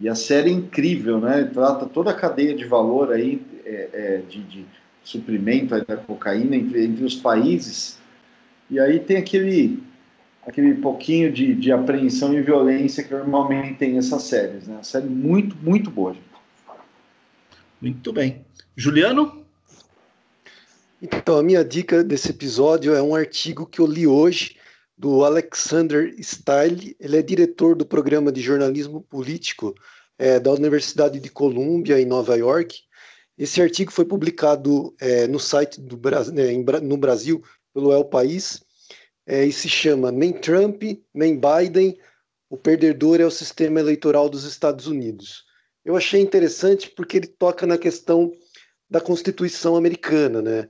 e 0.00 0.08
a 0.08 0.14
série 0.14 0.50
é 0.50 0.52
incrível, 0.52 1.20
né, 1.20 1.48
trata 1.52 1.86
toda 1.86 2.10
a 2.10 2.14
cadeia 2.14 2.54
de 2.54 2.64
valor 2.64 3.12
aí 3.12 3.40
é, 3.64 3.88
é, 3.92 4.22
de, 4.28 4.42
de 4.42 4.66
suprimento 5.04 5.78
da 5.84 5.96
cocaína 5.96 6.56
entre, 6.56 6.84
entre 6.84 7.04
os 7.04 7.14
países. 7.14 7.98
E 8.70 8.80
aí 8.80 8.98
tem 8.98 9.16
aquele 9.16 9.82
aquele 10.44 10.74
pouquinho 10.74 11.30
de, 11.32 11.54
de 11.54 11.70
apreensão 11.70 12.34
e 12.34 12.42
violência 12.42 13.04
que 13.04 13.14
normalmente 13.14 13.74
tem 13.74 13.96
essas 13.96 14.24
séries, 14.24 14.66
né? 14.66 14.74
Uma 14.74 14.82
série 14.82 15.06
muito, 15.06 15.56
muito 15.62 15.88
boa. 15.88 16.16
Muito 17.82 18.12
bem. 18.12 18.46
Juliano? 18.76 19.44
Então, 21.02 21.36
a 21.36 21.42
minha 21.42 21.64
dica 21.64 22.04
desse 22.04 22.30
episódio 22.30 22.94
é 22.94 23.02
um 23.02 23.12
artigo 23.12 23.66
que 23.66 23.80
eu 23.80 23.86
li 23.86 24.06
hoje 24.06 24.56
do 24.96 25.24
Alexander 25.24 26.14
Style. 26.20 26.94
Ele 27.00 27.16
é 27.16 27.22
diretor 27.22 27.74
do 27.74 27.84
programa 27.84 28.30
de 28.30 28.40
jornalismo 28.40 29.00
político 29.02 29.74
é, 30.16 30.38
da 30.38 30.52
Universidade 30.52 31.18
de 31.18 31.28
Columbia, 31.28 32.00
em 32.00 32.06
Nova 32.06 32.36
York. 32.36 32.82
Esse 33.36 33.60
artigo 33.60 33.90
foi 33.90 34.04
publicado 34.04 34.94
é, 35.00 35.26
no 35.26 35.40
site 35.40 35.80
do 35.80 36.00
né, 36.32 36.52
no 36.80 36.96
Brasil 36.96 37.42
pelo 37.74 37.92
El 37.92 38.04
País 38.04 38.62
é, 39.26 39.44
e 39.44 39.52
se 39.52 39.68
chama 39.68 40.12
Nem 40.12 40.32
Trump, 40.32 40.84
nem 41.12 41.36
Biden, 41.36 41.98
o 42.48 42.56
perdedor 42.56 43.20
é 43.20 43.24
o 43.24 43.30
sistema 43.30 43.80
eleitoral 43.80 44.28
dos 44.28 44.44
Estados 44.44 44.86
Unidos. 44.86 45.50
Eu 45.84 45.96
achei 45.96 46.20
interessante 46.20 46.90
porque 46.90 47.16
ele 47.16 47.26
toca 47.26 47.66
na 47.66 47.76
questão 47.76 48.32
da 48.88 49.00
Constituição 49.00 49.74
americana, 49.76 50.40
né? 50.40 50.68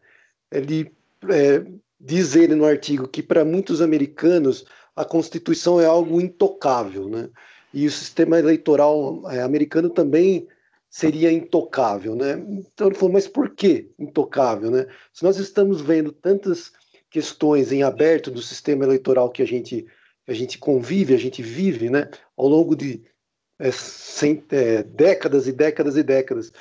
Ele 0.50 0.92
é, 1.28 1.64
diz 2.00 2.34
ele 2.34 2.54
no 2.54 2.64
artigo 2.64 3.08
que 3.08 3.22
para 3.22 3.44
muitos 3.44 3.82
americanos 3.82 4.64
a 4.94 5.04
Constituição 5.04 5.80
é 5.80 5.86
algo 5.86 6.20
intocável, 6.20 7.08
né? 7.08 7.28
E 7.74 7.86
o 7.86 7.90
sistema 7.90 8.38
eleitoral 8.38 9.22
é, 9.30 9.42
americano 9.42 9.90
também 9.90 10.46
seria 10.88 11.32
intocável, 11.32 12.14
né? 12.14 12.34
Então 12.48 12.88
ele 12.88 12.96
falou, 12.96 13.14
mas 13.14 13.26
por 13.26 13.50
que 13.54 13.90
intocável, 13.98 14.70
né? 14.70 14.86
Se 15.12 15.24
nós 15.24 15.38
estamos 15.38 15.80
vendo 15.80 16.12
tantas 16.12 16.72
questões 17.10 17.72
em 17.72 17.82
aberto 17.82 18.30
do 18.30 18.42
sistema 18.42 18.84
eleitoral 18.84 19.30
que 19.30 19.42
a 19.42 19.46
gente 19.46 19.86
a 20.26 20.32
gente 20.32 20.56
convive, 20.56 21.14
a 21.14 21.18
gente 21.18 21.42
vive, 21.42 21.90
né? 21.90 22.08
Ao 22.36 22.46
longo 22.46 22.76
de 22.76 23.02
é, 23.62 23.70
sem, 23.70 24.42
é, 24.50 24.82
décadas 24.82 25.46
e 25.46 25.52
décadas 25.52 25.96
e 25.96 26.02
décadas, 26.02 26.52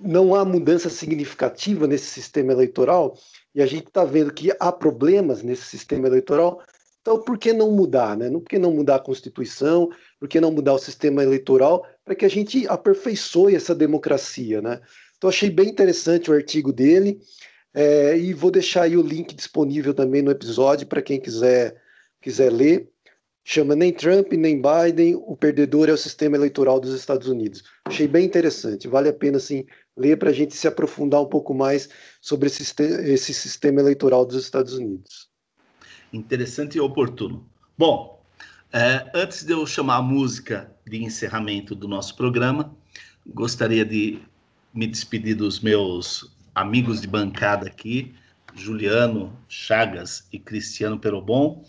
não 0.00 0.32
há 0.32 0.44
mudança 0.44 0.88
significativa 0.88 1.88
nesse 1.88 2.06
sistema 2.06 2.52
eleitoral 2.52 3.18
e 3.52 3.60
a 3.60 3.66
gente 3.66 3.88
está 3.88 4.04
vendo 4.04 4.32
que 4.32 4.52
há 4.60 4.70
problemas 4.70 5.42
nesse 5.42 5.64
sistema 5.64 6.06
eleitoral. 6.06 6.62
Então, 7.00 7.20
por 7.20 7.36
que 7.36 7.52
não 7.52 7.72
mudar, 7.72 8.16
né? 8.16 8.30
Por 8.30 8.44
que 8.44 8.58
não 8.58 8.72
mudar 8.72 8.96
a 8.96 9.00
Constituição? 9.00 9.90
Por 10.20 10.28
que 10.28 10.40
não 10.40 10.52
mudar 10.52 10.74
o 10.74 10.78
sistema 10.78 11.22
eleitoral 11.24 11.84
para 12.04 12.14
que 12.14 12.24
a 12.24 12.30
gente 12.30 12.68
aperfeiçoe 12.68 13.56
essa 13.56 13.74
democracia, 13.74 14.62
né? 14.62 14.80
Então 15.16 15.28
achei 15.28 15.50
bem 15.50 15.68
interessante 15.68 16.30
o 16.30 16.34
artigo 16.34 16.72
dele 16.72 17.18
é, 17.74 18.16
e 18.16 18.32
vou 18.32 18.50
deixar 18.50 18.82
aí 18.82 18.96
o 18.96 19.02
link 19.02 19.34
disponível 19.34 19.92
também 19.92 20.22
no 20.22 20.30
episódio 20.30 20.86
para 20.86 21.02
quem 21.02 21.20
quiser 21.20 21.76
quiser 22.20 22.52
ler. 22.52 22.89
Chama 23.44 23.74
nem 23.74 23.92
Trump 23.92 24.32
nem 24.32 24.60
Biden, 24.60 25.16
o 25.16 25.36
perdedor 25.36 25.88
é 25.88 25.92
o 25.92 25.96
sistema 25.96 26.36
eleitoral 26.36 26.78
dos 26.78 26.94
Estados 26.94 27.26
Unidos. 27.26 27.64
Achei 27.86 28.06
bem 28.06 28.24
interessante, 28.26 28.86
vale 28.86 29.08
a 29.08 29.12
pena 29.12 29.38
assim 29.38 29.64
ler 29.96 30.16
para 30.18 30.30
a 30.30 30.32
gente 30.32 30.54
se 30.54 30.68
aprofundar 30.68 31.20
um 31.20 31.28
pouco 31.28 31.54
mais 31.54 31.88
sobre 32.20 32.48
esse, 32.48 32.62
esse 32.82 33.34
sistema 33.34 33.80
eleitoral 33.80 34.24
dos 34.24 34.36
Estados 34.42 34.74
Unidos. 34.74 35.28
Interessante 36.12 36.76
e 36.76 36.80
oportuno. 36.80 37.48
Bom, 37.76 38.22
é, 38.72 39.10
antes 39.14 39.44
de 39.44 39.52
eu 39.52 39.66
chamar 39.66 39.96
a 39.96 40.02
música 40.02 40.70
de 40.86 41.02
encerramento 41.02 41.74
do 41.74 41.88
nosso 41.88 42.16
programa, 42.16 42.74
gostaria 43.26 43.84
de 43.84 44.20
me 44.72 44.86
despedir 44.86 45.34
dos 45.34 45.60
meus 45.60 46.36
amigos 46.54 47.00
de 47.00 47.08
bancada 47.08 47.66
aqui, 47.66 48.14
Juliano 48.54 49.36
Chagas 49.48 50.28
e 50.32 50.38
Cristiano 50.38 50.98
Perobon, 50.98 51.64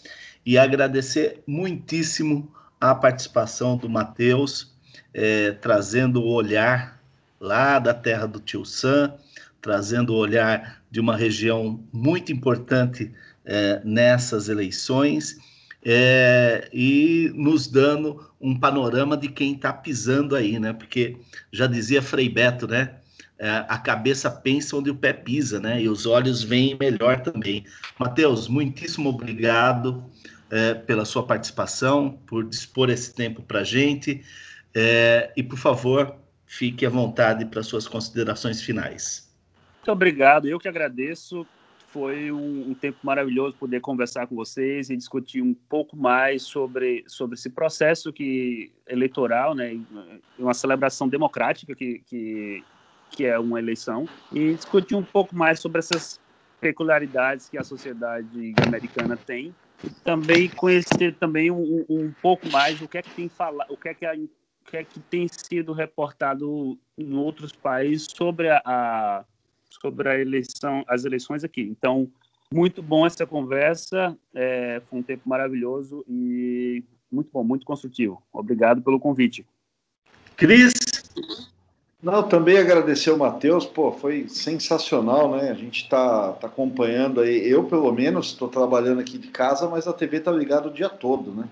e 0.45 0.57
agradecer 0.57 1.41
muitíssimo 1.45 2.51
a 2.79 2.95
participação 2.95 3.77
do 3.77 3.89
Matheus, 3.89 4.73
é, 5.13 5.51
trazendo 5.51 6.21
o 6.21 6.33
olhar 6.33 6.99
lá 7.39 7.79
da 7.79 7.93
terra 7.93 8.25
do 8.25 8.39
Tio 8.39 8.65
Sam, 8.65 9.13
trazendo 9.61 10.13
o 10.13 10.17
olhar 10.17 10.81
de 10.89 10.99
uma 10.99 11.15
região 11.15 11.83
muito 11.93 12.31
importante 12.31 13.11
é, 13.45 13.81
nessas 13.83 14.49
eleições 14.49 15.37
é, 15.83 16.69
e 16.73 17.31
nos 17.35 17.67
dando 17.67 18.29
um 18.39 18.57
panorama 18.57 19.17
de 19.17 19.27
quem 19.27 19.53
está 19.53 19.73
pisando 19.73 20.35
aí, 20.35 20.59
né? 20.59 20.73
Porque 20.73 21.17
já 21.51 21.67
dizia 21.67 22.01
Frei 22.01 22.29
Beto, 22.29 22.67
né? 22.67 22.95
É, 23.37 23.65
a 23.67 23.77
cabeça 23.79 24.29
pensa 24.29 24.75
onde 24.75 24.91
o 24.91 24.95
pé 24.95 25.13
pisa, 25.13 25.59
né? 25.59 25.81
E 25.81 25.89
os 25.89 26.05
olhos 26.05 26.43
veem 26.43 26.77
melhor 26.79 27.21
também. 27.21 27.65
Mateus, 27.97 28.47
muitíssimo 28.47 29.09
obrigado 29.09 30.03
é, 30.51 30.73
pela 30.73 31.05
sua 31.05 31.25
participação, 31.25 32.19
por 32.27 32.43
dispor 32.43 32.89
esse 32.89 33.15
tempo 33.15 33.41
para 33.41 33.61
a 33.61 33.63
gente. 33.63 34.23
É, 34.75 35.31
e, 35.35 35.41
por 35.41 35.57
favor, 35.57 36.15
fique 36.45 36.85
à 36.85 36.89
vontade 36.89 37.45
para 37.45 37.63
suas 37.63 37.87
considerações 37.87 38.61
finais. 38.61 39.33
Muito 39.77 39.91
obrigado, 39.91 40.47
eu 40.47 40.59
que 40.59 40.67
agradeço 40.67 41.47
foi 41.91 42.31
um, 42.31 42.69
um, 42.71 42.73
tempo 42.73 42.99
maravilhoso 43.03 43.57
poder 43.57 43.81
conversar 43.81 44.25
com 44.25 44.33
vocês 44.33 44.89
e 44.89 44.95
discutir 44.95 45.41
um 45.41 45.53
pouco 45.53 45.97
mais 45.97 46.43
sobre, 46.43 47.03
sobre 47.05 47.35
esse 47.35 47.49
processo 47.49 48.13
que 48.13 48.71
eleitoral, 48.87 49.53
né, 49.53 49.77
uma 50.39 50.53
celebração 50.53 51.09
democrática 51.09 51.75
que, 51.75 52.01
que, 52.07 52.63
que 53.09 53.25
é 53.25 53.37
uma 53.37 53.59
eleição, 53.59 54.07
e 54.31 54.53
discutir 54.53 54.95
um 54.95 55.03
pouco 55.03 55.35
mais 55.35 55.59
sobre 55.59 55.79
essas 55.79 56.17
peculiaridades 56.61 57.49
que 57.49 57.57
a 57.57 57.63
sociedade 57.63 58.53
americana 58.65 59.17
tem 59.17 59.53
também 60.03 60.49
conhecer 60.49 61.15
também 61.15 61.51
um, 61.51 61.85
um 61.89 62.11
pouco 62.21 62.47
mais 62.49 62.81
o 62.81 62.87
que 62.87 62.97
é 62.97 63.01
que 63.01 63.11
tem 63.11 63.29
falar, 63.29 63.65
o 63.69 63.77
que 63.77 63.89
é 63.89 63.93
que, 63.93 64.05
a, 64.05 64.13
o 64.13 64.29
que 64.69 64.77
é 64.77 64.83
que 64.83 64.99
tem 64.99 65.27
sido 65.27 65.73
reportado 65.73 66.77
em 66.97 67.13
outros 67.15 67.51
países 67.51 68.07
sobre 68.09 68.49
a, 68.49 68.61
a 68.65 69.25
sobre 69.69 70.09
a 70.09 70.19
eleição, 70.19 70.83
as 70.87 71.05
eleições 71.05 71.43
aqui. 71.43 71.61
Então, 71.61 72.07
muito 72.53 72.83
bom 72.83 73.05
essa 73.05 73.25
conversa, 73.25 74.17
é, 74.35 74.81
foi 74.89 74.99
um 74.99 75.03
tempo 75.03 75.27
maravilhoso 75.27 76.03
e 76.07 76.83
muito 77.11 77.29
bom, 77.31 77.43
muito 77.43 77.65
construtivo. 77.65 78.21
Obrigado 78.31 78.81
pelo 78.81 78.99
convite. 78.99 79.45
Cris? 80.35 80.80
Não, 82.01 82.23
também 82.23 82.57
agradecer 82.57 83.11
o 83.11 83.17
Matheus, 83.17 83.65
pô, 83.65 83.91
foi 83.91 84.27
sensacional, 84.27 85.31
né? 85.35 85.51
A 85.51 85.53
gente 85.53 85.83
está 85.83 86.31
tá 86.33 86.47
acompanhando 86.47 87.21
aí, 87.21 87.47
eu 87.47 87.63
pelo 87.65 87.91
menos 87.91 88.27
estou 88.27 88.47
trabalhando 88.47 89.01
aqui 89.01 89.17
de 89.17 89.27
casa, 89.27 89.69
mas 89.69 89.87
a 89.87 89.93
TV 89.93 90.19
tá 90.19 90.31
ligada 90.31 90.67
o 90.67 90.73
dia 90.73 90.89
todo, 90.89 91.31
né? 91.31 91.47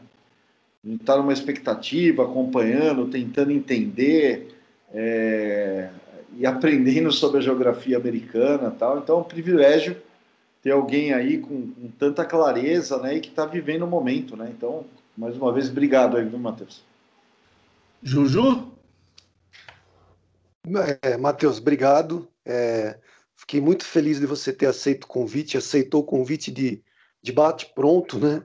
A 0.84 0.88
gente 0.88 1.02
está 1.02 1.18
numa 1.18 1.34
expectativa, 1.34 2.24
acompanhando, 2.24 3.08
tentando 3.08 3.52
entender. 3.52 4.56
É, 4.92 5.90
e 6.38 6.46
aprendendo 6.46 7.12
sobre 7.12 7.40
a 7.40 7.42
geografia 7.42 7.98
americana 7.98 8.72
tal. 8.72 9.00
Então 9.00 9.18
é 9.18 9.22
um 9.22 9.24
privilégio 9.24 9.98
ter 10.62 10.72
alguém 10.72 11.14
aí 11.14 11.38
com, 11.38 11.68
com 11.68 11.88
tanta 11.98 12.26
clareza 12.26 12.98
né, 13.00 13.16
e 13.16 13.20
que 13.20 13.30
está 13.30 13.46
vivendo 13.46 13.84
o 13.84 13.88
momento. 13.88 14.36
Né? 14.36 14.52
Então, 14.56 14.86
mais 15.18 15.36
uma 15.36 15.52
vez, 15.54 15.70
obrigado 15.70 16.18
aí, 16.18 16.26
viu, 16.26 16.38
Matheus? 16.38 16.82
Juju? 18.04 18.68
É, 21.02 21.18
Matheus, 21.18 21.60
obrigado. 21.60 22.28
É, 22.46 23.00
fiquei 23.36 23.62
muito 23.62 23.86
feliz 23.86 24.20
de 24.20 24.26
você 24.26 24.52
ter 24.52 24.66
aceito 24.66 25.06
o 25.06 25.08
convite, 25.08 25.58
aceitou 25.58 26.02
o 26.02 26.06
convite 26.06 26.52
de, 26.52 26.84
de 27.22 27.32
bate 27.32 27.72
pronto, 27.74 28.20
né? 28.20 28.44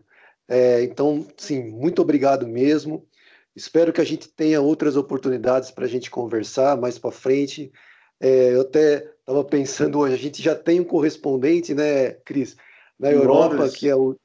É, 0.48 0.82
então, 0.82 1.26
sim, 1.36 1.70
muito 1.70 2.02
obrigado 2.02 2.46
mesmo. 2.46 3.06
Espero 3.56 3.92
que 3.92 4.00
a 4.00 4.04
gente 4.04 4.28
tenha 4.28 4.60
outras 4.60 4.96
oportunidades 4.96 5.70
para 5.70 5.84
a 5.84 5.88
gente 5.88 6.10
conversar 6.10 6.76
mais 6.76 6.98
para 6.98 7.10
frente. 7.10 7.72
É, 8.20 8.54
eu 8.54 8.62
até 8.62 9.10
estava 9.20 9.44
pensando 9.44 9.98
hoje, 9.98 10.14
a 10.14 10.18
gente 10.18 10.42
já 10.42 10.54
tem 10.54 10.80
um 10.80 10.84
correspondente, 10.84 11.72
né, 11.74 12.12
Cris, 12.24 12.56
na 12.98 13.10
em 13.10 13.14
Europa, 13.14 13.54
Londres. 13.54 13.76
que 13.76 13.88
é 13.88 13.96
o, 13.96 14.16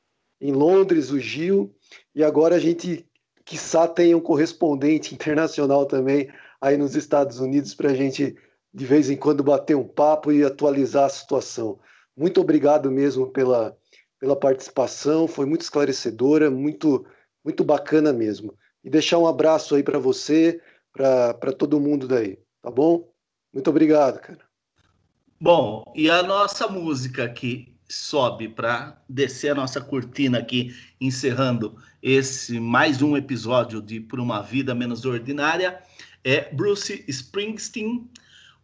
em 0.41 0.51
Londres, 0.51 1.11
o 1.11 1.19
Gil, 1.19 1.73
e 2.13 2.23
agora 2.23 2.55
a 2.55 2.59
gente, 2.59 3.07
quiçá, 3.45 3.87
tem 3.87 4.13
um 4.13 4.19
correspondente 4.19 5.13
internacional 5.13 5.85
também 5.85 6.29
aí 6.61 6.77
nos 6.77 6.95
Estados 6.95 7.39
Unidos 7.39 7.73
para 7.73 7.91
a 7.91 7.95
gente, 7.95 8.35
de 8.73 8.85
vez 8.85 9.09
em 9.09 9.17
quando, 9.17 9.43
bater 9.43 9.75
um 9.75 9.87
papo 9.87 10.31
e 10.31 10.43
atualizar 10.43 11.05
a 11.05 11.09
situação. 11.09 11.79
Muito 12.15 12.41
obrigado 12.41 12.91
mesmo 12.91 13.27
pela, 13.27 13.77
pela 14.19 14.35
participação, 14.35 15.27
foi 15.27 15.45
muito 15.45 15.61
esclarecedora, 15.61 16.51
muito, 16.51 17.05
muito 17.43 17.63
bacana 17.63 18.11
mesmo 18.11 18.53
e 18.83 18.89
deixar 18.89 19.17
um 19.17 19.27
abraço 19.27 19.75
aí 19.75 19.83
para 19.83 19.99
você, 19.99 20.61
para 20.91 21.53
todo 21.53 21.79
mundo 21.79 22.07
daí, 22.07 22.37
tá 22.61 22.71
bom? 22.71 23.11
Muito 23.53 23.69
obrigado, 23.69 24.19
cara. 24.19 24.39
Bom, 25.39 25.83
e 25.95 26.09
a 26.09 26.21
nossa 26.21 26.67
música 26.67 27.27
que 27.29 27.77
sobe 27.87 28.47
para 28.49 29.01
descer 29.07 29.51
a 29.51 29.55
nossa 29.55 29.81
cortina 29.81 30.37
aqui, 30.37 30.75
encerrando 31.01 31.75
esse 32.01 32.59
mais 32.59 33.01
um 33.01 33.17
episódio 33.17 33.81
de 33.81 33.99
Por 33.99 34.19
uma 34.19 34.41
Vida 34.41 34.75
Menos 34.75 35.05
Ordinária, 35.05 35.81
é 36.23 36.53
Bruce 36.53 37.03
Springsteen, 37.07 38.09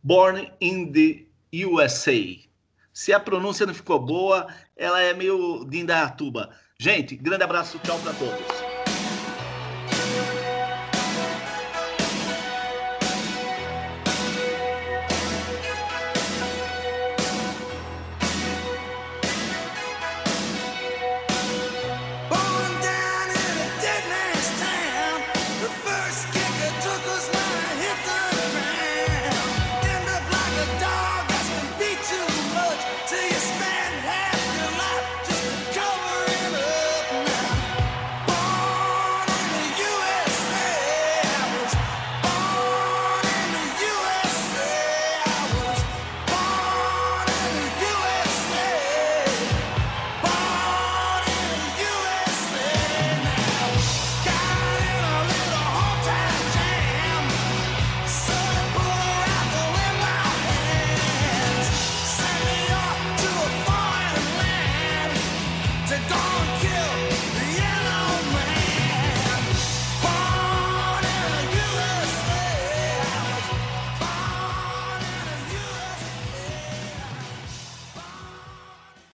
Born 0.04 0.52
in 0.62 0.92
the 0.92 1.26
USA. 1.66 2.14
Se 2.94 3.12
a 3.12 3.20
pronúncia 3.20 3.66
não 3.66 3.74
ficou 3.74 4.00
boa, 4.00 4.48
ela 4.78 5.02
é 5.02 5.14
meio 5.14 5.66
de 5.66 5.80
Indaiatuba. 5.80 6.52
Gente, 6.80 7.16
grande 7.16 7.44
abraço, 7.44 7.80
tchau 7.80 8.00
para 8.00 8.14
todos. 8.14 8.65